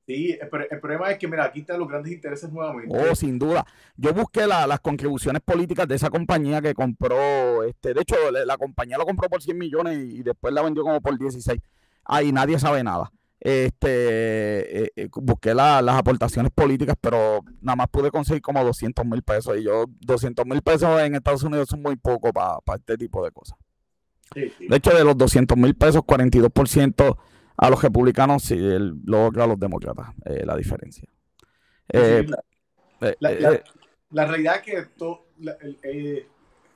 Sí, 0.08 0.40
el, 0.42 0.80
problema 0.80 1.12
es 1.12 1.18
que, 1.18 1.28
mira, 1.28 1.44
aquí 1.44 1.60
están 1.60 1.80
los 1.80 1.90
grandes 1.90 2.14
intereses 2.14 2.50
nuevamente. 2.50 2.98
Oh, 2.98 3.14
sin 3.14 3.38
duda. 3.38 3.66
Yo 3.98 4.14
busqué 4.14 4.48
las 4.48 4.80
contribuciones 4.80 5.42
políticas 5.42 5.86
de 5.86 5.96
esa 5.96 6.10
compañía 6.10 6.62
que 6.62 6.74
compró, 6.74 7.64
este, 7.64 7.94
de 7.94 8.04
hecho, 8.04 8.16
la, 8.32 8.58
compañía 8.58 8.98
lo 8.98 9.06
compró 9.06 9.28
por 9.28 9.44
100 9.44 9.58
millones 9.58 9.98
y, 9.98 10.24
después 10.24 10.54
la 10.54 10.62
vendió 10.62 10.84
como 10.84 11.02
por 11.02 11.18
16. 11.20 11.60
Ahí 12.06 12.32
nadie 12.32 12.58
sabe 12.58 12.86
nada. 12.86 13.12
Este, 13.40 14.84
eh, 14.84 14.92
eh, 14.96 15.10
busqué 15.14 15.54
las 15.54 15.96
aportaciones 15.96 16.52
políticas, 16.52 16.96
pero 17.00 17.42
nada 17.62 17.76
más 17.76 17.88
pude 17.90 18.10
conseguir 18.10 18.42
como 18.42 18.64
200 18.64 19.06
mil 19.06 19.22
pesos. 19.22 19.58
Y 19.58 19.64
yo, 19.64 19.86
200 20.02 20.46
mil 20.46 20.62
pesos 20.62 21.00
en 21.02 21.16
Estados 21.16 21.44
Unidos 21.44 21.70
son 21.70 21.82
muy 21.82 21.96
poco 21.96 22.34
para 22.34 22.60
este 22.76 22.98
tipo 22.98 23.24
de 23.24 23.32
cosas. 23.32 23.58
De 24.36 24.76
hecho, 24.76 24.92
de 24.92 25.04
los 25.04 25.18
200 25.18 25.58
mil 25.58 25.76
pesos, 25.76 26.02
42% 26.02 27.18
a 27.58 27.70
los 27.70 27.82
republicanos 27.82 28.52
el, 28.52 28.94
luego 29.06 29.42
a 29.42 29.48
los 29.48 29.60
demócratas, 29.60 30.10
eh, 30.26 30.44
la 30.46 30.56
diferencia. 30.56 31.08
La, 34.10 34.26
realidad 34.26 34.62
es 34.66 34.88
que 34.92 36.28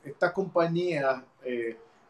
estas 0.05 0.31
compañías 0.31 1.21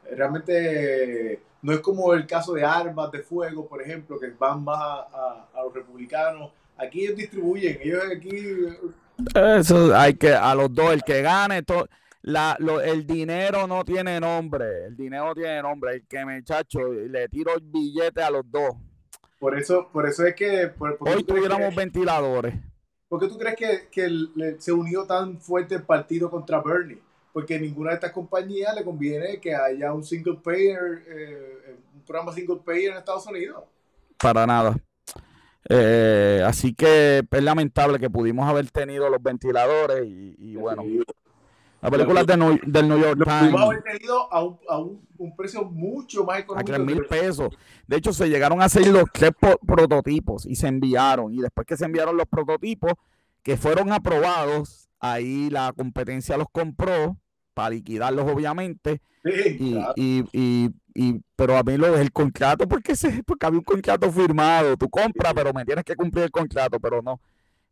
realmente 0.10 1.42
no 1.62 1.74
es 1.74 1.80
como 1.80 2.14
el 2.14 2.26
caso 2.26 2.54
de 2.54 2.64
armas 2.64 3.12
de 3.12 3.20
fuego, 3.20 3.68
por 3.68 3.82
ejemplo, 3.82 4.20
que 4.20 4.30
van 4.38 4.64
más 4.64 4.80
a, 4.80 5.48
los 5.64 5.74
republicanos. 5.74 6.52
Aquí 6.78 7.04
ellos 7.04 7.18
distribuyen, 7.18 7.80
ellos 7.82 8.04
aquí... 8.16 8.40
Eso 9.36 9.96
hay 9.96 10.16
que, 10.16 10.34
a 10.34 10.56
los 10.56 10.74
dos, 10.74 10.94
el 10.94 11.04
que 11.04 11.22
gane, 11.22 11.62
todo 11.62 11.88
la, 12.24 12.58
el 12.84 13.06
dinero 13.06 13.68
no 13.68 13.84
tiene 13.84 14.20
nombre, 14.20 14.86
el 14.86 14.96
dinero 14.96 15.26
no 15.26 15.36
tiene 15.36 15.62
nombre, 15.62 15.96
el 15.96 16.08
que 16.08 16.26
me 16.26 16.44
chacho, 16.44 16.92
le 16.92 17.28
tiro 17.30 17.56
el 17.56 17.62
billete 17.62 18.22
a 18.22 18.30
los 18.30 18.50
dos. 18.50 18.76
Por 19.40 19.58
eso, 19.58 19.90
por 19.92 20.08
eso 20.08 20.26
es 20.26 20.36
que 20.36 20.72
hoy 21.00 21.24
tuviéramos 21.24 21.74
ventiladores. 21.76 22.54
¿Por 23.08 23.20
qué 23.20 23.28
tú 23.28 23.38
crees 23.38 23.56
que, 23.56 23.90
que 23.92 24.56
se 24.60 24.72
unió 24.72 25.06
tan 25.06 25.40
fuerte 25.40 25.76
el 25.76 25.84
partido 25.84 26.30
contra 26.30 26.62
Bernie? 26.62 27.02
Porque 27.34 27.60
ninguna 27.60 27.92
de 27.92 27.96
estas 27.96 28.12
compañías 28.12 28.76
le 28.76 28.84
conviene 28.84 29.40
que 29.40 29.56
haya 29.56 29.94
un 29.94 30.04
single 30.04 30.40
payer, 30.44 31.04
eh, 31.08 31.76
un 31.96 32.02
programa 32.02 32.34
single 32.34 32.60
payer 32.66 32.92
en 32.92 32.98
Estados 32.98 33.26
Unidos. 33.28 33.64
Para 34.18 34.46
nada. 34.46 34.76
Eh, 35.70 36.44
así 36.46 36.74
que 36.74 37.24
es 37.30 37.44
lamentable 37.44 38.00
que 38.00 38.10
pudimos 38.10 38.50
haber 38.50 38.70
tenido 38.72 39.10
los 39.10 39.22
ventiladores 39.22 40.06
y, 40.06 40.36
y 40.38 40.56
bueno, 40.56 40.84
la 41.82 41.90
película 41.90 42.24
del 42.24 42.88
New 42.88 43.00
York 43.00 43.24
Times. 43.24 43.52
Lo 43.52 43.60
haber 43.60 43.82
tenido 43.82 44.32
a, 44.32 44.44
un, 44.44 44.60
a 44.70 44.78
un, 44.78 45.36
precio 45.36 45.64
mucho 45.64 46.24
más 46.24 46.40
económico. 46.40 46.74
A 46.74 46.78
3 46.78 46.86
mil 46.86 47.06
pesos. 47.06 47.50
De 47.88 47.98
hecho, 47.98 48.14
se 48.14 48.30
llegaron 48.30 48.62
a 48.62 48.66
hacer 48.66 48.86
los 48.88 49.06
tres 49.12 49.32
prototipos 49.66 50.46
y 50.46 50.56
se 50.56 50.68
enviaron. 50.68 51.34
Y 51.34 51.42
después 51.42 51.66
que 51.66 51.76
se 51.76 51.86
enviaron 51.86 52.18
los 52.18 52.28
prototipos, 52.28 52.94
que 53.42 53.58
fueron 53.58 53.92
aprobados, 53.92 54.90
ahí 55.00 55.50
la 55.50 55.74
competencia 55.76 56.38
los 56.38 56.48
compró 56.52 57.18
para 57.54 57.72
liquidarlos, 57.72 58.30
obviamente. 58.30 59.02
y, 59.96 60.72
pero 61.36 61.58
a 61.58 61.64
mí 61.64 61.78
lo 61.78 61.92
del 61.94 62.12
contrato, 62.12 62.68
porque, 62.68 62.96
se, 62.96 63.24
porque 63.26 63.46
había 63.46 63.60
un 63.60 63.66
contrato 63.66 64.12
firmado, 64.12 64.78
tú 64.78 64.90
compras, 64.90 65.34
pero 65.34 65.54
me 65.54 65.66
tienes 65.66 65.84
que 65.84 65.96
cumplir 65.96 66.26
el 66.26 66.32
contrato, 66.32 66.80
pero 66.80 67.02
no. 67.02 67.22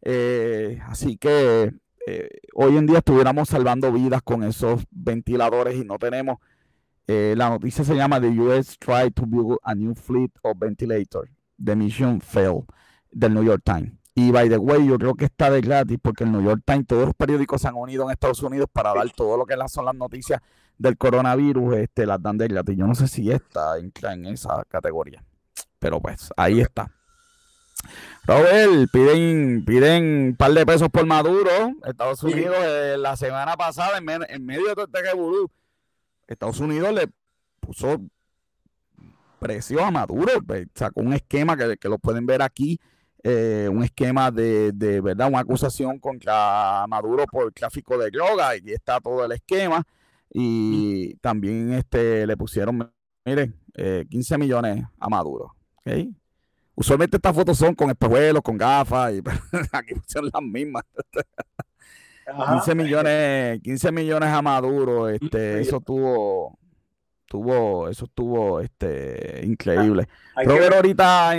Eh, 0.01 0.79
así 0.87 1.17
que 1.17 1.73
eh, 2.07 2.29
hoy 2.53 2.77
en 2.77 2.85
día 2.87 2.99
estuviéramos 2.99 3.49
salvando 3.49 3.91
vidas 3.91 4.21
con 4.23 4.43
esos 4.43 4.83
ventiladores 4.91 5.75
y 5.75 5.83
no 5.83 5.97
tenemos. 5.99 6.37
Eh, 7.07 7.33
la 7.35 7.49
noticia 7.49 7.83
se 7.83 7.95
llama 7.95 8.21
The 8.21 8.29
US 8.29 8.77
tried 8.77 9.13
to 9.13 9.25
build 9.25 9.57
a 9.63 9.75
new 9.75 9.95
fleet 9.95 10.31
of 10.43 10.57
ventilators. 10.59 11.29
The 11.63 11.75
mission 11.75 12.21
failed 12.21 12.65
del 13.11 13.33
New 13.33 13.43
York 13.43 13.63
Times. 13.63 13.98
Y 14.19 14.31
by 14.31 14.49
the 14.49 14.57
way, 14.57 14.85
yo 14.85 14.97
creo 14.97 15.15
que 15.15 15.25
está 15.25 15.49
de 15.49 15.61
gratis 15.61 15.97
porque 16.01 16.25
el 16.25 16.33
New 16.33 16.43
York 16.43 16.61
Times, 16.65 16.87
todos 16.87 17.05
los 17.05 17.15
periódicos 17.15 17.61
se 17.61 17.69
han 17.69 17.75
unido 17.75 18.03
en 18.03 18.11
Estados 18.11 18.43
Unidos 18.43 18.67
para 18.71 18.93
dar 18.93 19.09
todo 19.11 19.37
lo 19.37 19.45
que 19.45 19.55
son 19.69 19.85
las 19.85 19.95
noticias 19.95 20.41
del 20.77 20.97
coronavirus, 20.97 21.77
este, 21.77 22.05
las 22.05 22.21
dan 22.21 22.37
de 22.37 22.49
gratis. 22.49 22.75
Yo 22.77 22.85
no 22.85 22.95
sé 22.95 23.07
si 23.07 23.31
esta 23.31 23.77
entra 23.77 24.13
en 24.13 24.25
esa 24.25 24.65
categoría. 24.67 25.23
Pero 25.79 26.01
pues, 26.01 26.33
ahí 26.35 26.59
está. 26.59 26.91
Robert, 28.25 28.91
piden, 28.91 29.63
piden 29.63 30.03
un 30.03 30.35
par 30.35 30.51
de 30.51 30.65
pesos 30.65 30.89
por 30.89 31.05
Maduro. 31.05 31.71
Estados 31.85 32.21
Unidos, 32.21 32.57
eh, 32.59 32.97
la 32.97 33.15
semana 33.15 33.55
pasada, 33.55 33.99
en, 33.99 34.45
medio 34.45 34.67
de 34.67 34.75
todo 34.75 34.85
este 34.85 35.01
revolú, 35.01 35.49
Estados 36.27 36.59
Unidos 36.59 36.91
le 36.91 37.09
puso 37.61 38.01
precio 39.39 39.81
a 39.81 39.91
Maduro. 39.91 40.33
Sacó 40.75 40.99
un 40.99 41.13
esquema 41.13 41.55
que, 41.55 41.77
que 41.77 41.87
lo 41.87 41.97
pueden 41.99 42.25
ver 42.25 42.41
aquí. 42.41 42.81
Eh, 43.23 43.67
un 43.69 43.83
esquema 43.83 44.31
de, 44.31 44.71
de, 44.71 45.01
verdad, 45.01 45.27
una 45.27 45.39
acusación 45.39 45.99
contra 45.99 46.85
Maduro 46.87 47.25
por 47.25 47.51
tráfico 47.51 47.97
de 47.97 48.09
droga. 48.09 48.55
Y 48.55 48.71
está 48.71 48.99
todo 48.99 49.25
el 49.25 49.31
esquema. 49.33 49.83
Y 50.31 51.15
también 51.15 51.73
este, 51.73 52.25
le 52.25 52.37
pusieron, 52.37 52.91
miren, 53.25 53.55
15 54.09 54.35
eh, 54.35 54.37
millones 54.37 54.85
a 54.99 55.09
Maduro. 55.09 55.55
¿okay? 55.77 56.13
Usualmente 56.75 57.17
estas 57.17 57.35
fotos 57.35 57.57
son 57.57 57.75
con 57.75 57.89
espejuelos, 57.89 58.41
con 58.41 58.57
gafas, 58.57 59.13
y 59.13 59.21
aquí 59.73 59.95
son 60.07 60.29
las 60.31 60.41
mismas. 60.41 60.83
15 62.25 62.75
millones, 62.75 63.59
15 63.61 63.91
millones 63.91 64.29
a 64.29 64.41
Maduro, 64.41 65.09
este, 65.09 65.61
eso 65.61 65.81
tuvo, 65.81 66.57
tuvo, 67.25 67.89
eso 67.89 68.05
estuvo 68.05 68.61
este, 68.61 69.41
increíble. 69.43 70.07
Pero 70.35 70.53
ver, 70.53 70.73
ahorita 70.73 71.35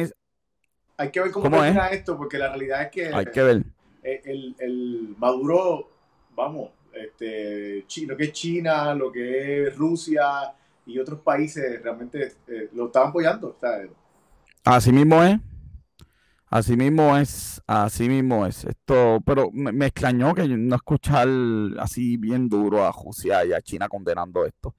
hay 1.01 1.11
que 1.11 1.21
ver 1.21 1.31
cómo, 1.31 1.51
termina 1.51 1.89
esto, 1.89 2.17
porque 2.17 2.37
la 2.37 2.49
realidad 2.49 2.83
es 2.83 2.91
que 2.91 3.07
hay 3.15 3.27
que 3.27 3.43
ver. 3.43 3.63
El, 4.03 4.55
el 4.59 5.15
Maduro, 5.19 5.89
vamos, 6.35 6.71
este, 6.93 7.85
lo 8.07 8.17
que 8.17 8.25
es 8.25 8.33
China, 8.33 8.95
lo 8.95 9.11
que 9.11 9.67
es 9.67 9.77
Rusia 9.77 10.53
y 10.85 10.99
otros 10.99 11.21
países 11.21 11.83
realmente 11.83 12.33
eh, 12.49 12.69
lo 12.75 12.87
están 12.87 13.09
apoyando. 13.09 13.57
Así 14.65 14.93
mismo 14.93 15.23
es. 15.23 15.39
Así 16.49 16.77
mismo 16.77 17.17
es, 17.17 17.63
así 17.67 18.09
mismo 18.09 18.45
es. 18.45 18.65
Esto, 18.65 19.21
pero 19.25 19.51
me, 19.53 19.87
extrañó 19.87 20.35
que 20.35 20.49
no 20.49 20.75
escuchar 20.75 21.29
así 21.79 22.17
bien 22.17 22.49
duro 22.49 22.85
a 22.85 22.93
Rusia 22.93 23.45
y 23.45 23.53
a 23.53 23.63
China 23.63 23.89
condenando 23.89 24.45
esto. 24.45 24.75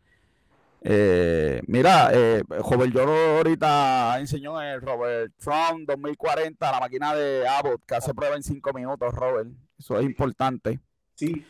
Eh, 0.83 1.61
mira, 1.67 2.09
eh, 2.11 2.41
Robert 2.47 2.91
yo 2.91 3.03
ahorita 3.37 4.19
enseñó 4.19 4.59
el 4.59 4.81
Robert 4.81 5.31
Trump 5.37 5.87
2040, 5.87 6.71
la 6.71 6.79
máquina 6.79 7.13
de 7.13 7.47
Abbott 7.47 7.83
que 7.85 7.95
hace 7.95 8.13
prueba 8.15 8.35
en 8.35 8.41
cinco 8.41 8.73
minutos, 8.73 9.13
Robert. 9.13 9.49
Eso 9.77 9.99
es 9.99 10.05
importante. 10.05 10.79
Sí. 11.13 11.45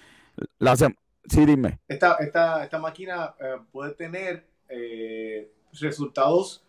La 0.59 0.75
sí, 0.75 1.45
dime. 1.45 1.79
Esta, 1.87 2.15
esta, 2.15 2.63
esta 2.63 2.79
máquina 2.79 3.33
eh, 3.39 3.57
puede 3.71 3.93
tener 3.93 4.45
eh, 4.67 5.49
resultados 5.79 6.65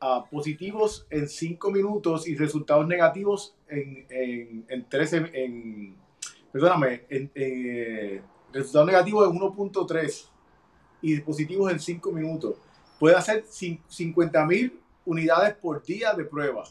uh, 0.00 0.26
positivos 0.30 1.06
en 1.10 1.28
5 1.28 1.70
minutos 1.70 2.26
y 2.28 2.36
resultados 2.36 2.86
negativos 2.86 3.56
en, 3.68 4.06
en, 4.08 4.66
en 4.68 4.88
13, 4.88 5.30
en, 5.34 5.96
perdóname, 6.52 7.04
en, 7.08 7.30
resultados 8.52 8.86
negativos 8.86 9.28
en 9.28 9.38
1.3 9.38 10.30
y 11.02 11.20
positivos 11.20 11.72
en 11.72 11.80
5 11.80 12.12
minutos. 12.12 12.56
Puede 12.98 13.16
hacer 13.16 13.44
50 13.46 14.44
mil 14.46 14.80
unidades 15.04 15.54
por 15.54 15.82
día 15.84 16.12
de 16.14 16.24
prueba. 16.24 16.64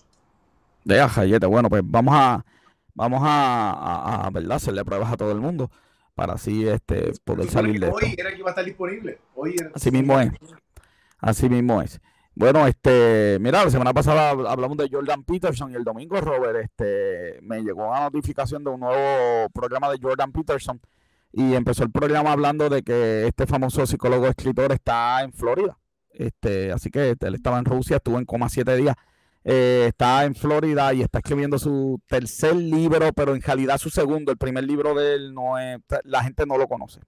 De 0.84 0.99
Jayete, 1.07 1.45
bueno, 1.45 1.69
pues 1.69 1.82
vamos 1.86 2.13
a, 2.15 2.45
vamos 2.93 3.21
a, 3.23 3.71
a, 3.71 4.28
a 4.28 4.30
¿verdad? 4.30 4.57
hacerle 4.57 4.86
pruebas 4.86 5.11
a 5.11 5.17
todo 5.17 5.32
el 5.32 5.39
mundo 5.39 5.69
para 6.15 6.34
así 6.34 6.67
este 6.67 7.11
poder 7.23 7.49
salir 7.49 7.80
de 7.80 7.88
hoy 7.88 8.15
era 8.17 8.32
que 8.32 8.39
iba 8.39 8.49
a 8.49 8.51
estar 8.51 8.65
disponible. 8.65 9.19
Hoy 9.36 9.55
Así 9.73 9.91
mismo 9.91 10.19
es. 10.19 10.32
Así 11.19 11.49
mismo 11.49 11.82
es. 11.82 11.99
Bueno, 12.34 12.65
este, 12.67 13.38
mira, 13.39 13.63
la 13.63 13.71
semana 13.71 13.93
pasada 13.93 14.30
hablamos 14.30 14.78
de 14.78 14.89
Jordan 14.91 15.23
Peterson 15.23 15.71
y 15.71 15.76
el 15.76 15.84
domingo, 15.84 16.19
Robert, 16.19 16.57
este, 16.57 17.39
me 17.41 17.61
llegó 17.61 17.88
una 17.88 18.01
notificación 18.01 18.63
de 18.63 18.71
un 18.71 18.82
nuevo 18.82 19.49
programa 19.53 19.89
de 19.89 19.99
Jordan 20.01 20.32
Peterson 20.32 20.82
y 21.36 21.53
empezó 21.53 21.83
el 21.83 21.91
programa 21.91 22.31
hablando 22.31 22.69
de 22.69 22.81
que 22.81 23.27
este 23.27 23.45
famoso 23.45 23.86
psicólogo 23.86 24.27
escritor 24.27 24.71
está 24.71 25.21
en 25.21 25.33
Florida. 25.33 25.77
Este, 26.09 26.71
así 26.71 26.89
que 26.89 27.15
él 27.19 27.36
estaba 27.36 27.59
en 27.59 27.65
Rusia, 27.65 27.97
estuvo 27.97 28.17
en 28.17 28.25
coma 28.25 28.47
siete 28.49 28.75
días 28.77 28.95
eh, 29.47 29.86
está 29.89 30.25
en 30.25 30.33
Florida 30.33 30.91
y 30.91 31.03
está 31.03 31.19
escribiendo 31.19 31.59
su 31.59 32.01
tercer 32.07 32.55
libro, 32.55 33.13
pero 33.13 33.36
en 33.36 33.41
realidad 33.41 33.77
su 33.77 33.91
segundo. 33.91 34.31
El 34.31 34.39
primer 34.39 34.63
libro 34.63 34.95
de 34.95 35.13
él 35.13 35.36
no 35.36 35.59
es, 35.59 35.77
la 36.03 36.23
gente 36.23 36.47
no 36.47 36.57
lo 36.57 36.67
conoce. 36.67 36.99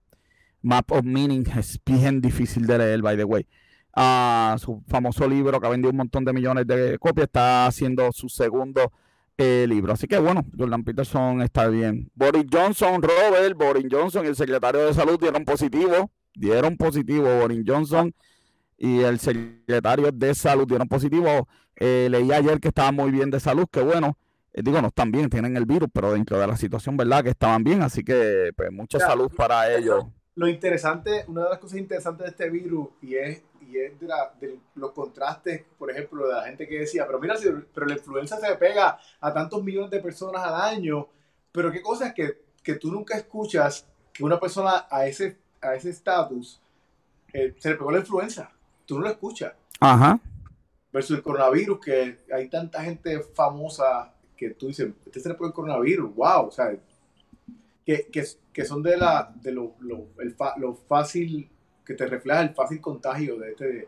Map 0.61 0.91
of 0.91 1.03
Meaning 1.03 1.45
es 1.57 1.79
bien 1.83 2.21
difícil 2.21 2.67
de 2.67 2.77
leer, 2.77 3.01
by 3.01 3.17
the 3.17 3.23
way. 3.23 3.47
Ah, 3.95 4.55
su 4.59 4.83
famoso 4.87 5.27
libro 5.27 5.59
que 5.59 5.65
ha 5.65 5.71
vendido 5.71 5.89
un 5.89 5.97
montón 5.97 6.23
de 6.25 6.33
millones 6.33 6.67
de 6.67 6.99
copias 6.99 7.25
está 7.25 7.65
haciendo 7.65 8.11
su 8.11 8.29
segundo 8.29 8.91
eh, 9.37 9.65
libro. 9.67 9.93
Así 9.93 10.07
que 10.07 10.17
bueno, 10.17 10.45
Jordan 10.57 10.83
Peterson 10.83 11.41
está 11.41 11.67
bien. 11.67 12.09
Boris 12.15 12.45
Johnson, 12.51 13.01
Robert, 13.01 13.55
Boris 13.55 13.85
Johnson 13.89 14.25
y 14.25 14.29
el 14.29 14.35
secretario 14.35 14.85
de 14.85 14.93
salud 14.93 15.19
dieron 15.19 15.45
positivo. 15.45 16.11
Dieron 16.33 16.77
positivo 16.77 17.39
Boris 17.39 17.63
Johnson 17.65 18.13
y 18.77 19.01
el 19.01 19.19
secretario 19.19 20.11
de 20.11 20.35
salud 20.35 20.67
dieron 20.67 20.87
positivo. 20.87 21.47
Eh, 21.75 22.07
leí 22.09 22.31
ayer 22.31 22.59
que 22.59 22.69
estaban 22.69 22.95
muy 22.95 23.11
bien 23.11 23.29
de 23.29 23.39
salud, 23.39 23.67
que 23.71 23.81
bueno, 23.81 24.17
eh, 24.53 24.61
digo, 24.63 24.81
no 24.81 24.87
están 24.87 25.11
bien, 25.11 25.29
tienen 25.29 25.57
el 25.57 25.65
virus, 25.65 25.89
pero 25.93 26.13
dentro 26.13 26.39
de 26.39 26.47
la 26.47 26.57
situación, 26.57 26.97
¿verdad? 26.97 27.23
Que 27.23 27.29
estaban 27.29 27.63
bien, 27.63 27.81
así 27.81 28.03
que 28.03 28.51
pues 28.55 28.71
mucha 28.71 28.99
salud 28.99 29.31
para 29.35 29.75
ellos. 29.75 30.05
Lo 30.35 30.47
interesante, 30.47 31.25
una 31.27 31.43
de 31.43 31.49
las 31.49 31.59
cosas 31.59 31.79
interesantes 31.79 32.25
de 32.25 32.31
este 32.31 32.49
virus 32.49 32.89
y 33.01 33.15
es, 33.15 33.43
y 33.67 33.77
es 33.77 33.99
de, 33.99 34.59
los 34.75 34.91
contrastes, 34.91 35.63
por 35.77 35.91
ejemplo, 35.91 36.27
de 36.27 36.33
la 36.33 36.43
gente 36.43 36.67
que 36.67 36.79
decía, 36.79 37.05
pero 37.05 37.19
mira, 37.19 37.35
si, 37.35 37.49
pero 37.73 37.85
la 37.85 37.93
influenza 37.93 38.39
se 38.39 38.55
pega 38.55 38.97
a 39.19 39.33
tantos 39.33 39.63
millones 39.63 39.91
de 39.91 39.99
personas 39.99 40.43
al 40.43 40.55
año, 40.55 41.07
pero 41.51 41.71
qué 41.71 41.81
cosas 41.81 42.13
que, 42.13 42.41
que 42.63 42.75
tú 42.75 42.91
nunca 42.91 43.17
escuchas 43.17 43.85
que 44.13 44.23
una 44.23 44.39
persona 44.39 44.87
a 44.89 45.05
ese 45.05 45.37
a 45.59 45.73
ese 45.73 45.89
estatus 45.89 46.61
eh, 47.33 47.55
se 47.57 47.69
le 47.69 47.75
pegó 47.75 47.91
la 47.91 47.99
influenza 47.99 48.51
tú 48.87 48.95
no 48.95 49.01
lo 49.01 49.09
escuchas. 49.11 49.53
Ajá. 49.79 50.19
Versus 50.91 51.17
el 51.17 51.23
coronavirus, 51.23 51.79
que 51.79 52.19
hay 52.33 52.49
tanta 52.49 52.81
gente 52.81 53.19
famosa 53.19 54.13
que 54.35 54.51
tú 54.51 54.67
dices, 54.67 54.89
este 55.05 55.19
se 55.19 55.29
le 55.29 55.35
pone 55.35 55.49
el 55.49 55.53
coronavirus, 55.53 56.15
wow, 56.15 56.47
o 56.47 56.51
sea, 56.51 56.75
que, 57.85 58.07
que, 58.11 58.23
que 58.53 58.65
son 58.65 58.81
de, 58.81 58.97
la, 58.97 59.31
de 59.35 59.51
lo, 59.51 59.75
lo, 59.79 60.07
el 60.19 60.35
lo, 60.57 60.75
fácil, 60.75 61.49
que 61.87 61.93
te 61.93 62.05
refleja 62.05 62.41
el 62.41 62.53
fácil 62.53 62.81
contagio 62.81 63.39
de 63.39 63.51
este, 63.51 63.87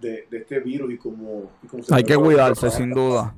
de, 0.00 0.26
de 0.30 0.38
este 0.38 0.60
virus 0.60 0.94
y 0.94 0.96
como... 0.96 1.50
hay 1.90 2.02
que 2.02 2.16
cuidarse, 2.16 2.70
sin 2.70 2.90
duda. 2.90 3.36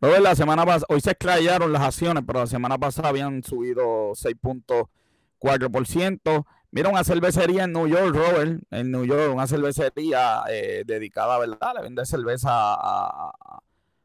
Luego, 0.00 0.22
la 0.22 0.36
semana 0.36 0.64
pasada, 0.64 0.86
hoy 0.90 1.00
se 1.00 1.10
esclayaron 1.10 1.72
las 1.72 1.82
acciones, 1.82 2.22
pero 2.24 2.38
la 2.40 2.46
semana 2.46 2.78
pasada 2.78 3.08
habían 3.08 3.42
subido 3.42 4.12
6.4%. 4.12 6.46
Mira, 6.70 6.90
una 6.90 7.02
cervecería 7.02 7.64
en 7.64 7.72
New 7.72 7.88
York, 7.88 8.14
Robert, 8.14 8.62
en 8.70 8.92
New 8.92 9.04
York, 9.04 9.32
una 9.32 9.48
cervecería 9.48 10.42
eh, 10.48 10.84
dedicada, 10.86 11.38
¿verdad? 11.38 11.72
Le 11.76 11.82
vende 11.82 12.06
cerveza 12.06 12.76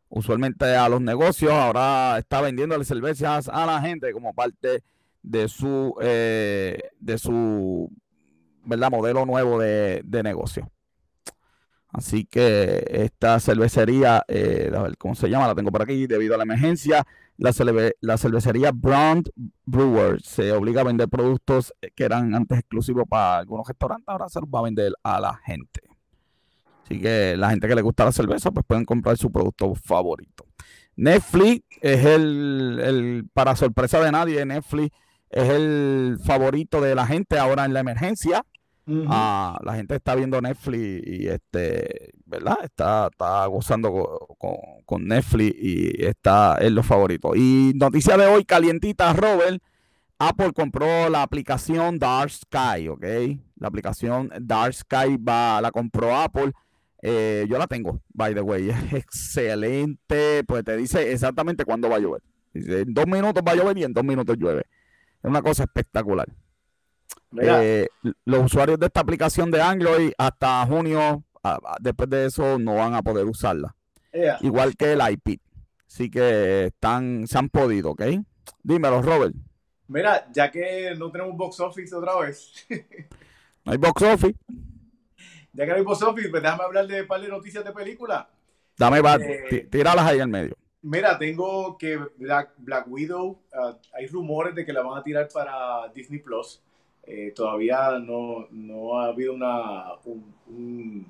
usualmente 0.10 0.76
a 0.76 0.90
los 0.90 1.02
negocios. 1.02 1.52
Ahora 1.52 2.18
está 2.18 2.42
vendiéndole 2.42 2.84
cervezas 2.86 3.48
a 3.48 3.66
la 3.66 3.82
gente 3.82 4.12
como 4.14 4.34
parte 4.34 4.84
de 5.22 5.48
su, 5.50 5.96
eh, 6.02 6.80
de 7.00 7.18
su, 7.18 7.92
¿verdad? 8.66 8.92
Modelo 8.92 9.26
nuevo 9.26 9.60
de, 9.60 10.04
negocio. 10.24 10.70
Así 11.90 12.24
que 12.24 12.86
esta 12.90 13.40
cervecería, 13.40 14.24
eh, 14.28 14.72
a 14.74 14.82
ver 14.84 14.98
cómo 14.98 15.14
se 15.14 15.30
llama, 15.30 15.48
la 15.48 15.56
tengo 15.56 15.72
por 15.72 15.82
aquí, 15.82 16.08
debido 16.08 16.36
a 16.36 16.38
la 16.38 16.44
emergencia, 16.44 17.06
la, 17.38 18.18
cervecería 18.18 18.72
Brown 18.72 19.24
Brewer 19.66 20.22
se 20.22 20.52
obliga 20.52 20.82
a 20.82 20.84
vender 20.84 21.10
productos 21.10 21.74
que 21.96 22.04
eran 22.04 22.36
antes 22.36 22.60
exclusivos 22.60 23.06
para 23.10 23.40
algunos 23.40 23.68
restaurantes, 23.68 24.08
ahora 24.08 24.30
se 24.30 24.40
los 24.40 24.48
va 24.48 24.60
a 24.60 24.64
vender 24.64 24.94
a 25.04 25.20
la 25.20 25.36
gente. 25.44 25.82
Así 26.84 27.00
que 27.00 27.36
la 27.38 27.50
gente 27.50 27.68
que 27.68 27.76
le 27.76 27.82
gusta 27.82 28.06
la 28.06 28.12
cerveza, 28.12 28.52
pues 28.52 28.66
pueden 28.66 28.86
comprar 28.86 29.18
su 29.18 29.32
producto 29.32 29.74
favorito. 29.76 30.46
Netflix 30.96 31.66
es 31.82 32.06
el, 32.06 33.28
para 33.34 33.56
sorpresa 33.56 34.00
de 34.02 34.12
nadie, 34.12 34.46
Netflix 34.46 34.96
es 35.30 35.50
el 35.50 36.20
favorito 36.24 36.82
de 36.82 36.94
la 36.94 37.08
gente 37.08 37.40
ahora 37.40 37.66
en 37.66 37.74
la 37.74 37.80
emergencia. 37.80 38.46
Ah, 39.08 39.60
la 39.64 39.76
gente 39.76 39.96
está 39.96 40.16
viendo 40.16 40.42
Netflix 40.42 41.08
y 41.08 41.28
este, 41.28 42.12
¿verdad? 42.26 42.58
Está, 42.64 43.08
está 43.12 43.46
gozando 43.46 43.92
con, 44.86 45.08
Netflix 45.08 45.56
y 45.60 46.06
está 46.06 46.58
en 46.60 46.76
los 46.76 46.86
favoritos. 46.86 47.38
Y 47.38 47.74
noticia 47.76 48.18
de 48.18 48.26
hoy, 48.26 48.44
calientita, 48.44 49.14
Robert. 49.14 49.62
Apple 50.20 50.52
compró 50.54 51.10
la 51.10 51.24
aplicación 51.24 51.98
Dark 51.98 52.30
Sky, 52.30 52.88
¿ok? 52.90 53.06
La 53.56 53.68
aplicación 53.68 54.30
Dark 54.40 54.74
Sky 54.74 55.18
va, 55.18 55.60
la 55.62 55.72
compró 55.72 56.16
Apple. 56.16 56.52
Eh, 57.02 57.48
yo 57.50 57.58
la 57.58 57.66
tengo, 57.66 58.02
by 58.14 58.36
the 58.36 58.42
way. 58.42 58.70
Es 58.70 58.94
excelente. 58.94 60.44
Pues 60.44 60.64
te 60.64 60.78
dice 60.78 61.12
exactamente 61.12 61.66
cuándo 61.66 61.90
va 61.90 61.96
a 61.96 62.00
llover. 62.00 62.22
Dice, 62.54 62.82
en 62.82 62.94
dos 62.94 63.08
minutos 63.08 63.42
va 63.48 63.54
a 63.54 63.56
llover 63.56 63.78
y 63.78 63.84
en 63.84 63.94
dos 63.94 64.04
minutos 64.04 64.38
llueve. 64.38 64.66
Es 65.24 65.30
una 65.30 65.42
cosa 65.42 65.64
espectacular. 65.64 66.28
Eh, 67.42 67.88
los 68.26 68.46
usuarios 68.46 68.80
de 68.80 68.88
esta 68.88 69.00
aplicación 69.00 69.52
de 69.52 69.62
Android 69.62 70.12
hasta 70.18 70.66
junio, 70.66 71.24
después 71.80 72.10
de 72.10 72.26
eso, 72.26 72.60
no 72.60 72.76
van 72.76 72.94
a 72.94 73.02
poder 73.02 73.26
usarla. 73.26 73.76
Igual 74.42 74.76
que 74.76 74.94
el 74.94 75.00
iPad. 75.00 75.38
Así 75.88 76.10
que 76.10 76.66
están, 76.66 77.28
se 77.28 77.38
han 77.38 77.50
podido, 77.50 77.92
¿ok? 77.92 78.04
Dímelo, 78.64 79.02
Robert. 79.02 79.36
Mira, 79.88 80.26
ya 80.32 80.50
que 80.50 80.96
no 80.98 81.12
tenemos 81.12 81.36
box 81.36 81.60
office 81.60 81.94
otra 81.94 82.18
vez. 82.18 82.66
no 83.66 83.74
hay 83.74 83.78
box 83.78 84.02
office. 84.04 84.36
Ya 85.52 85.66
que 85.66 85.72
no 85.72 85.76
hay 85.76 85.84
box 85.84 86.02
office, 86.02 86.30
pues 86.30 86.42
déjame 86.42 86.64
hablar 86.64 86.88
de 86.88 87.02
un 87.02 87.08
par 87.08 87.20
de 87.20 87.28
noticias 87.28 87.64
de 87.66 87.74
película. 87.74 88.30
Dame, 88.78 89.02
va, 89.02 89.16
eh, 89.16 89.68
tíralas 89.70 90.06
ahí 90.06 90.20
al 90.22 90.30
medio. 90.30 90.56
Mira, 90.82 91.20
tengo 91.20 91.78
que 91.78 92.00
Black, 92.18 92.86
Widow, 92.88 93.40
ah, 93.54 93.78
hay 93.94 94.08
rumores 94.08 94.56
de 94.56 94.66
que 94.66 94.74
la 94.74 94.82
van 94.82 94.98
a 94.98 95.04
tirar 95.04 95.28
para 95.28 95.90
Disney 95.94 96.20
Plus. 96.22 96.62
Eh, 97.04 97.34
todavía 97.36 98.00
no, 98.00 98.48
no, 98.52 99.00
ha 99.00 99.08
habido 99.08 99.34
una, 99.34 99.94
un, 100.06 101.06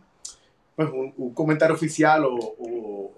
pues 0.76 0.89
un, 0.89 1.34
comentario 1.34 1.76
oficial 1.76 2.26
o, 2.26 2.35
o, 2.35 3.11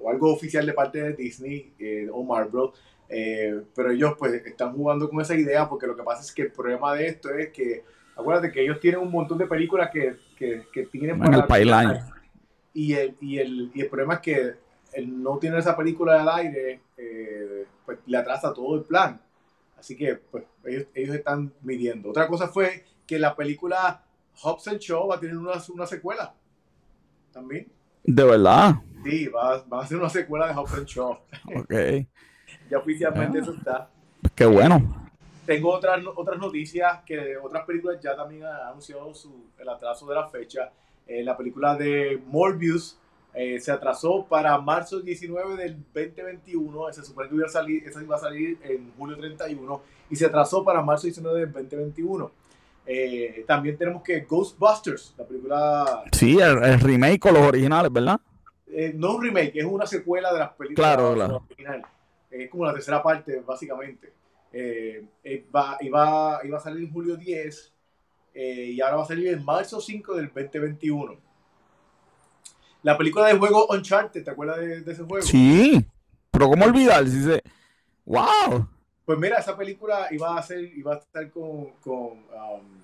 o, 0.00 0.10
algo 0.10 0.32
oficial 0.32 0.66
de 0.66 0.72
parte 0.72 1.02
de 1.02 1.12
Disney 1.14 1.72
eh, 1.78 2.08
o 2.12 2.22
Marvel. 2.24 2.70
Eh, 3.08 3.62
pero 3.74 3.90
ellos 3.90 4.14
pues 4.18 4.34
están 4.34 4.74
jugando 4.74 5.08
con 5.08 5.20
esa 5.20 5.34
idea 5.34 5.68
porque 5.68 5.86
lo 5.86 5.96
que 5.96 6.02
pasa 6.02 6.20
es 6.20 6.32
que 6.32 6.42
el 6.42 6.52
problema 6.52 6.94
de 6.94 7.06
esto 7.06 7.30
es 7.30 7.50
que, 7.50 7.84
acuérdate 8.16 8.52
que 8.52 8.62
ellos 8.62 8.80
tienen 8.80 9.00
un 9.00 9.10
montón 9.10 9.38
de 9.38 9.46
películas 9.46 9.90
que, 9.90 10.16
que, 10.36 10.66
que 10.72 10.86
tienen... 10.86 11.24
En 11.24 11.34
el 11.34 11.44
pipeline. 11.44 12.00
Y 12.74 12.92
el, 12.94 13.16
y, 13.20 13.38
el, 13.38 13.70
y 13.74 13.80
el 13.80 13.88
problema 13.88 14.14
es 14.14 14.20
que 14.20 14.54
el 14.92 15.22
no 15.22 15.38
tener 15.38 15.58
esa 15.58 15.76
película 15.76 16.20
al 16.20 16.28
aire, 16.28 16.80
eh, 16.96 17.66
pues 17.84 17.98
le 18.06 18.16
atrasa 18.16 18.52
todo 18.52 18.76
el 18.76 18.82
plan. 18.82 19.20
Así 19.78 19.96
que 19.96 20.16
pues, 20.16 20.44
ellos, 20.64 20.86
ellos, 20.94 21.14
están 21.14 21.52
midiendo. 21.62 22.10
Otra 22.10 22.26
cosa 22.26 22.48
fue 22.48 22.84
que 23.06 23.18
la 23.18 23.36
película 23.36 24.04
Hobbs 24.42 24.68
and 24.68 24.80
Show 24.80 25.08
va 25.08 25.16
a 25.16 25.20
tener 25.20 25.36
una, 25.36 25.52
una 25.72 25.86
secuela 25.86 26.34
también. 27.32 27.68
¿De 28.04 28.24
verdad? 28.24 28.76
Sí, 29.04 29.28
va, 29.28 29.62
va, 29.64 29.82
a 29.82 29.86
ser 29.86 29.98
una 29.98 30.08
secuela 30.08 30.48
de 30.48 30.54
Hobbs 30.54 30.74
and 30.74 30.86
Show. 30.86 31.18
Ok. 31.56 31.74
ya 32.70 32.78
oficialmente 32.78 33.38
eso 33.38 33.54
está. 33.54 33.88
Qué 34.34 34.46
bueno. 34.46 35.08
Tengo 35.46 35.72
otras, 35.72 36.04
otras 36.14 36.38
noticias 36.38 37.00
que 37.06 37.36
otras 37.38 37.64
películas 37.64 37.98
ya 38.02 38.14
también 38.14 38.44
han 38.44 38.68
anunciado 38.68 39.14
su, 39.14 39.46
el 39.58 39.68
atraso 39.68 40.06
de 40.06 40.14
la 40.14 40.28
fecha. 40.28 40.72
Eh, 41.06 41.22
la 41.22 41.36
película 41.36 41.74
de 41.74 42.20
Morbius 42.26 42.98
eh, 43.40 43.60
se 43.60 43.70
atrasó 43.70 44.26
para 44.28 44.58
marzo 44.58 44.98
19 44.98 45.54
del 45.54 45.76
2021. 45.94 46.92
Se 46.92 47.04
supone 47.04 47.28
que 47.28 47.36
iba 47.36 47.46
a 47.46 47.48
salir, 47.48 47.86
esa 47.86 48.02
iba 48.02 48.16
a 48.16 48.18
salir 48.18 48.58
en 48.64 48.92
julio 48.98 49.16
31 49.16 49.80
y 50.10 50.16
se 50.16 50.26
atrasó 50.26 50.64
para 50.64 50.82
marzo 50.82 51.06
19 51.06 51.38
del 51.38 51.52
2021. 51.52 52.32
Eh, 52.84 53.44
también 53.46 53.78
tenemos 53.78 54.02
que 54.02 54.22
Ghostbusters, 54.22 55.14
la 55.16 55.24
película. 55.24 56.02
Sí, 56.10 56.36
el, 56.40 56.80
remake 56.80 57.20
con 57.20 57.34
los 57.34 57.44
originales, 57.44 57.92
¿verdad? 57.92 58.18
Eh, 58.66 58.92
no 58.96 59.14
un 59.14 59.22
remake, 59.22 59.52
es 59.54 59.64
una 59.64 59.86
secuela 59.86 60.32
de 60.32 60.40
las 60.40 60.52
películas 60.54 60.96
claro, 60.96 61.14
claro. 61.14 61.44
originales. 61.46 61.86
Es 62.32 62.50
como 62.50 62.64
la 62.66 62.72
tercera 62.72 63.00
parte, 63.00 63.40
básicamente. 63.46 64.14
iba, 64.52 65.78
iba, 65.80 66.40
iba 66.42 66.58
a 66.58 66.60
salir 66.60 66.88
en 66.88 66.92
julio 66.92 67.16
10 67.16 67.72
y 68.34 68.80
ahora 68.80 68.96
va 68.96 69.02
a 69.04 69.06
salir 69.06 69.28
en 69.28 69.44
marzo 69.44 69.80
5 69.80 70.16
del 70.16 70.26
2021. 70.26 71.27
La 72.82 72.96
película 72.96 73.26
de 73.26 73.38
juego 73.38 73.66
Uncharted, 73.70 74.24
¿te 74.24 74.30
acuerdas 74.30 74.58
de, 74.58 74.92
ese 74.92 75.02
juego? 75.02 75.22
Sí, 75.22 75.84
pero 76.30 76.48
¿cómo 76.48 76.64
olvidar? 76.64 77.04
Dice, 77.04 77.42
wow. 78.04 78.68
Pues 79.04 79.18
mira, 79.18 79.38
esa 79.38 79.56
película 79.56 80.06
iba 80.10 80.38
a 80.38 80.42
ser, 80.42 80.60
iba 80.60 80.94
a 80.94 80.98
estar 80.98 81.30
con, 81.30 81.70
con 81.80 81.96
um, 81.96 82.78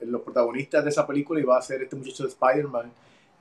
los 0.00 0.22
protagonistas 0.22 0.84
de 0.84 0.90
esa 0.90 1.06
película, 1.06 1.40
iba 1.40 1.58
a 1.58 1.62
ser 1.62 1.82
este 1.82 1.96
muchacho 1.96 2.22
de 2.22 2.30
Spider-Man, 2.30 2.92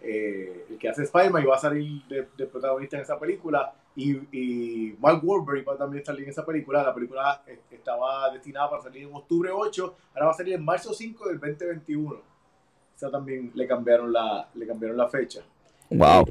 eh, 0.01 0.65
el 0.69 0.77
que 0.77 0.89
hace 0.89 1.03
Spider-Man, 1.03 1.43
iba 1.43 1.55
a 1.55 1.59
salir 1.59 2.03
de, 2.07 2.45
protagonista 2.45 2.97
en 2.97 3.03
esa 3.03 3.17
película, 3.17 3.73
y, 3.95 4.11
y 4.37 4.97
Mark 4.99 5.21
Wahlberg 5.23 5.61
iba 5.61 5.73
a 5.73 5.77
también 5.77 6.03
salir 6.03 6.25
en 6.25 6.31
esa 6.31 6.45
película. 6.45 6.83
La 6.83 6.93
película 6.93 7.41
estaba 7.71 8.29
destinada 8.31 8.69
para 8.69 8.83
salir 8.83 9.03
en 9.03 9.15
octubre 9.15 9.49
8, 9.51 9.95
ahora 10.13 10.25
va 10.25 10.31
a 10.31 10.35
salir 10.35 10.55
en 10.55 10.65
marzo 10.65 10.93
5 10.93 11.29
del 11.29 11.39
2021. 11.39 12.21
Esa 12.95 13.09
también 13.09 13.51
le 13.53 13.67
cambiaron 13.67 14.11
la, 14.11 14.49
le 14.53 14.67
cambiaron 14.67 14.97
la 14.97 15.07
fecha. 15.07 15.41
Wow. 15.89 16.25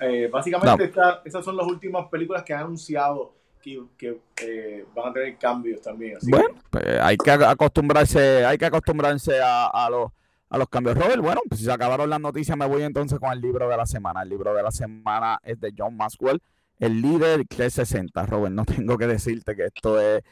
Eh, 0.00 0.28
básicamente 0.32 0.92
esas 1.24 1.44
son 1.44 1.56
las 1.56 1.66
últimas 1.66 2.08
películas 2.08 2.42
que 2.42 2.54
han 2.54 2.60
anunciado 2.60 3.34
que, 3.62 4.20
eh, 4.42 4.84
van 4.94 5.10
a 5.10 5.12
tener 5.12 5.36
cambios 5.38 5.80
también. 5.80 6.18
bueno, 6.22 6.48
pues 6.70 6.84
hay 7.00 7.16
que 7.16 7.30
acostumbrarse, 7.30 8.44
hay 8.44 8.58
que 8.58 8.66
acostumbrarse 8.66 9.40
a, 9.42 9.88
los, 9.90 10.10
a 10.48 10.58
los 10.58 10.68
cambios. 10.68 10.96
Robert, 10.96 11.22
bueno, 11.22 11.40
pues 11.48 11.60
si 11.60 11.66
se 11.66 11.72
acabaron 11.72 12.10
las 12.10 12.20
noticias, 12.20 12.56
me 12.56 12.66
voy 12.66 12.82
entonces 12.82 13.18
con 13.18 13.32
el 13.32 13.40
libro 13.40 13.68
de 13.68 13.76
la 13.76 13.86
semana. 13.86 14.22
El 14.22 14.30
libro 14.30 14.52
de 14.54 14.62
la 14.62 14.72
semana 14.72 15.38
es 15.44 15.60
de 15.60 15.72
John 15.76 15.96
Maxwell, 15.96 16.42
el 16.78 17.00
líder 17.00 17.46
360. 17.46 18.26
Robert, 18.26 18.54
no 18.54 18.64
tengo 18.64 18.98
que 18.98 19.06
decirte 19.06 19.54
que 19.54 19.66
esto 19.66 20.00
es, 20.00 20.22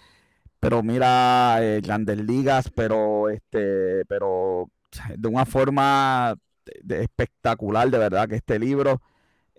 pero 0.58 0.82
mira, 0.82 1.58
eh, 1.62 1.80
grandes 1.80 2.18
ligas, 2.18 2.70
pero 2.74 3.28
este, 3.28 4.04
pero 4.06 4.68
de 5.16 5.28
una 5.28 5.46
forma 5.46 6.34
espectacular, 6.88 7.90
de 7.90 7.98
verdad, 7.98 8.28
que 8.28 8.36
este 8.36 8.58
libro 8.58 9.00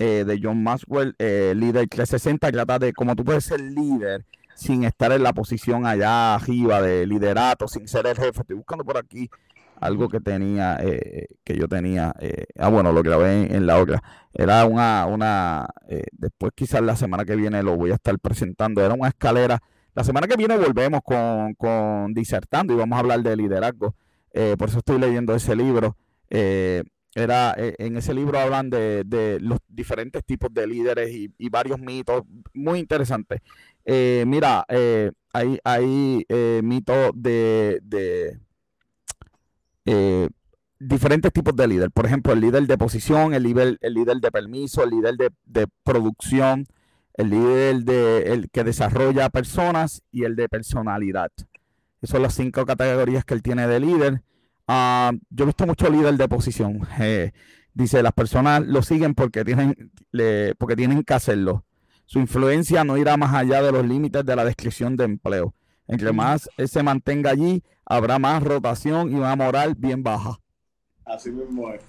eh, 0.03 0.23
de 0.25 0.39
John 0.41 0.63
Maxwell, 0.63 1.13
eh, 1.19 1.53
líder 1.55 1.87
360, 1.87 2.51
trata 2.51 2.79
de 2.79 2.91
cómo 2.91 3.15
tú 3.15 3.23
puedes 3.23 3.45
ser 3.45 3.61
líder 3.61 4.25
sin 4.55 4.83
estar 4.83 5.11
en 5.11 5.21
la 5.21 5.31
posición 5.31 5.85
allá 5.85 6.33
arriba 6.33 6.81
de 6.81 7.05
liderato, 7.05 7.67
sin 7.67 7.87
ser 7.87 8.07
el 8.07 8.15
jefe. 8.15 8.41
Estoy 8.41 8.55
buscando 8.55 8.83
por 8.83 8.97
aquí 8.97 9.29
algo 9.79 10.09
que 10.09 10.19
tenía, 10.19 10.77
eh, 10.81 11.27
que 11.43 11.55
yo 11.55 11.67
tenía, 11.67 12.15
ah 12.57 12.69
bueno, 12.69 12.91
lo 12.91 13.03
grabé 13.03 13.55
en, 13.55 13.67
la 13.67 13.77
otra. 13.79 14.01
Era 14.33 14.65
una, 14.65 15.05
una 15.05 15.67
después 16.13 16.51
quizás 16.55 16.81
la 16.81 16.95
semana 16.95 17.23
que 17.23 17.35
viene 17.35 17.61
lo 17.61 17.77
voy 17.77 17.91
a 17.91 17.95
estar 17.95 18.17
presentando, 18.17 18.83
era 18.83 18.95
una 18.95 19.09
escalera. 19.09 19.59
La 19.93 20.03
semana 20.03 20.25
que 20.25 20.35
viene 20.35 20.57
volvemos 20.57 21.01
con, 21.03 21.53
con 21.53 22.13
disertando 22.15 22.73
y 22.73 22.77
vamos 22.77 22.97
a 22.97 22.99
hablar 23.01 23.21
de 23.21 23.35
liderazgo. 23.35 23.93
por 24.57 24.69
eso 24.69 24.79
estoy 24.79 24.97
leyendo 24.99 25.35
ese 25.35 25.55
libro. 25.55 25.95
Eh, 26.31 26.83
era 27.13 27.53
eh, 27.57 27.75
en 27.77 27.97
ese 27.97 28.13
libro 28.13 28.39
hablan 28.39 28.69
de, 28.69 29.37
los 29.41 29.59
diferentes 29.67 30.23
tipos 30.23 30.51
de 30.53 30.65
líderes 30.65 31.11
y, 31.13 31.49
varios 31.49 31.77
mitos 31.77 32.23
muy 32.53 32.79
interesantes. 32.79 33.41
Eh, 33.83 34.23
mira, 34.25 34.65
hay, 35.33 35.59
hay 35.63 36.25
mitos 36.63 37.11
de, 37.13 38.39
diferentes 40.79 41.33
tipos 41.33 41.53
de 41.53 41.67
líder. 41.67 41.91
Por 41.91 42.05
ejemplo, 42.05 42.31
el 42.31 42.39
líder 42.39 42.65
de 42.65 42.77
posición, 42.77 43.33
el 43.33 43.43
líder, 43.43 43.77
el 43.81 43.93
líder 43.93 44.17
de 44.21 44.31
permiso, 44.31 44.83
el 44.83 44.91
líder 44.91 45.17
de, 45.17 45.67
producción, 45.83 46.65
el 47.15 47.29
líder 47.29 47.83
de, 47.83 48.33
el 48.33 48.49
que 48.49 48.63
desarrolla 48.63 49.29
personas 49.29 50.01
y 50.13 50.23
el 50.23 50.37
de 50.37 50.47
personalidad. 50.47 51.31
Esas 52.01 52.11
son 52.11 52.21
las 52.21 52.35
cinco 52.35 52.65
categorías 52.65 53.25
que 53.25 53.33
él 53.33 53.43
tiene 53.43 53.67
de 53.67 53.81
líder. 53.81 54.23
Ah, 54.67 55.11
yo 55.29 55.43
he 55.43 55.47
visto 55.47 55.65
mucho 55.65 55.89
líder 55.89 56.15
de 56.15 56.27
posición. 56.27 56.87
Eh, 56.99 57.31
dice, 57.73 58.03
las 58.03 58.13
personas 58.13 58.61
lo 58.65 58.81
siguen 58.81 59.15
porque 59.15 59.43
tienen, 59.43 59.91
porque 60.57 60.75
tienen 60.75 61.03
que 61.03 61.13
hacerlo. 61.13 61.65
Su 62.05 62.19
influencia 62.19 62.83
no 62.83 62.97
irá 62.97 63.15
más 63.17 63.33
allá 63.33 63.61
de 63.61 63.71
los 63.71 63.85
límites 63.85 64.25
de 64.25 64.35
la 64.35 64.43
descripción 64.43 64.97
de 64.97 65.05
empleo. 65.05 65.53
Entre 65.87 66.11
más 66.11 66.49
él 66.57 66.69
se 66.69 66.83
mantenga 66.83 67.31
allí, 67.31 67.63
habrá 67.85 68.19
más 68.19 68.43
rotación 68.43 69.11
y 69.11 69.15
una 69.15 69.35
moral 69.35 69.75
bien 69.75 70.03
baja. 70.03 70.39
Así 71.05 71.31
mismo 71.31 71.69
es. 71.71 71.81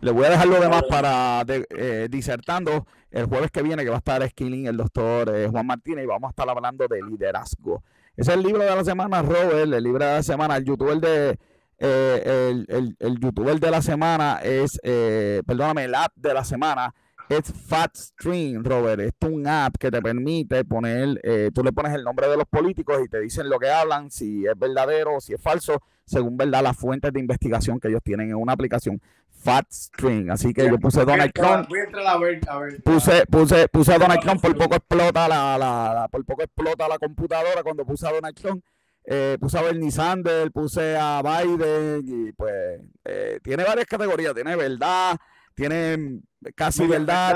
Le 0.00 0.12
voy 0.12 0.26
a 0.26 0.30
dejar 0.30 0.46
lo 0.46 0.60
demás 0.60 0.84
para 0.88 1.44
eh, 1.48 2.06
disertando 2.08 2.86
el 3.10 3.26
jueves 3.26 3.50
que 3.50 3.62
viene, 3.62 3.82
que 3.82 3.90
va 3.90 3.96
a 3.96 3.98
estar 3.98 4.28
Skilling, 4.28 4.66
el 4.66 4.76
doctor 4.76 5.34
eh, 5.34 5.48
Juan 5.48 5.66
Martínez, 5.66 6.04
y 6.04 6.06
vamos 6.06 6.28
a 6.28 6.30
estar 6.30 6.48
hablando 6.48 6.86
de 6.86 7.02
liderazgo. 7.02 7.82
Ese 8.16 8.30
es 8.30 8.36
el 8.36 8.44
libro 8.44 8.62
de 8.62 8.74
la 8.74 8.84
semana, 8.84 9.22
Robert, 9.22 9.72
el 9.72 9.82
libro 9.82 10.04
de 10.04 10.12
la 10.12 10.22
semana, 10.22 10.56
el 10.56 10.64
youtuber 10.64 10.98
de 11.00 11.38
eh, 11.78 12.64
el, 12.68 12.96
el, 12.98 13.20
youtuber 13.20 13.58
de 13.60 13.70
la 13.70 13.82
semana 13.82 14.40
es, 14.42 14.78
eh, 14.82 15.42
perdóname, 15.46 15.84
el 15.84 15.94
app 15.94 16.12
de 16.16 16.34
la 16.34 16.44
semana 16.44 16.94
es 17.28 17.52
FatStream, 17.52 18.64
Robert. 18.64 19.00
es 19.00 19.12
un 19.28 19.46
app 19.46 19.76
que 19.78 19.90
te 19.90 20.00
permite 20.00 20.64
poner, 20.64 21.20
eh, 21.22 21.50
tú 21.54 21.62
le 21.62 21.72
pones 21.72 21.94
el 21.94 22.02
nombre 22.02 22.26
de 22.28 22.36
los 22.36 22.46
políticos 22.46 22.98
y 23.04 23.08
te 23.08 23.20
dicen 23.20 23.48
lo 23.48 23.58
que 23.58 23.70
hablan, 23.70 24.10
si 24.10 24.46
es 24.46 24.58
verdadero 24.58 25.16
o 25.16 25.20
si 25.20 25.34
es 25.34 25.40
falso, 25.40 25.82
según 26.04 26.36
verdad 26.36 26.62
las 26.62 26.76
fuentes 26.76 27.12
de 27.12 27.20
investigación 27.20 27.78
que 27.78 27.88
ellos 27.88 28.00
tienen 28.02 28.30
en 28.30 28.36
una 28.36 28.54
aplicación 28.54 29.00
FatStream. 29.28 30.30
Así 30.30 30.52
que 30.52 30.66
yo 30.66 30.78
puse 30.78 31.04
Donald 31.04 31.32
Trump. 31.32 31.68
Voy 31.68 31.80
a 31.80 31.84
entrar 31.84 32.06
a 32.06 32.18
ver, 32.18 32.40
a 32.48 32.58
ver. 32.58 32.82
Puse, 32.82 33.26
puse, 33.26 33.68
puse 33.68 33.92
a 33.92 33.98
Donald 33.98 34.20
Trump, 34.20 34.40
por 34.40 34.56
poco 34.56 34.76
explota 34.76 35.28
la, 35.28 35.58
la, 35.58 36.08
por 36.10 36.24
poco 36.24 36.42
explota 36.42 36.88
la 36.88 36.98
computadora 36.98 37.62
cuando 37.62 37.84
puse 37.84 38.08
a 38.08 38.12
Donald 38.12 38.34
Trump. 38.34 38.64
Eh, 39.04 39.38
puse 39.40 39.58
a 39.58 39.62
Bernie 39.62 39.90
Sanders, 39.90 40.50
puse 40.50 40.94
a 40.94 41.22
Biden 41.22 42.02
y 42.04 42.32
pues 42.32 42.80
eh, 43.04 43.40
tiene 43.42 43.64
varias 43.64 43.86
categorías, 43.86 44.34
tiene 44.34 44.54
verdad, 44.54 45.16
tiene 45.54 46.20
casi 46.54 46.86
verdad, 46.86 47.34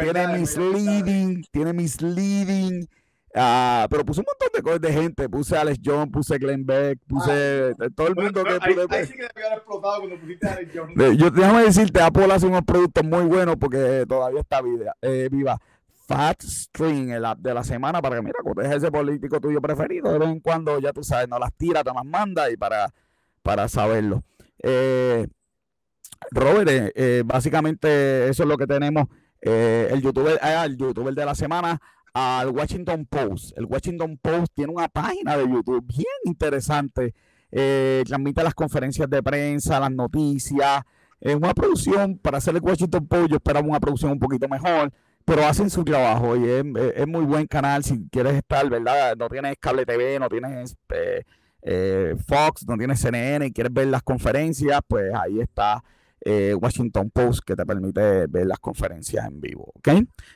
tiene 0.00 0.28
misleading, 0.28 1.44
tiene 1.50 1.72
misleading, 1.74 2.88
ah, 3.34 3.86
pero 3.90 4.06
puse 4.06 4.20
un 4.20 4.26
montón 4.26 4.48
de 4.54 4.62
cosas 4.62 4.80
de 4.80 4.92
gente, 4.92 5.28
puse 5.28 5.54
a 5.54 5.60
Alex 5.60 5.80
Jones, 5.84 6.08
puse 6.10 6.38
Glenn 6.38 6.64
Beck, 6.64 6.98
puse 7.06 7.74
ah, 7.78 7.86
todo 7.94 8.08
el 8.08 8.14
mundo 8.14 8.42
que 8.42 8.58
pude 8.60 8.86
ahí, 8.96 9.06
sí 9.06 9.12
que 9.12 9.26
explotado 9.26 9.98
cuando 9.98 10.18
pusiste 10.18 10.48
a 10.48 10.52
Alex 10.54 10.72
Jones. 10.74 11.18
Yo, 11.18 11.30
déjame 11.30 11.64
decirte, 11.64 12.00
Apple 12.00 12.32
hace 12.32 12.46
unos 12.46 12.62
productos 12.62 13.04
muy 13.04 13.26
buenos 13.26 13.56
porque 13.56 14.06
todavía 14.08 14.40
está 14.40 14.62
vida, 14.62 14.96
eh, 15.02 15.28
viva. 15.30 15.58
Fat 16.06 16.42
String, 16.42 17.10
el 17.10 17.24
app 17.24 17.38
de 17.38 17.54
la 17.54 17.62
semana, 17.62 18.02
para 18.02 18.16
que, 18.16 18.22
mira, 18.22 18.38
coteje 18.42 18.76
ese 18.76 18.90
político 18.90 19.40
tuyo 19.40 19.60
preferido. 19.60 20.12
De 20.12 20.18
vez 20.18 20.28
en 20.28 20.40
cuando, 20.40 20.78
ya 20.80 20.92
tú 20.92 21.02
sabes, 21.02 21.28
no 21.28 21.38
las 21.38 21.52
tira, 21.54 21.84
te 21.84 21.92
las 21.92 22.04
manda 22.04 22.50
y 22.50 22.56
para, 22.56 22.92
para 23.42 23.68
saberlo. 23.68 24.22
Eh, 24.62 25.26
Robert, 26.30 26.68
eh, 26.68 26.92
eh, 26.94 27.22
básicamente 27.24 28.28
eso 28.28 28.42
es 28.42 28.48
lo 28.48 28.56
que 28.56 28.66
tenemos. 28.66 29.06
el, 29.40 30.00
youtuber, 30.00 30.38
ah, 30.42 30.64
el 30.64 30.76
youtuber 30.76 31.14
de 31.14 31.24
la 31.24 31.34
semana, 31.34 31.80
al 32.12 32.50
Washington 32.50 33.06
Post. 33.06 33.56
El 33.56 33.66
Washington 33.66 34.18
Post 34.20 34.52
tiene 34.54 34.72
una 34.72 34.88
página 34.88 35.36
de 35.36 35.48
YouTube 35.48 35.84
bien 35.86 36.06
interesante. 36.24 37.14
transmite 37.50 38.42
las 38.42 38.54
conferencias 38.54 39.08
de 39.08 39.22
prensa, 39.22 39.80
las 39.80 39.92
noticias. 39.92 40.82
Es 41.20 41.36
una 41.36 41.54
producción, 41.54 42.18
para 42.18 42.38
hacer 42.38 42.56
el 42.56 42.62
Washington 42.62 43.06
Post, 43.06 43.30
yo 43.30 43.36
esperaba 43.36 43.66
una 43.66 43.78
producción 43.78 44.12
un 44.12 44.18
poquito 44.18 44.48
mejor 44.48 44.92
pero 45.24 45.46
hacen 45.46 45.70
su 45.70 45.84
trabajo 45.84 46.36
y 46.36 46.48
es, 46.48 47.06
muy 47.06 47.24
buen 47.24 47.46
canal 47.46 47.84
si 47.84 48.08
quieres 48.10 48.34
estar, 48.34 48.68
¿verdad? 48.68 49.16
No 49.16 49.28
tienes 49.28 49.56
cable 49.58 49.86
TV, 49.86 50.18
no 50.18 50.28
tienes 50.28 50.76
eh, 50.94 51.22
eh, 51.62 52.14
Fox, 52.26 52.66
no 52.66 52.76
tienes 52.76 53.00
CNN 53.00 53.46
y 53.46 53.52
quieres 53.52 53.72
ver 53.72 53.86
las 53.88 54.02
conferencias, 54.02 54.80
pues 54.86 55.12
ahí 55.14 55.40
está 55.40 55.82
eh, 56.24 56.54
Washington 56.54 57.10
Post 57.10 57.40
que 57.44 57.56
te 57.56 57.66
permite 57.66 58.26
ver 58.26 58.46
las 58.46 58.58
conferencias 58.58 59.26
en 59.26 59.40
vivo, 59.40 59.72
¿ok? 59.74 59.88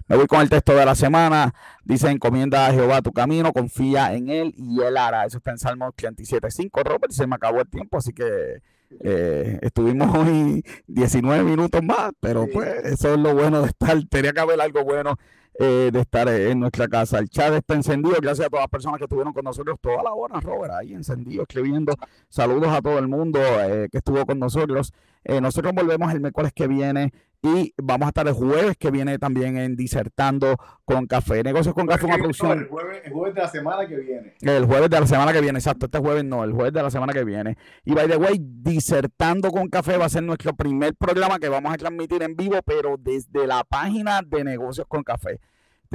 Me 0.08 0.16
voy 0.16 0.26
con 0.26 0.40
el 0.40 0.48
texto 0.48 0.74
de 0.74 0.84
la 0.84 0.94
semana. 0.94 1.54
Dice, 1.84 2.10
encomienda 2.10 2.66
a 2.66 2.72
Jehová 2.72 3.02
tu 3.02 3.12
camino, 3.12 3.52
confía 3.52 4.14
en 4.14 4.28
él 4.28 4.52
y 4.56 4.80
él 4.80 4.96
hará. 4.96 5.24
Eso 5.24 5.38
está 5.38 5.52
en 5.52 5.58
Salmo 5.58 5.86
87.5, 5.92 6.82
Robert, 6.82 7.12
se 7.12 7.26
me 7.26 7.36
acabó 7.36 7.60
el 7.60 7.68
tiempo, 7.68 7.98
así 7.98 8.12
que 8.12 8.62
eh, 9.00 9.58
estuvimos 9.62 10.08
hoy 10.16 10.62
19 10.86 11.44
minutos 11.44 11.82
más, 11.82 12.12
pero 12.20 12.46
pues 12.52 12.84
eso 12.84 13.14
es 13.14 13.18
lo 13.18 13.34
bueno 13.34 13.62
de 13.62 13.68
estar. 13.68 13.96
Tenía 14.10 14.32
que 14.32 14.40
haber 14.40 14.60
algo 14.60 14.84
bueno 14.84 15.16
eh, 15.58 15.90
de 15.92 16.00
estar 16.00 16.28
en 16.28 16.60
nuestra 16.60 16.88
casa. 16.88 17.18
El 17.18 17.28
chat 17.28 17.52
está 17.54 17.74
encendido. 17.74 18.16
Gracias 18.20 18.46
a 18.46 18.50
todas 18.50 18.64
las 18.64 18.70
personas 18.70 18.98
que 18.98 19.04
estuvieron 19.04 19.32
con 19.32 19.44
nosotros 19.44 19.78
toda 19.80 20.02
la 20.02 20.12
hora, 20.12 20.40
Robert, 20.40 20.74
ahí 20.74 20.92
encendido, 20.94 21.42
escribiendo. 21.42 21.94
Saludos 22.28 22.68
a 22.68 22.80
todo 22.80 22.98
el 22.98 23.08
mundo 23.08 23.40
eh, 23.40 23.88
que 23.90 23.98
estuvo 23.98 24.24
con 24.26 24.38
nosotros. 24.38 24.92
nosotros 25.40 25.72
volvemos 25.74 26.12
el 26.12 26.20
miércoles 26.20 26.52
que 26.54 26.66
viene 26.66 27.12
y 27.46 27.72
vamos 27.76 28.06
a 28.06 28.08
estar 28.08 28.26
el 28.26 28.34
jueves 28.34 28.76
que 28.76 28.90
viene 28.90 29.18
también 29.18 29.56
en 29.56 29.76
Disertando 29.76 30.56
con 30.84 31.06
Café. 31.06 31.44
Negocios 31.44 31.74
con 31.74 31.86
Café, 31.86 32.06
una 32.06 32.16
producción. 32.16 32.58
El 32.58 32.66
jueves, 32.66 33.02
el 33.04 33.12
jueves, 33.12 33.34
de 33.34 33.40
la 33.40 33.48
semana 33.48 33.86
que 33.86 33.96
viene. 33.96 34.34
El 34.40 34.64
jueves 34.66 34.90
de 34.90 35.00
la 35.00 35.06
semana 35.06 35.32
que 35.32 35.40
viene, 35.40 35.58
exacto. 35.58 35.86
Este 35.86 35.98
jueves 35.98 36.24
no, 36.24 36.42
el 36.42 36.52
jueves 36.52 36.72
de 36.72 36.82
la 36.82 36.90
semana 36.90 37.12
que 37.12 37.24
viene. 37.24 37.56
Y 37.84 37.92
by 37.94 38.08
the 38.08 38.16
way, 38.16 38.38
Disertando 38.40 39.50
con 39.52 39.68
Café 39.68 39.96
va 39.96 40.06
a 40.06 40.08
ser 40.08 40.24
nuestro 40.24 40.54
primer 40.54 40.94
programa 40.96 41.38
que 41.38 41.48
vamos 41.48 41.72
a 41.72 41.76
transmitir 41.76 42.22
en 42.22 42.34
vivo, 42.34 42.58
pero 42.64 42.96
desde 42.98 43.46
la 43.46 43.62
página 43.62 44.22
de 44.22 44.42
Negocios 44.42 44.86
con 44.88 45.02
Café 45.04 45.40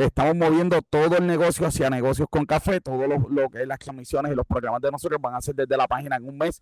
estamos 0.06 0.36
moviendo 0.36 0.82
todo 0.82 1.18
el 1.18 1.28
negocio 1.28 1.68
hacia 1.68 1.90
negocios 1.90 2.28
con 2.30 2.46
café, 2.46 2.82
todo 2.82 3.08
lo, 3.08 3.28
lo, 3.30 3.50
que 3.50 3.62
es 3.62 3.68
las 3.68 3.80
transmisiones 3.80 4.32
y 4.32 4.36
los 4.36 4.46
programas 4.46 4.82
de 4.82 4.92
nosotros 4.92 5.22
van 5.22 5.36
a 5.36 5.42
ser 5.42 5.56
desde 5.56 5.78
la 5.78 5.88
página 5.88 6.16
en 6.16 6.28
un 6.28 6.38
mes 6.38 6.62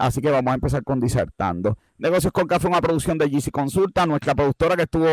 Así 0.00 0.22
que 0.22 0.30
vamos 0.30 0.50
a 0.50 0.54
empezar 0.54 0.82
con 0.82 0.98
Disertando. 0.98 1.76
Negocios 1.98 2.32
con 2.32 2.46
Café, 2.46 2.68
una 2.68 2.80
producción 2.80 3.18
de 3.18 3.28
GC 3.28 3.50
Consulta. 3.50 4.06
Nuestra 4.06 4.34
productora 4.34 4.74
que 4.74 4.84
estuvo, 4.84 5.06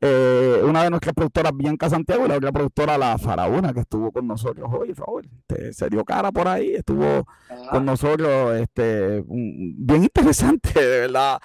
eh, 0.00 0.62
una 0.64 0.84
de 0.84 0.90
nuestras 0.90 1.12
productoras, 1.12 1.52
Bianca 1.56 1.90
Santiago, 1.90 2.24
y 2.24 2.28
la 2.28 2.36
otra 2.36 2.52
productora, 2.52 2.96
la 2.96 3.18
Faraona, 3.18 3.74
que 3.74 3.80
estuvo 3.80 4.12
con 4.12 4.28
nosotros 4.28 4.70
hoy, 4.72 4.92
Raúl. 4.92 5.28
Este, 5.40 5.72
se 5.72 5.88
dio 5.88 6.04
cara 6.04 6.30
por 6.30 6.46
ahí, 6.46 6.76
estuvo 6.76 7.26
ah. 7.50 7.68
con 7.72 7.84
nosotros. 7.84 8.56
este 8.60 9.24
Bien 9.26 10.04
interesante, 10.04 10.70
de 10.80 11.00
verdad, 11.00 11.40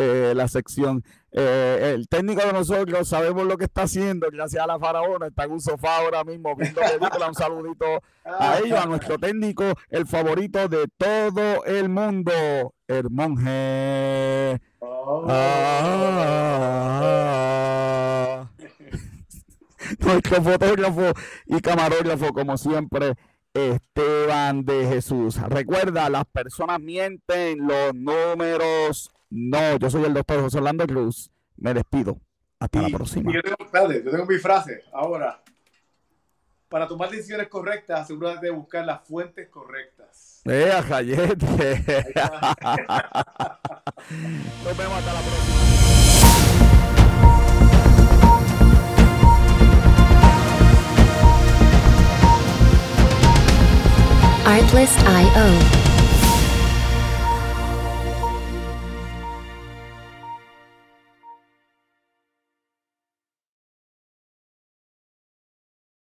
eh, 0.00 0.32
la 0.32 0.46
sección. 0.46 1.02
Eh, 1.32 1.94
el 1.94 2.06
técnico 2.08 2.40
de 2.46 2.52
nosotros 2.52 3.08
sabemos 3.08 3.44
lo 3.46 3.56
que 3.56 3.64
está 3.64 3.82
haciendo, 3.82 4.28
gracias 4.30 4.62
a 4.62 4.66
la 4.68 4.78
faraona, 4.78 5.26
está 5.26 5.42
en 5.42 5.50
un 5.50 5.60
sofá 5.60 5.96
ahora 5.96 6.22
mismo 6.22 6.54
viendo 6.54 6.80
película. 6.80 7.26
Un 7.26 7.34
saludito 7.34 7.84
a 8.24 8.60
ellos, 8.60 8.78
a 8.78 8.86
nuestro 8.86 9.18
técnico, 9.18 9.64
el 9.90 10.06
favorito 10.06 10.68
de 10.68 10.86
todo 10.96 11.64
el 11.64 11.88
mundo, 11.88 12.32
el 12.86 13.10
monje. 13.10 14.60
Oh. 14.78 15.26
Ah. 15.28 16.68
nuestro 19.98 20.42
fotógrafo 20.42 21.12
y 21.46 21.60
camarógrafo, 21.60 22.32
como 22.32 22.56
siempre, 22.56 23.14
Esteban 23.52 24.64
de 24.64 24.86
Jesús. 24.86 25.40
Recuerda, 25.48 26.08
las 26.08 26.24
personas 26.26 26.78
mienten, 26.78 27.66
los 27.66 27.92
números 27.94 29.10
no, 29.30 29.76
yo 29.78 29.90
soy 29.90 30.04
el 30.04 30.14
doctor 30.14 30.40
José 30.40 30.58
Orlando 30.58 30.86
Cruz. 30.86 31.30
Me 31.56 31.74
despido. 31.74 32.18
Hasta 32.60 32.82
la 32.82 32.88
próxima. 32.88 33.32
Yo 33.32 33.40
tengo, 33.42 33.56
yo 33.92 34.10
tengo 34.10 34.26
mi 34.26 34.38
frase. 34.38 34.82
Ahora, 34.92 35.40
para 36.68 36.88
tomar 36.88 37.10
decisiones 37.10 37.48
correctas, 37.48 38.00
asegúrate 38.00 38.46
de 38.46 38.52
buscar 38.52 38.84
las 38.84 39.06
fuentes 39.06 39.48
correctas. 39.48 40.42
¡Eh, 40.44 40.70
Jayete! 40.88 41.36
Nos 44.64 44.76
vemos 44.76 44.98
hasta 44.98 45.12
la 45.12 45.20
próxima. 45.20 45.58
Artlist.io 54.46 55.87